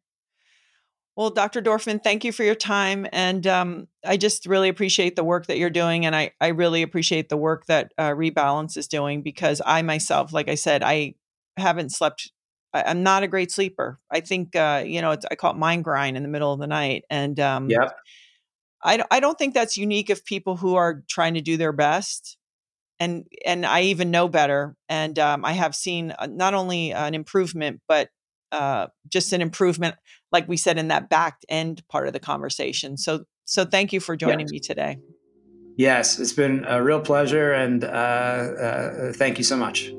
Well, 1.17 1.31
Dr. 1.31 1.63
Dorfman, 1.63 2.03
thank 2.03 2.25
you 2.25 2.33
for 2.33 2.43
your 2.43 2.55
time. 2.55 3.07
And 3.13 3.47
um, 3.47 3.89
I 4.05 4.17
just 4.17 4.47
really 4.47 4.69
appreciate 4.69 5.15
the 5.15 5.25
work 5.25 5.47
that 5.47 5.59
you're 5.59 5.71
doing. 5.71 6.07
And 6.07 6.17
I, 6.17 6.33
I 6.41 6.49
really 6.49 6.83
appreciate 6.83 7.29
the 7.29 7.37
work 7.37 7.67
that 7.67 7.93
uh, 7.99 8.11
Rebalance 8.11 8.77
is 8.77 8.89
doing 8.89 9.23
because 9.23 9.63
I 9.65 9.83
myself, 9.83 10.33
like 10.33 10.49
I 10.49 10.57
said, 10.57 10.83
I 10.83 11.15
haven't 11.57 11.93
slept 11.93 12.33
I, 12.75 12.91
am 12.91 13.03
not 13.03 13.23
a 13.23 13.29
great 13.29 13.53
sleeper. 13.53 14.01
I 14.11 14.21
think 14.21 14.57
uh, 14.57 14.83
you 14.85 15.01
know 15.01 15.17
I 15.31 15.35
call 15.37 15.53
it 15.53 15.57
mind 15.57 15.85
grind 15.85 16.17
in 16.17 16.23
the 16.23 16.29
middle 16.29 16.53
of 16.53 16.59
the 16.59 16.67
night, 16.67 17.05
and 17.09 17.39
um, 17.41 17.71
yeah, 17.71 17.91
I 18.83 19.03
I 19.11 19.21
don't 19.21 19.39
think 19.39 19.55
that's 19.55 19.77
unique 19.77 20.11
of 20.11 20.25
people 20.25 20.57
who 20.57 20.75
are 20.75 21.03
trying 21.09 21.35
to 21.35 21.41
do 21.41 21.57
their 21.57 21.73
best, 21.73 22.37
and 22.99 23.25
and 23.47 23.65
I 23.65 23.83
even 23.83 24.11
know 24.11 24.29
better, 24.29 24.77
and 24.89 25.19
um, 25.19 25.45
I 25.45 25.53
have 25.53 25.75
seen 25.75 26.13
uh, 26.19 26.27
not 26.27 26.55
only 26.55 26.93
an 26.93 27.15
improvement 27.15 27.81
but 27.89 28.11
uh, 28.53 28.89
just 29.09 29.33
an 29.33 29.41
improvement, 29.41 29.97
like 30.33 30.49
we 30.49 30.57
said 30.57 30.79
in 30.79 30.89
that 30.89 31.09
back 31.09 31.39
end 31.49 31.83
part 31.89 32.07
of 32.07 32.13
the 32.13 32.21
conversation. 32.21 32.97
So 32.97 33.25
so 33.45 33.65
thank 33.65 33.93
you 33.93 34.01
for 34.01 34.17
joining 34.17 34.49
me 34.51 34.59
today. 34.59 34.99
Yes, 35.77 36.21
it's 36.21 36.33
been 36.33 36.65
a 36.67 36.83
real 36.83 37.01
pleasure, 37.01 37.53
and 37.53 37.85
uh, 37.85 37.87
uh 37.87 39.13
thank 39.13 39.39
you 39.39 39.45
so 39.45 39.57
much. 39.57 39.93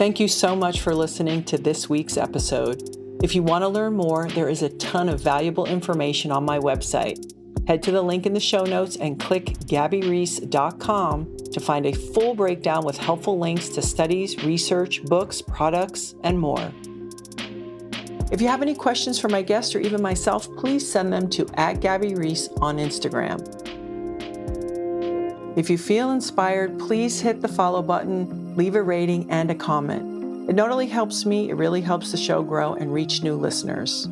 Thank 0.00 0.18
you 0.18 0.28
so 0.28 0.56
much 0.56 0.80
for 0.80 0.94
listening 0.94 1.44
to 1.44 1.58
this 1.58 1.90
week's 1.90 2.16
episode. 2.16 2.96
If 3.22 3.34
you 3.34 3.42
want 3.42 3.64
to 3.64 3.68
learn 3.68 3.92
more, 3.92 4.30
there 4.30 4.48
is 4.48 4.62
a 4.62 4.70
ton 4.70 5.10
of 5.10 5.20
valuable 5.20 5.66
information 5.66 6.32
on 6.32 6.42
my 6.42 6.58
website. 6.58 7.18
Head 7.68 7.82
to 7.82 7.90
the 7.90 8.00
link 8.00 8.24
in 8.24 8.32
the 8.32 8.40
show 8.40 8.64
notes 8.64 8.96
and 8.96 9.20
click 9.20 9.58
gabbyreece.com 9.66 11.36
to 11.52 11.60
find 11.60 11.84
a 11.84 11.92
full 11.92 12.34
breakdown 12.34 12.82
with 12.82 12.96
helpful 12.96 13.38
links 13.38 13.68
to 13.68 13.82
studies, 13.82 14.42
research, 14.42 15.04
books, 15.04 15.42
products, 15.42 16.14
and 16.24 16.38
more. 16.38 16.72
If 18.32 18.40
you 18.40 18.48
have 18.48 18.62
any 18.62 18.74
questions 18.74 19.18
for 19.18 19.28
my 19.28 19.42
guest 19.42 19.76
or 19.76 19.80
even 19.80 20.00
myself, 20.00 20.48
please 20.56 20.90
send 20.90 21.12
them 21.12 21.28
to 21.28 21.46
at 21.56 21.82
Gabby 21.82 22.14
Reece 22.14 22.48
on 22.62 22.78
Instagram. 22.78 23.38
If 25.58 25.68
you 25.68 25.76
feel 25.76 26.12
inspired, 26.12 26.78
please 26.78 27.20
hit 27.20 27.42
the 27.42 27.48
follow 27.48 27.82
button, 27.82 28.39
leave 28.56 28.74
a 28.74 28.82
rating, 28.82 29.30
and 29.30 29.50
a 29.50 29.54
comment. 29.54 30.48
It 30.48 30.56
not 30.56 30.70
only 30.70 30.86
helps 30.86 31.24
me, 31.24 31.50
it 31.50 31.54
really 31.54 31.80
helps 31.80 32.10
the 32.10 32.16
show 32.16 32.42
grow 32.42 32.74
and 32.74 32.92
reach 32.92 33.22
new 33.22 33.36
listeners. 33.36 34.08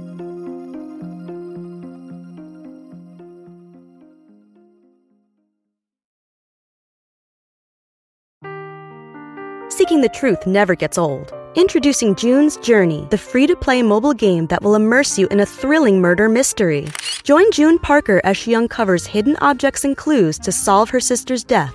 Seeking 9.71 10.01
the 10.01 10.11
truth 10.13 10.47
never 10.47 10.75
gets 10.75 10.99
old. 10.99 11.33
Introducing 11.55 12.15
June's 12.15 12.57
Journey, 12.59 13.07
the 13.11 13.19
free 13.19 13.47
to 13.47 13.57
play 13.57 13.83
mobile 13.83 14.13
game 14.13 14.47
that 14.47 14.63
will 14.63 14.75
immerse 14.75 15.19
you 15.19 15.27
in 15.29 15.41
a 15.41 15.47
thrilling 15.47 16.01
murder 16.01 16.29
mystery. 16.29 16.89
Join 17.23 17.51
June 17.53 17.79
Parker 17.79 18.21
as 18.23 18.37
she 18.37 18.55
uncovers 18.55 19.07
hidden 19.07 19.37
objects 19.41 19.85
and 19.85 19.97
clues 19.97 20.39
to 20.41 20.53
solve 20.53 20.91
her 20.91 21.01
sister's 21.01 21.43
death 21.43 21.75